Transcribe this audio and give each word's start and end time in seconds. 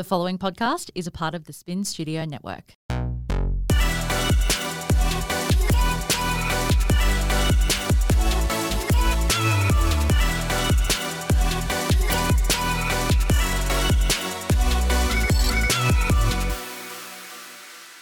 The 0.00 0.04
following 0.04 0.38
podcast 0.38 0.88
is 0.94 1.06
a 1.06 1.10
part 1.10 1.34
of 1.34 1.44
the 1.44 1.52
Spin 1.52 1.84
Studio 1.84 2.24
Network. 2.24 2.72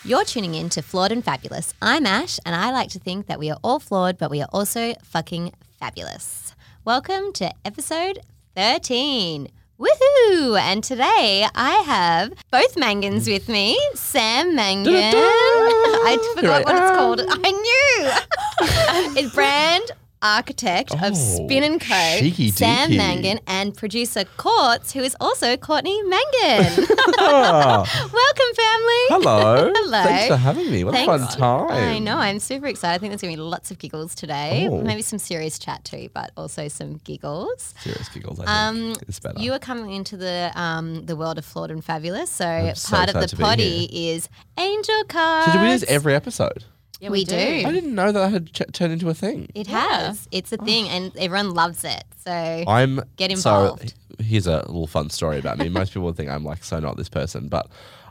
You're 0.04 0.24
tuning 0.24 0.54
in 0.54 0.68
to 0.68 0.82
Flawed 0.82 1.10
and 1.10 1.24
Fabulous. 1.24 1.74
I'm 1.82 2.06
Ash, 2.06 2.38
and 2.46 2.54
I 2.54 2.70
like 2.70 2.90
to 2.90 3.00
think 3.00 3.26
that 3.26 3.40
we 3.40 3.50
are 3.50 3.58
all 3.64 3.80
flawed, 3.80 4.18
but 4.18 4.30
we 4.30 4.40
are 4.40 4.48
also 4.52 4.94
fucking 5.02 5.52
fabulous. 5.80 6.54
Welcome 6.84 7.32
to 7.32 7.50
episode 7.64 8.20
13. 8.54 9.48
Woohoo! 9.78 10.58
And 10.60 10.82
today 10.82 11.46
I 11.54 11.74
have 11.86 12.32
both 12.50 12.74
Mangans 12.74 13.30
with 13.30 13.48
me. 13.48 13.78
Sam 13.94 14.56
Mangan. 14.56 14.92
I 15.14 16.32
forgot 16.34 16.64
what 16.64 16.74
it's 16.74 16.96
called. 16.96 17.20
I 17.20 17.50
knew. 17.52 19.16
it's 19.22 19.32
brand 19.32 19.84
architect 20.22 20.92
Oh, 20.94 21.08
of 21.08 21.16
Spin 21.16 21.62
and 21.64 21.80
Co. 21.80 22.30
Sam. 22.50 22.96
Mangan 22.96 23.40
and 23.46 23.76
producer 23.76 24.24
Courts, 24.36 24.92
who 24.92 25.00
is 25.00 25.16
also 25.20 25.56
Courtney 25.56 26.00
Mangan. 26.02 26.86
Welcome, 27.18 28.50
family. 28.54 29.04
hello. 29.10 29.72
Hello. 29.76 30.02
Thanks 30.02 30.28
for 30.28 30.36
having 30.36 30.70
me. 30.70 30.84
What 30.84 30.94
a 30.94 31.04
fun 31.04 31.26
time. 31.28 31.70
I 31.70 31.98
know. 31.98 32.16
I'm 32.16 32.38
super 32.38 32.66
excited. 32.66 32.94
I 32.94 32.98
think 32.98 33.10
there's 33.10 33.22
going 33.22 33.32
to 33.34 33.36
be 33.38 33.42
lots 33.42 33.70
of 33.70 33.78
giggles 33.78 34.14
today. 34.14 34.68
Oh. 34.70 34.80
Maybe 34.82 35.02
some 35.02 35.18
serious 35.18 35.58
chat 35.58 35.84
too, 35.84 36.08
but 36.14 36.30
also 36.36 36.68
some 36.68 36.96
giggles. 37.04 37.74
Serious 37.80 38.08
giggles, 38.08 38.40
I 38.40 38.44
think. 38.44 38.50
Um, 38.96 38.96
it's 39.08 39.20
better. 39.20 39.40
You 39.40 39.52
are 39.52 39.58
coming 39.58 39.90
into 39.92 40.16
the 40.16 40.50
um, 40.54 41.06
the 41.06 41.16
world 41.16 41.38
of 41.38 41.44
flawed 41.44 41.70
and 41.70 41.84
fabulous. 41.84 42.30
So, 42.30 42.72
so 42.74 42.96
part 42.96 43.14
of 43.14 43.20
the 43.28 43.36
potty 43.36 43.84
is 44.10 44.28
angel 44.58 45.04
cards. 45.08 45.46
so 45.46 45.58
do 45.58 45.58
we 45.60 45.66
do 45.66 45.70
this 45.78 45.84
every 45.88 46.14
episode? 46.14 46.64
Yeah, 47.00 47.10
We 47.10 47.24
do. 47.24 47.36
I 47.36 47.70
didn't 47.72 47.94
know 47.94 48.10
that 48.12 48.28
had 48.30 48.52
ch- 48.52 48.62
turned 48.72 48.92
into 48.92 49.08
a 49.08 49.14
thing. 49.14 49.48
It 49.54 49.68
Yeah. 49.68 50.06
has. 50.06 50.28
It's 50.32 50.52
a 50.52 50.58
oh. 50.60 50.64
thing, 50.64 50.88
and 50.88 51.16
everyone 51.16 51.54
loves 51.54 51.84
it. 51.84 52.04
So 52.24 52.32
I'm 52.32 53.00
Get 53.16 53.30
involved. 53.30 53.94
So 54.18 54.24
here's 54.24 54.46
a 54.46 54.56
little 54.66 54.86
fun 54.88 55.10
story 55.10 55.38
about 55.38 55.58
me. 55.58 55.68
Most 55.68 55.90
people 55.92 56.06
would 56.06 56.16
think 56.16 56.28
I'm 56.30 56.44
like 56.44 56.64
so 56.64 56.80
not 56.80 56.96
this 56.96 57.08
person, 57.08 57.48
but 57.48 57.68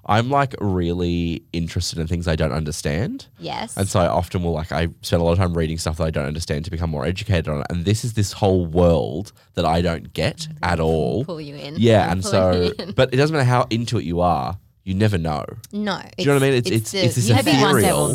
I'm 0.10 0.30
like 0.30 0.56
really 0.62 1.44
interested 1.52 2.00
in 2.00 2.08
things 2.08 2.30
I 2.30 2.38
don't 2.38 2.54
understand. 2.54 3.28
yes, 3.40 3.76
And 3.76 3.90
so 3.90 4.00
I 4.00 4.08
often 4.08 4.42
will 4.42 4.54
like 4.54 4.72
I 4.72 4.88
spend 5.02 5.22
a 5.22 5.26
lot 5.26 5.34
of 5.34 5.38
time 5.38 5.54
reading 5.54 5.78
stuff 5.78 5.98
that 5.98 6.06
I 6.06 6.12
don't 6.12 6.26
understand 6.26 6.64
to 6.64 6.72
become 6.72 6.90
more 6.90 7.06
educated 7.06 7.50
on 7.50 7.60
it. 7.60 7.68
And 7.70 7.84
this 7.84 8.06
is 8.06 8.14
this 8.14 8.32
whole 8.32 8.66
world 8.66 9.34
that 9.56 9.66
I 9.66 9.82
don't 9.82 10.14
get 10.14 10.48
at 10.64 10.80
all. 10.80 11.26
pull 11.26 11.42
you 11.42 11.56
in. 11.56 11.76
Yeah, 11.78 12.10
and 12.10 12.22
Pull 12.22 12.32
so 12.32 12.72
but 12.96 13.14
it 13.14 13.18
doesn't 13.18 13.36
matter 13.36 13.44
how 13.44 13.68
into 13.70 13.98
it 13.98 14.06
you 14.06 14.22
are, 14.22 14.58
you 14.86 14.94
never 14.94 15.18
know. 15.18 15.44
no, 15.74 16.00
Do 16.18 16.24
you 16.24 16.26
know 16.28 16.34
what 16.36 16.44
I 16.44 16.48
mean? 16.50 16.54
It's- 16.54 16.72
it's- 16.74 16.92
the- 16.92 17.00
it's 17.06 17.16
this 17.16 17.28
you 17.28 17.36
Maybe 17.36 17.52
have 17.52 17.62
one 17.74 17.82
day 17.82 17.88
ethereal. 17.90 18.08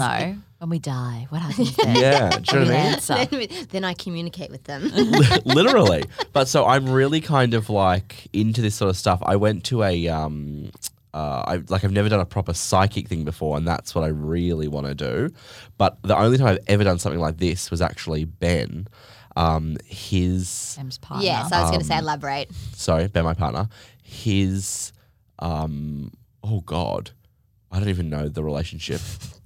We'll 0.63 0.69
when 0.69 0.71
we 0.71 0.79
die. 0.79 1.27
What 1.31 1.43
happens 1.43 1.77
then? 1.77 1.97
Yeah, 1.97 2.31
do 2.39 2.59
you 2.59 2.65
know 2.65 2.73
what 2.73 2.75
I 2.75 2.85
mean? 2.85 2.93
Answer. 2.95 3.25
then, 3.27 3.49
then 3.71 3.85
I 3.85 3.95
communicate 3.95 4.51
with 4.51 4.65
them. 4.65 4.89
literally. 5.45 6.05
But 6.33 6.49
so 6.49 6.65
I'm 6.67 6.89
really 6.89 7.21
kind 7.21 7.55
of 7.55 7.69
like 7.69 8.29
into 8.33 8.63
this 8.63 8.75
sort 8.75 8.89
of 8.91 8.97
stuff. 8.97 9.21
I 9.25 9.37
went 9.37 9.65
to 9.65 9.83
a 9.83 10.09
um 10.09 10.71
uh, 11.15 11.45
I 11.47 11.57
like 11.69 11.85
I've 11.85 11.93
never 11.93 12.09
done 12.09 12.21
a 12.21 12.25
proper 12.27 12.55
psychic 12.55 13.07
thing 13.09 13.25
before, 13.25 13.57
and 13.59 13.69
that's 13.69 13.95
what 13.95 14.03
I 14.05 14.09
really 14.09 14.67
want 14.69 14.87
to 14.87 14.95
do. 14.95 15.35
But 15.77 15.99
the 16.03 16.17
only 16.17 16.39
time 16.39 16.47
I've 16.47 16.59
ever 16.69 16.85
done 16.85 16.99
something 16.99 17.21
like 17.21 17.37
this 17.39 17.71
was 17.71 17.83
actually 17.83 18.25
Ben. 18.25 18.89
Um, 19.37 19.77
his 19.87 20.49
Sam's 20.49 20.99
partner. 20.99 21.25
yes, 21.25 21.51
I 21.53 21.61
was 21.63 21.71
going 21.71 21.81
to 21.81 21.87
say 21.87 21.97
Um, 21.97 22.05
elaborate. 22.05 22.51
sorry, 22.75 23.09
Ben, 23.09 23.25
my 23.25 23.35
partner. 23.35 23.69
His 24.03 24.93
um, 25.39 26.13
oh 26.43 26.61
god, 26.61 27.11
I 27.71 27.79
don't 27.79 27.89
even 27.91 28.09
know 28.09 28.29
the 28.29 28.43
relationship. 28.45 29.01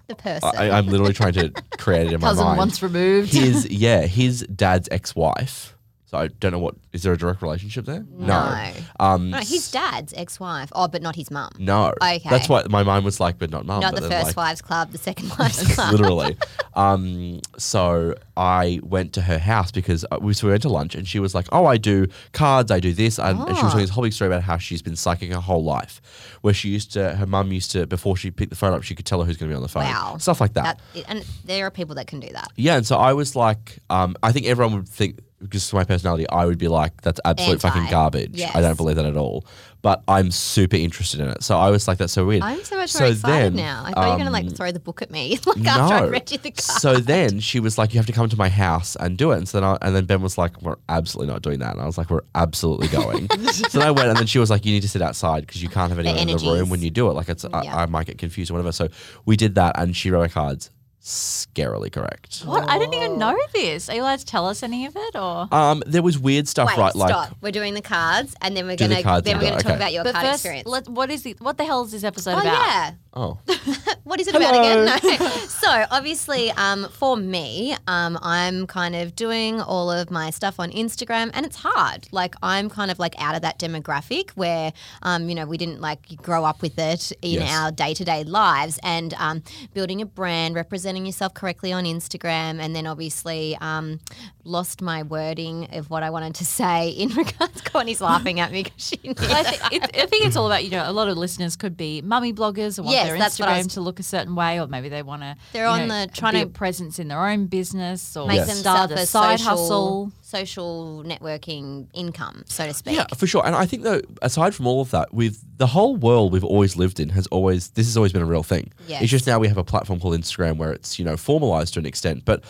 The 0.09 0.15
person. 0.15 0.51
I, 0.57 0.71
I'm 0.71 0.87
literally 0.87 1.13
trying 1.13 1.33
to 1.35 1.51
create 1.79 2.07
it 2.07 2.13
in 2.13 2.21
my 2.21 2.29
Cousin 2.29 2.45
mind. 2.45 2.59
once 2.59 2.83
removed. 2.83 3.33
his 3.33 3.67
yeah, 3.71 4.03
his 4.03 4.41
dad's 4.55 4.89
ex-wife. 4.91 5.76
So 6.09 6.19
I 6.19 6.29
don't 6.29 6.53
know 6.53 6.61
what 6.61 6.77
is 6.93 7.03
there 7.03 7.13
a 7.13 7.19
direct 7.19 7.43
relationship 7.43 7.85
there? 7.85 8.07
No. 8.17 8.73
Um, 9.01 9.31
no, 9.31 9.39
his 9.39 9.71
dad's 9.73 10.15
ex-wife. 10.17 10.71
Oh, 10.73 10.87
but 10.87 11.03
not 11.03 11.17
his 11.17 11.33
mum. 11.33 11.51
no. 11.59 11.93
Okay. 12.01 12.21
That's 12.31 12.49
what 12.49 12.71
my 12.71 12.85
mind 12.85 13.05
was 13.05 13.19
like, 13.19 13.39
but 13.39 13.51
not 13.51 13.67
mum. 13.67 13.81
Not 13.81 13.93
but 13.93 14.03
the 14.03 14.09
then, 14.09 14.25
first 14.25 14.37
like, 14.37 14.47
wives 14.47 14.63
club, 14.63 14.93
the 14.93 14.99
second 14.99 15.33
wives 15.37 15.67
club. 15.75 15.93
literally. 15.93 16.37
Um, 16.77 17.41
so 17.57 18.15
I 18.37 18.81
went 18.83 19.15
to 19.15 19.23
her 19.23 19.39
house 19.39 19.71
because 19.73 20.05
uh, 20.13 20.19
we, 20.21 20.35
so 20.35 20.47
we 20.47 20.51
went 20.51 20.61
to 20.63 20.69
lunch 20.69 20.95
and 20.95 21.09
she 21.09 21.19
was 21.19 21.35
like, 21.35 21.47
"Oh, 21.53 21.65
I 21.65 21.79
do 21.79 22.07
cards, 22.33 22.71
I 22.71 22.81
do 22.81 22.93
this," 22.93 23.19
and, 23.19 23.39
and 23.39 23.57
she 23.57 23.63
was 23.65 23.65
Oh. 23.65 23.69
telling 23.71 23.79
this 23.87 23.89
whole 23.91 24.05
big 24.05 24.13
story 24.13 24.29
about 24.29 24.43
how 24.43 24.59
she's 24.59 24.83
been 24.83 24.95
psychic 24.95 25.33
her 25.33 25.41
whole 25.41 25.65
life, 25.65 26.03
where 26.43 26.53
she 26.53 26.69
used 26.69 26.93
to, 26.93 27.15
her 27.17 27.25
mum 27.25 27.51
used 27.51 27.71
to, 27.71 27.87
before 27.87 28.15
she 28.15 28.31
picked 28.31 28.51
the 28.51 28.57
phone 28.57 28.75
up, 28.75 28.83
she 28.83 28.95
could 28.95 29.07
tell 29.07 29.21
her 29.21 29.25
who's 29.25 29.39
going 29.39 29.49
to 29.49 29.55
be 29.55 29.57
on 29.57 29.63
the 29.63 29.69
phone, 29.71 29.85
Wow. 29.85 30.19
stuff 30.19 30.39
like 30.39 30.53
that. 30.53 30.79
That, 30.93 31.05
and 31.09 31.25
there 31.47 31.65
are 31.67 31.71
people 31.71 31.95
that 31.95 32.07
can 32.09 32.21
do 32.21 32.29
that. 32.35 32.53
Yeah, 32.57 32.77
and 32.77 32.87
so 32.87 32.97
I 32.99 33.15
was 33.15 33.35
like, 33.35 33.79
um, 33.89 34.15
I 34.23 34.33
think 34.33 34.45
everyone 34.45 34.75
would 34.77 34.87
think 34.89 35.19
because 35.41 35.73
my 35.73 35.85
personality, 35.85 36.29
I 36.29 36.47
would 36.47 36.59
be 36.59 36.69
like, 36.69 37.01
that's 37.03 37.21
absolute 37.25 37.61
fucking 37.61 37.83
Anti. 37.83 37.91
garbage. 37.91 38.41
I 38.43 38.61
don't 38.61 38.77
believe 38.77 38.97
that 38.97 39.05
at 39.07 39.17
all. 39.17 39.45
But 39.83 40.03
I'm 40.09 40.31
super 40.33 40.77
interested 40.77 41.21
in 41.21 41.29
it. 41.29 41.45
So 41.45 41.57
I 41.57 41.71
was 41.71 41.87
like, 41.87 41.99
that's 41.99 42.13
so 42.13 42.27
weird. 42.27 42.43
I'm 42.43 42.65
so 42.65 42.77
much 42.77 42.91
So 42.91 43.01
more 43.01 43.13
excited 43.13 43.53
then, 43.53 43.57
now. 43.57 43.85
I 43.87 43.93
thought 43.93 44.05
you 44.05 44.11
were 44.11 44.17
going 44.17 44.33
to 44.33 44.39
um, 44.39 44.47
like 44.47 44.57
throw 44.57 44.73
the 44.73 44.81
book 44.81 45.01
at 45.03 45.11
me 45.11 45.39
like 45.47 45.65
after 45.65 45.95
I 45.95 46.09
read 46.09 46.33
you 46.33 46.39
the 46.39 46.51
card. 46.51 46.81
So 46.81 46.97
then 46.97 47.39
she 47.39 47.61
was 47.61 47.79
like, 47.79 47.95
you 47.95 47.99
have 48.01 48.07
to 48.07 48.13
come 48.13 48.29
to 48.29 48.37
my 48.37 48.49
house 48.49 48.97
and 48.97 49.17
do 49.17 49.31
it. 49.31 49.39
And 49.39 49.49
so 49.49 49.61
then 49.61 49.69
I, 49.69 49.79
and 49.83 49.95
then 49.95 50.07
Ben 50.07 50.23
was 50.23 50.39
like, 50.39 50.61
we're 50.63 50.77
absolutely 50.89 51.33
not 51.33 51.43
doing 51.43 51.61
that. 51.61 51.73
And 51.75 51.83
I 51.83 51.87
was 51.87 51.99
like, 51.99 52.11
we're 52.11 52.23
absolutely 52.35 52.89
going. 52.89 53.29
so 53.53 53.79
then 53.79 53.87
I 53.87 53.91
went 53.93 54.09
and 54.09 54.17
then 54.19 54.27
she 54.27 54.39
was 54.41 54.51
like, 54.51 54.65
you 54.65 54.73
need 54.73 54.83
to 54.83 54.89
sit 54.89 55.03
outside 55.03 55.47
because 55.47 55.63
you 55.63 55.69
can't 55.69 55.91
have 55.91 55.99
anyone 56.01 56.19
in 56.29 56.37
the 56.37 56.53
room 56.53 56.69
when 56.71 56.83
you 56.83 56.91
do 56.91 57.09
it. 57.09 57.13
Like 57.13 57.29
it's, 57.29 57.45
Yeah. 57.45 57.77
I, 57.77 57.83
I 57.83 57.87
might 57.87 58.07
get 58.07 58.19
confused 58.19 58.51
or 58.51 58.55
whatever. 58.55 58.73
So 58.73 58.89
we 59.25 59.37
did 59.37 59.55
that 59.57 59.79
and 59.79 59.95
she 59.95 60.11
wrote 60.11 60.21
my 60.23 60.29
cards 60.29 60.71
scarily 61.07 61.91
correct. 61.91 62.43
What? 62.45 62.69
I 62.69 62.79
didn't 62.79 62.95
even 62.95 63.17
know 63.19 63.37
this. 63.55 63.89
Are 63.89 63.95
you 63.95 64.03
allowed 64.03 64.19
to 64.19 64.27
tell 64.27 64.47
us 64.47 64.63
any 64.65 64.87
of 64.87 64.97
it, 64.97 65.15
or? 65.17 65.47
Um, 65.55 65.83
there 65.87 66.03
was 66.03 66.19
weird 66.19 66.49
stuff, 66.49 66.69
Wait, 66.69 66.79
right? 66.79 66.93
stop. 66.93 67.11
Like 67.11 67.31
We're 67.41 67.53
doing 67.53 67.75
the 67.75 67.81
cards, 67.83 68.35
and 68.43 68.57
then 68.57 68.67
we're 68.67 68.75
Do 68.77 68.89
the 68.89 68.95
gonna 68.95 69.03
cards 69.05 69.25
then 69.25 69.37
we're 69.39 69.43
go, 69.45 69.51
gonna 69.51 69.63
talk 69.63 69.71
okay. 69.73 69.77
about 69.77 69.93
your 69.93 70.03
but 70.05 70.15
card 70.15 70.27
first, 70.27 70.35
experience. 70.45 70.67
let, 70.69 70.89
what 70.89 71.11
is 71.11 71.23
the 71.23 71.37
what 71.39 71.59
the 71.59 71.65
hell 71.65 71.85
is 71.85 71.93
this 71.93 72.03
episode 72.05 72.33
oh 72.35 72.41
about? 72.41 72.53
yeah, 72.53 72.93
oh. 73.15 73.39
what 74.05 74.21
is 74.21 74.27
it 74.27 74.35
about 74.35 74.55
again? 74.55 74.77
No. 75.07 75.19
so 75.47 75.85
obviously, 75.91 76.51
um, 76.53 76.89
for 76.91 77.17
me, 77.17 77.77
um, 77.87 78.19
I'm 78.21 78.67
kind 78.67 78.97
of 78.97 79.15
doing 79.15 79.61
all 79.61 79.91
of 79.91 80.11
my 80.11 80.31
stuff 80.31 80.59
on 80.59 80.73
Instagram, 80.73 81.31
and 81.35 81.47
it's 81.47 81.57
hard. 81.57 82.09
Like 82.11 82.35
I'm 82.43 82.69
kind 82.69 82.91
of 82.91 82.99
like 82.99 83.15
out 83.23 83.37
of 83.37 83.43
that 83.43 83.59
demographic 83.61 84.31
where, 84.31 84.73
um, 85.03 85.29
you 85.29 85.35
know, 85.37 85.47
we 85.47 85.57
didn't 85.57 85.81
like 85.81 86.17
grow 86.17 86.45
up 86.45 86.63
with 86.63 86.79
it 86.79 87.13
in 87.23 87.37
Yes. 87.37 87.51
our 87.57 87.71
day 87.71 87.95
to 87.95 88.05
day 88.05 88.25
lives, 88.25 88.81
and 88.83 89.15
um, 89.15 89.43
building 89.73 90.01
a 90.03 90.07
brand, 90.07 90.55
representing 90.57 90.96
yourself 91.05 91.35
correctly 91.35 91.73
on 91.73 91.85
Instagram, 91.85 92.61
and 92.61 92.75
then 92.75 92.87
obviously 92.87 93.59
um, 93.61 94.01
lost 94.45 94.81
my 94.81 95.03
wording 95.03 95.69
of 95.75 95.91
what 95.91 96.03
I 96.03 96.11
wanted 96.11 96.37
to 96.37 96.45
say 96.47 96.89
in 96.97 97.09
regards. 97.11 97.61
Courtney's 97.63 98.01
laughing 98.01 98.41
at 98.41 98.53
me 98.53 98.63
because 98.63 98.83
she. 98.83 98.99
I, 99.05 99.69
it, 99.73 99.83
I 99.97 100.07
think 100.07 100.27
it's 100.27 100.37
all 100.37 100.47
about 100.47 100.65
you 100.65 100.71
know 100.71 100.89
a 100.89 100.93
lot 100.93 101.09
of 101.09 101.19
listeners 101.19 101.57
could 101.57 101.77
be 101.77 102.01
mummy 102.03 102.33
bloggers 102.33 102.79
or 102.79 102.83
want 102.85 102.95
Yes, 102.95 103.09
their 103.09 103.47
Instagram 103.47 103.65
was- 103.65 103.75
to 103.75 103.81
look 103.81 104.01
a 104.01 104.05
certain 104.05 104.35
way, 104.37 104.61
or 104.61 104.67
maybe 104.69 104.89
they 104.89 105.03
want 105.03 105.23
to 105.23 105.37
They're 105.53 105.67
on 105.67 105.89
the- 105.89 106.09
trying 106.15 106.35
to- 106.41 106.47
presence 106.47 106.99
in 106.99 107.09
their 107.09 107.27
own 107.27 107.47
business 107.47 108.17
or 108.17 108.27
make 108.29 108.37
Yes. 108.37 108.59
start 108.61 108.89
themselves 108.91 109.01
a 109.01 109.03
a 109.03 109.07
side 109.07 109.41
social, 109.41 109.51
hustle. 109.51 110.13
Social 110.27 111.05
networking 111.07 111.87
income, 111.95 112.43
so 112.47 112.67
to 112.67 112.75
speak. 112.75 112.97
Yeah, 112.97 113.07
for 113.17 113.29
sure. 113.29 113.47
And 113.47 113.55
I 113.55 113.65
think 113.65 113.85
that 113.85 114.05
aside 114.23 114.57
from 114.57 114.67
all 114.67 114.81
of 114.81 114.91
that, 114.91 115.15
with 115.15 115.41
the 115.57 115.69
whole 115.69 115.97
world 115.97 116.33
we've 116.33 116.45
always 116.45 116.77
lived 116.77 116.99
in 116.99 117.11
has 117.11 117.29
always 117.29 117.71
this 117.71 117.87
has 117.87 117.97
always 117.97 118.13
been 118.13 118.23
a 118.23 118.27
real 118.27 118.43
thing. 118.43 118.73
Yes. 118.89 119.03
It's 119.03 119.11
just 119.11 119.27
now 119.27 119.39
we 119.39 119.47
have 119.47 119.57
a 119.57 119.65
platform 119.65 120.01
called 120.01 120.19
Instagram 120.19 120.57
where 120.57 120.73
it's 120.73 120.99
you 120.99 121.05
know 121.05 121.17
formalized 121.17 121.75
to 121.75 121.81
an 121.81 121.87
extent, 121.87 122.25
but. 122.25 122.43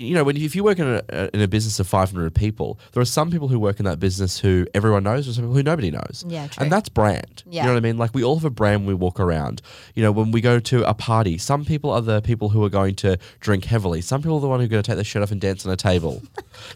You 0.00 0.14
know, 0.14 0.24
when 0.24 0.36
if 0.36 0.56
you 0.56 0.64
work 0.64 0.78
in 0.78 0.86
a, 1.10 1.30
in 1.34 1.42
a 1.42 1.48
business 1.48 1.78
of 1.78 1.86
500 1.86 2.34
people, 2.34 2.78
there 2.92 3.02
are 3.02 3.06
some 3.06 3.30
people 3.30 3.48
who 3.48 3.60
work 3.60 3.78
in 3.78 3.84
that 3.84 4.00
business 4.00 4.40
who 4.40 4.66
everyone 4.72 5.02
knows, 5.02 5.28
or 5.28 5.32
some 5.34 5.44
people 5.44 5.54
who 5.54 5.62
nobody 5.62 5.90
knows. 5.90 6.24
Yeah, 6.26 6.46
true. 6.46 6.62
And 6.62 6.72
that's 6.72 6.88
brand. 6.88 7.42
Yeah. 7.46 7.62
You 7.62 7.66
know 7.68 7.74
what 7.74 7.78
I 7.78 7.80
mean? 7.80 7.98
Like 7.98 8.14
we 8.14 8.24
all 8.24 8.36
have 8.36 8.44
a 8.46 8.50
brand 8.50 8.80
when 8.80 8.88
we 8.88 8.94
walk 8.94 9.20
around. 9.20 9.60
You 9.94 10.02
know, 10.02 10.10
when 10.10 10.30
we 10.30 10.40
go 10.40 10.58
to 10.58 10.88
a 10.88 10.94
party, 10.94 11.36
some 11.36 11.66
people 11.66 11.90
are 11.90 12.00
the 12.00 12.22
people 12.22 12.48
who 12.48 12.64
are 12.64 12.70
going 12.70 12.94
to 12.96 13.18
drink 13.40 13.66
heavily. 13.66 14.00
Some 14.00 14.22
people 14.22 14.38
are 14.38 14.40
the 14.40 14.48
one 14.48 14.60
who 14.60 14.64
are 14.64 14.68
going 14.68 14.82
to 14.82 14.86
take 14.86 14.96
their 14.96 15.04
shirt 15.04 15.22
off 15.22 15.32
and 15.32 15.40
dance 15.40 15.66
on 15.66 15.72
a 15.72 15.76
table. 15.76 16.22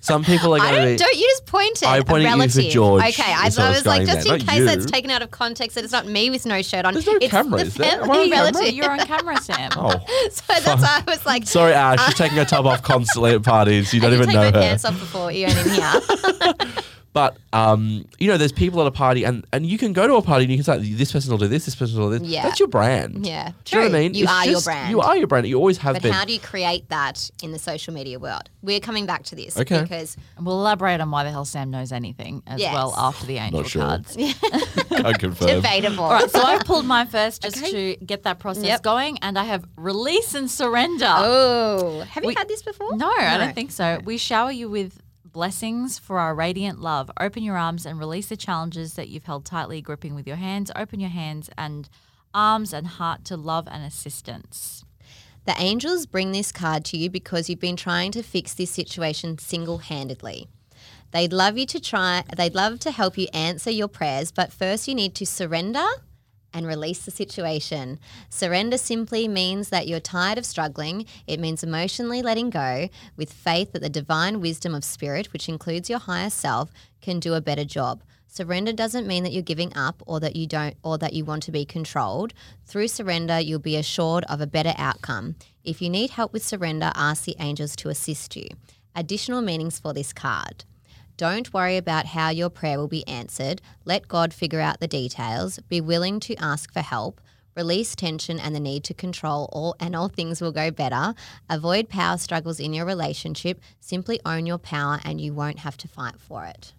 some 0.02 0.22
people 0.22 0.54
are 0.54 0.58
going 0.58 0.72
to 0.72 0.78
don't, 0.80 0.92
be. 0.92 0.96
don't 0.96 1.16
you 1.16 1.26
just 1.28 1.46
point 1.46 1.82
it? 1.82 1.88
I'm 1.88 2.04
pointing 2.04 2.28
at 2.28 2.36
you 2.54 2.62
for. 2.64 2.70
George, 2.70 3.04
Okay, 3.04 3.22
I, 3.22 3.32
I 3.32 3.42
I 3.42 3.44
was 3.46 3.56
was 3.58 3.86
like, 3.86 4.06
just 4.06 4.26
there, 4.26 4.34
in 4.36 4.44
not 4.44 4.48
case 4.54 4.64
that's 4.66 4.86
taken 4.86 5.10
out 5.10 5.22
of 5.22 5.30
context, 5.30 5.76
that 5.76 5.84
it's 5.84 5.92
not 5.92 6.06
me 6.06 6.28
with 6.28 6.44
no 6.44 6.60
shirt 6.60 6.84
on. 6.84 6.92
There's 6.92 7.06
no 7.06 7.14
it's 7.14 7.30
camera, 7.30 7.60
the 7.60 7.66
is 7.66 7.74
there? 7.74 8.02
Am 8.02 8.10
I 8.10 8.18
on 8.18 8.28
camera? 8.28 8.50
relative. 8.52 8.74
You're 8.74 8.90
on 8.90 8.98
camera, 8.98 9.40
Sam. 9.40 9.70
Oh. 9.76 9.90
so 10.30 10.42
that's 10.48 10.66
why 10.82 11.02
I 11.06 11.10
was 11.10 11.24
like, 11.24 11.46
Sorry, 11.46 11.72
Ash. 11.72 12.04
She's 12.04 12.14
taking 12.18 12.36
her 12.36 12.44
top 12.44 12.66
off 12.66 12.82
constantly 12.82 13.13
at 13.16 13.42
parties. 13.42 13.92
You 13.94 14.00
don't 14.00 14.12
even 14.12 14.30
know 14.30 14.42
her. 14.42 14.52
pants 14.52 14.84
off 14.84 14.98
before 14.98 15.30
you 15.32 15.46
in 15.46 15.68
here. 15.70 15.92
But 17.14 17.36
um, 17.52 18.04
you 18.18 18.26
know, 18.26 18.36
there's 18.36 18.50
people 18.50 18.80
at 18.80 18.86
a 18.88 18.90
party, 18.90 19.22
and 19.24 19.46
and 19.52 19.64
you 19.64 19.78
can 19.78 19.92
go 19.92 20.06
to 20.08 20.14
a 20.16 20.22
party 20.22 20.44
and 20.44 20.50
you 20.52 20.58
can 20.58 20.64
say, 20.64 20.92
this 20.94 21.12
person 21.12 21.30
will 21.30 21.38
do 21.38 21.46
this, 21.46 21.64
this 21.64 21.76
person 21.76 21.98
will 22.00 22.10
do 22.10 22.18
this. 22.18 22.28
Yeah. 22.28 22.42
That's 22.42 22.58
your 22.58 22.66
brand. 22.68 23.24
Yeah, 23.24 23.52
Do 23.64 23.76
you 23.76 23.82
know 23.84 23.88
what 23.90 23.96
I 23.96 24.00
mean? 24.00 24.14
You 24.14 24.24
It's 24.24 24.32
are 24.32 24.46
your 24.46 24.60
brand. 24.60 24.90
You 24.90 25.00
are 25.00 25.16
your 25.16 25.28
brand. 25.28 25.46
You 25.46 25.56
always 25.56 25.78
have 25.78 25.94
But 25.94 26.02
been. 26.02 26.12
how 26.12 26.24
do 26.24 26.32
you 26.32 26.40
create 26.40 26.88
that 26.88 27.30
in 27.40 27.52
the 27.52 27.58
social 27.60 27.94
media 27.94 28.18
world? 28.18 28.50
We're 28.62 28.80
coming 28.80 29.06
back 29.06 29.22
to 29.26 29.36
this 29.36 29.56
Okay. 29.56 29.82
because 29.82 30.16
And 30.36 30.44
we'll 30.44 30.58
elaborate 30.58 31.00
on 31.00 31.10
why 31.12 31.22
the 31.22 31.30
hell 31.30 31.44
Sam 31.44 31.70
knows 31.70 31.92
anything 31.92 32.42
as 32.48 32.58
Yes. 32.60 32.74
well 32.74 32.92
after 32.98 33.26
the 33.26 33.36
angel 33.38 33.60
Not 33.60 33.70
sure. 33.70 33.82
cards. 33.82 34.16
I 34.90 35.12
confirm. 35.12 35.48
debatable. 35.48 36.02
All 36.04 36.10
right, 36.10 36.28
so 36.30 36.42
I've 36.42 36.64
pulled 36.64 36.84
mine 36.84 37.06
first 37.06 37.42
just 37.42 37.58
Okay. 37.58 37.94
to 37.96 38.04
get 38.04 38.24
that 38.24 38.40
process 38.40 38.64
Yep. 38.64 38.82
going, 38.82 39.18
and 39.22 39.38
I 39.38 39.44
have 39.44 39.64
release 39.76 40.34
and 40.34 40.50
surrender. 40.50 41.06
Oh, 41.08 42.00
have 42.10 42.24
you 42.24 42.28
We- 42.28 42.34
had 42.34 42.48
this 42.48 42.62
before? 42.62 42.96
No, 42.96 43.08
I 43.16 43.38
don't 43.38 43.54
think 43.54 43.70
so. 43.70 44.00
We 44.04 44.18
shower 44.18 44.50
you 44.50 44.68
with 44.68 44.98
blessings 45.34 45.98
for 45.98 46.20
our 46.20 46.32
radiant 46.32 46.80
love. 46.80 47.10
Open 47.20 47.42
your 47.42 47.58
arms 47.58 47.84
and 47.84 47.98
release 47.98 48.28
the 48.28 48.36
challenges 48.36 48.94
that 48.94 49.08
you've 49.08 49.24
held 49.24 49.44
tightly 49.44 49.82
gripping 49.82 50.14
with 50.14 50.28
your 50.28 50.36
hands. 50.36 50.70
Open 50.76 51.00
your 51.00 51.10
hands 51.10 51.50
and 51.58 51.90
arms 52.32 52.72
and 52.72 52.86
heart 52.86 53.24
to 53.24 53.36
love 53.36 53.66
and 53.68 53.84
assistance. 53.84 54.84
The 55.44 55.56
angels 55.58 56.06
bring 56.06 56.30
this 56.30 56.52
card 56.52 56.84
to 56.86 56.96
you 56.96 57.10
because 57.10 57.50
you've 57.50 57.58
been 57.58 57.76
trying 57.76 58.12
to 58.12 58.22
fix 58.22 58.54
this 58.54 58.70
situation 58.70 59.36
single 59.38 59.78
handedly. 59.78 60.46
They'd 61.10 61.32
love 61.32 61.58
you 61.58 61.66
to 61.66 61.80
try, 61.80 62.22
they'd 62.34 62.54
love 62.54 62.78
to 62.80 62.92
help 62.92 63.18
you 63.18 63.26
answer 63.34 63.70
your 63.70 63.88
prayers, 63.88 64.30
but 64.30 64.52
first 64.52 64.86
you 64.86 64.94
need 64.94 65.16
to 65.16 65.26
surrender 65.26 65.84
and 66.54 66.66
release 66.66 67.04
the 67.04 67.10
situation. 67.10 67.98
Surrender 68.30 68.78
simply 68.78 69.28
means 69.28 69.68
that 69.68 69.86
you're 69.86 70.00
tired 70.00 70.38
of 70.38 70.46
struggling. 70.46 71.04
It 71.26 71.40
means 71.40 71.62
emotionally 71.62 72.22
letting 72.22 72.48
go 72.48 72.88
with 73.16 73.32
faith 73.32 73.72
that 73.72 73.82
the 73.82 73.90
divine 73.90 74.40
wisdom 74.40 74.74
of 74.74 74.84
spirit, 74.84 75.32
which 75.32 75.48
includes 75.48 75.90
your 75.90 75.98
higher 75.98 76.30
self, 76.30 76.70
can 77.02 77.20
do 77.20 77.34
a 77.34 77.40
better 77.40 77.64
job. 77.64 78.02
Surrender 78.26 78.72
doesn't 78.72 79.06
mean 79.06 79.22
that 79.22 79.32
you're 79.32 79.42
giving 79.42 79.76
up 79.76 80.02
or 80.06 80.18
that 80.18 80.34
you 80.34 80.46
don't 80.46 80.76
or 80.82 80.98
that 80.98 81.12
you 81.12 81.24
want 81.24 81.42
to 81.44 81.52
be 81.52 81.64
controlled. 81.64 82.32
Through 82.64 82.88
surrender, 82.88 83.38
you'll 83.38 83.60
be 83.60 83.76
assured 83.76 84.24
of 84.24 84.40
a 84.40 84.46
better 84.46 84.74
outcome. 84.76 85.36
If 85.62 85.80
you 85.80 85.88
need 85.88 86.10
help 86.10 86.32
with 86.32 86.44
surrender, 86.44 86.90
ask 86.94 87.24
the 87.24 87.36
angels 87.38 87.76
to 87.76 87.90
assist 87.90 88.34
you. 88.34 88.48
Additional 88.96 89.40
meanings 89.40 89.78
for 89.78 89.92
this 89.92 90.12
card. 90.12 90.64
Don't 91.16 91.52
worry 91.54 91.76
about 91.76 92.06
how 92.06 92.30
your 92.30 92.50
prayer 92.50 92.76
will 92.76 92.88
be 92.88 93.06
answered. 93.06 93.62
Let 93.84 94.08
God 94.08 94.34
figure 94.34 94.60
out 94.60 94.80
the 94.80 94.88
details. 94.88 95.60
Be 95.68 95.80
willing 95.80 96.18
to 96.20 96.34
ask 96.36 96.72
for 96.72 96.80
help. 96.80 97.20
Release 97.56 97.94
tension 97.94 98.40
and 98.40 98.52
the 98.52 98.60
need 98.60 98.82
to 98.84 98.94
control 98.94 99.48
all 99.52 99.76
and 99.78 99.94
all 99.94 100.08
things 100.08 100.40
will 100.40 100.50
go 100.50 100.72
better. 100.72 101.14
Avoid 101.48 101.88
power 101.88 102.18
struggles 102.18 102.58
in 102.58 102.72
your 102.72 102.84
relationship. 102.84 103.60
Simply 103.78 104.20
own 104.26 104.44
your 104.44 104.58
power 104.58 105.00
and 105.04 105.20
you 105.20 105.32
won't 105.32 105.60
have 105.60 105.76
to 105.78 105.88
fight 105.88 106.18
for 106.18 106.46
it. 106.46 106.72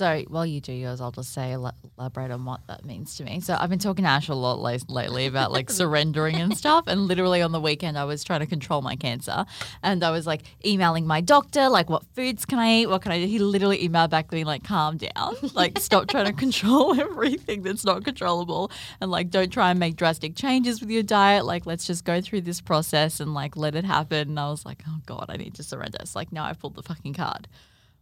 So 0.00 0.24
while 0.28 0.46
you 0.46 0.62
do 0.62 0.72
yours, 0.72 1.02
I'll 1.02 1.10
just 1.10 1.34
say 1.34 1.52
elaborate 1.52 2.30
on 2.30 2.46
what 2.46 2.66
that 2.68 2.86
means 2.86 3.18
to 3.18 3.24
me. 3.24 3.40
So 3.40 3.54
I've 3.60 3.68
been 3.68 3.78
talking 3.78 4.04
to 4.04 4.10
Ash 4.10 4.30
a 4.30 4.34
lot 4.34 4.58
lately 4.88 5.26
about 5.26 5.52
like 5.52 5.68
surrendering 5.68 6.36
and 6.36 6.56
stuff. 6.56 6.84
And 6.86 7.02
literally 7.02 7.42
on 7.42 7.52
the 7.52 7.60
weekend, 7.60 7.98
I 7.98 8.04
was 8.04 8.24
trying 8.24 8.40
to 8.40 8.46
control 8.46 8.80
my 8.80 8.96
cancer, 8.96 9.44
and 9.82 10.02
I 10.02 10.10
was 10.10 10.26
like 10.26 10.44
emailing 10.64 11.06
my 11.06 11.20
doctor, 11.20 11.68
like, 11.68 11.90
what 11.90 12.02
foods 12.14 12.46
can 12.46 12.58
I 12.58 12.76
eat? 12.76 12.86
What 12.86 13.02
can 13.02 13.12
I 13.12 13.18
do? 13.18 13.26
He 13.26 13.38
literally 13.40 13.86
emailed 13.86 14.08
back 14.08 14.30
being 14.30 14.46
like, 14.46 14.64
calm 14.64 14.96
down, 14.96 15.36
like, 15.52 15.78
stop 15.78 16.08
trying 16.08 16.24
to 16.24 16.32
control 16.46 16.98
everything 16.98 17.60
that's 17.60 17.84
not 17.84 18.02
controllable, 18.02 18.70
and 19.02 19.10
like, 19.10 19.28
don't 19.28 19.52
try 19.52 19.70
and 19.70 19.78
make 19.78 19.96
drastic 19.96 20.34
changes 20.34 20.80
with 20.80 20.88
your 20.88 21.02
diet. 21.02 21.44
Like, 21.44 21.66
let's 21.66 21.86
just 21.86 22.06
go 22.06 22.22
through 22.22 22.40
this 22.40 22.62
process 22.62 23.20
and 23.20 23.34
like 23.34 23.54
let 23.54 23.74
it 23.74 23.84
happen. 23.84 24.30
And 24.30 24.40
I 24.40 24.48
was 24.48 24.64
like, 24.64 24.82
oh 24.88 25.00
god, 25.04 25.26
I 25.28 25.36
need 25.36 25.56
to 25.56 25.62
surrender. 25.62 25.98
It's 26.00 26.16
like 26.16 26.32
now 26.32 26.44
I 26.44 26.54
pulled 26.54 26.76
the 26.76 26.82
fucking 26.82 27.12
card. 27.12 27.48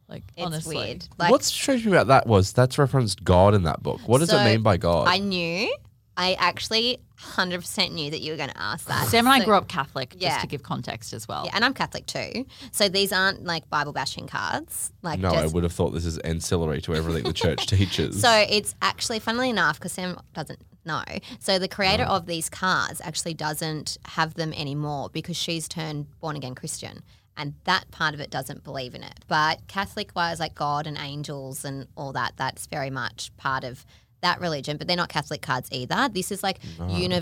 Like 0.09 0.25
It's 0.37 0.47
honestly. 0.47 0.77
weird. 0.77 1.09
Like 1.19 1.31
What's 1.31 1.47
strange 1.49 1.87
about 1.87 2.07
that 2.07 2.27
was 2.27 2.53
that's 2.53 2.79
referenced 2.79 3.23
God 3.25 3.55
in 3.55 3.65
that 3.65 3.83
book. 3.83 4.01
What 4.07 4.19
does 4.19 4.31
So, 4.31 4.39
it 4.39 4.45
mean 4.45 4.63
by 4.63 4.77
God? 4.79 5.07
I 5.09 5.19
knew, 5.19 5.75
I 6.17 6.35
actually 6.35 6.99
100% 7.21 7.93
knew 7.93 8.11
that 8.11 8.21
you 8.21 8.33
were 8.33 8.37
going 8.37 8.49
to 8.51 8.59
ask 8.61 8.87
that. 8.87 9.07
Sam 9.09 9.27
and 9.27 9.43
I 9.43 9.45
grew 9.45 9.55
up 9.55 9.69
Catholic, 9.69 10.11
just 10.11 10.23
Yeah. 10.23 10.39
to 10.39 10.47
give 10.47 10.63
context 10.63 11.13
as 11.13 11.29
well. 11.29 11.45
Yeah, 11.45 11.53
and 11.55 11.65
I'm 11.65 11.75
Catholic 11.75 12.07
too. 12.07 12.47
So 12.73 12.89
these 12.89 13.13
aren't 13.13 13.45
like 13.45 13.69
Bible 13.71 13.93
bashing 13.93 14.27
cards. 14.27 14.93
Like 15.03 15.21
no, 15.21 15.29
I 15.31 15.47
would 15.47 15.63
have 15.63 15.73
thought 15.73 15.91
this 15.91 16.07
is 16.07 16.19
ancillary 16.19 16.81
to 16.83 16.95
everything 16.95 17.25
the 17.25 17.33
church 17.33 17.67
teaches. 17.69 18.21
So 18.21 18.31
it's 18.49 18.75
actually, 18.83 19.19
funnily 19.19 19.51
enough, 19.51 19.79
because 19.79 19.93
Sam 19.93 20.19
doesn't 20.33 20.61
know. 20.85 21.03
So 21.39 21.59
the 21.59 21.69
creator 21.69 22.05
of 22.05 22.27
these 22.27 22.49
cards 22.49 23.01
actually 23.05 23.35
doesn't 23.35 23.99
have 24.07 24.35
them 24.35 24.53
anymore 24.55 25.11
because 25.13 25.37
she's 25.37 25.69
turned 25.69 26.07
born 26.21 26.35
again 26.37 26.55
Christian. 26.55 27.03
And 27.39 27.55
that 27.65 27.91
part 27.93 28.15
of 28.15 28.21
it 28.21 28.31
doesn't 28.31 28.65
believe 28.65 28.95
in 28.95 29.05
it. 29.05 29.25
But 29.29 29.67
Catholic 29.69 30.11
wise, 30.15 30.41
like 30.41 30.57
God 30.57 30.87
and 30.87 30.99
angels 30.99 31.65
and 31.65 31.87
all 31.97 32.13
that, 32.13 32.33
that's 32.37 32.67
very 32.67 32.91
much 32.91 33.35
part 33.37 33.63
of 33.65 33.87
that 34.21 34.41
religion. 34.41 34.77
But 34.77 34.87
they're 34.89 34.97
not 34.97 35.09
Catholic 35.09 35.43
cards 35.43 35.69
either. 35.73 36.09
This 36.13 36.31
is 36.33 36.43
like 36.43 36.59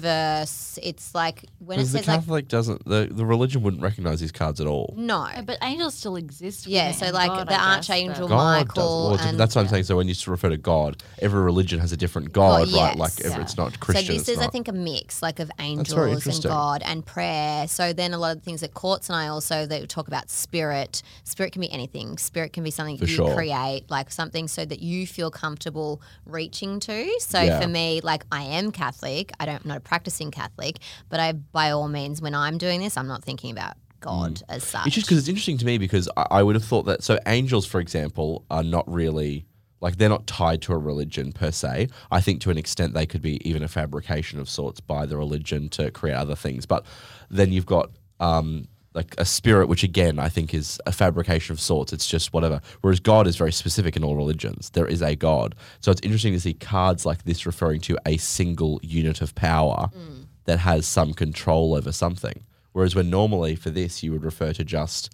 universe. 0.01 0.79
It's 0.83 1.15
like 1.15 1.45
when 1.59 1.79
it 1.79 1.83
Because 1.83 1.93
the 1.93 1.99
says 1.99 2.09
like 2.09 2.21
Catholic 2.21 2.49
doesn't, 2.49 2.85
the, 2.85 3.09
the 3.11 3.25
religion 3.27 3.63
wouldn't 3.63 3.83
recognize 3.83 4.21
these 4.21 4.33
cards 4.33 4.61
at 4.61 4.67
all. 4.67 4.95
no. 4.97 5.17
Uh, 5.23 5.43
But 5.43 5.59
angels 5.63 5.95
still 5.95 6.17
exist. 6.17 6.67
Yeah, 6.67 6.93
so 6.93 7.11
like 7.11 7.29
God, 7.29 7.49
the 7.49 7.55
I 7.61 7.77
archangel 7.77 8.29
but- 8.29 8.35
God 8.37 8.67
Michael 8.67 9.11
does. 9.11 9.19
Well, 9.21 9.29
and- 9.29 9.41
that's 9.41 9.55
what 9.55 9.63
I'm 9.63 9.69
saying. 9.69 9.85
So 9.85 9.97
when 9.97 10.07
you 10.09 10.13
s- 10.13 10.27
refer 10.27 10.49
to 10.51 10.57
God, 10.57 11.03
every 11.21 11.41
religion 11.43 11.79
has 11.81 11.93
a 11.93 11.97
different 11.97 12.33
God, 12.33 12.69
Well, 12.73 12.87
right? 12.89 12.97
Like 12.97 13.19
yes. 13.19 13.33
if 13.33 13.39
it's 13.39 13.57
not 13.57 13.79
Christian. 13.81 14.07
So 14.07 14.13
this 14.13 14.21
it's 14.23 14.29
is, 14.31 14.39
I 14.39 14.43
not. 14.45 14.53
think, 14.53 14.69
a 14.69 14.73
mix 14.73 15.23
like 15.23 15.39
of 15.41 15.51
very 15.59 15.71
angels 15.71 15.93
and 15.99 16.13
interesting. 16.13 16.51
God 16.51 16.83
and 16.85 17.05
prayer. 17.05 17.69
So 17.69 17.93
then 17.93 18.13
a 18.15 18.19
lot 18.19 18.33
of 18.33 18.39
the 18.39 18.45
things 18.45 18.61
that 18.61 18.75
Courts 18.75 19.09
and 19.09 19.17
I 19.17 19.29
also 19.29 19.67
they 19.67 19.85
talk 19.87 20.09
about 20.09 20.31
spirit. 20.31 21.03
Spirit 21.25 21.53
can 21.53 21.61
be 21.61 21.71
anything. 21.71 22.19
Spirit 22.19 22.53
can 22.53 22.63
be 22.65 22.71
something 22.71 22.99
For 22.99 23.05
you 23.05 23.15
sure. 23.15 23.35
create, 23.35 23.85
like 23.89 24.11
something 24.11 24.49
so 24.49 24.65
that 24.65 24.81
you 24.81 25.07
feel 25.07 25.31
comfortable 25.31 26.01
reaching 26.25 26.81
to. 26.87 27.21
So 27.21 27.41
Yeah. 27.41 27.61
for 27.61 27.69
me, 27.69 28.00
like 28.03 28.25
I 28.33 28.43
am 28.43 28.73
Catholic. 28.73 29.33
I 29.38 29.47
don't 29.47 29.62
I'm 29.65 29.69
not 29.69 29.79
a 29.79 29.81
practicing 29.81 30.31
Catholic, 30.31 30.79
but 31.09 31.21
I 31.21 31.33
by 31.33 31.71
all 31.71 31.88
means, 31.88 32.21
when 32.21 32.35
I'm 32.35 32.59
doing 32.59 32.81
this, 32.81 32.97
I'm 32.97 33.09
not 33.09 33.25
thinking 33.25 33.50
about 33.50 33.75
God 34.00 34.43
as 34.49 34.62
such. 34.65 34.83
Mm. 34.83 34.87
It's 34.87 34.94
just 34.94 35.06
because 35.06 35.19
it's 35.19 35.29
interesting 35.29 35.59
to 35.59 35.67
me 35.67 35.79
because 35.79 36.09
I, 36.17 36.27
I 36.31 36.43
would 36.43 36.55
have 36.55 36.65
thought 36.65 36.85
that 36.85 37.03
so 37.03 37.19
angels, 37.27 37.67
for 37.67 37.81
example, 37.81 38.44
are 38.50 38.62
not 38.62 38.91
really 38.91 39.47
like 39.81 39.99
they're 39.99 40.09
not 40.09 40.27
tied 40.27 40.62
to 40.62 40.73
a 40.73 40.79
religion 40.79 41.33
per 41.33 41.50
se. 41.50 41.88
I 42.11 42.21
think 42.21 42.41
to 42.43 42.50
an 42.50 42.59
extent 42.59 42.94
they 42.94 43.06
could 43.06 43.23
be 43.23 43.47
even 43.49 43.62
a 43.62 43.69
fabrication 43.69 44.38
of 44.38 44.49
sorts 44.49 44.81
by 44.81 45.06
the 45.06 45.17
religion 45.17 45.69
to 45.71 45.91
create 45.91 46.15
other 46.15 46.35
things. 46.35 46.67
But 46.67 46.87
then 47.31 47.53
you've 47.53 47.67
got 47.67 47.91
um, 48.21 48.69
like 48.97 49.15
a 49.19 49.25
spirit, 49.25 49.69
which 49.69 49.85
again 49.85 50.19
I 50.19 50.29
think 50.29 50.55
is 50.55 50.81
a 50.87 50.93
fabrication 50.93 51.53
of 51.53 51.61
sorts. 51.61 51.93
It's 51.93 52.09
just 52.09 52.33
whatever. 52.33 52.61
Whereas 52.81 52.99
God 52.99 53.27
is 53.27 53.37
very 53.37 53.53
specific 53.53 53.97
in 53.97 54.03
all 54.03 54.17
religions. 54.17 54.71
There 54.71 54.87
is 54.87 55.03
a 55.03 55.15
God. 55.15 55.55
So 55.81 55.93
it's 55.93 56.01
interesting 56.01 56.33
to 56.33 56.41
see 56.41 56.55
cards 56.55 57.07
like 57.07 57.25
this 57.25 57.47
referring 57.47 57.81
to 57.83 57.99
a 58.07 58.17
single 58.17 58.81
unit 58.83 59.21
of 59.21 59.35
power 59.35 59.91
mm. 59.97 60.25
that 60.47 60.59
has 60.61 60.87
some 60.87 61.13
control 61.13 61.75
over 61.75 61.93
something. 61.93 62.43
Whereas 62.73 62.95
when 62.95 63.11
normally 63.11 63.55
for 63.55 63.71
this 63.71 64.03
you 64.03 64.11
would 64.13 64.25
refer 64.25 64.53
to 64.55 64.65
just 64.65 65.13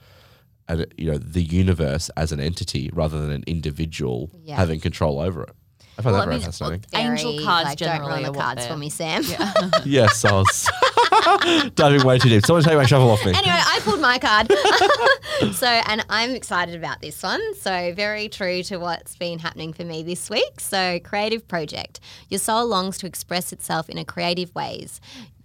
an, 0.69 0.87
you 0.97 1.11
know 1.11 1.19
the 1.19 1.43
universe 1.43 2.09
as 2.17 2.31
an 2.33 2.41
entity 2.41 2.89
rather 2.93 3.21
than 3.21 3.33
an 3.33 3.45
individual 3.47 4.31
Yeah. 4.45 4.57
having 4.57 4.81
control 4.81 5.19
over 5.21 5.43
it. 5.43 5.51
I 5.99 6.03
find 6.03 6.15
Well, 6.15 6.15
that 6.15 6.23
I 6.23 6.25
very 6.25 6.37
mean, 6.37 6.45
fascinating. 6.47 6.85
Angel 6.95 7.45
cards 7.45 7.69
like, 7.69 7.79
don't 7.79 7.89
generally 7.89 8.23
ruin 8.23 8.33
the 8.33 8.39
cards 8.39 8.67
for 8.67 8.77
me, 8.77 8.89
Sam. 8.89 9.23
yes, 9.85 10.25
I 10.25 10.33
was 10.33 10.71
diving 11.75 12.07
way 12.07 12.19
too 12.19 12.29
deep. 12.29 12.45
Someone 12.47 12.63
take 12.63 12.77
my 12.77 12.87
shovel 12.87 13.11
off 13.11 13.25
me. 13.25 13.33
anyway, 13.33 13.53
I 13.55 13.81
pulled 13.83 14.01
my 14.01 14.19
card. 14.19 14.53
so, 15.55 15.67
and 15.67 16.05
I'm 16.09 16.31
excited 16.31 16.75
about 16.75 17.01
this 17.01 17.23
one. 17.23 17.55
So, 17.55 17.93
very 17.95 18.29
true 18.29 18.63
to 18.65 18.79
what's 18.79 19.17
been 19.17 19.39
happening 19.39 19.73
for 19.73 19.85
me 19.85 20.03
this 20.03 20.31
week. 20.31 20.61
So, 20.61 20.99
creative 21.01 21.47
project. 21.47 22.01
Your 22.29 22.39
soul 22.39 22.67
longs 22.67 22.99
to 22.99 23.07
express 23.07 23.53
itself 23.53 23.89
in 23.89 23.99
a 23.99 24.05
creative 24.05 24.55
ways. 24.55 25.01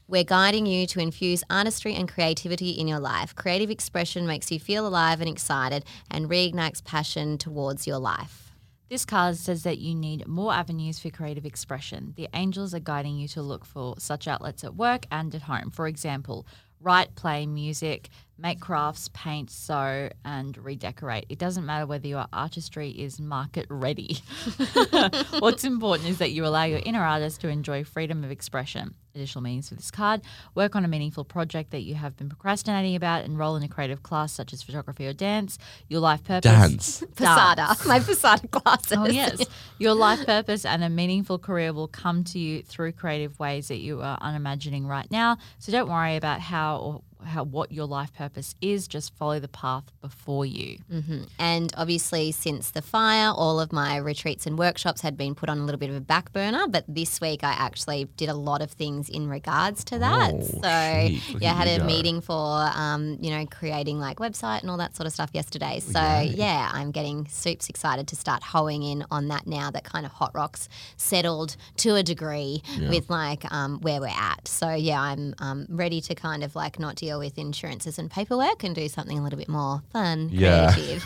We're 0.10 0.24
guiding 0.24 0.66
you 0.66 0.88
to 0.88 1.02
infuse 1.02 1.44
artistry 1.50 1.94
and 1.94 2.08
creativity 2.08 2.70
in 2.70 2.88
your 2.88 3.00
life. 3.00 3.36
Creative 3.36 3.70
expression 3.70 4.26
makes 4.26 4.50
you 4.52 4.60
feel 4.60 4.88
alive 4.88 5.20
and 5.20 5.30
excited 5.30 5.84
and 6.10 6.30
reignites 6.30 6.82
passion 6.82 7.38
towards 7.38 7.86
your 7.86 7.98
life. 7.98 8.47
This 8.90 9.04
card 9.04 9.36
says 9.36 9.64
that 9.64 9.80
you 9.80 9.94
need 9.94 10.28
more 10.28 10.54
avenues 10.54 10.98
for 10.98 11.10
creative 11.10 11.46
expression. 11.46 12.14
The 12.16 12.30
angels 12.34 12.74
are 12.74 12.80
guiding 12.80 13.18
you 13.18 13.28
to 13.30 13.42
look 13.42 13.66
for 13.66 13.96
such 13.98 14.30
outlets 14.30 14.64
at 14.64 14.76
work 14.78 15.06
and 15.12 15.36
at 15.36 15.42
home. 15.42 15.72
For 15.72 15.88
example, 15.88 16.48
write, 16.80 17.14
play 17.16 17.46
music, 17.46 18.08
make 18.38 18.60
crafts, 18.60 19.10
paint, 19.14 19.50
sew, 19.50 20.10
and 20.24 20.58
redecorate. 20.58 21.26
It 21.30 21.40
doesn't 21.40 21.66
matter 21.66 21.86
whether 21.86 22.08
your 22.08 22.26
artistry 22.32 22.92
is 22.92 23.20
market 23.20 23.66
ready. 23.70 24.20
What's 25.40 25.64
important 25.64 26.10
is 26.10 26.20
that 26.20 26.32
you 26.32 26.46
allow 26.46 26.64
your 26.64 26.82
inner 26.86 27.04
artist 27.04 27.42
to 27.42 27.48
enjoy 27.48 27.84
freedom 27.84 28.24
of 28.24 28.32
expression. 28.32 28.94
Additional 29.16 29.42
meanings 29.42 29.70
for 29.70 29.76
this 29.76 29.90
card 29.90 30.22
work 30.54 30.76
on 30.76 30.86
a 30.86 30.88
meaningful 30.88 31.26
project 31.26 31.72
that 31.72 31.82
you 31.82 31.96
have 31.96 32.16
been 32.16 32.30
procrastinating 32.30 32.96
about, 32.96 33.26
enroll 33.26 33.56
in 33.56 33.64
a 33.64 33.68
creative 33.68 34.04
class 34.04 34.32
such 34.32 34.54
as 34.54 34.62
photography 34.62 35.08
or 35.08 35.14
dance. 35.14 35.58
Your 35.88 36.02
life 36.02 36.24
purpose. 36.24 36.52
Dance. 36.52 37.04
Posada, 37.16 37.76
my 37.88 38.00
Posada 38.00 38.48
classes. 38.48 38.96
Oh, 38.96 39.08
yes. 39.08 39.44
Your 39.80 39.96
life 39.96 40.24
purpose 40.24 40.66
and 40.66 40.84
a 40.84 40.90
meaningful 40.90 41.40
career 41.40 41.74
will 41.74 41.88
come 41.88 42.24
to 42.26 42.38
you 42.38 42.62
through 42.62 42.92
creative 42.92 43.40
ways 43.40 43.70
that 43.70 43.80
you 43.80 44.02
are 44.02 44.20
unimagining 44.20 44.86
right 44.86 45.10
now. 45.10 45.38
So 45.58 45.72
don't 45.72 45.90
worry 45.90 46.16
about 46.16 46.40
how 46.40 46.78
or 46.78 47.02
how 47.26 47.44
what 47.44 47.72
your 47.72 47.86
life 47.86 48.14
purpose 48.14 48.56
is. 48.62 48.88
Just 48.88 49.16
follow 49.16 49.40
the 49.40 49.48
path 49.48 49.86
before 50.02 50.46
you. 50.46 50.78
And 51.40 51.74
obviously, 51.78 52.32
since 52.32 52.72
the 52.72 52.82
fire, 52.82 53.32
all 53.32 53.60
of 53.60 53.72
my 53.72 53.98
retreats 53.98 54.46
and 54.46 54.58
workshops 54.58 55.02
had 55.02 55.18
been 55.18 55.36
put 55.36 55.50
on 55.50 55.58
a 55.60 55.64
little 55.64 55.80
bit 55.80 55.90
of 55.90 55.96
a 55.96 56.02
back 56.02 56.34
burner. 56.34 56.68
But 56.68 56.86
this 56.88 57.22
week, 57.22 57.44
I 57.44 57.52
actually 57.52 58.06
did 58.18 58.30
a 58.30 58.34
lot 58.34 58.62
of 58.62 58.72
things 58.72 59.10
in 59.10 59.28
regards 59.28 59.84
to 59.86 60.00
that. 60.00 60.34
Oh, 60.34 60.42
so. 60.42 60.60
Yeah, 61.40 61.52
I 61.52 61.56
had 61.56 61.68
a 61.68 61.80
go. 61.80 61.86
meeting 61.86 62.22
for, 62.22 62.70
um, 62.74 63.18
you 63.22 63.30
know, 63.30 63.46
creating 63.46 64.00
like 64.00 64.18
website 64.18 64.62
and 64.62 64.70
all 64.70 64.78
that 64.78 64.96
sort 64.96 65.08
of 65.08 65.14
stuff 65.14 65.32
yesterday. 65.34 65.80
So, 65.80 66.00
yeah, 66.00 66.70
I'm 66.74 66.92
getting 66.92 67.28
soups 67.28 67.70
excited 67.70 68.08
to 68.10 68.16
start 68.16 68.44
hoeing 68.44 68.84
in 68.84 69.06
on 69.12 69.28
that 69.30 69.48
now 69.48 69.72
that 69.72 69.84
kind 69.84 70.06
of 70.06 70.12
Hot 70.14 70.32
Rocks 70.34 70.68
settled 70.98 71.56
to 71.78 71.96
a 71.96 72.04
degree 72.04 72.62
with 72.90 73.10
like 73.10 73.50
um, 73.52 73.80
where 73.82 74.00
we're 74.02 74.08
at. 74.08 74.48
So, 74.48 74.74
yeah, 74.74 75.02
I'm 75.02 75.34
um, 75.40 75.66
ready 75.70 76.02
to 76.02 76.16
kind 76.16 76.44
of 76.44 76.56
like 76.56 76.80
not 76.80 76.96
deal 76.96 77.07
with 77.16 77.38
insurances 77.38 77.98
and 77.98 78.12
paperwork 78.12 78.64
and 78.64 78.76
do 78.76 78.88
something 78.88 79.18
a 79.18 79.24
little 79.24 79.40
bit 79.40 79.48
more 79.50 79.82
fun, 79.92 80.30
Yeah. 80.32 80.74
creative. 80.74 81.06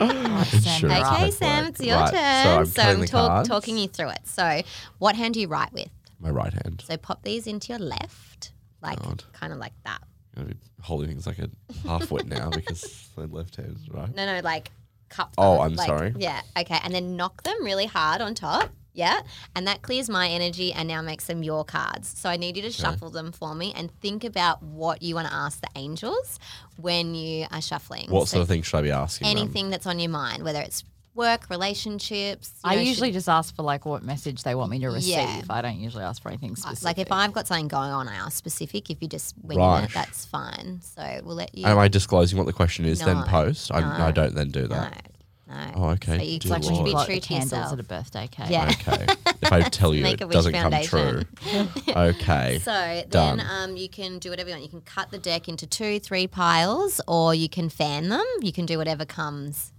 Right, 0.00 0.46
Sam, 0.46 0.80
Sure. 0.80 0.90
you're 0.90 0.98
Right. 0.98 1.02
up. 1.02 1.12
Okay, 1.14 1.22
Right. 1.24 1.32
Sam, 1.32 1.64
it's 1.66 1.80
your 1.80 1.96
Right, 1.98 2.08
so 2.08 2.14
turn. 2.16 2.58
I'm 2.58 2.66
So 2.66 2.82
I'm 2.82 3.00
the 3.00 3.06
talk, 3.06 3.44
talking 3.46 3.78
you 3.78 3.88
through 3.88 4.08
it. 4.10 4.20
So, 4.26 4.62
what 4.98 5.14
hand 5.16 5.34
do 5.34 5.40
you 5.40 5.46
write 5.48 5.72
with? 5.72 5.90
My 6.18 6.30
right 6.30 6.52
hand. 6.52 6.82
So, 6.86 6.96
pop 6.96 7.22
these 7.22 7.46
into 7.46 7.68
your 7.68 7.78
left, 7.78 8.52
like 8.82 8.98
kind 9.32 9.52
of 9.52 9.58
like 9.58 9.74
that. 9.84 10.00
I'm 10.36 10.44
gonna 10.44 10.54
be 10.54 10.60
holding 10.80 11.08
things 11.08 11.26
like 11.26 11.38
a 11.38 11.48
half 11.86 12.10
wit 12.10 12.26
now 12.26 12.50
because 12.50 13.08
my 13.16 13.24
left 13.24 13.56
hand 13.56 13.76
is 13.80 13.88
right. 13.90 14.12
No, 14.14 14.26
no, 14.26 14.40
like 14.42 14.72
cup. 15.08 15.32
Oh, 15.38 15.54
them, 15.58 15.62
I'm 15.62 15.74
like- 15.74 15.86
sorry. 15.88 16.14
Yeah, 16.18 16.40
okay, 16.58 16.80
and 16.82 16.92
then 16.94 17.16
knock 17.16 17.42
them 17.44 17.62
really 17.62 17.86
hard 17.86 18.20
on 18.22 18.34
top. 18.34 18.70
Yeah, 18.94 19.20
and 19.56 19.66
that 19.66 19.80
clears 19.82 20.10
my 20.10 20.28
energy 20.28 20.72
and 20.72 20.86
now 20.86 21.00
makes 21.00 21.24
them 21.26 21.42
your 21.42 21.64
cards. 21.64 22.12
So 22.16 22.28
I 22.28 22.36
need 22.36 22.56
you 22.56 22.62
to 22.62 22.70
shuffle 22.70 23.08
them 23.10 23.32
for 23.32 23.54
me 23.54 23.72
and 23.74 23.90
think 24.00 24.22
about 24.24 24.62
what 24.62 25.02
you 25.02 25.14
want 25.14 25.28
to 25.28 25.32
ask 25.34 25.60
the 25.62 25.68
angels 25.76 26.38
when 26.76 27.14
you 27.14 27.46
are 27.50 27.62
shuffling. 27.62 28.10
What 28.10 28.28
So 28.28 28.32
sort 28.34 28.42
of 28.42 28.48
thing 28.48 28.62
should 28.62 28.76
I 28.78 28.82
be 28.82 28.90
asking? 28.90 29.26
them? 29.28 29.36
Anything 29.38 29.70
that's 29.70 29.86
on 29.86 29.98
your 29.98 30.10
mind, 30.10 30.42
whether 30.44 30.60
it's 30.60 30.84
work, 31.14 31.48
relationships. 31.50 32.52
I 32.64 32.74
know, 32.74 32.80
should- 32.82 32.88
usually 32.88 33.12
just 33.12 33.28
ask 33.28 33.54
for 33.54 33.62
like 33.62 33.84
what 33.84 34.02
message 34.02 34.42
they 34.44 34.54
want 34.54 34.70
me 34.70 34.78
to 34.80 34.88
receive. 34.88 35.12
Yeah. 35.14 35.42
I 35.50 35.60
don't 35.62 35.78
usually 35.78 36.04
ask 36.04 36.22
for 36.22 36.28
anything 36.28 36.56
specific. 36.56 36.84
Like 36.84 36.98
if 36.98 37.12
I've 37.12 37.32
got 37.32 37.46
something 37.46 37.68
going 37.68 37.90
on, 37.90 38.08
I 38.08 38.14
ask 38.14 38.36
specific. 38.36 38.90
If 38.90 39.02
you 39.02 39.08
just 39.08 39.34
wing 39.42 39.58
Right. 39.58 39.84
it, 39.84 39.90
that's 39.92 40.24
fine. 40.24 40.80
So 40.82 41.20
we'll 41.24 41.34
let 41.36 41.54
you. 41.54 41.66
Am 41.66 41.78
I 41.78 41.88
disclosing 41.88 42.38
what 42.38 42.46
the 42.46 42.52
question 42.52 42.84
is 42.84 43.00
then 43.00 43.22
post? 43.24 43.70
I, 43.72 43.80
no. 43.80 44.04
I 44.04 44.10
don't 44.10 44.34
then 44.34 44.50
do 44.50 44.66
that. 44.68 44.90
no. 44.92 45.10
Oh, 45.50 45.90
okay. 45.90 46.16
So 46.18 46.22
you 46.24 46.28
Dear 46.28 46.36
it's 46.36 46.46
like 46.50 46.62
when 46.62 46.70
you 46.70 46.76
Lord. 46.76 46.86
be 46.86 46.92
light 46.92 47.06
true 47.06 47.14
the 47.16 47.20
to 47.20 47.34
yourself. 47.34 47.72
at 47.72 47.80
a 47.80 47.82
birthday 47.82 48.26
cake. 48.30 48.46
Yeah. 48.48 48.70
Okay. 48.70 49.06
if 49.42 49.52
I 49.52 49.60
tell 49.68 49.94
you 49.94 50.04
it 50.06 50.18
doesn't 50.18 50.52
come 50.54 50.72
true. 50.82 51.22
Okay. 51.88 52.58
So 52.64 52.72
then 52.72 53.08
Done. 53.10 53.40
um, 53.40 53.76
you 53.76 53.88
can 53.88 54.18
do 54.18 54.30
whatever 54.30 54.48
you 54.48 54.54
want. 54.54 54.62
You 54.64 54.70
can 54.70 54.80
cut 54.80 55.10
the 55.10 55.18
deck 55.18 55.48
into 55.48 55.66
two, 55.66 55.98
three 56.00 56.26
piles, 56.26 57.00
or 57.06 57.34
you 57.34 57.48
can 57.48 57.68
fan 57.68 58.08
them. 58.08 58.24
You 58.40 58.52
can 58.52 58.64
do 58.66 58.78
whatever 58.78 59.04
comes 59.04 59.72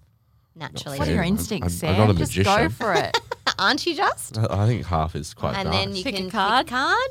naturally. 0.55 0.99
What 0.99 1.07
are 1.07 1.11
Yeah, 1.11 1.15
your 1.15 1.23
I'm- 1.23 1.33
instincts, 1.33 1.83
I'm- 1.83 1.93
I'm 2.01 2.07
not 2.07 2.15
a 2.15 2.19
just 2.25 2.35
go 2.43 2.69
for 2.69 2.93
it. 2.93 3.17
Aren't 3.57 3.85
you 3.87 3.95
just? 3.95 4.37
I 4.37 4.45
I 4.63 4.67
think 4.67 4.85
half 4.85 5.15
is 5.15 5.33
quite 5.33 5.55
and 5.55 5.69
nice. 5.69 5.85
then 5.85 5.95
you 5.95 6.03
Pick 6.03 6.15
a 6.15 6.17
can 6.17 6.29
card. 6.29 6.65
pick 6.67 6.73
a 6.73 6.75
card. 6.77 7.09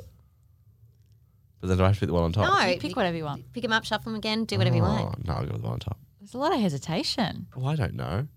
but 1.61 1.69
then 1.69 1.79
do 1.79 1.85
I 1.85 1.87
have 1.89 1.97
to 1.97 2.01
pick 2.01 2.09
the 2.09 2.13
one 2.15 2.25
on 2.25 2.33
top? 2.33 2.47
No, 2.61 2.67
You 2.69 2.79
pick 2.79 2.95
whatever 2.97 3.17
you 3.17 3.25
want. 3.25 3.53
Pick 3.53 3.63
them 3.63 3.73
up, 3.73 3.85
shuffle 3.85 4.13
them 4.13 4.19
again, 4.19 4.45
do 4.45 4.59
whatever 4.59 4.77
you 4.77 4.83
want. 4.83 5.01
Oh, 5.17 5.21
no, 5.25 5.33
I'll 5.35 5.47
go 5.47 5.53
with 5.53 5.63
the 5.63 5.67
one 5.67 5.75
on 5.75 5.81
top. 5.81 5.99
There's 6.21 6.35
a 6.35 6.39
lot 6.39 6.53
of 6.55 6.61
hesitation. 6.61 7.47
Well, 7.57 7.67
I 7.69 7.77
don't 7.77 7.95
know. 7.95 8.29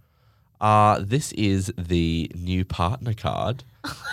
Uh, 0.62 1.00
this 1.02 1.32
is 1.34 1.72
the 1.78 2.32
new 2.36 2.64
partner 2.66 3.14
card. 3.14 3.64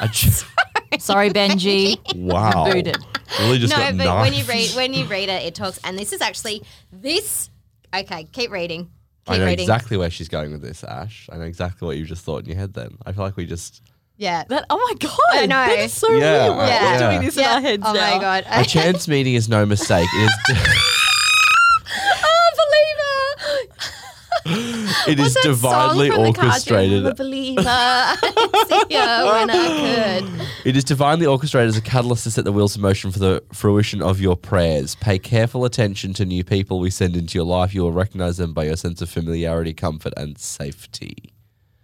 I 0.01 0.07
just, 0.09 0.45
Sorry, 0.99 1.31
Benji. 1.31 1.97
wow. 2.17 2.65
booted. 2.71 2.97
Really 3.41 3.59
just 3.59 3.73
no, 3.73 3.79
got 3.79 3.97
but 3.97 4.21
when 4.21 4.33
you 4.33 4.45
knifed. 4.45 4.49
read 4.49 4.71
when 4.77 4.93
you 4.95 5.07
read 5.07 5.29
it, 5.31 5.43
it 5.43 5.55
talks, 5.55 5.79
and 5.85 5.99
this 5.99 6.13
is 6.13 6.21
actually 6.21 6.63
this. 6.93 7.49
Okay, 7.95 8.25
keep 8.33 8.51
reading. 8.51 8.91
I 9.27 9.39
know 9.39 9.47
reading. 9.47 9.63
exactly 9.63 9.97
where 9.97 10.11
she's 10.11 10.29
going 10.29 10.51
with 10.53 10.61
this, 10.63 10.83
Ash. 10.85 11.29
I 11.33 11.37
know 11.37 11.45
exactly 11.45 11.87
what 11.87 11.97
you 11.97 12.05
just 12.05 12.25
thought 12.25 12.43
in 12.43 12.47
your 12.49 12.57
head 12.59 12.75
then. 12.75 12.99
I 13.07 13.13
feel 13.13 13.25
like 13.25 13.37
we 13.37 13.47
just. 13.47 13.81
Yeah. 14.19 14.45
That 14.49 14.67
oh 14.69 14.77
my 14.77 14.95
god! 14.99 15.19
I 15.31 15.47
know. 15.47 15.75
That 15.75 15.79
is 15.79 15.93
so 15.95 16.13
Yeah, 16.13 16.49
weird. 16.49 16.59
We're 16.59 16.67
yeah. 16.67 16.99
doing 17.11 17.25
this 17.25 17.37
in 17.39 17.45
our 17.45 17.61
heads 17.61 17.83
oh 17.87 17.93
now. 17.93 18.15
my 18.15 18.19
god. 18.21 18.45
A 18.49 18.65
chance 18.65 19.09
meeting 19.09 19.35
is 19.35 19.49
no 19.49 19.65
mistake. 19.65 20.09
It 20.13 20.25
is, 20.25 20.33
oh, 22.25 22.51
believer. 24.45 24.92
It 25.09 25.19
is 25.19 25.35
What's 25.35 25.43
song 25.43 25.53
divinely 25.53 26.11
from 26.11 26.25
the? 26.25 27.15
Believer. 27.17 27.63
I 27.67 28.65
see 28.69 28.95
ya 28.95 29.33
when 29.33 29.51
I 29.51 30.21
could. 30.21 30.49
It 30.65 30.77
is 30.77 30.85
divinely 30.85 31.27
orchestrated 31.27 31.69
as 31.69 31.77
a 31.77 31.83
catalyst 31.83 32.25
to 32.25 32.31
set 32.31 32.45
the 32.45 32.53
wheels 32.53 32.77
in 32.77 32.83
motion 32.83 33.11
for 33.11 33.19
the 33.19 33.43
fruition 33.53 34.03
of 34.03 34.21
your 34.21 34.37
prayers. 34.37 34.95
Pay 34.97 35.19
careful 35.19 35.65
attention 35.65 36.13
to 36.15 36.25
new 36.25 36.45
people 36.45 36.81
we 36.81 36.91
send 36.91 37.17
into 37.17 37.39
your 37.39 37.47
life. 37.47 37.75
You 37.75 37.83
will 37.83 37.93
recognize 37.93 38.37
them 38.37 38.53
by 38.55 38.65
your 38.65 38.77
sense 38.77 39.03
of 39.03 39.11
familiarity, 39.11 39.75
comfort, 39.75 40.13
and 40.17 40.39
safety. 40.39 41.33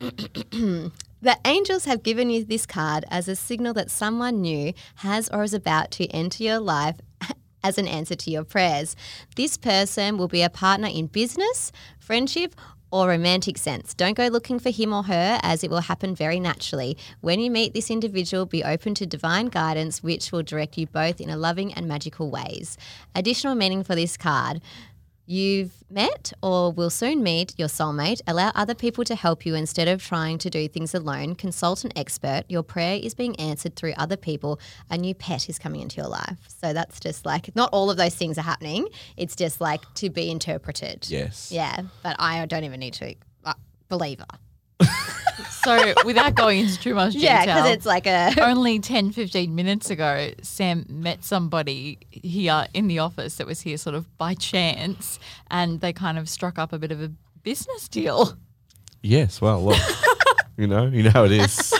The 1.20 1.36
angels 1.44 1.84
have 1.86 2.04
given 2.04 2.30
you 2.30 2.44
this 2.44 2.64
card 2.64 3.04
as 3.10 3.26
a 3.26 3.34
signal 3.34 3.74
that 3.74 3.90
someone 3.90 4.40
new 4.40 4.72
has 4.96 5.28
or 5.30 5.42
is 5.42 5.52
about 5.52 5.90
to 5.92 6.06
enter 6.10 6.44
your 6.44 6.60
life 6.60 6.94
as 7.64 7.76
an 7.76 7.88
answer 7.88 8.14
to 8.14 8.30
your 8.30 8.44
prayers. 8.44 8.94
This 9.34 9.56
person 9.56 10.16
will 10.16 10.28
be 10.28 10.42
a 10.42 10.50
partner 10.50 10.86
in 10.86 11.06
business, 11.08 11.72
friendship, 11.98 12.54
or 12.90 13.08
romantic 13.08 13.58
sense. 13.58 13.94
Don't 13.94 14.16
go 14.16 14.28
looking 14.28 14.58
for 14.58 14.70
him 14.70 14.92
or 14.92 15.04
her 15.04 15.38
as 15.42 15.62
it 15.62 15.70
will 15.70 15.80
happen 15.80 16.14
very 16.14 16.40
naturally. 16.40 16.96
When 17.20 17.40
you 17.40 17.50
meet 17.50 17.74
this 17.74 17.90
individual, 17.90 18.46
be 18.46 18.64
open 18.64 18.94
to 18.94 19.06
divine 19.06 19.46
guidance, 19.46 20.02
which 20.02 20.32
will 20.32 20.42
direct 20.42 20.78
you 20.78 20.86
both 20.86 21.20
in 21.20 21.30
a 21.30 21.36
loving 21.36 21.72
and 21.74 21.86
magical 21.86 22.30
ways. 22.30 22.78
Additional 23.14 23.54
meaning 23.54 23.84
for 23.84 23.94
this 23.94 24.16
card. 24.16 24.60
You've 25.30 25.84
met 25.90 26.32
or 26.42 26.72
will 26.72 26.88
soon 26.88 27.22
meet 27.22 27.52
your 27.58 27.68
soulmate. 27.68 28.22
Allow 28.26 28.50
other 28.54 28.74
people 28.74 29.04
to 29.04 29.14
help 29.14 29.44
you 29.44 29.54
instead 29.54 29.86
of 29.86 30.02
trying 30.02 30.38
to 30.38 30.48
do 30.48 30.68
things 30.68 30.94
alone. 30.94 31.34
Consult 31.34 31.84
an 31.84 31.92
expert. 31.94 32.44
Your 32.48 32.62
prayer 32.62 32.98
is 33.02 33.12
being 33.12 33.38
answered 33.38 33.76
through 33.76 33.92
other 33.98 34.16
people. 34.16 34.58
A 34.88 34.96
new 34.96 35.14
pet 35.14 35.50
is 35.50 35.58
coming 35.58 35.82
into 35.82 35.98
your 35.98 36.08
life. 36.08 36.38
So 36.48 36.72
that's 36.72 36.98
just 36.98 37.26
like, 37.26 37.54
not 37.54 37.68
all 37.74 37.90
of 37.90 37.98
those 37.98 38.14
things 38.14 38.38
are 38.38 38.42
happening. 38.42 38.88
It's 39.18 39.36
just 39.36 39.60
like 39.60 39.82
to 39.96 40.08
be 40.08 40.30
interpreted. 40.30 41.06
Yes. 41.10 41.52
Yeah. 41.52 41.82
But 42.02 42.16
I 42.18 42.46
don't 42.46 42.64
even 42.64 42.80
need 42.80 42.94
to 42.94 43.14
uh, 43.44 43.52
believe 43.90 44.20
her. 44.20 44.86
So 45.68 45.94
without 46.04 46.34
going 46.34 46.60
into 46.60 46.78
too 46.80 46.94
much 46.94 47.12
detail, 47.12 47.30
Yeah, 47.30 47.44
because 47.44 47.70
it's 47.70 47.86
like 47.86 48.06
a. 48.06 48.32
only 48.40 48.78
10, 48.78 49.12
15 49.12 49.54
minutes 49.54 49.90
ago, 49.90 50.30
Sam 50.42 50.86
met 50.88 51.24
somebody 51.24 51.98
here 52.10 52.66
in 52.72 52.88
the 52.88 53.00
office 53.00 53.36
that 53.36 53.46
was 53.46 53.60
here 53.60 53.76
sort 53.76 53.94
of 53.94 54.16
by 54.16 54.34
chance, 54.34 55.18
and 55.50 55.80
they 55.80 55.92
kind 55.92 56.16
of 56.18 56.28
struck 56.28 56.58
up 56.58 56.72
a 56.72 56.78
bit 56.78 56.90
of 56.90 57.02
a 57.02 57.10
business 57.42 57.88
deal. 57.88 58.36
Yes, 59.02 59.40
well, 59.40 59.62
look, 59.64 59.78
you 60.56 60.66
know, 60.66 60.86
you 60.86 61.02
know 61.02 61.10
how 61.10 61.24
it 61.24 61.32
is. 61.32 61.72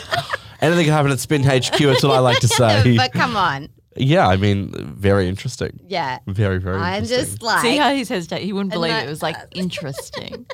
Anything 0.61 0.85
can 0.85 0.93
happen 0.93 1.11
at 1.11 1.21
Spin 1.21 1.43
HQ. 1.43 1.79
That's 1.79 2.03
what 2.03 2.13
I 2.13 2.19
like 2.19 2.41
to 2.41 2.49
say. 2.61 2.97
but 2.97 3.13
come 3.13 3.37
on. 3.37 3.69
yeah, 3.97 4.27
I 4.29 4.37
mean, 4.37 4.73
very 4.95 5.29
interesting. 5.29 5.81
Yeah. 5.89 6.19
Very, 6.27 6.59
very 6.59 6.77
I'm 6.77 7.03
interesting. 7.05 7.19
just 7.27 7.43
like. 7.43 7.63
See 7.63 7.77
how 7.77 7.95
he's 7.95 8.09
hesitating? 8.09 8.47
He 8.47 8.53
wouldn't 8.53 8.73
believe 8.73 8.93
that- 8.93 9.05
it. 9.05 9.07
It 9.07 9.11
was 9.11 9.23
like 9.23 9.37
interesting. 9.53 10.47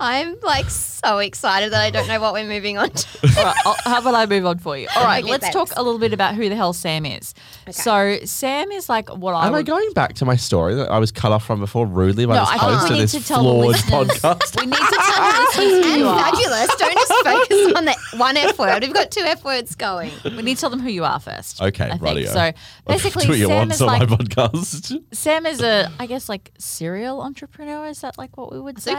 I'm 0.00 0.36
like 0.42 0.70
so 0.70 1.18
excited 1.18 1.72
that 1.72 1.80
I 1.80 1.90
don't 1.90 2.06
know 2.08 2.20
what 2.20 2.32
we're 2.32 2.46
moving 2.48 2.78
on 2.78 2.90
to. 2.90 3.06
All 3.38 3.44
right, 3.44 3.56
I'll, 3.64 3.76
how 3.84 4.00
about 4.00 4.14
I 4.14 4.26
move 4.26 4.46
on 4.46 4.58
for 4.58 4.76
you? 4.76 4.86
All 4.96 5.04
right, 5.04 5.22
Okay, 5.22 5.30
let's 5.30 5.42
thanks. 5.50 5.54
talk 5.54 5.72
a 5.76 5.82
little 5.82 5.98
bit 5.98 6.12
about 6.12 6.34
who 6.34 6.48
the 6.48 6.56
hell 6.56 6.72
Sam 6.72 7.04
is. 7.04 7.34
So 7.70 8.18
Sam 8.24 8.70
is 8.72 8.88
like 8.88 9.08
what 9.08 9.32
I 9.34 9.46
Am 9.46 9.54
I 9.54 9.62
going 9.62 9.92
back 9.92 10.14
to 10.14 10.24
my 10.24 10.36
story 10.36 10.74
that 10.76 10.90
I 10.90 10.98
was 10.98 11.10
cut 11.10 11.32
off 11.32 11.44
from 11.44 11.60
before 11.60 11.86
rudely 11.86 12.26
by 12.26 12.34
No, 12.34 12.40
this 12.40 12.50
I 12.50 12.56
host 12.58 12.78
think 12.80 12.90
of 12.90 12.96
need 12.96 13.02
this 13.02 13.12
to 13.12 13.24
tell 13.24 13.42
the 13.42 13.78
flawed 13.78 14.08
podcast? 14.08 14.60
We 14.60 14.66
need 14.66 14.76
to 14.76 14.96
tell 14.96 15.32
the 15.32 15.38
listeners 15.40 15.84
who 15.84 15.90
and 15.90 16.00
you 16.00 16.06
are. 16.06 16.18
fabulous. 16.18 16.76
Don't 16.76 16.94
just 16.94 17.24
focus 17.24 17.76
on 17.76 17.84
the 17.84 17.96
one 18.16 18.36
F 18.36 18.58
word. 18.58 18.82
We've 18.82 18.94
got 18.94 19.10
two 19.10 19.20
F 19.22 19.44
words 19.44 19.74
going. 19.74 20.10
We 20.24 20.42
need 20.42 20.54
to 20.56 20.60
tell 20.60 20.70
them 20.70 20.80
who 20.80 20.90
you 20.90 21.04
are 21.04 21.18
first. 21.20 21.60
Okay, 21.60 21.90
I 21.90 22.24
So 22.24 22.52
basically, 22.86 23.24
Do 23.24 23.28
what 23.30 23.38
you 23.38 23.46
Sam 23.46 23.56
want 23.58 23.72
is 23.72 23.82
on 23.82 23.86
like 23.88 24.08
my 24.08 24.16
podcast. 24.16 25.02
Sam 25.12 25.46
is 25.46 25.60
a, 25.62 25.90
I 25.98 26.06
guess, 26.06 26.28
like 26.28 26.50
serial 26.58 27.20
entrepreneur. 27.20 27.86
Is 27.86 28.00
that 28.02 28.16
like 28.18 28.36
what 28.36 28.52
we 28.52 28.60
would 28.60 28.80
say? 28.80 28.92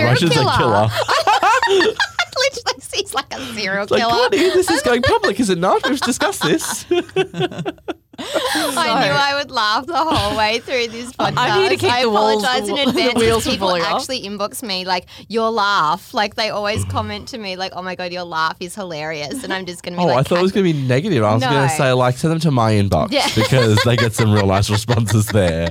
Soon 0.00 0.12
as 0.12 0.20
So 0.20 0.26
Serial 0.26 0.44
much 0.44 0.56
as 0.56 0.56
a 0.56 0.58
killer. 0.58 0.88
killer. 0.88 0.88
Literally, 1.68 2.82
he's 2.94 3.14
like 3.14 3.34
a 3.34 3.40
serial 3.54 3.86
like, 3.90 4.00
killer. 4.00 4.28
this 4.30 4.70
is 4.70 4.82
going 4.82 5.02
public, 5.02 5.38
is 5.40 5.50
it 5.50 5.58
not? 5.58 5.88
We've 5.88 6.00
discussed 6.00 6.42
this. 6.42 6.84
I 8.18 9.06
knew 9.06 9.12
I 9.14 9.34
would 9.38 9.50
laugh 9.50 9.86
the 9.86 9.96
whole 9.96 10.36
way 10.36 10.58
through 10.58 10.88
this 10.88 11.12
podcast. 11.12 11.34
I'm 11.36 11.60
here 11.60 11.70
to 11.70 11.76
keep 11.76 11.90
I 11.92 12.02
the 12.02 12.10
walls- 12.10 12.42
apologize 12.42 12.68
in 12.68 12.74
the 12.74 12.82
advance. 12.90 13.14
wheels 13.14 13.44
because 13.44 13.44
from 13.44 13.52
people 13.52 13.68
off. 13.68 13.82
actually 14.00 14.22
inbox 14.22 14.62
me 14.62 14.84
like 14.84 15.06
your 15.28 15.50
laugh. 15.50 16.12
Like 16.12 16.34
they 16.34 16.50
always 16.50 16.84
comment 16.86 17.28
to 17.28 17.38
me 17.38 17.56
like, 17.56 17.72
"Oh 17.74 17.82
my 17.82 17.94
god, 17.94 18.12
your 18.12 18.24
laugh 18.24 18.56
is 18.60 18.74
hilarious," 18.74 19.42
and 19.44 19.52
I'm 19.52 19.64
just 19.64 19.82
gonna 19.82 19.96
be 19.96 20.02
Oh, 20.02 20.06
like, 20.06 20.18
I 20.18 20.22
thought 20.24 20.38
it 20.38 20.42
was 20.42 20.52
going 20.52 20.66
to 20.66 20.72
be 20.72 20.78
negative. 20.86 21.22
I 21.24 21.34
was 21.34 21.42
gonna 21.42 21.68
say, 21.70 21.92
like, 21.92 22.16
send 22.18 22.32
them 22.32 22.40
to 22.40 22.50
my 22.50 22.72
inbox 22.72 23.10
Yeah. 23.12 23.28
because 23.34 23.78
they 23.84 23.96
get 23.96 24.12
some 24.12 24.32
real 24.32 24.46
nice 24.46 24.68
responses 24.68 25.26
there. 25.26 25.70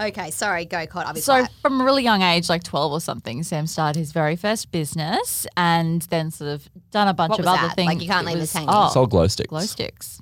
"Okay, 0.00 0.30
sorry, 0.30 0.64
go, 0.64 0.86
Cod." 0.86 1.06
I'll 1.06 1.14
be 1.14 1.20
So 1.20 1.32
quiet. 1.34 1.50
from 1.60 1.80
a 1.80 1.84
really 1.84 2.04
young 2.04 2.22
age, 2.22 2.48
like 2.48 2.62
12 2.62 2.92
or 2.92 3.00
something, 3.00 3.42
Sam 3.42 3.66
started 3.66 3.98
his 3.98 4.12
very 4.12 4.36
first 4.36 4.70
business 4.70 5.46
and 5.56 6.02
then 6.02 6.30
sort 6.30 6.50
of 6.50 6.68
done 6.92 7.08
a 7.08 7.14
bunch 7.14 7.30
What 7.30 7.40
of 7.40 7.44
was 7.46 7.58
other 7.58 7.68
that? 7.68 7.74
things. 7.76 7.86
Like, 7.88 8.00
you 8.02 8.08
can't 8.08 8.22
It 8.26 8.30
leave 8.30 8.38
was- 8.40 8.50
us 8.50 8.52
hanging. 8.54 8.68
Oh, 8.72 8.88
Sold 8.90 9.10
glow 9.10 9.26
sticks. 9.26 9.48
glow 9.48 9.60
sticks. 9.60 10.20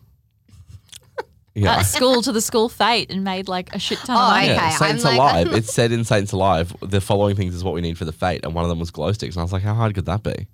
Yeah. 1.56 1.76
at 1.78 1.82
school 1.82 2.20
to 2.22 2.32
the 2.32 2.40
school 2.42 2.68
fete 2.68 3.10
and 3.10 3.24
made 3.24 3.48
like 3.48 3.74
a 3.74 3.78
shit 3.78 3.98
ton 4.00 4.16
Oh, 4.16 4.20
of 4.20 4.28
money. 4.28 4.44
okay. 4.50 4.54
Yeah, 4.56 4.70
Saints 4.70 5.04
I'm 5.04 5.16
like- 5.16 5.46
Alive. 5.46 5.56
it 5.58 5.64
said 5.64 5.90
in 5.90 6.04
Saints 6.04 6.32
Alive, 6.32 6.76
the 6.80 7.00
following 7.00 7.34
things 7.34 7.54
is 7.54 7.64
what 7.64 7.72
we 7.74 7.80
need 7.80 7.96
for 7.96 8.04
the 8.04 8.12
fete, 8.12 8.44
and 8.44 8.54
one 8.54 8.64
of 8.64 8.68
them 8.68 8.78
was 8.78 8.90
glow 8.90 9.10
sticks. 9.12 9.34
And 9.36 9.40
I 9.40 9.44
was 9.44 9.52
like, 9.52 9.62
how 9.62 9.74
hard 9.74 9.94
could 9.94 10.04
that 10.06 10.22
be? 10.22 10.46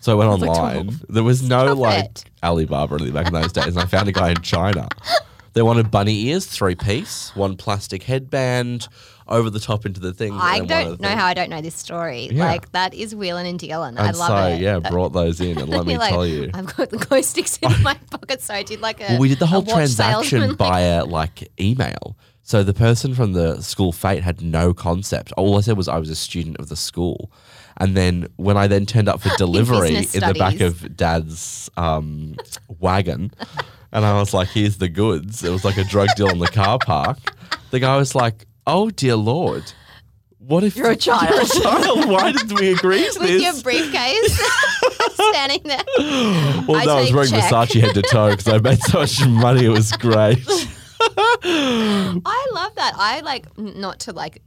So 0.00 0.12
I 0.12 0.14
went 0.26 0.40
like 0.40 0.50
online. 0.50 0.84
12. 0.86 1.04
there 1.10 1.22
was 1.22 1.42
no 1.42 1.66
Stop 1.66 1.78
like 1.78 2.04
it. 2.04 2.24
Alibaba 2.42 2.94
or 2.94 2.96
anything 2.96 3.14
back 3.14 3.26
in 3.26 3.34
those 3.34 3.52
days, 3.52 3.68
and 3.68 3.78
I 3.80 3.84
found 3.86 4.08
a 4.08 4.12
guy 4.12 4.30
in 4.30 4.40
China. 4.42 4.88
They 5.56 5.62
wanted 5.62 5.90
bunny 5.90 6.26
ears, 6.26 6.44
three 6.44 6.74
piece, 6.74 7.34
one 7.34 7.56
plastic 7.56 8.02
headband, 8.02 8.88
over 9.26 9.48
the 9.48 9.58
top 9.58 9.86
into 9.86 10.00
the 10.00 10.12
thing. 10.12 10.34
I 10.34 10.58
and 10.58 10.68
don't 10.68 11.00
know 11.00 11.08
things. 11.08 11.18
how 11.18 11.24
I 11.24 11.32
don't 11.32 11.48
know 11.48 11.62
this 11.62 11.74
story. 11.74 12.28
Yeah. 12.30 12.44
Like 12.44 12.72
that 12.72 12.92
is 12.92 13.14
wheeling 13.14 13.46
and 13.46 13.58
dealing. 13.58 13.96
I 13.96 14.10
love 14.10 14.28
so 14.28 14.46
it. 14.48 14.60
yeah, 14.60 14.80
That- 14.80 14.92
brought 14.92 15.14
those 15.14 15.40
in, 15.40 15.56
and 15.56 15.70
let 15.70 15.86
me 15.86 15.96
like, 15.96 16.10
tell 16.10 16.26
you. 16.26 16.50
I've 16.52 16.76
got 16.76 16.90
the 16.90 16.98
glow 16.98 17.22
sticks 17.22 17.56
in 17.62 17.72
my 17.82 17.94
pocket, 18.10 18.42
so 18.42 18.52
I 18.52 18.64
did 18.64 18.82
like 18.82 19.00
a. 19.00 19.04
Well, 19.12 19.18
we 19.20 19.30
did 19.30 19.38
the 19.38 19.46
whole 19.46 19.62
transaction 19.64 20.56
via 20.56 21.06
like 21.06 21.50
email. 21.58 22.18
So 22.42 22.62
the 22.62 22.74
person 22.74 23.14
from 23.14 23.32
the 23.32 23.62
school 23.62 23.92
fete 23.92 24.22
had 24.22 24.42
no 24.42 24.74
concept. 24.74 25.32
All 25.38 25.56
I 25.56 25.62
said 25.62 25.78
was 25.78 25.88
I 25.88 25.96
was 25.96 26.10
a 26.10 26.14
student 26.14 26.58
of 26.58 26.68
the 26.68 26.76
school. 26.76 27.32
And 27.78 27.96
then 27.96 28.28
when 28.36 28.58
I 28.58 28.66
then 28.66 28.84
turned 28.84 29.08
up 29.08 29.22
for 29.22 29.30
delivery 29.38 29.88
in, 29.88 29.94
business 30.02 30.22
the 30.22 30.34
back 30.34 30.60
of 30.60 30.94
dad's 30.96 31.70
um, 31.78 32.36
wagon, 32.78 33.32
and 33.96 34.04
I 34.04 34.12
was 34.20 34.34
like, 34.34 34.48
here's 34.48 34.76
the 34.76 34.88
goods. 34.90 35.42
It 35.42 35.50
was 35.50 35.64
like 35.64 35.78
a 35.78 35.84
drug 35.84 36.08
deal 36.16 36.28
in 36.28 36.38
the 36.38 36.46
car 36.48 36.78
park. 36.84 37.18
The 37.70 37.80
guy 37.80 37.96
was 37.96 38.14
like, 38.14 38.46
oh, 38.66 38.90
dear 38.90 39.16
Lord. 39.16 39.72
What 40.38 40.62
if 40.64 40.76
You're 40.76 40.90
a 40.90 40.96
child. 41.08 41.50
child? 41.50 42.08
Why 42.08 42.30
did 42.32 42.52
we 42.60 42.72
agree 42.72 42.98
to 43.10 43.18
with 43.18 43.28
this? 43.28 43.42
your 43.42 43.62
briefcase 43.62 44.38
standing 45.14 45.62
there. 45.64 45.82
well, 46.68 46.76
I 46.76 46.84
no, 46.84 46.96
I 46.98 47.00
was 47.00 47.12
wearing 47.12 47.30
check. 47.30 47.50
Versace 47.52 47.80
head 47.80 47.94
to 47.94 48.02
toe 48.02 48.30
because 48.30 48.46
I 48.46 48.58
made 48.58 48.80
so 48.82 49.00
much 49.00 49.26
money. 49.26 49.64
It 49.64 49.70
was 49.70 49.90
great. 49.92 50.44
I 51.00 52.46
love 52.52 52.74
that. 52.76 52.92
I 52.96 53.20
like 53.20 53.46
not 53.58 54.00
to 54.00 54.12
like 54.12 54.42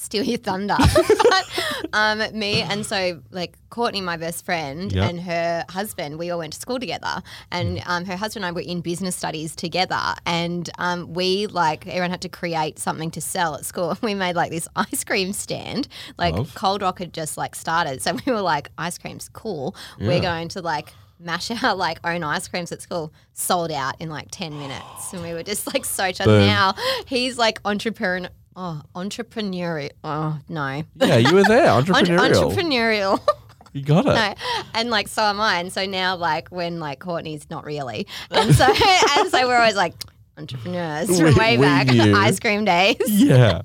steal 0.00 0.24
your 0.24 0.38
thunder, 0.38 0.76
but 1.28 1.44
um, 1.92 2.18
me 2.38 2.62
and 2.62 2.86
so 2.86 3.20
like 3.30 3.56
Courtney, 3.68 4.00
my 4.00 4.16
best 4.16 4.44
friend, 4.44 4.90
Yep. 4.90 5.08
and 5.10 5.20
her 5.20 5.64
husband, 5.68 6.18
we 6.18 6.30
all 6.30 6.38
went 6.38 6.54
to 6.54 6.58
school 6.58 6.80
together, 6.80 7.22
and 7.50 7.82
um, 7.86 8.04
her 8.06 8.16
husband 8.16 8.44
and 8.44 8.50
I 8.50 8.54
were 8.54 8.62
in 8.66 8.80
business 8.80 9.14
studies 9.14 9.54
together, 9.54 10.00
and 10.24 10.68
um, 10.78 11.12
we 11.12 11.46
like 11.48 11.86
everyone 11.86 12.10
had 12.10 12.22
to 12.22 12.28
create 12.30 12.78
something 12.78 13.10
to 13.12 13.20
sell 13.20 13.54
at 13.54 13.64
school. 13.64 13.96
We 14.02 14.14
made 14.14 14.34
like 14.34 14.50
this 14.50 14.66
ice 14.74 15.04
cream 15.04 15.32
stand, 15.32 15.86
like 16.18 16.34
Love. 16.34 16.54
Cold 16.54 16.82
Rock 16.82 16.98
had 17.00 17.12
just 17.12 17.36
like 17.36 17.54
started, 17.54 18.00
so 18.02 18.16
we 18.26 18.32
were 18.32 18.40
like, 18.40 18.70
ice 18.78 18.96
cream's 18.98 19.28
cool. 19.28 19.76
We're 20.00 20.20
going 20.20 20.48
to 20.48 20.62
like 20.62 20.92
mash 21.22 21.50
out 21.62 21.76
like 21.76 21.98
own 22.02 22.24
ice 22.24 22.48
creams 22.48 22.72
at 22.72 22.80
school 22.80 23.12
sold 23.34 23.70
out 23.70 23.94
in 24.00 24.08
like 24.08 24.28
10 24.30 24.58
minutes 24.58 25.12
and 25.12 25.22
we 25.22 25.34
were 25.34 25.42
just 25.42 25.66
like 25.66 25.84
so 25.84 26.04
chuffed. 26.04 26.26
Now 26.26 26.74
he's 27.06 27.36
like 27.36 27.60
entrepreneur 27.66 28.30
oh 28.56 28.82
entrepreneurial 28.94 29.90
oh 30.04 30.38
no 30.48 30.82
Yeah, 30.96 31.16
you 31.16 31.34
were 31.34 31.44
there. 31.44 31.66
Entrepreneurial. 31.82 32.52
entrepreneurial 32.52 33.20
you 33.72 33.82
got 33.82 34.06
it. 34.06 34.14
no 34.14 34.34
and 34.74 34.90
like 34.90 35.08
so 35.08 35.22
am 35.22 35.40
I 35.40 35.60
and 35.60 35.72
so 35.72 35.86
now 35.86 36.16
like 36.16 36.48
when 36.48 36.80
like 36.80 36.98
Courtney's 36.98 37.48
not 37.50 37.64
really 37.64 38.06
and 38.30 38.54
so 38.54 38.64
and 39.18 39.30
so 39.30 39.46
we're 39.46 39.56
always 39.56 39.76
like 39.76 39.94
entrepreneurs 40.36 41.08
from 41.18 41.26
We- 41.28 41.34
way 41.34 41.56
we 41.58 41.64
back 41.64 41.86
knew. 41.88 42.14
ice 42.16 42.40
cream 42.40 42.64
days 42.64 42.96
Yeah. 43.08 43.62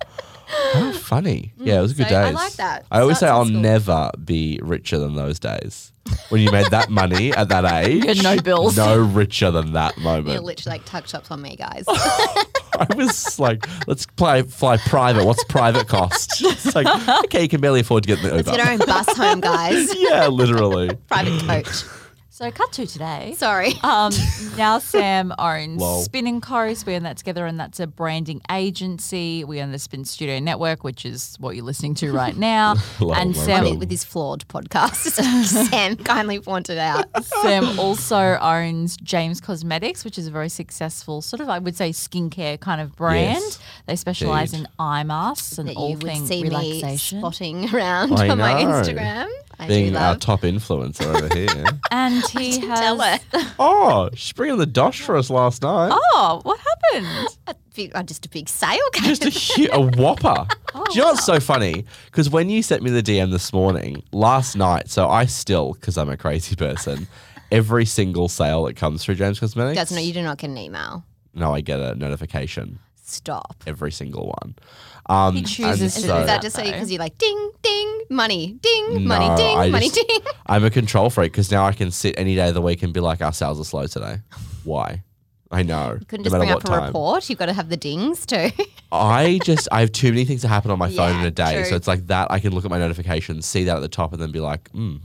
How 0.74 0.92
funny. 0.92 1.54
Yeah, 1.58 1.80
it 1.80 1.82
was 1.82 1.92
a 1.94 1.96
good 1.96 2.06
Mm, 2.06 2.10
so 2.10 2.16
I 2.18 2.30
like 2.30 2.54
that. 2.54 2.86
I 2.92 3.02
always 3.02 3.18
say 3.18 3.28
I'll 3.28 3.46
school. 3.46 3.60
never 3.60 4.12
be 4.24 4.60
richer 4.62 5.00
than 5.00 5.16
those 5.16 5.40
days. 5.40 5.92
When 6.30 6.42
you 6.42 6.52
made 6.52 6.68
that 6.72 6.90
money 6.90 7.32
at 7.34 7.50
that 7.50 7.66
age. 7.86 8.06
had 8.06 8.24
no 8.24 8.38
bills. 8.40 8.78
No 8.78 8.98
richer 9.00 9.52
than 9.52 9.74
that 9.74 9.98
moment. 9.98 10.28
you're 10.28 10.36
moment. 10.36 10.46
literally 10.46 10.78
like 10.78 10.86
tuck 10.86 11.08
shops 11.08 11.32
on 11.32 11.42
me 11.42 11.56
guys 11.56 11.84
I 11.88 12.88
was 12.96 13.40
like, 13.40 13.66
let's 13.88 14.06
play, 14.06 14.42
fly 14.44 14.76
private. 14.78 15.24
What's 15.26 15.44
private 15.46 15.88
cost? 15.88 16.42
It's 16.46 16.76
like, 16.76 16.88
okay, 17.26 17.44
you 17.44 17.48
can 17.50 17.62
barely 17.62 17.80
afford 17.82 18.04
to 18.04 18.08
get 18.08 18.18
in 18.20 18.26
the 18.30 18.36
let's 18.36 18.48
Uber. 18.48 18.58
get 18.58 18.68
our 18.68 18.74
own 18.74 18.80
bus 18.80 19.18
home 19.18 19.40
guys 19.42 19.94
yeah, 19.96 20.28
literally. 20.28 20.94
private 21.08 21.42
coach 21.44 21.84
So 22.36 22.52
cut 22.52 22.74
to 22.74 22.86
today. 22.86 23.34
sorry 23.38 23.72
Um, 23.84 24.12
now 24.58 24.78
Sam 24.80 25.34
owns 25.40 25.80
Lol. 25.80 26.02
Spin 26.02 26.28
and 26.28 26.42
Co. 26.42 26.74
So 26.74 26.84
we 26.86 26.96
own 26.96 27.04
that 27.04 27.16
together, 27.16 27.46
and 27.46 27.58
that's 27.58 27.80
a 27.80 27.88
branding 27.88 28.42
agency. 28.52 29.46
We 29.46 29.62
own 29.62 29.72
the 29.72 29.80
Spin 29.80 30.04
Studio 30.04 30.40
Network, 30.40 30.84
which 30.84 31.06
is 31.06 31.38
what 31.40 31.56
you're 31.56 31.64
listening 31.64 31.96
to 31.96 32.12
right 32.12 32.36
now. 32.36 32.76
Lol, 33.00 33.16
and 33.16 33.34
lol, 33.38 33.46
Sam, 33.46 33.64
lol. 33.64 33.78
with 33.78 33.90
his 33.90 34.04
flawed 34.04 34.46
podcast. 34.50 35.12
Sam 35.70 35.96
kindly 35.96 36.42
pointed 36.42 36.78
out. 36.78 37.06
Sam 37.42 37.80
also 37.80 38.38
owns 38.42 38.98
James 38.98 39.40
Cosmetics, 39.40 40.04
which 40.04 40.18
is 40.18 40.28
a 40.28 40.32
very 40.32 40.50
successful 40.50 41.22
sort 41.22 41.40
of, 41.40 41.48
I 41.48 41.60
would 41.60 41.78
say, 41.78 41.92
skincare 41.92 42.60
kind 42.60 42.82
of 42.82 42.98
brand. 42.98 43.36
Yes, 43.44 43.60
they 43.86 43.96
specialize 43.96 44.52
indeed. 44.52 44.66
in 44.66 44.72
eye 44.78 45.04
masks 45.04 45.58
and 45.58 45.70
That 45.70 45.78
all 45.78 45.90
you 45.92 45.96
would 45.96 46.04
things 46.04 46.28
see 46.28 46.44
me 46.44 46.50
relaxation. 46.50 47.20
spotting 47.22 47.74
around 47.74 48.12
I 48.20 48.28
on 48.28 48.38
my. 48.40 48.56
Instagram. 48.62 49.30
I 49.58 49.68
Being 49.68 49.96
our 49.96 50.18
top 50.18 50.42
influencer 50.42 51.06
over 51.16 51.34
here. 51.34 51.64
And 51.90 52.25
he 52.38 52.60
Tell 52.60 53.00
has. 53.00 53.22
her. 53.32 53.54
oh, 53.60 54.10
she's 54.14 54.34
bringing 54.34 54.58
the 54.58 54.66
dosh 54.66 55.02
for 55.02 55.16
us 55.18 55.30
last 55.30 55.62
night. 55.62 55.90
Oh, 55.94 56.40
what 56.44 56.60
happened? 56.60 57.28
A 57.48 57.56
big- 57.76 57.92
oh, 57.96 58.04
just 58.04 58.26
a 58.26 58.30
big 58.30 58.48
sale 58.50 58.80
came. 58.94 59.14
Just 59.14 59.26
a, 59.26 59.30
hu- 59.62 59.70
a 59.72 59.82
whopper. 59.98 60.48
Oh, 60.78 60.84
do 60.92 60.96
you 60.96 61.02
know 61.06 61.12
what's 61.14 61.24
so 61.26 61.40
funny? 61.40 61.86
Because 62.08 62.30
when 62.30 62.50
you 62.50 62.62
sent 62.62 62.84
me 62.84 62.90
the 62.92 63.02
DM 63.02 63.32
this 63.32 63.54
morning, 63.54 64.04
last 64.12 64.58
night, 64.58 64.90
so 64.90 65.08
I 65.08 65.26
still, 65.26 65.72
because 65.72 65.98
I'm 65.98 66.10
a 66.10 66.18
crazy 66.18 66.54
person, 66.58 67.08
every 67.50 67.86
single 67.86 68.28
sale 68.28 68.66
that 68.66 68.76
comes 68.76 69.02
through 69.02 69.16
James 69.16 69.40
Cosmetics. 69.40 69.78
Doesn't 69.78 70.04
you 70.04 70.12
do 70.12 70.22
not 70.22 70.38
get 70.38 70.50
an 70.50 70.58
email. 70.58 71.06
No, 71.34 71.54
I 71.54 71.62
get 71.62 71.80
a 71.80 71.96
notification. 71.96 72.80
Stop. 73.02 73.64
Every 73.66 73.90
single 73.94 74.28
one. 74.42 74.56
Um, 75.08 75.36
He 75.36 75.44
chooses 75.44 75.82
Is, 75.82 75.94
to 75.94 76.00
is 76.00 76.06
So- 76.06 76.26
that 76.26 76.42
just 76.42 76.56
so 76.56 76.64
though. 76.64 76.72
because 76.72 76.92
you're 76.92 77.00
like 77.00 77.18
ding 77.18 77.52
ding 77.62 78.02
money 78.10 78.58
ding 78.62 78.94
No, 78.94 79.00
money 79.18 79.36
ding 79.36 79.58
I 79.58 79.70
money 79.70 79.90
just- 79.90 80.08
ding? 80.08 80.20
I'm 80.48 80.64
a 80.64 80.70
control 80.72 81.10
freak 81.10 81.32
because 81.32 81.52
now 81.52 81.66
I 81.66 81.74
can 81.74 81.92
sit 81.92 82.16
any 82.18 82.36
day 82.36 82.48
of 82.50 82.54
the 82.56 82.62
week 82.62 82.82
and 82.84 82.92
be 82.94 83.00
like, 83.00 83.22
our 83.22 83.34
sales 83.34 83.60
are 83.60 83.64
slow 83.66 83.86
today. 83.88 84.20
Why? 84.64 85.04
I 85.52 85.62
know. 85.62 86.00
Couldn't 86.08 86.24
no 86.24 86.30
just 86.30 86.32
matter 86.34 86.40
bring 86.40 86.50
what 86.50 86.58
up 86.58 86.64
a 86.64 86.68
time. 86.80 86.86
report. 86.88 87.30
You've 87.30 87.38
got 87.40 87.46
to 87.46 87.54
have 87.54 87.70
the 87.70 87.78
dings 87.78 88.26
too. 88.26 88.50
I 88.92 89.40
just 89.44 89.68
I 89.72 89.82
have 89.82 89.92
too 89.92 90.10
many 90.10 90.26
things 90.26 90.42
that 90.42 90.48
happen 90.48 90.72
on 90.72 90.80
my 90.80 90.90
phone 90.90 91.14
Yeah, 91.14 91.20
in 91.22 91.26
a 91.28 91.32
day, 91.32 91.54
true. 91.56 91.66
so 91.66 91.76
it's 91.76 91.88
like 91.88 92.08
that. 92.08 92.32
I 92.32 92.40
can 92.40 92.54
look 92.54 92.66
at 92.66 92.72
my 92.72 92.80
notifications, 92.80 93.46
see 93.46 93.64
that 93.66 93.76
at 93.76 93.82
the 93.82 93.88
top, 93.88 94.12
and 94.12 94.20
then 94.22 94.32
be 94.32 94.40
like, 94.40 94.70
"Hmm, 94.72 94.96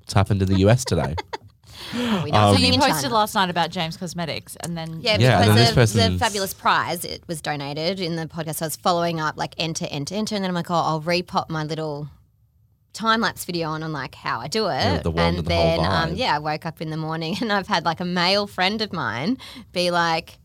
what's 0.00 0.12
happened 0.14 0.42
in 0.42 0.48
the 0.48 0.58
US 0.66 0.84
today?" 0.84 1.14
we 1.92 2.30
know 2.30 2.38
Um, 2.50 2.56
So 2.56 2.62
you 2.62 2.72
posted 2.78 3.02
China. 3.02 3.14
last 3.14 3.34
night 3.34 3.50
about 3.50 3.70
James 3.70 3.96
Cosmetics, 3.96 4.56
and 4.60 4.76
then 4.76 5.00
Yeah, 5.00 5.16
Yeah, 5.18 5.44
then 5.44 5.56
this 5.56 5.70
because 5.70 5.92
the, 5.92 6.10
the 6.10 6.18
fabulous 6.18 6.54
prize 6.54 7.04
it 7.04 7.22
was 7.26 7.40
donated 7.40 8.00
in 8.00 8.16
the 8.16 8.26
podcast. 8.26 8.56
So 8.56 8.64
I 8.64 8.68
was 8.68 8.76
following 8.76 9.20
up 9.20 9.36
like 9.36 9.54
enter, 9.58 9.86
enter, 9.90 10.14
enter, 10.14 10.34
and 10.34 10.44
then 10.44 10.50
I'm 10.50 10.54
like, 10.54 10.70
oh, 10.70 10.74
I'll 10.74 11.02
repop 11.02 11.48
my 11.50 11.64
little 11.64 12.08
time 12.92 13.22
lapse 13.22 13.44
video 13.46 13.68
on 13.70 13.82
on 13.82 13.92
like 13.92 14.14
how 14.14 14.38
I 14.40 14.48
do 14.48 14.66
it. 14.66 14.70
Yeah, 14.72 14.98
the 14.98 15.10
wand 15.10 15.28
and 15.28 15.38
and 15.38 15.46
the 15.46 15.54
whole 15.54 15.82
then 15.82 16.10
um, 16.10 16.14
yeah, 16.14 16.36
I 16.36 16.38
woke 16.38 16.66
up 16.66 16.80
in 16.80 16.90
the 16.90 16.96
morning 16.96 17.36
and 17.40 17.52
I've 17.52 17.66
had 17.68 17.84
like 17.84 18.00
a 18.00 18.04
male 18.04 18.46
friend 18.46 18.80
of 18.82 18.92
mine 18.92 19.38
be 19.72 19.90
like. 19.90 20.38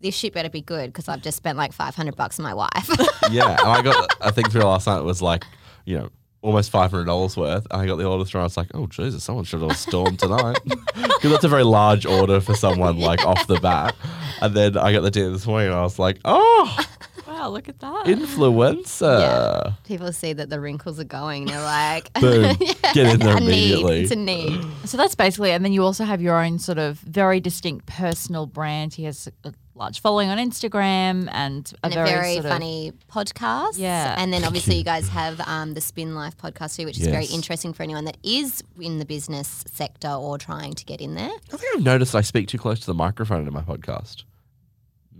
This 0.00 0.16
shit 0.16 0.34
better 0.34 0.50
be 0.50 0.62
good 0.62 0.88
because 0.88 1.06
I've 1.06 1.22
just 1.22 1.36
spent 1.36 1.56
like 1.56 1.72
500 1.72 2.16
bucks 2.16 2.40
on 2.40 2.42
my 2.42 2.54
wife. 2.54 2.90
yeah, 3.30 3.50
and 3.50 3.60
I 3.68 3.82
got 3.82 4.12
a 4.20 4.32
thing 4.32 4.46
through 4.50 4.64
last 4.64 4.88
night. 4.88 4.98
It 4.98 5.04
was 5.04 5.22
like, 5.22 5.44
you 5.84 5.96
know, 5.96 6.08
almost 6.42 6.70
five 6.70 6.90
hundred 6.90 7.04
dollars 7.06 7.36
worth. 7.36 7.66
And 7.70 7.80
I 7.82 7.86
got 7.86 7.96
the 7.96 8.04
order 8.06 8.24
through. 8.24 8.40
I 8.40 8.44
was 8.44 8.56
like, 8.56 8.68
"Oh 8.74 8.86
Jesus, 8.86 9.24
someone 9.24 9.44
should 9.44 9.62
have 9.62 9.76
stormed 9.76 10.18
tonight," 10.18 10.58
because 10.64 11.30
that's 11.30 11.44
a 11.44 11.48
very 11.48 11.64
large 11.64 12.04
order 12.04 12.40
for 12.40 12.54
someone 12.54 12.98
like 13.10 13.24
off 13.24 13.46
the 13.46 13.58
bat. 13.60 13.94
And 14.40 14.54
then 14.54 14.76
I 14.76 14.92
got 14.92 15.00
the 15.02 15.10
DM 15.10 15.32
this 15.32 15.46
morning, 15.46 15.68
and 15.68 15.76
I 15.76 15.82
was 15.82 15.98
like, 15.98 16.18
"Oh, 16.24 16.86
wow, 17.26 17.48
look 17.48 17.68
at 17.68 17.78
that. 17.80 18.06
influencer!" 18.06 19.74
People 19.84 20.12
see 20.12 20.32
that 20.32 20.50
the 20.50 20.60
wrinkles 20.60 20.98
are 21.00 21.04
going. 21.04 21.46
They're 21.46 21.62
like, 21.62 22.12
Boom, 22.20 22.56
get 22.94 22.96
in 23.14 23.20
there 23.20 23.36
a 23.36 23.40
need. 23.40 23.46
immediately. 23.48 24.02
It's 24.02 24.12
a 24.12 24.16
need. 24.16 24.60
So 24.84 24.96
that's 24.96 25.14
basically, 25.14 25.52
and 25.52 25.64
then 25.64 25.72
you 25.72 25.82
also 25.84 26.04
have 26.04 26.20
your 26.20 26.42
own 26.42 26.58
sort 26.58 26.78
of 26.78 26.98
very 27.00 27.40
distinct 27.40 27.86
personal 27.86 28.46
brand. 28.46 28.94
He 28.94 29.04
has 29.04 29.28
a 29.44 29.52
large 29.74 30.00
following 30.00 30.28
on 30.28 30.38
Instagram 30.38 31.28
and 31.32 31.72
a 31.82 31.86
and 31.86 31.94
very, 31.94 32.08
a 32.08 32.12
very 32.12 32.32
sort 32.34 32.44
of- 32.46 32.50
funny 32.52 32.92
podcast. 33.10 33.78
Yeah. 33.78 34.14
And 34.18 34.32
then 34.32 34.44
obviously 34.44 34.76
you 34.76 34.84
guys 34.84 35.08
have 35.08 35.40
um, 35.40 35.74
the 35.74 35.80
Spin 35.80 36.14
Life 36.14 36.36
podcast 36.36 36.76
too, 36.76 36.84
which 36.84 36.98
is 37.00 37.06
very 37.06 37.24
interesting 37.26 37.72
for 37.72 37.82
anyone 37.82 38.04
that 38.04 38.18
is 38.22 38.62
in 38.78 38.98
the 38.98 39.04
business 39.06 39.64
sector 39.72 40.08
or 40.10 40.36
trying 40.38 40.74
to 40.74 40.84
get 40.84 41.00
in 41.00 41.14
there. 41.14 41.30
I 41.52 41.56
think 41.56 41.76
I've 41.76 41.82
noticed 41.82 42.14
I 42.14 42.20
speak 42.20 42.48
too 42.48 42.58
close 42.58 42.80
to 42.80 42.86
the 42.86 42.94
microphone 42.94 43.46
in 43.46 43.52
my 43.52 43.62
podcast. 43.62 44.24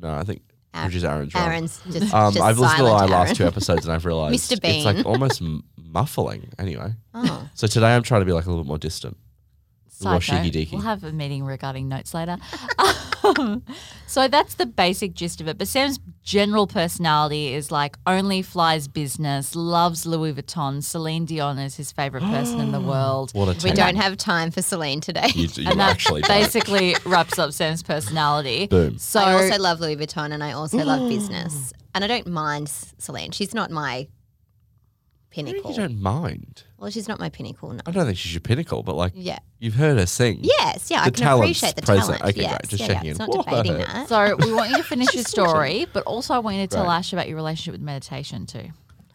No, 0.00 0.12
I 0.12 0.22
think 0.22 0.42
Aaron- 0.74 0.86
producer 0.88 1.06
Aaron's 1.08 1.34
wrong. 1.34 1.44
Aaron's 1.48 1.80
just, 1.90 2.14
Um, 2.14 2.32
just 2.34 2.44
I've 2.44 2.58
listened 2.58 2.78
to 2.78 2.84
the 2.84 2.90
last 2.90 3.36
two 3.36 3.46
episodes 3.46 3.86
and 3.86 3.92
I've 3.94 4.04
realized 4.12 4.50
Mr. 4.50 4.58
it's 4.62 4.84
like 4.84 5.06
almost 5.06 5.40
m- 5.40 5.64
muffling. 5.76 6.50
Anyway, 6.58 6.92
Oh. 7.14 7.48
so 7.54 7.66
today 7.66 7.94
I'm 7.94 8.02
trying 8.02 8.20
to 8.20 8.24
be 8.26 8.32
like 8.32 8.44
a 8.46 8.48
little 8.50 8.64
bit 8.64 8.68
more 8.68 8.78
distant. 8.78 9.16
Side 10.02 10.54
note. 10.54 10.68
We'll 10.72 10.80
have 10.82 11.04
a 11.04 11.12
meeting 11.12 11.44
regarding 11.44 11.88
notes 11.88 12.12
later. 12.14 12.36
Um, 13.24 13.62
so 14.08 14.26
that's 14.26 14.54
the 14.54 14.66
basic 14.66 15.14
gist 15.14 15.40
of 15.40 15.46
it. 15.46 15.56
But 15.56 15.68
Sam's 15.68 16.00
general 16.24 16.66
personality 16.66 17.54
is 17.54 17.70
like 17.70 17.96
only 18.04 18.42
flies 18.42 18.88
business, 18.88 19.54
loves 19.54 20.04
Louis 20.06 20.32
Vuitton. 20.34 20.82
Celine 20.82 21.24
Dion 21.24 21.56
is 21.60 21.76
his 21.76 21.92
favorite 21.92 22.24
person 22.24 22.58
in 22.58 22.72
the 22.72 22.80
world. 22.90 23.30
What 23.32 23.46
a 23.46 23.64
We 23.64 23.70
don't 23.72 23.94
have 23.94 24.16
time 24.16 24.50
for 24.50 24.60
Celine 24.60 25.00
today. 25.00 25.28
You, 25.34 25.46
you 25.54 25.70
and 25.70 25.78
that 25.78 25.90
actually 25.90 26.22
don't. 26.22 26.30
basically 26.36 26.96
wraps 27.06 27.38
up 27.38 27.52
Sam's 27.52 27.84
personality. 27.84 28.66
Boom. 28.66 28.98
So 28.98 29.20
I 29.20 29.34
also 29.34 29.62
love 29.62 29.78
Louis 29.78 29.96
Vuitton 29.96 30.32
and 30.32 30.42
I 30.42 30.50
also 30.50 30.78
love 30.78 31.08
business. 31.08 31.72
And 31.94 32.02
I 32.02 32.08
don't 32.08 32.26
mind 32.26 32.66
S- 32.66 32.92
Celine. 32.98 33.30
She's 33.30 33.54
not 33.54 33.70
my 33.70 34.08
pinnacle. 35.30 35.70
You 35.70 35.76
don't 35.76 36.00
mind. 36.00 36.64
Well, 36.82 36.90
she's 36.90 37.06
not 37.06 37.20
my 37.20 37.28
pinnacle. 37.28 37.70
No. 37.72 37.80
I 37.86 37.92
don't 37.92 38.06
think 38.06 38.18
she's 38.18 38.34
your 38.34 38.40
pinnacle, 38.40 38.82
but 38.82 38.96
like 38.96 39.12
Yeah. 39.14 39.38
you've 39.60 39.74
heard 39.76 39.98
her 39.98 40.06
sing. 40.06 40.40
Yes. 40.42 40.90
Yeah. 40.90 41.02
I 41.02 41.10
can 41.10 41.28
appreciate 41.38 41.76
the 41.76 41.82
present. 41.82 42.18
talent. 42.18 42.34
Okay, 42.34 42.42
yes. 42.42 42.50
great. 42.58 42.68
Just 42.70 42.80
yeah, 42.80 42.86
checking 42.88 43.04
yeah. 43.04 43.10
It's 43.12 43.20
in. 43.20 43.26
not 43.30 43.44
debating 43.46 43.78
that. 43.78 44.08
So 44.08 44.34
we 44.40 44.52
want 44.52 44.70
you 44.72 44.78
to 44.78 44.82
finish 44.82 45.14
your 45.14 45.22
story, 45.22 45.86
but 45.92 46.02
also 46.02 46.34
I 46.34 46.40
want 46.40 46.56
you 46.56 46.62
to 46.62 46.66
tell 46.66 46.84
Right. 46.84 46.96
Ash 46.98 47.12
about 47.12 47.28
your 47.28 47.36
relationship 47.36 47.70
with 47.72 47.82
meditation 47.82 48.46
too. 48.46 48.70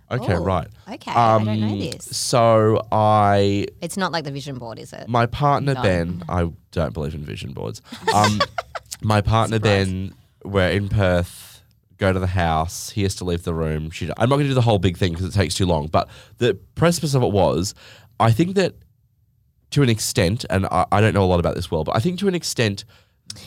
Okay, 0.09 0.35
Oh, 0.35 0.41
right. 0.41 0.67
Okay. 0.89 1.11
I 1.11 1.37
don't 1.43 1.59
know 1.59 1.67
Um, 1.67 1.79
this. 1.79 2.05
So 2.15 2.81
I 2.89 3.65
It's 3.81 3.97
not 3.97 4.13
like 4.13 4.23
the 4.23 4.31
vision 4.31 4.57
board, 4.57 4.79
is 4.79 4.93
it? 4.93 5.09
my 5.09 5.25
partner 5.25 5.73
No. 5.73 5.81
Ben, 5.81 6.23
I 6.29 6.49
don't 6.71 6.93
believe 6.93 7.15
in 7.15 7.25
vision 7.25 7.51
boards. 7.51 7.81
Um, 8.15 8.39
my 9.01 9.19
partner 9.19 9.57
Surprise. 9.57 9.87
Ben, 9.87 10.13
we're 10.45 10.69
in 10.69 10.87
Perth. 10.87 11.56
Go 11.97 12.13
to 12.13 12.19
the 12.19 12.27
house. 12.27 12.91
He 12.91 13.03
has 13.03 13.15
to 13.15 13.25
leave 13.25 13.43
the 13.43 13.53
room. 13.53 13.89
She, 13.89 14.05
I'm 14.17 14.29
not 14.29 14.35
going 14.35 14.43
to 14.43 14.49
do 14.49 14.53
the 14.53 14.61
whole 14.61 14.79
big 14.79 14.97
thing 14.97 15.13
because 15.13 15.25
it 15.27 15.33
takes 15.33 15.55
too 15.55 15.65
long. 15.65 15.87
But 15.87 16.07
the 16.37 16.53
precipice 16.75 17.13
of 17.15 17.23
it 17.23 17.31
was, 17.31 17.73
I 18.19 18.31
think 18.31 18.55
that 18.55 18.75
to 19.71 19.83
an 19.83 19.89
extent, 19.89 20.45
and 20.49 20.65
I, 20.67 20.85
I 20.91 21.01
don't 21.01 21.13
know 21.13 21.23
a 21.23 21.25
lot 21.25 21.39
about 21.39 21.55
this 21.55 21.69
world, 21.71 21.87
but 21.87 21.95
I 21.95 21.99
think 21.99 22.19
to 22.19 22.27
an 22.27 22.35
extent 22.35 22.85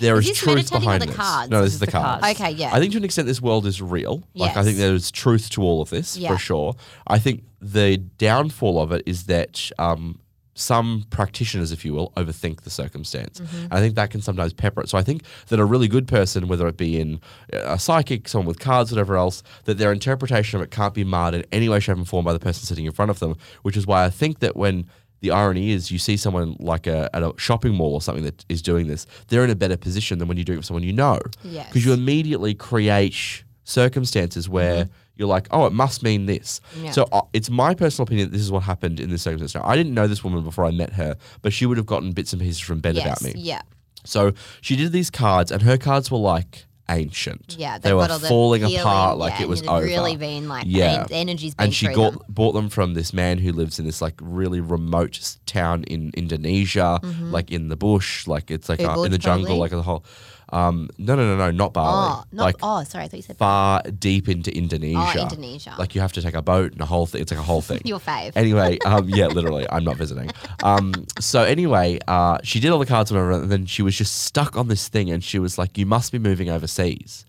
there 0.01 0.19
Is 0.19 0.29
is, 0.29 0.37
truth 0.39 0.71
behind 0.71 1.01
the 1.03 1.07
this. 1.07 1.17
cards? 1.17 1.51
No, 1.51 1.63
this 1.63 1.67
This 1.67 1.69
is 1.69 1.75
is 1.75 1.81
the 1.81 1.87
the 1.87 1.93
cards. 1.93 2.21
cards. 2.23 2.41
Okay, 2.41 2.51
yeah. 2.53 2.71
I 2.75 2.79
think 2.81 2.93
to 2.93 2.99
an 2.99 3.05
extent 3.05 3.27
this 3.27 3.41
world 3.41 3.67
is 3.67 3.81
real. 3.81 4.23
Like 4.35 4.57
I 4.57 4.63
think 4.63 4.77
there's 4.79 5.11
truth 5.11 5.49
to 5.51 5.63
all 5.63 5.81
of 5.81 5.89
this 5.91 6.17
Yeah. 6.17 6.29
for 6.33 6.39
sure. 6.39 6.75
I 7.07 7.19
think 7.19 7.45
the 7.63 7.97
downfall 7.97 8.81
of 8.81 8.93
it 8.93 9.03
is 9.07 9.25
that 9.25 9.71
um, 9.79 10.21
some 10.61 11.07
practitioners, 11.11 11.73
if 11.73 11.85
you 11.85 11.95
will, 11.95 12.11
overthink 12.17 12.63
the 12.63 12.71
circumstance. 12.71 13.41
Mm-hmm. 13.41 13.65
And 13.65 13.73
I 13.73 13.81
think 13.81 13.95
that 13.95 14.11
can 14.11 14.21
sometimes 14.21 14.53
pepper 14.53 14.83
it. 14.83 14.89
So 14.89 14.99
I 14.99 15.03
think 15.03 15.23
that 15.49 15.59
a 15.59 15.65
really 15.65 15.89
good 15.89 16.07
person, 16.07 16.49
whether 16.49 16.67
it 16.69 16.77
be 16.77 17.01
in 17.01 17.21
uh, 17.53 17.75
a 17.75 17.79
psychic, 17.79 18.29
someone 18.29 18.47
with 18.47 18.61
cards, 18.61 18.93
whatever 18.93 19.17
else, 19.17 19.43
that 19.65 19.79
their 19.79 19.93
interpretation 19.93 20.59
of 20.59 20.63
it 20.63 20.71
can't 20.71 20.95
be 20.95 21.05
marred 21.05 21.35
in 21.35 21.45
any 21.51 21.69
way, 21.69 21.81
shape, 21.81 21.97
and 21.97 22.09
form 22.09 22.25
by 22.25 22.33
the 22.33 22.39
person 22.39 22.65
sitting 22.67 22.85
in 22.85 22.93
front 22.93 23.11
of 23.11 23.19
them. 23.19 23.37
Which 23.63 23.77
is 23.77 23.87
why 23.87 24.05
I 24.05 24.11
think 24.11 24.41
that 24.41 24.55
when 24.55 24.87
the 25.21 25.31
irony 25.31 25.71
is 25.71 25.91
you 25.91 25.99
see 25.99 26.17
someone 26.17 26.57
like 26.59 26.87
a, 26.87 27.11
at 27.15 27.23
a 27.23 27.33
shopping 27.37 27.75
mall 27.75 27.95
or 27.95 28.03
something 28.03 28.25
that 28.25 28.45
is 28.49 28.63
doing 28.63 28.87
this, 28.87 29.07
they're 29.29 29.45
in 29.45 29.51
a 29.51 29.55
better 29.55 29.77
position 29.77 30.19
than 30.19 30.29
when 30.29 30.37
you 30.37 30.45
do 30.45 30.53
it 30.55 30.57
with 30.57 30.67
someone 30.67 30.83
you 30.83 30.93
know. 30.93 31.21
Yes. 31.43 31.69
Because 31.69 31.85
you 31.85 31.93
immediately 31.93 32.55
create 32.55 33.45
circumstances 33.65 34.49
where 34.49 34.89
you're 35.21 35.29
like, 35.29 35.47
oh, 35.53 35.67
it 35.67 35.73
must 35.73 36.03
mean 36.03 36.27
this. 36.27 36.61
Mm-hmm. 36.75 36.85
Yeah. 36.87 36.91
So 36.93 37.09
uh, 37.13 37.21
it's 37.33 37.51
my 37.51 37.75
personal 37.75 38.05
opinion 38.05 38.29
that 38.29 38.33
this 38.33 38.41
is 38.43 38.51
what 38.51 38.65
happened 38.65 38.99
in 38.99 39.11
this 39.11 39.23
circumstance. 39.23 39.55
Now, 39.55 39.63
I 39.65 39.77
didn't 39.77 39.95
know 39.95 40.09
this 40.09 40.25
woman 40.25 40.43
before 40.43 40.65
I 40.65 40.71
met 40.73 40.95
her, 40.95 41.17
but 41.43 41.53
she 41.53 41.67
would 41.67 41.77
have 41.77 41.87
gotten 41.87 42.11
bits 42.13 42.33
and 42.33 42.41
pieces 42.43 42.59
from 42.59 42.81
Ben 42.81 42.97
yes. 42.97 43.05
about 43.07 43.23
me. 43.23 43.35
Yeah. 43.41 43.61
So 44.05 44.33
she 44.63 44.75
did 44.77 44.91
these 44.93 45.11
cards, 45.11 45.53
and 45.53 45.61
her 45.63 45.77
cards 45.77 46.11
were 46.11 46.19
like 46.19 46.65
ancient. 46.89 47.55
Yeah. 47.57 47.79
they 47.79 47.93
were 47.95 48.09
the 48.09 48.19
falling 48.19 48.63
healing, 48.63 48.81
apart 48.81 49.17
like 49.17 49.35
yeah, 49.39 49.43
it 49.43 49.49
was 49.49 49.63
over. 49.63 49.85
really 49.85 50.17
been 50.17 50.49
like, 50.49 50.65
Yeah. 50.67 51.05
the 51.05 51.15
energy's 51.15 51.55
been 51.55 51.67
and 51.67 51.75
she 51.75 51.87
got, 51.87 52.15
them. 52.15 52.23
bought 52.29 52.53
them 52.53 52.69
from 52.69 52.95
this 52.95 53.13
man 53.13 53.39
who 53.39 53.53
lives 53.53 53.79
in 53.79 53.85
this 53.85 54.03
like 54.03 54.15
really 54.21 54.61
remote 54.61 55.37
town 55.47 55.85
in 55.85 56.11
Indonesia, 56.15 56.99
like 57.31 57.53
in 57.53 57.69
the 57.69 57.77
bush, 57.77 58.27
like 58.27 58.51
it's 58.51 58.69
like 58.69 58.81
uh, 58.81 59.03
in 59.03 59.13
the 59.13 59.19
jungle, 59.19 59.51
Mm-hmm. 59.51 59.59
probably? 59.59 59.59
like 59.61 59.73
a 59.73 59.83
whole. 59.83 60.05
Um, 60.53 60.89
no, 60.99 61.15
no, 61.15 61.23
no, 61.23 61.37
no, 61.37 61.51
not 61.51 61.73
Bali. 61.73 61.89
Oh, 61.89 62.25
not, 62.33 62.45
like 62.45 62.57
oh, 62.63 62.83
sorry. 62.85 63.05
I 63.05 63.09
thought 63.09 63.17
you 63.17 63.23
said 63.23 63.37
far 63.39 63.83
deep 63.83 64.29
into 64.29 64.55
Indonesia. 64.57 65.19
Oh, 65.19 65.23
Indonesia. 65.23 65.75
Like 65.79 65.95
you 65.95 66.01
have 66.01 66.13
to 66.15 66.23
take 66.23 66.35
a 66.35 66.43
boat 66.43 66.73
and 66.73 66.81
a 66.81 66.87
whole 66.87 67.07
thing. 67.07 67.21
It's 67.23 67.31
like 67.31 67.41
a 67.41 67.45
whole 67.45 67.61
thing. 67.61 67.81
your 67.85 68.01
fave. 68.01 68.33
Anyway, 68.35 68.79
um, 68.85 69.09
yeah, 69.09 69.27
literally, 69.27 69.67
I'm 69.71 69.85
not 69.85 69.97
visiting. 69.97 70.31
Um, 70.63 70.93
so 71.19 71.43
anyway, 71.43 71.99
uh, 72.09 72.39
she 72.43 72.61
did 72.61 72.71
all 72.71 72.79
the 72.79 72.87
cards 72.87 73.11
and 73.11 73.21
whatever, 73.21 73.43
and 73.43 73.51
then 73.51 73.67
she 73.67 73.83
was 73.83 73.97
just 73.97 74.23
stuck 74.25 74.57
on 74.57 74.69
this 74.69 74.89
thing, 74.89 75.11
and 75.11 75.23
she 75.23 75.39
was 75.39 75.59
like, 75.59 75.79
"You 75.79 75.87
must 75.87 76.13
be 76.13 76.19
moving 76.19 76.51
overseas," 76.51 77.25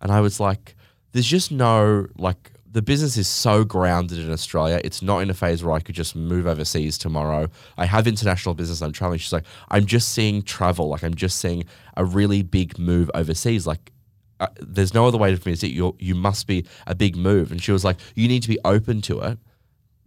and 0.00 0.12
I 0.12 0.20
was 0.20 0.38
like, 0.40 0.76
"There's 1.12 1.26
just 1.26 1.50
no 1.50 2.08
like." 2.16 2.52
The 2.76 2.82
business 2.82 3.16
is 3.16 3.26
so 3.26 3.64
grounded 3.64 4.18
in 4.18 4.30
Australia. 4.30 4.82
It's 4.84 5.00
not 5.00 5.20
in 5.20 5.30
a 5.30 5.34
phase 5.34 5.64
where 5.64 5.74
I 5.74 5.80
could 5.80 5.94
just 5.94 6.14
move 6.14 6.46
overseas 6.46 6.98
tomorrow. 6.98 7.48
I 7.78 7.86
have 7.86 8.06
international 8.06 8.54
business. 8.54 8.82
I'm 8.82 8.92
traveling. 8.92 9.18
She's 9.18 9.32
like, 9.32 9.46
I'm 9.70 9.86
just 9.86 10.10
seeing 10.10 10.42
travel. 10.42 10.90
Like 10.90 11.02
I'm 11.02 11.14
just 11.14 11.38
seeing 11.38 11.64
a 11.96 12.04
really 12.04 12.42
big 12.42 12.78
move 12.78 13.10
overseas. 13.14 13.66
Like 13.66 13.92
uh, 14.40 14.48
there's 14.60 14.92
no 14.92 15.06
other 15.06 15.16
way 15.16 15.34
for 15.36 15.48
me 15.48 15.54
to 15.54 15.60
see 15.62 15.68
it. 15.68 15.72
You 15.72 15.96
you 15.98 16.14
must 16.14 16.46
be 16.46 16.66
a 16.86 16.94
big 16.94 17.16
move. 17.16 17.50
And 17.50 17.62
she 17.62 17.72
was 17.72 17.82
like, 17.82 17.96
you 18.14 18.28
need 18.28 18.42
to 18.42 18.48
be 18.48 18.58
open 18.62 19.00
to 19.00 19.20
it 19.20 19.38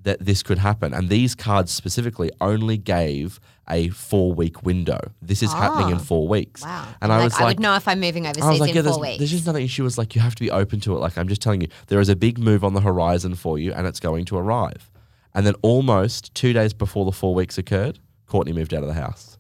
that 0.04 0.20
this 0.26 0.44
could 0.44 0.58
happen. 0.60 0.94
And 0.94 1.10
these 1.10 1.36
cards 1.36 1.72
specifically 1.72 2.32
only 2.40 2.78
gave 2.78 3.40
a 3.70 3.90
four 3.90 4.34
week 4.34 4.64
window. 4.64 5.00
This 5.22 5.44
is 5.44 5.52
happening 5.54 5.90
in 5.90 5.96
Ah. 5.96 6.00
four 6.00 6.28
weeks. 6.28 6.62
Wow. 6.64 6.88
And 7.02 7.12
I 7.12 7.24
was 7.24 7.34
like, 7.34 7.42
I 7.42 7.46
would 7.46 7.60
know 7.60 7.76
if 7.76 7.88
I'm 7.88 8.00
moving 8.00 8.26
overseas 8.26 8.44
I 8.44 8.50
was 8.50 8.60
like, 8.60 8.70
in 8.72 8.76
yeah, 8.78 8.82
four 8.84 8.92
there's, 8.94 9.00
weeks. 9.02 9.18
there's 9.20 9.32
just 9.32 9.46
nothing. 9.46 9.68
She 9.68 9.82
was 9.82 9.98
like, 9.98 10.16
you 10.16 10.22
have 10.22 10.36
to 10.36 10.42
be 10.42 10.50
open 10.52 10.80
to 10.82 10.96
it. 10.96 11.00
Like, 11.00 11.18
I'm 11.18 11.28
just 11.28 11.42
telling 11.42 11.62
you, 11.62 11.68
there 11.88 12.00
is 12.00 12.10
a 12.10 12.16
big 12.16 12.40
move 12.40 12.64
on 12.64 12.74
the 12.74 12.82
horizon 12.82 13.36
for 13.36 13.60
you 13.60 13.74
and 13.74 13.86
it's 13.86 14.00
going 14.00 14.26
to 14.26 14.38
arrive. 14.38 14.90
And 15.36 15.46
then 15.46 15.54
almost 15.62 16.34
two 16.34 16.54
days 16.54 16.74
before 16.74 17.06
the 17.06 17.12
four 17.12 17.36
weeks 17.36 17.58
occurred, 17.58 18.00
Courtney 18.26 18.54
moved 18.54 18.74
out 18.74 18.82
of 18.82 18.88
the 18.88 18.94
house, 18.96 19.38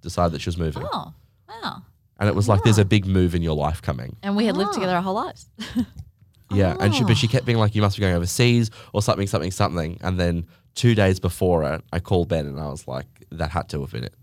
decided 0.00 0.32
that 0.32 0.40
she 0.40 0.48
was 0.48 0.56
moving. 0.58 0.84
Oh, 0.92 1.12
wow. 1.48 1.82
And 2.18 2.28
it 2.28 2.34
was 2.34 2.48
like, 2.48 2.64
there's 2.64 2.78
a 2.78 2.84
big 2.84 3.06
move 3.06 3.34
in 3.36 3.42
your 3.42 3.54
life 3.54 3.80
coming. 3.80 4.16
And 4.24 4.36
we 4.36 4.46
had 4.46 4.56
lived 4.56 4.70
Ah. 4.70 4.74
together 4.74 4.96
our 4.96 5.02
whole 5.02 5.14
lives. 5.14 5.48
Yeah, 6.50 6.76
and 6.80 6.94
she 6.94 7.04
but 7.04 7.16
she 7.16 7.26
Oh. 7.26 7.30
kept 7.30 7.44
being 7.46 7.58
like, 7.58 7.74
"You 7.74 7.82
must 7.82 7.96
be 7.96 8.00
going 8.00 8.14
overseas 8.14 8.70
or 8.92 9.02
something, 9.02 9.26
something, 9.26 9.50
something." 9.50 9.98
And 10.00 10.18
then 10.18 10.46
two 10.74 10.94
days 10.94 11.20
before 11.20 11.64
it, 11.64 11.82
I 11.92 12.00
called 12.00 12.28
Ben 12.28 12.46
and 12.46 12.58
I 12.58 12.68
was 12.68 12.88
like, 12.88 13.06
"That 13.30 13.50
had 13.50 13.68
to 13.70 13.80
have 13.82 13.92
been 13.92 14.04
it." 14.04 14.14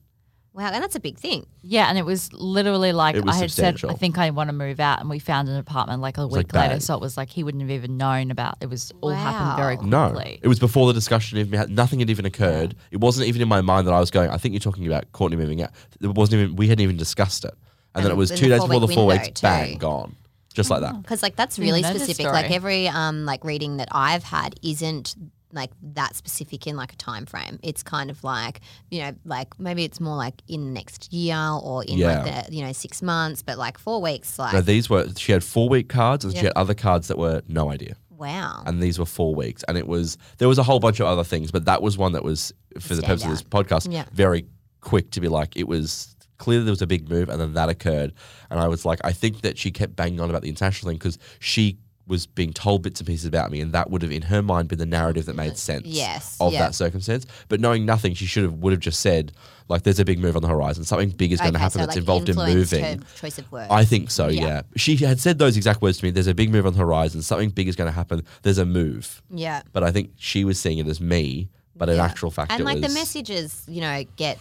wow, 0.56 0.72
and 0.72 0.82
that's 0.82 0.96
a 0.96 1.02
big 1.02 1.18
thing. 1.18 1.46
Yeah, 1.62 1.88
and 1.90 1.98
it 1.98 2.06
was 2.06 2.32
literally 2.32 2.94
like 2.94 3.16
It 3.16 3.26
was 3.26 3.36
I 3.36 3.40
had 3.40 3.52
said, 3.52 3.74
substantial. 3.74 3.92
I 3.92 3.94
think 3.96 4.18
I 4.18 4.30
want 4.30 4.48
to 4.48 4.54
move 4.54 4.80
out, 4.80 5.02
and 5.02 5.10
we 5.10 5.20
found 5.20 5.50
an 5.50 5.58
apartment 5.58 6.02
like 6.02 6.18
a 6.18 6.26
week 6.26 6.54
like, 6.54 6.54
later. 6.54 6.70
bang. 6.76 6.80
So 6.80 6.96
it 6.96 7.02
was 7.02 7.18
like 7.18 7.30
he 7.30 7.44
wouldn't 7.44 7.62
have 7.62 7.72
even 7.72 7.98
known 7.98 8.32
about. 8.32 8.56
It 8.62 8.70
was 8.70 8.92
all 9.02 9.10
happened 9.12 9.58
very 9.58 9.76
quickly. 9.76 9.90
No, 9.90 10.18
it 10.42 10.48
was 10.48 10.60
before 10.60 10.88
the 10.88 10.94
discussion 10.94 11.38
even 11.40 11.60
had 11.60 11.70
nothing 11.70 12.00
had 12.00 12.10
even 12.10 12.26
occurred. 12.26 12.76
It 12.90 13.02
wasn't 13.02 13.28
even 13.28 13.42
in 13.42 13.50
my 13.50 13.60
mind 13.62 13.86
that 13.88 13.94
I 13.94 14.00
was 14.00 14.10
going. 14.12 14.30
I 14.30 14.38
think 14.38 14.54
you're 14.54 14.60
talking 14.62 14.88
about 14.88 15.12
Courtney 15.12 15.36
moving 15.38 15.62
out. 15.62 15.72
It 16.02 16.16
wasn't 16.16 16.42
even. 16.42 16.56
We 16.56 16.70
hadn't 16.70 16.84
even 16.84 16.98
discussed 16.98 17.44
it. 17.44 17.54
And, 17.94 18.04
then 18.06 18.12
it 18.12 18.16
was 18.16 18.32
in 18.32 18.38
two 18.38 18.50
the 18.50 18.56
days 18.58 18.62
before 18.62 18.80
the 18.82 18.88
four 18.90 19.08
window 19.08 19.24
weeks, 19.26 19.40
bang, 19.42 19.78
gone, 19.78 20.16
just 20.56 20.70
like 20.72 20.82
that. 20.82 21.00
because 21.02 21.22
like 21.22 21.36
that's 21.36 21.60
really 21.60 21.82
know 21.82 21.94
this 21.94 22.04
specific. 22.04 22.32
Like 22.32 22.50
every 22.50 22.88
um 22.88 23.26
like 23.26 23.44
reading 23.44 23.78
that 23.78 23.90
I've 23.92 24.24
had 24.24 24.56
isn't 24.64 25.16
like 25.54 25.72
that 25.94 26.16
specific 26.18 26.68
in 26.68 26.76
like 26.76 26.92
a 26.92 26.96
time 26.98 27.26
frame. 27.26 27.60
It's 27.64 27.82
kind 27.84 28.10
of 28.10 28.24
like 28.24 28.62
you 28.90 29.02
know 29.04 29.12
like 29.26 29.58
maybe 29.60 29.84
it's 29.84 30.00
more 30.00 30.18
like 30.18 30.42
in 30.48 30.66
the 30.66 30.72
next 30.72 31.14
year 31.14 31.38
or 31.62 31.84
in 31.86 31.98
Yeah. 31.98 32.24
like 32.24 32.48
the 32.50 32.56
you 32.56 32.64
know 32.66 32.72
six 32.74 33.02
months, 33.02 33.42
but 33.44 33.58
like 33.58 33.78
four 33.78 34.02
weeks. 34.02 34.40
Like 34.40 34.54
No, 34.54 34.62
these 34.62 34.90
were. 34.90 35.08
She 35.18 35.32
had 35.32 35.44
four 35.44 35.70
week 35.70 35.88
cards 35.90 36.26
and 36.26 36.34
she 36.34 36.38
Yeah. 36.40 36.46
had 36.46 36.54
other 36.56 36.74
cards 36.74 37.08
that 37.10 37.18
were 37.18 37.42
no 37.48 37.70
idea. 37.72 37.96
wow, 38.18 38.64
and 38.66 38.82
these 38.82 38.98
were 38.98 39.06
four 39.06 39.36
weeks. 39.36 39.64
And 39.68 39.78
it 39.78 39.88
was 39.88 40.18
there 40.40 40.48
was 40.48 40.58
a 40.58 40.64
whole 40.64 40.80
bunch 40.80 41.00
of 41.02 41.06
other 41.06 41.24
things, 41.24 41.52
but 41.52 41.66
that 41.66 41.82
was 41.82 41.98
one 41.98 42.14
that 42.14 42.24
was 42.24 42.54
for 42.80 42.90
the 42.96 43.02
Stand 43.02 43.06
purpose 43.06 43.24
of 43.24 43.30
this 43.30 43.44
podcast 43.44 43.92
Yeah. 43.92 44.06
very 44.14 44.46
quick 44.82 45.12
to 45.12 45.20
be 45.22 45.28
like 45.28 45.56
it 45.58 45.68
was 45.68 46.15
clear 46.38 46.62
there 46.62 46.72
was 46.72 46.82
a 46.82 46.88
big 46.88 47.10
move, 47.10 47.30
and 47.30 47.40
then 47.40 47.54
that 47.54 47.70
occurred, 47.70 48.14
and 48.50 48.60
I 48.60 48.68
was 48.68 48.86
like, 48.86 49.00
I 49.04 49.12
think 49.14 49.42
that 49.42 49.58
she 49.58 49.72
kept 49.72 49.96
banging 49.96 50.20
on 50.20 50.30
about 50.30 50.42
the 50.42 50.50
international 50.50 50.90
thing 50.90 50.98
because 50.98 51.18
she 51.40 51.78
was 52.08 52.28
being 52.28 52.54
told 52.54 52.84
bits 52.84 53.00
and 53.00 53.08
pieces 53.08 53.26
about 53.26 53.50
me, 53.50 53.60
and 53.62 53.72
that 53.74 53.90
would 53.90 54.04
have 54.04 54.12
in 54.12 54.22
her 54.22 54.44
mind 54.44 54.68
been 54.68 54.78
the 54.78 54.86
narrative 54.86 55.26
that 55.26 55.36
made 55.36 55.58
sense 55.58 55.88
Yes, 55.88 56.38
of 56.40 56.54
yeah. 56.54 56.60
that 56.60 56.76
circumstance. 56.76 57.26
But 57.48 57.60
knowing 57.60 57.84
nothing, 57.84 58.14
she 58.14 58.28
should 58.28 58.44
have 58.44 58.54
would 58.54 58.74
have 58.74 58.80
just 58.80 59.00
said 59.00 59.32
like, 59.70 59.82
"There's 59.82 59.98
a 60.00 60.06
big 60.06 60.20
move 60.20 60.36
on 60.36 60.44
the 60.44 60.48
horizon. 60.48 60.84
Something 60.84 61.10
big 61.10 61.32
is 61.32 61.40
going 61.40 61.54
to 61.54 61.58
Okay, 61.58 61.64
happen 61.64 61.72
so, 61.74 61.80
that's 61.80 61.90
like, 61.96 61.98
involved 61.98 62.30
in 62.30 62.36
moving." 62.36 63.04
choice 63.16 63.40
of 63.40 63.52
words. 63.52 63.72
I 63.72 63.86
think 63.86 64.12
so, 64.12 64.28
Yeah. 64.28 64.42
yeah. 64.46 64.62
She 64.76 64.98
had 64.98 65.20
said 65.20 65.40
those 65.40 65.58
exact 65.58 65.82
words 65.82 65.98
to 65.98 66.06
me. 66.06 66.12
There's 66.12 66.28
a 66.28 66.36
big 66.36 66.52
move 66.52 66.68
on 66.68 66.74
the 66.74 66.80
horizon. 66.80 67.24
Something 67.24 67.50
big 67.50 67.68
is 67.68 67.76
going 67.76 67.88
to 67.88 67.96
happen. 67.96 68.22
There's 68.44 68.60
a 68.60 68.66
move. 68.68 69.24
yeah. 69.32 69.64
But 69.74 69.84
I 69.84 69.92
think 69.92 70.12
she 70.18 70.46
was 70.46 70.60
seeing 70.60 70.78
it 70.78 70.88
as 70.88 71.02
me, 71.02 71.50
but 71.76 71.90
in 71.90 71.96
Yeah. 71.96 72.06
actual 72.06 72.30
fact, 72.30 72.52
and 72.52 72.64
like 72.66 72.82
was. 72.84 72.94
the 72.94 72.94
messages, 73.00 73.64
you 73.68 73.82
know, 73.82 74.04
get 74.16 74.38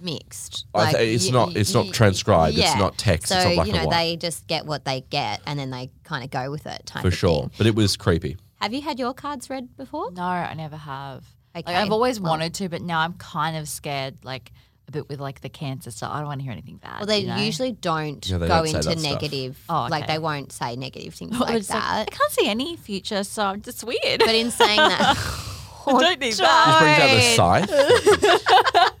mixed. 0.00 0.66
Like, 0.74 0.96
th- 0.96 1.14
it's 1.14 1.26
y- 1.26 1.30
not- 1.32 1.48
y- 1.48 1.54
it's 1.56 1.74
not 1.74 1.86
y- 1.86 1.90
transcribed, 1.92 2.56
it's 2.58 2.76
not 2.76 2.96
text, 2.98 3.28
So 3.28 3.36
it's 3.36 3.44
not 3.46 3.54
black 3.54 3.66
you 3.68 3.72
and 3.74 3.82
know, 3.82 3.88
white. 3.88 3.96
they 3.96 4.16
just 4.16 4.46
get 4.46 4.66
what 4.66 4.84
they 4.84 5.02
get, 5.10 5.40
and 5.46 5.58
then 5.58 5.70
they 5.70 5.90
kind 6.04 6.24
of 6.24 6.30
go 6.30 6.50
with 6.50 6.66
it. 6.66 6.82
Type 6.86 7.02
for 7.02 7.08
of 7.08 7.14
sure. 7.16 7.40
Thing. 7.42 7.50
But 7.58 7.66
it 7.66 7.74
was 7.74 7.96
creepy. 7.96 8.36
Have 8.60 8.72
you 8.74 8.80
had 8.82 8.98
your 8.98 9.14
cards 9.14 9.48
read 9.50 9.76
before? 9.76 10.10
No, 10.12 10.22
I 10.22 10.52
never 10.54 10.76
have. 10.76 11.24
Okay, 11.56 11.64
Like 11.72 11.76
I've 11.82 11.92
always 11.92 12.20
well- 12.20 12.30
wanted 12.32 12.54
to, 12.54 12.68
but 12.68 12.82
now 12.82 13.00
I'm 13.00 13.14
kind 13.14 13.56
of 13.56 13.68
scared. 13.68 14.16
Like 14.24 14.52
a 14.86 14.90
bit 14.90 15.08
with 15.08 15.20
like 15.20 15.42
the 15.42 15.48
cancer 15.50 15.90
stuff. 15.90 16.10
I 16.12 16.18
don't 16.18 16.28
want 16.28 16.40
to 16.40 16.44
hear 16.44 16.52
anything 16.52 16.78
bad. 16.78 16.98
Well, 17.00 17.06
they 17.06 17.18
you 17.20 17.26
know? 17.26 17.36
usually 17.36 17.72
don't 17.72 18.26
Yeah, 18.26 18.38
they 18.38 18.48
go 18.48 18.64
don't 18.64 18.86
into 18.86 18.96
negative. 19.02 19.58
Oh, 19.68 19.86
Like 19.90 20.06
they 20.06 20.18
won't 20.18 20.50
say 20.50 20.76
negative 20.76 21.12
things 21.14 21.32
Well, 21.32 21.40
like 21.40 21.56
it's 21.58 21.68
like, 21.68 21.78
that. 21.82 22.08
I 22.10 22.16
can't 22.16 22.32
see 22.32 22.48
any 22.48 22.74
future, 22.76 23.22
so 23.22 23.42
I'm 23.44 23.60
just 23.60 23.84
weird. 23.84 24.20
but 24.20 24.34
in 24.34 24.50
saying 24.50 24.78
that, 24.78 25.14
I 25.86 25.90
don't 25.92 26.18
need 26.20 26.34
Just 26.36 26.78
brings 26.80 26.98
out 27.00 27.66
the 27.66 27.66
scythe. 27.66 28.92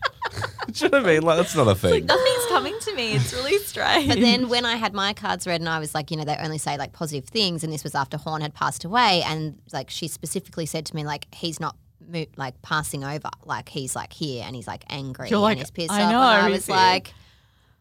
Do 0.72 0.84
you 0.84 0.90
know 0.90 0.98
what 0.98 1.08
I 1.08 1.12
mean? 1.14 1.22
Like 1.22 1.36
that's 1.38 1.54
not 1.56 1.66
a 1.68 1.74
thing. 1.74 2.06
Nothing's 2.06 2.46
coming 2.48 2.74
to 2.80 2.94
me. 2.94 3.12
It's 3.14 3.32
really 3.32 3.58
strange. 3.64 4.08
But 4.08 4.20
then 4.20 4.48
when 4.48 4.64
I 4.64 4.76
had 4.76 4.92
my 4.92 5.12
cards 5.12 5.46
read 5.46 5.60
and 5.60 5.68
I 5.68 5.78
was 5.78 5.94
like, 5.94 6.10
you 6.10 6.16
know, 6.16 6.24
they 6.24 6.36
only 6.36 6.58
say 6.58 6.76
like 6.76 6.92
positive 6.92 7.28
things, 7.28 7.64
and 7.64 7.72
this 7.72 7.82
was 7.84 7.94
after 7.94 8.16
Horn 8.16 8.42
had 8.42 8.54
passed 8.54 8.84
away, 8.84 9.22
and 9.26 9.58
like 9.72 9.90
she 9.90 10.08
specifically 10.08 10.66
said 10.66 10.84
to 10.86 10.94
me 10.96 11.04
like 11.04 11.26
he's 11.34 11.58
not 11.60 11.76
mo- 12.06 12.26
like 12.36 12.60
passing 12.62 13.02
over, 13.04 13.28
like 13.44 13.68
he's 13.68 13.96
like 13.96 14.12
here 14.12 14.44
and 14.46 14.54
he's 14.54 14.66
like 14.66 14.84
angry 14.90 15.28
You're 15.30 15.40
like, 15.40 15.52
and 15.52 15.60
he's 15.60 15.70
pissed 15.70 15.90
I 15.90 16.02
off. 16.04 16.10
know, 16.12 16.20
and 16.22 16.46
I 16.46 16.50
was 16.50 16.66
here. 16.66 16.76
like. 16.76 17.12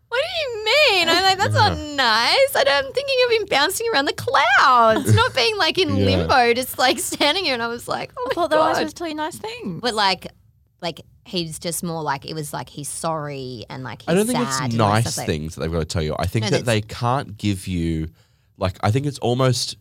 What 0.10 0.22
do 0.24 0.40
you 0.42 0.64
mean? 0.64 1.10
I'm 1.10 1.22
like, 1.22 1.38
that's 1.38 1.54
not 1.54 1.78
nice. 1.98 2.56
I 2.56 2.64
don't- 2.64 2.86
I'm 2.86 2.94
thinking 2.94 3.16
of 3.26 3.32
him 3.42 3.46
bouncing 3.50 3.88
around 3.94 4.06
the 4.06 4.14
clouds, 4.14 5.14
not 5.14 5.36
being 5.36 5.58
like 5.58 5.78
in 5.78 5.98
Yeah. 5.98 6.06
limbo, 6.06 6.54
just 6.54 6.80
like 6.80 6.98
standing 7.00 7.44
here. 7.44 7.54
And 7.54 7.62
I 7.62 7.68
was 7.68 7.90
like, 7.90 8.14
oh 8.18 8.22
I 8.22 8.28
my 8.30 8.34
thought 8.34 8.50
they 8.50 8.56
were 8.56 8.62
god. 8.64 8.76
supposed 8.76 8.96
to 8.96 9.00
tell 9.02 9.08
you 9.10 9.16
nice 9.16 9.38
things. 9.38 9.82
But 9.82 9.94
like, 9.96 10.28
like 10.82 11.02
he's 11.28 11.60
just 11.60 11.84
more 11.84 12.02
like 12.02 12.26
it 12.26 12.34
was 12.34 12.54
like 12.54 12.70
he's 12.70 12.90
sorry 12.90 13.66
and 13.70 13.84
like 13.84 14.02
he's 14.02 14.10
I 14.10 14.14
don't 14.14 14.26
think 14.26 14.38
sad 14.40 14.48
it's 14.48 14.60
and 14.60 14.78
nice 14.78 15.04
stuff, 15.04 15.18
like- 15.18 15.28
things 15.28 15.56
that 15.56 15.62
they've 15.62 15.72
got 15.72 15.80
to 15.80 15.86
tell 15.86 16.02
you. 16.02 16.16
I 16.18 16.26
think 16.26 16.46
No, 16.46 16.50
that 16.52 16.66
they 16.66 16.82
can't 16.82 17.38
give 17.38 17.68
you, 17.68 18.10
like, 18.58 18.78
I 18.82 18.92
think 18.92 19.06
it's 19.06 19.20
almost 19.20 19.78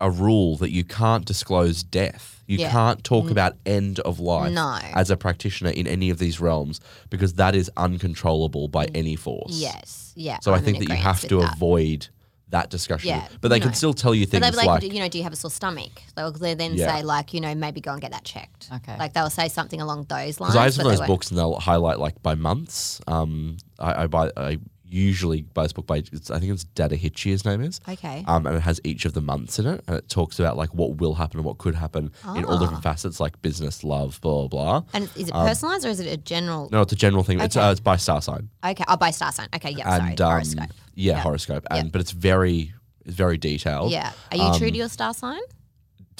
a 0.00 0.10
rule 0.10 0.56
that 0.56 0.70
you 0.70 0.84
can't 0.84 1.24
disclose 1.24 1.82
death. 1.82 2.42
You 2.46 2.58
Yeah. 2.58 2.70
can't 2.70 3.04
talk 3.04 3.26
mm. 3.26 3.30
about 3.30 3.56
end 3.66 4.00
of 4.00 4.18
life 4.18 4.52
No. 4.52 4.78
as 4.94 5.10
a 5.10 5.16
practitioner 5.16 5.70
in 5.70 5.86
any 5.86 6.10
of 6.10 6.18
these 6.18 6.40
realms 6.40 6.80
because 7.10 7.34
that 7.34 7.54
is 7.54 7.70
uncontrollable 7.76 8.68
by 8.68 8.86
mm. 8.86 8.90
any 8.94 9.16
force. 9.16 9.52
Yes, 9.52 10.12
yeah. 10.16 10.38
So 10.40 10.52
i 10.52 10.54
I'm 10.54 10.58
in 10.60 10.64
think 10.64 10.78
that 10.78 10.88
you 10.88 10.94
agreeance 10.94 11.02
have 11.02 11.22
with 11.22 11.28
to 11.30 11.40
that. 11.40 11.54
avoid 11.54 12.08
that 12.50 12.70
discussion. 12.70 13.08
Yeah, 13.08 13.26
But 13.40 13.48
they 13.48 13.58
no. 13.58 13.66
can 13.66 13.74
still 13.74 13.94
tell 13.94 14.14
you 14.14 14.26
But 14.26 14.30
things 14.30 14.42
they'll 14.42 14.50
be 14.52 14.56
like, 14.68 14.82
like, 14.82 14.92
you 14.92 15.00
know, 15.00 15.08
do 15.08 15.18
you 15.18 15.24
have 15.24 15.32
a 15.32 15.36
sore 15.36 15.50
stomach? 15.50 16.02
They'll 16.16 16.32
they'll 16.32 16.56
then 16.56 16.74
Yeah. 16.74 16.96
say 16.96 17.02
like, 17.02 17.32
you 17.34 17.40
know, 17.40 17.54
maybe 17.54 17.80
go 17.80 17.92
and 17.92 18.00
get 18.00 18.12
that 18.12 18.24
checked. 18.24 18.68
Okay. 18.72 18.96
Like 18.98 19.12
they'll 19.12 19.30
say 19.30 19.48
something 19.48 19.80
along 19.80 20.04
those 20.08 20.40
lines. 20.40 20.52
because 20.52 20.56
I 20.56 20.64
have 20.64 20.74
some 20.74 20.86
of 20.86 20.96
those 20.96 21.06
books 21.06 21.30
and 21.30 21.38
they'll 21.38 21.54
highlight 21.58 21.98
like 21.98 22.22
by 22.22 22.34
months. 22.34 23.00
Um, 23.06 23.56
I, 23.78 24.02
I 24.02 24.06
buy, 24.06 24.30
I 24.36 24.58
usually 24.90 25.42
buy 25.42 25.62
this 25.62 25.72
book 25.72 25.86
by, 25.86 25.98
it's, 25.98 26.30
I 26.30 26.38
think 26.40 26.52
it's 26.52 26.64
Dadhichi, 26.74 27.30
his 27.30 27.44
name 27.44 27.60
is. 27.62 27.80
Okay. 27.88 28.24
Um, 28.26 28.46
and 28.46 28.56
it 28.56 28.60
has 28.60 28.80
each 28.84 29.04
of 29.04 29.12
the 29.14 29.20
months 29.20 29.58
in 29.58 29.66
it, 29.66 29.82
and 29.86 29.96
it 29.96 30.08
talks 30.08 30.38
about 30.40 30.56
like 30.56 30.74
what 30.74 30.96
will 30.98 31.14
happen 31.14 31.38
and 31.38 31.46
what 31.46 31.58
could 31.58 31.74
happen 31.76 32.10
in 32.36 32.44
all 32.44 32.54
Ah. 32.56 32.58
different 32.60 32.82
facets, 32.82 33.20
like 33.20 33.40
business, 33.42 33.84
love, 33.84 34.20
blah 34.20 34.48
blah. 34.48 34.80
blah. 34.80 34.82
and 34.92 35.04
is 35.16 35.28
it 35.28 35.34
um, 35.34 35.46
personalized 35.46 35.84
or 35.86 35.88
is 35.90 36.00
it 36.00 36.06
a 36.12 36.16
general? 36.16 36.68
No, 36.72 36.80
it's 36.82 36.92
a 36.92 36.96
general 36.96 37.22
thing. 37.22 37.40
It's 37.40 37.56
uh, 37.56 37.68
it's 37.70 37.80
by 37.80 37.96
star 37.96 38.20
sign 38.20 38.48
Okay. 38.64 38.84
Oh, 38.88 38.96
by 38.96 39.10
star 39.12 39.30
sign. 39.32 39.48
Okay. 39.54 39.70
Yeah. 39.70 39.96
sorry. 39.96 40.10
um, 40.12 40.16
Horoscope. 40.30 40.70
yeah, 40.94 41.12
Yeah. 41.14 41.20
horoscope, 41.20 41.66
and 41.70 41.92
but 41.92 42.00
it's 42.00 42.10
very 42.12 42.74
it's 43.06 43.14
very 43.14 43.38
detailed. 43.38 43.92
Yeah. 43.92 44.12
Are 44.32 44.36
you 44.36 44.58
true 44.58 44.66
um, 44.68 44.72
to 44.72 44.78
your 44.78 44.88
star 44.88 45.14
sign? 45.14 45.40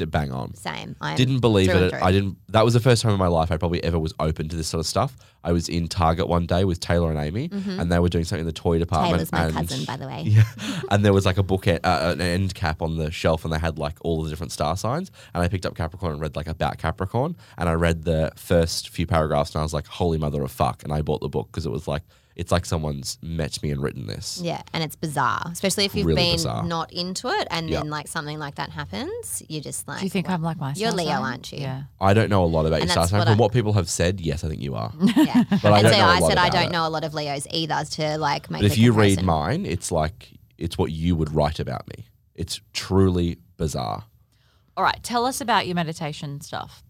Bang 0.06 0.32
on. 0.32 0.54
Same. 0.54 0.96
I 1.00 1.14
Didn't 1.16 1.40
believe 1.40 1.66
through 1.70 1.76
and 1.76 1.84
it. 1.86 1.90
through. 1.90 2.00
I 2.02 2.12
didn't. 2.12 2.36
That 2.48 2.64
was 2.64 2.74
the 2.74 2.80
first 2.80 3.02
time 3.02 3.12
in 3.12 3.18
my 3.18 3.26
life 3.28 3.50
I 3.52 3.56
probably 3.56 3.82
ever 3.84 3.98
was 3.98 4.14
open 4.20 4.48
to 4.48 4.56
this 4.56 4.68
sort 4.68 4.80
of 4.80 4.86
stuff. 4.86 5.16
I 5.42 5.52
was 5.52 5.68
in 5.70 5.88
Target 5.88 6.28
one 6.28 6.44
day 6.46 6.64
with 6.64 6.80
Taylor 6.80 7.10
and 7.10 7.18
Amy, 7.18 7.48
and 7.50 7.90
they 7.90 7.98
were 7.98 8.10
doing 8.10 8.24
something 8.24 8.40
in 8.40 8.46
the 8.46 8.52
toy 8.52 8.78
department. 8.78 9.22
Mm-hmm. 9.22 9.36
Taylor's 9.36 9.54
my 9.54 9.60
and 9.60 9.68
cousin, 9.68 9.84
by 9.86 9.96
the 9.96 10.06
way. 10.06 10.22
Yeah, 10.26 10.42
and 10.90 11.02
there 11.04 11.12
was 11.14 11.24
like 11.24 11.38
a 11.38 11.42
book, 11.42 11.66
e- 11.66 11.78
uh, 11.82 12.12
an 12.12 12.20
end 12.20 12.54
cap 12.54 12.82
on 12.82 12.96
the 12.98 13.10
shelf, 13.10 13.44
and 13.44 13.52
they 13.52 13.58
had 13.58 13.78
like 13.78 13.96
all 14.02 14.22
the 14.22 14.28
different 14.30 14.52
star 14.52 14.76
signs. 14.76 15.10
And 15.32 15.42
I 15.42 15.48
picked 15.48 15.64
up 15.64 15.74
Capricorn 15.74 16.12
and 16.12 16.20
read 16.20 16.36
like 16.36 16.46
about 16.46 16.76
Capricorn, 16.78 17.36
and 17.56 17.68
I 17.68 17.72
read 17.72 18.04
the 18.04 18.32
first 18.36 18.90
few 18.90 19.06
paragraphs, 19.06 19.54
and 19.54 19.60
I 19.60 19.62
was 19.62 19.72
like, 19.72 19.86
"Holy 19.86 20.18
mother 20.18 20.42
of 20.42 20.50
fuck!" 20.52 20.82
And 20.84 20.92
I 20.92 21.00
bought 21.02 21.20
the 21.22 21.28
book 21.30 21.48
because 21.50 21.64
it 21.64 21.70
was 21.72 21.88
like, 21.88 22.02
it's 22.40 22.50
like 22.50 22.64
someone's 22.64 23.18
met 23.22 23.62
me 23.62 23.70
and 23.70 23.82
written 23.82 24.06
this. 24.06 24.40
Yeah, 24.42 24.62
and 24.72 24.82
it's 24.82 24.96
bizarre, 24.96 25.42
especially 25.52 25.84
if 25.84 25.94
you've 25.94 26.06
Really 26.06 26.22
been 26.22 26.32
bizarre. 26.36 26.64
not 26.64 26.90
into 26.92 27.28
it, 27.28 27.46
and 27.50 27.68
Yeah. 27.68 27.80
then 27.80 27.90
like 27.90 28.08
something 28.08 28.38
like 28.38 28.54
that 28.54 28.70
happens. 28.70 29.42
You're 29.48 29.60
just 29.60 29.86
like, 29.86 29.98
Do 29.98 30.06
you 30.06 30.10
think 30.10 30.26
what? 30.28 30.34
I'm 30.34 30.42
like 30.42 30.58
my 30.58 30.72
You're 30.74 30.90
Leo, 30.92 31.10
sign? 31.10 31.22
aren't 31.22 31.52
you? 31.52 31.58
Yeah. 31.60 31.82
I 32.00 32.14
don't 32.14 32.30
know 32.30 32.42
a 32.42 32.46
lot 32.46 32.64
about 32.66 32.76
your 32.76 32.82
And 32.84 32.90
star 32.92 33.06
sign. 33.08 33.26
From 33.26 33.36
what 33.38 33.52
people 33.52 33.74
have 33.74 33.90
said, 33.90 34.20
yes, 34.20 34.42
I 34.42 34.48
think 34.48 34.62
you 34.62 34.74
are. 34.74 34.90
Yeah. 35.16 35.44
But 35.62 35.72
I 35.72 35.78
and 35.80 35.82
don't 35.84 35.92
so 35.92 35.98
know 35.98 36.06
a 36.06 36.16
I 36.16 36.18
lot 36.20 36.28
said 36.30 36.38
I 36.38 36.48
don't 36.48 36.66
it. 36.70 36.72
know 36.72 36.86
a 36.86 36.88
lot 36.88 37.04
of 37.04 37.12
Leos 37.14 37.46
either 37.50 37.84
to 37.96 38.16
like 38.18 38.50
make. 38.50 38.62
But 38.62 38.66
if 38.70 38.74
the 38.76 38.80
you 38.80 38.92
read 38.92 39.22
mine, 39.22 39.66
it's 39.66 39.92
like 39.92 40.30
it's 40.56 40.78
what 40.78 40.90
you 40.92 41.14
would 41.16 41.32
write 41.34 41.60
about 41.60 41.86
me. 41.88 42.06
It's 42.34 42.60
truly 42.72 43.36
bizarre. 43.58 44.04
All 44.78 44.84
right. 44.84 45.02
Tell 45.02 45.26
us 45.26 45.40
about 45.42 45.66
your 45.66 45.74
meditation 45.74 46.40
stuff. 46.40 46.82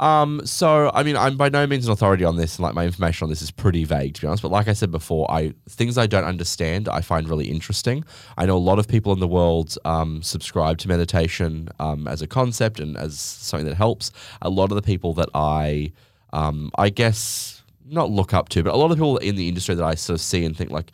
Um, 0.00 0.44
so 0.44 0.90
I 0.92 1.02
mean, 1.02 1.16
I'm 1.16 1.36
by 1.36 1.48
no 1.48 1.66
means 1.66 1.86
an 1.86 1.92
authority 1.92 2.24
on 2.24 2.36
this, 2.36 2.56
and 2.56 2.64
like 2.64 2.74
my 2.74 2.84
information 2.84 3.24
on 3.24 3.30
this 3.30 3.42
is 3.42 3.50
pretty 3.50 3.84
vague, 3.84 4.14
to 4.14 4.20
be 4.20 4.26
honest. 4.26 4.42
But 4.42 4.50
like 4.50 4.68
I 4.68 4.72
said 4.72 4.90
before, 4.90 5.30
I 5.30 5.54
things 5.68 5.96
I 5.98 6.06
don't 6.06 6.24
understand, 6.24 6.88
I 6.88 7.00
find 7.00 7.28
really 7.28 7.50
interesting. 7.50 8.04
I 8.36 8.46
know 8.46 8.56
a 8.56 8.58
lot 8.58 8.78
of 8.78 8.88
people 8.88 9.12
in 9.12 9.20
the 9.20 9.28
world 9.28 9.76
um, 9.84 10.22
subscribe 10.22 10.78
to 10.78 10.88
meditation 10.88 11.68
um, 11.78 12.08
as 12.08 12.22
a 12.22 12.26
concept 12.26 12.80
and 12.80 12.96
as 12.96 13.18
something 13.18 13.66
that 13.66 13.76
helps. 13.76 14.10
A 14.42 14.50
lot 14.50 14.70
of 14.70 14.76
the 14.76 14.82
people 14.82 15.14
that 15.14 15.28
I, 15.34 15.92
um, 16.32 16.70
I 16.76 16.90
guess, 16.90 17.62
not 17.86 18.10
look 18.10 18.34
up 18.34 18.48
to, 18.50 18.62
but 18.62 18.74
a 18.74 18.76
lot 18.76 18.90
of 18.90 18.96
people 18.96 19.18
in 19.18 19.36
the 19.36 19.48
industry 19.48 19.74
that 19.74 19.84
I 19.84 19.94
sort 19.94 20.18
of 20.18 20.20
see 20.20 20.44
and 20.44 20.56
think 20.56 20.70
like, 20.70 20.90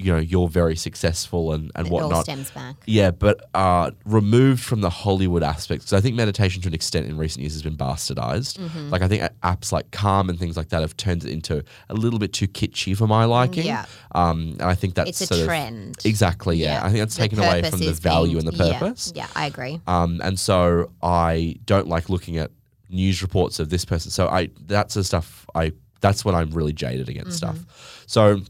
you, 0.00 0.12
know, 0.12 0.18
you're 0.18 0.48
very 0.48 0.76
successful 0.76 1.52
and 1.52 1.72
and 1.74 1.88
it 1.88 1.92
all 1.92 2.02
whatnot. 2.02 2.24
stems 2.24 2.50
back. 2.52 2.76
Yeah, 2.86 3.10
but 3.10 3.48
uh, 3.52 3.90
removed 4.04 4.62
from 4.62 4.80
the 4.80 4.90
Hollywood 4.90 5.42
aspects. 5.42 5.86
Because 5.86 5.92
I 5.92 6.00
think 6.00 6.14
meditation 6.14 6.62
to 6.62 6.68
an 6.68 6.74
extent 6.74 7.06
in 7.08 7.18
recent 7.18 7.42
years 7.42 7.54
has 7.54 7.62
been 7.62 7.76
bastardized. 7.76 8.58
Mm-hmm. 8.58 8.90
Like 8.90 9.02
I 9.02 9.08
think 9.08 9.22
apps 9.42 9.72
like 9.72 9.90
Calm 9.90 10.28
and 10.30 10.38
things 10.38 10.56
like 10.56 10.68
that 10.68 10.82
have 10.82 10.96
turned 10.96 11.24
it 11.24 11.30
into 11.32 11.64
a 11.88 11.94
little 11.94 12.20
bit 12.20 12.32
too 12.32 12.46
kitschy 12.46 12.96
for 12.96 13.08
my 13.08 13.24
liking. 13.24 13.66
Yeah. 13.66 13.86
Um, 14.14 14.52
and 14.60 14.62
I 14.62 14.74
think 14.76 14.94
that's 14.94 15.10
It's 15.10 15.20
a 15.22 15.26
sort 15.26 15.40
of- 15.40 15.46
trend. 15.46 15.96
exactly. 16.04 16.56
Yeah. 16.58 16.78
I 16.84 16.88
think 16.90 17.00
that's 17.00 17.16
The 17.16 17.22
taken 17.22 17.38
away 17.40 17.68
from 17.68 17.80
the 17.80 17.92
value 17.92 18.36
being- 18.36 18.48
and 18.48 18.56
the 18.56 18.64
yeah, 18.68 18.78
purpose. 18.78 19.12
Yeah, 19.16 19.26
I 19.34 19.46
agree. 19.46 19.80
Um, 19.88 20.20
and 20.22 20.38
so 20.38 20.92
I 21.02 21.56
don't 21.66 21.88
like 21.88 22.08
looking 22.08 22.36
at 22.38 22.52
news 22.88 23.20
reports 23.20 23.58
of 23.58 23.68
this 23.68 23.84
person. 23.84 24.10
So 24.10 24.28
I 24.28 24.48
that's 24.66 24.94
the 24.94 25.02
stuff 25.04 25.44
I 25.54 25.72
that's 26.00 26.24
when 26.24 26.34
I'm 26.36 26.50
really 26.52 26.72
jaded 26.72 27.08
against 27.08 27.42
Mm-hmm. 27.42 27.56
stuff. 27.56 28.04
So 28.06 28.40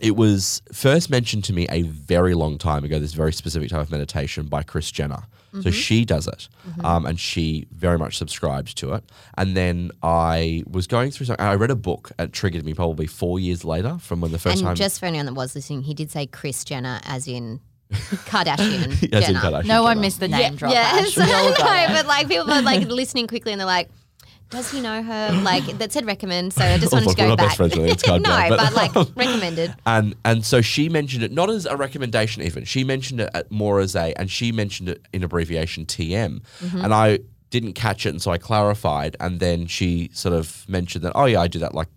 it 0.00 0.16
was 0.16 0.62
first 0.72 1.10
mentioned 1.10 1.44
to 1.44 1.52
me 1.52 1.66
a 1.70 1.82
very 1.82 2.34
long 2.34 2.58
time 2.58 2.84
ago. 2.84 2.98
This 2.98 3.12
very 3.14 3.32
specific 3.32 3.70
type 3.70 3.80
of 3.82 3.90
meditation 3.90 4.46
by 4.46 4.62
Kris 4.62 4.90
Jenner. 4.90 5.24
Mm-hmm. 5.52 5.60
So 5.62 5.70
she 5.70 6.04
does 6.04 6.26
it, 6.26 6.48
um, 6.82 7.06
and 7.06 7.18
she 7.18 7.68
very 7.70 7.96
much 7.96 8.18
subscribed 8.18 8.76
to 8.78 8.92
it. 8.94 9.04
And 9.38 9.56
then 9.56 9.92
I 10.02 10.64
was 10.68 10.88
going 10.88 11.12
through 11.12 11.26
something. 11.26 11.46
I 11.46 11.54
read 11.54 11.70
a 11.70 11.76
book. 11.76 12.10
It 12.18 12.32
triggered 12.32 12.64
me 12.64 12.74
probably 12.74 13.06
four 13.06 13.38
years 13.38 13.64
later 13.64 13.98
from 14.00 14.20
when 14.20 14.32
the 14.32 14.38
first 14.40 14.56
And 14.56 14.66
time. 14.66 14.74
just 14.74 14.98
for 14.98 15.06
anyone 15.06 15.26
that 15.26 15.34
was 15.34 15.54
listening, 15.54 15.82
he 15.82 15.94
did 15.94 16.10
say 16.10 16.26
Kris 16.26 16.64
Jenner, 16.64 16.98
as 17.04 17.28
in 17.28 17.60
Kardashian. 17.92 19.12
As 19.12 19.28
in 19.28 19.34
Jenner. 19.36 19.40
Kardashian 19.40 19.66
No 19.66 19.82
one 19.84 20.00
missed 20.00 20.18
the 20.20 20.28
name 20.28 20.56
drop. 20.56 20.72
Yes, 20.72 21.16
Ash. 21.16 21.16
We 21.16 21.32
all 21.32 21.52
I 21.52 21.56
got 21.56 21.66
know, 21.88 21.94
it. 21.94 21.96
but 21.98 22.06
like 22.06 22.28
people 22.28 22.50
are 22.50 22.62
like 22.62 22.88
listening 22.88 23.26
quickly 23.26 23.52
and 23.52 23.60
they're 23.60 23.66
like, 23.66 23.88
does 24.54 24.70
he 24.70 24.80
know 24.80 25.02
her? 25.02 25.32
Like 25.42 25.64
that 25.78 25.92
said 25.92 26.06
recommend. 26.06 26.52
So 26.52 26.64
I 26.64 26.78
just 26.78 26.92
wanted 26.92 27.04
to 27.04 27.08
we're 27.10 27.14
go 27.14 27.28
not 27.28 27.38
back. 27.38 27.46
best 27.48 27.56
friends, 27.58 27.76
really. 27.76 27.90
It's 27.90 28.02
kind 28.02 28.24
of 28.24 28.30
no, 28.50 28.56
but- 28.56 28.58
but, 28.58 28.74
like 28.74 28.94
recommended. 29.16 29.74
And 29.86 30.14
and 30.24 30.44
so 30.44 30.60
she 30.60 30.88
mentioned 30.88 31.22
it 31.22 31.32
not 31.32 31.50
as 31.50 31.66
a 31.66 31.76
recommendation 31.76 32.42
even. 32.42 32.64
She 32.64 32.84
mentioned 32.84 33.20
it 33.20 33.30
at- 33.34 33.50
more 33.50 33.80
as 33.80 33.94
a 33.94 34.12
and 34.18 34.30
she 34.30 34.52
mentioned 34.52 34.88
it 34.88 35.02
in 35.12 35.22
abbreviation 35.22 35.86
TM. 35.86 36.40
Mm-hmm. 36.60 36.80
And 36.84 36.94
I 36.94 37.18
didn't 37.50 37.74
catch 37.74 38.04
it 38.06 38.08
and 38.10 38.20
so 38.20 38.32
I 38.32 38.38
clarified 38.38 39.16
and 39.20 39.38
then 39.38 39.66
she 39.66 40.10
sort 40.12 40.34
of 40.34 40.64
mentioned 40.68 41.04
that 41.04 41.12
oh 41.14 41.26
yeah, 41.26 41.40
I 41.40 41.46
do 41.48 41.58
that 41.60 41.74
like 41.74 41.88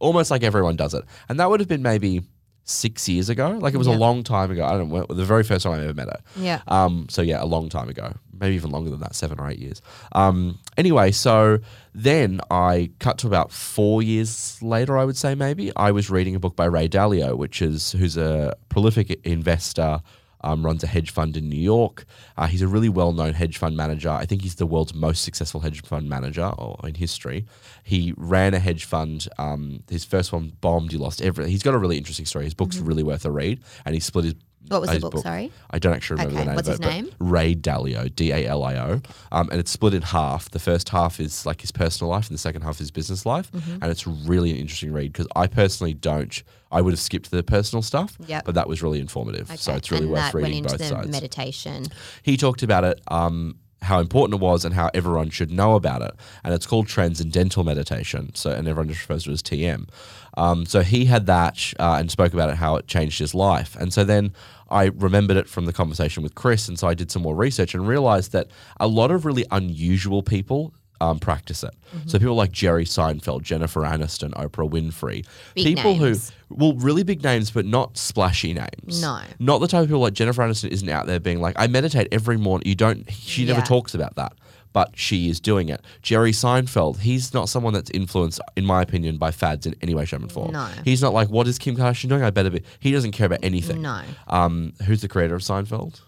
almost 0.00 0.30
like 0.30 0.42
everyone 0.42 0.76
does 0.76 0.94
it. 0.94 1.04
And 1.28 1.40
that 1.40 1.48
would 1.50 1.60
have 1.60 1.68
been 1.68 1.82
maybe 1.82 2.22
6 2.68 3.08
years 3.08 3.28
ago. 3.28 3.58
Like 3.60 3.74
it 3.74 3.78
was 3.78 3.86
Yeah. 3.88 3.96
a 3.96 3.98
long 3.98 4.22
time 4.22 4.50
ago. 4.50 4.64
I 4.66 4.72
don't 4.76 4.90
know, 4.90 5.06
the 5.08 5.24
very 5.24 5.42
first 5.42 5.62
time 5.64 5.72
I 5.72 5.82
ever 5.84 5.94
met 5.94 6.08
her. 6.08 6.20
Yeah. 6.36 6.60
Um, 6.68 7.06
so 7.08 7.22
yeah, 7.22 7.42
a 7.42 7.46
long 7.46 7.68
time 7.68 7.88
ago, 7.88 8.12
maybe 8.38 8.54
even 8.56 8.70
longer 8.70 8.90
than 8.90 9.00
that, 9.00 9.14
seven 9.14 9.40
or 9.40 9.48
eight 9.50 9.58
years. 9.58 9.80
Um, 10.12 10.58
anyway, 10.76 11.10
so 11.10 11.58
then 11.94 12.40
I 12.50 12.90
cut 12.98 13.18
to 13.18 13.26
about 13.26 13.52
four 13.52 14.02
years 14.02 14.58
later, 14.62 14.98
I 14.98 15.04
would 15.04 15.16
say 15.16 15.34
maybe. 15.34 15.72
I 15.76 15.90
was 15.92 16.10
reading 16.10 16.34
a 16.34 16.38
book 16.40 16.56
by 16.56 16.66
Ray 16.66 16.88
Dalio, 16.88 17.36
which 17.36 17.62
is 17.62 17.92
who's 17.92 18.16
a 18.16 18.54
prolific 18.68 19.18
investor. 19.24 20.00
Um, 20.42 20.64
runs 20.64 20.84
a 20.84 20.86
hedge 20.86 21.10
fund 21.10 21.36
in 21.36 21.48
New 21.48 21.60
York. 21.60 22.04
Uh, 22.36 22.46
he's 22.46 22.62
a 22.62 22.68
really 22.68 22.88
well-known 22.88 23.34
hedge 23.34 23.58
fund 23.58 23.76
manager. 23.76 24.10
I 24.10 24.24
think 24.24 24.42
he's 24.42 24.54
the 24.54 24.66
world's 24.66 24.94
most 24.94 25.24
successful 25.24 25.60
hedge 25.60 25.82
fund 25.82 26.08
manager 26.08 26.52
in 26.84 26.94
history. 26.94 27.44
He 27.82 28.14
ran 28.16 28.54
a 28.54 28.60
hedge 28.60 28.84
fund. 28.84 29.26
Um, 29.36 29.82
his 29.90 30.04
first 30.04 30.32
one 30.32 30.52
bombed. 30.60 30.92
He 30.92 30.98
lost 30.98 31.20
everything. 31.20 31.50
He's 31.50 31.62
got 31.62 31.74
a 31.74 31.78
really 31.78 31.98
interesting 31.98 32.26
story. 32.26 32.44
His 32.44 32.54
book's 32.54 32.78
really 32.78 33.02
worth 33.02 33.24
a 33.24 33.30
read, 33.30 33.60
and 33.84 33.94
he 33.94 34.00
split 34.00 34.24
his. 34.26 34.34
What 34.68 34.80
was 34.80 34.88
the 34.90 34.94
his 34.94 35.02
book, 35.02 35.18
sorry? 35.18 35.52
I 35.70 35.78
don't 35.78 35.94
actually 35.94 36.22
remember 36.22 36.34
Okay, 36.34 36.40
the 36.44 36.46
name. 36.46 36.56
what's 36.56 36.68
of 36.68 36.72
his 36.72 36.80
it, 36.80 36.82
but 36.82 36.90
name? 36.92 37.10
Ray 37.18 37.54
Dalio, 37.54 38.14
D 38.14 38.32
A 38.32 38.46
L 38.46 38.62
I 38.64 38.76
O, 38.76 39.00
um, 39.32 39.48
and 39.50 39.60
it's 39.60 39.70
split 39.70 39.94
in 39.94 40.02
half. 40.02 40.50
The 40.50 40.58
first 40.58 40.88
half 40.90 41.20
is 41.20 41.44
like 41.46 41.60
his 41.60 41.70
personal 41.72 42.10
life, 42.10 42.28
and 42.28 42.34
the 42.34 42.38
second 42.40 42.62
half 42.62 42.80
is 42.80 42.90
business 42.90 43.24
life, 43.26 43.50
Mm-hmm. 43.52 43.72
and 43.82 43.84
it's 43.84 44.06
really 44.06 44.50
an 44.50 44.56
interesting 44.56 44.92
read 44.92 45.12
because 45.12 45.26
I 45.36 45.46
personally 45.46 45.94
don't. 45.94 46.42
I 46.70 46.82
would 46.82 46.92
have 46.92 47.00
skipped 47.00 47.30
the 47.30 47.42
personal 47.42 47.82
stuff, 47.82 48.16
Yep. 48.26 48.44
but 48.44 48.54
that 48.54 48.68
was 48.68 48.82
really 48.82 49.00
informative. 49.00 49.50
So 49.58 49.72
it's 49.74 49.90
really 49.90 50.04
and 50.04 50.12
worth 50.12 50.34
reading 50.34 50.58
into 50.64 50.76
both 50.76 50.86
sides. 50.86 51.08
meditation. 51.08 51.86
he 52.22 52.36
talked 52.36 52.62
about 52.62 52.84
it, 52.84 53.00
um, 53.08 53.56
how 53.82 54.00
important 54.00 54.40
it 54.40 54.44
was, 54.44 54.64
and 54.64 54.74
how 54.74 54.90
everyone 54.94 55.30
should 55.30 55.50
know 55.50 55.74
about 55.74 56.02
it. 56.02 56.14
And 56.44 56.52
it's 56.54 56.66
called 56.66 56.88
transcendental 56.88 57.64
meditation. 57.64 58.34
So, 58.34 58.50
and 58.50 58.66
everyone 58.66 58.88
just 58.88 59.02
refers 59.02 59.24
to 59.24 59.30
it 59.30 59.34
as 59.34 59.42
TM. 59.42 59.88
Um, 60.36 60.66
so 60.66 60.82
he 60.82 61.06
had 61.06 61.26
that 61.26 61.72
uh, 61.78 61.96
and 61.98 62.10
spoke 62.10 62.32
about 62.32 62.50
it, 62.50 62.56
how 62.56 62.76
it 62.76 62.86
changed 62.86 63.18
his 63.18 63.34
life. 63.34 63.76
And 63.76 63.92
so 63.92 64.04
then 64.04 64.32
I 64.70 64.84
remembered 64.84 65.36
it 65.36 65.48
from 65.48 65.64
the 65.64 65.72
conversation 65.72 66.22
with 66.22 66.34
Kris, 66.34 66.68
and 66.68 66.78
so 66.78 66.86
I 66.86 66.94
did 66.94 67.10
some 67.10 67.22
more 67.22 67.34
research 67.34 67.74
and 67.74 67.88
realized 67.88 68.32
that 68.32 68.48
a 68.78 68.86
lot 68.86 69.10
of 69.10 69.24
really 69.24 69.44
unusual 69.50 70.22
people 70.22 70.74
um, 71.00 71.18
practice 71.18 71.62
it. 71.62 71.74
So 72.06 72.18
people 72.18 72.34
like 72.34 72.52
Jerry 72.52 72.84
Seinfeld, 72.84 73.42
Jennifer 73.42 73.82
Aniston, 73.82 74.30
Oprah 74.32 74.68
Winfrey, 74.68 75.24
Big 75.54 75.64
people 75.76 75.96
names. 75.96 76.30
who 76.48 76.54
well, 76.54 76.74
really 76.74 77.02
big 77.02 77.22
names, 77.22 77.50
but 77.50 77.64
not 77.66 77.96
splashy 77.96 78.52
names. 78.54 79.00
No. 79.02 79.20
not 79.38 79.58
the 79.60 79.68
type 79.68 79.82
of 79.82 79.88
people 79.88 80.00
like 80.00 80.14
Jennifer 80.14 80.42
Aniston 80.42 80.68
isn't 80.70 80.88
out 80.88 81.06
there 81.06 81.20
being 81.20 81.40
like, 81.40 81.54
I 81.58 81.66
meditate 81.66 82.08
every 82.12 82.36
morning. 82.36 82.66
You 82.68 82.74
don't. 82.74 83.10
She 83.10 83.44
never 83.44 83.60
Yeah. 83.60 83.64
talks 83.64 83.94
about 83.94 84.16
that. 84.16 84.32
But 84.74 84.90
she 84.98 85.30
is 85.30 85.40
doing 85.40 85.70
it. 85.70 85.80
Jerry 86.02 86.30
Seinfeld, 86.30 86.98
he's 86.98 87.32
not 87.32 87.48
someone 87.48 87.72
that's 87.72 87.90
influenced, 87.90 88.38
in 88.54 88.66
my 88.66 88.82
opinion, 88.82 89.16
by 89.16 89.30
fads 89.30 89.66
in 89.66 89.74
any 89.80 89.94
way, 89.94 90.04
shape, 90.04 90.20
and 90.20 90.30
form. 90.30 90.52
No. 90.52 90.68
He's 90.84 91.00
not 91.00 91.14
like, 91.14 91.30
what 91.30 91.48
is 91.48 91.58
Kim 91.58 91.74
Kardashian 91.74 92.10
doing? 92.10 92.22
I 92.22 92.28
better 92.30 92.50
be. 92.50 92.62
He 92.78 92.92
doesn't 92.92 93.12
care 93.12 93.26
about 93.26 93.38
anything. 93.42 93.80
No. 93.80 94.02
Um, 94.26 94.74
who's 94.84 95.00
the 95.00 95.08
creator 95.08 95.34
of 95.34 95.40
Seinfeld? 95.42 96.00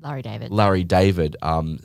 Larry 0.00 0.22
David. 0.22 0.52
Larry 0.52 0.84
David 0.84 1.36
um, 1.42 1.80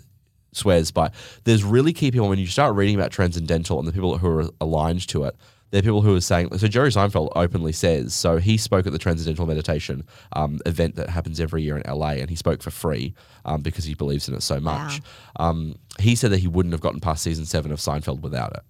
swears 0.54 0.92
by. 0.92 1.12
There's 1.44 1.64
really 1.64 1.94
key 1.94 2.12
people 2.12 2.30
when 2.30 2.40
you 2.40 2.48
start 2.48 2.76
reading 2.76 2.96
about 2.96 3.12
transcendental 3.12 3.80
and 3.80 3.88
the 3.88 3.94
people 3.94 4.18
who 4.18 4.28
are 4.28 4.50
aligned 4.60 5.08
to 5.10 5.24
it. 5.24 5.36
They're 5.72 5.82
people 5.82 6.02
who 6.02 6.16
are 6.16 6.22
saying. 6.22 6.58
So 6.58 6.68
Jerry 6.68 6.90
Seinfeld 6.90 7.32
openly 7.36 7.72
says. 7.72 8.14
So 8.14 8.38
he 8.38 8.58
spoke 8.58 8.86
at 8.86 8.92
the 8.92 9.00
Transcendental 9.00 9.46
Meditation 9.46 10.06
um, 10.34 10.60
event 10.66 10.96
that 10.98 11.10
happens 11.10 11.40
every 11.40 11.64
year 11.64 11.78
in 11.78 11.84
LA, 11.90 12.12
and 12.12 12.30
he 12.30 12.36
spoke 12.36 12.62
for 12.62 12.72
free 12.72 13.14
um, 13.46 13.62
because 13.62 13.86
he 13.86 13.94
believes 13.94 14.28
in 14.28 14.36
it 14.36 14.44
so 14.44 14.60
much. 14.60 15.02
Um, 15.38 15.76
he 15.98 16.16
said 16.16 16.32
that 16.32 16.40
he 16.40 16.48
wouldn't 16.48 16.74
have 16.74 16.82
gotten 16.82 17.00
past 17.00 17.24
season 17.24 17.46
seven 17.46 17.72
of 17.72 17.80
Seinfeld 17.80 18.20
without 18.20 18.52
it. 18.52 18.64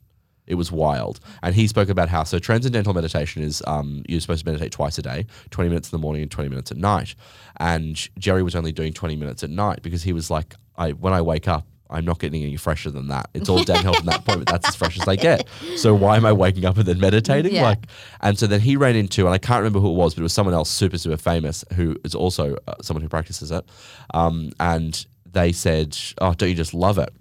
It 0.47 0.55
was 0.55 0.71
wild. 0.71 1.19
And 1.41 1.55
he 1.55 1.65
spoke 1.67 1.89
about 1.89 2.09
how 2.09 2.23
so 2.23 2.37
transcendental 2.37 2.93
meditation 2.93 3.41
is 3.41 3.63
um, 3.67 4.03
you're 4.07 4.19
supposed 4.19 4.43
to 4.43 4.51
meditate 4.51 4.71
twice 4.71 4.97
a 4.97 5.01
day, 5.01 5.25
20 5.49 5.69
minutes 5.69 5.91
in 5.91 5.97
the 5.97 6.01
morning 6.01 6.21
and 6.21 6.29
20 6.29 6.49
minutes 6.49 6.71
at 6.71 6.77
night. 6.77 7.15
And 7.57 7.95
Jerry 8.19 8.43
was 8.43 8.55
only 8.55 8.71
doing 8.71 8.93
20 8.93 9.15
minutes 9.15 9.43
at 9.43 9.49
night 9.49 9.81
because 9.81 10.03
he 10.03 10.13
was 10.13 10.29
like, 10.29 10.55
I 10.77 10.91
when 10.91 11.13
I 11.13 11.21
wake 11.21 11.47
up, 11.47 11.65
I'm 11.91 12.05
not 12.05 12.19
getting 12.19 12.43
any 12.43 12.55
fresher 12.57 12.89
than 12.89 13.07
that. 13.09 13.29
It's 13.33 13.49
all 13.49 13.63
downhill 13.65 13.93
from 13.93 14.05
that 14.07 14.25
point, 14.25 14.39
but 14.39 14.47
that's 14.47 14.69
as 14.69 14.75
fresh 14.75 14.99
as 14.99 15.05
they 15.05 15.17
get. 15.17 15.47
So 15.75 15.93
why 15.93 16.17
am 16.17 16.25
I 16.25 16.31
waking 16.31 16.65
up 16.65 16.77
and 16.77 16.85
then 16.85 16.99
meditating? 16.99 17.53
Yeah. 17.53 17.63
Like, 17.63 17.85
and 18.21 18.37
so 18.37 18.47
then 18.47 18.61
he 18.61 18.75
ran 18.77 18.95
into, 18.95 19.25
and 19.25 19.33
I 19.33 19.37
can't 19.37 19.59
remember 19.59 19.79
who 19.79 19.89
it 19.89 19.95
was, 19.95 20.13
but 20.15 20.21
it 20.21 20.23
was 20.23 20.33
someone 20.33 20.55
else 20.55 20.69
super 20.69 20.97
super 20.97 21.17
famous 21.17 21.63
who 21.73 21.95
is 22.03 22.15
also 22.15 22.55
uh, 22.67 22.75
someone 22.81 23.01
who 23.01 23.09
practices 23.09 23.51
it. 23.51 23.65
Um, 24.13 24.51
and 24.59 25.05
they 25.25 25.51
said, 25.51 25.97
"Oh, 26.19 26.33
don't 26.33 26.49
you 26.49 26.55
just 26.55 26.73
love 26.73 26.97
it?" 26.97 27.13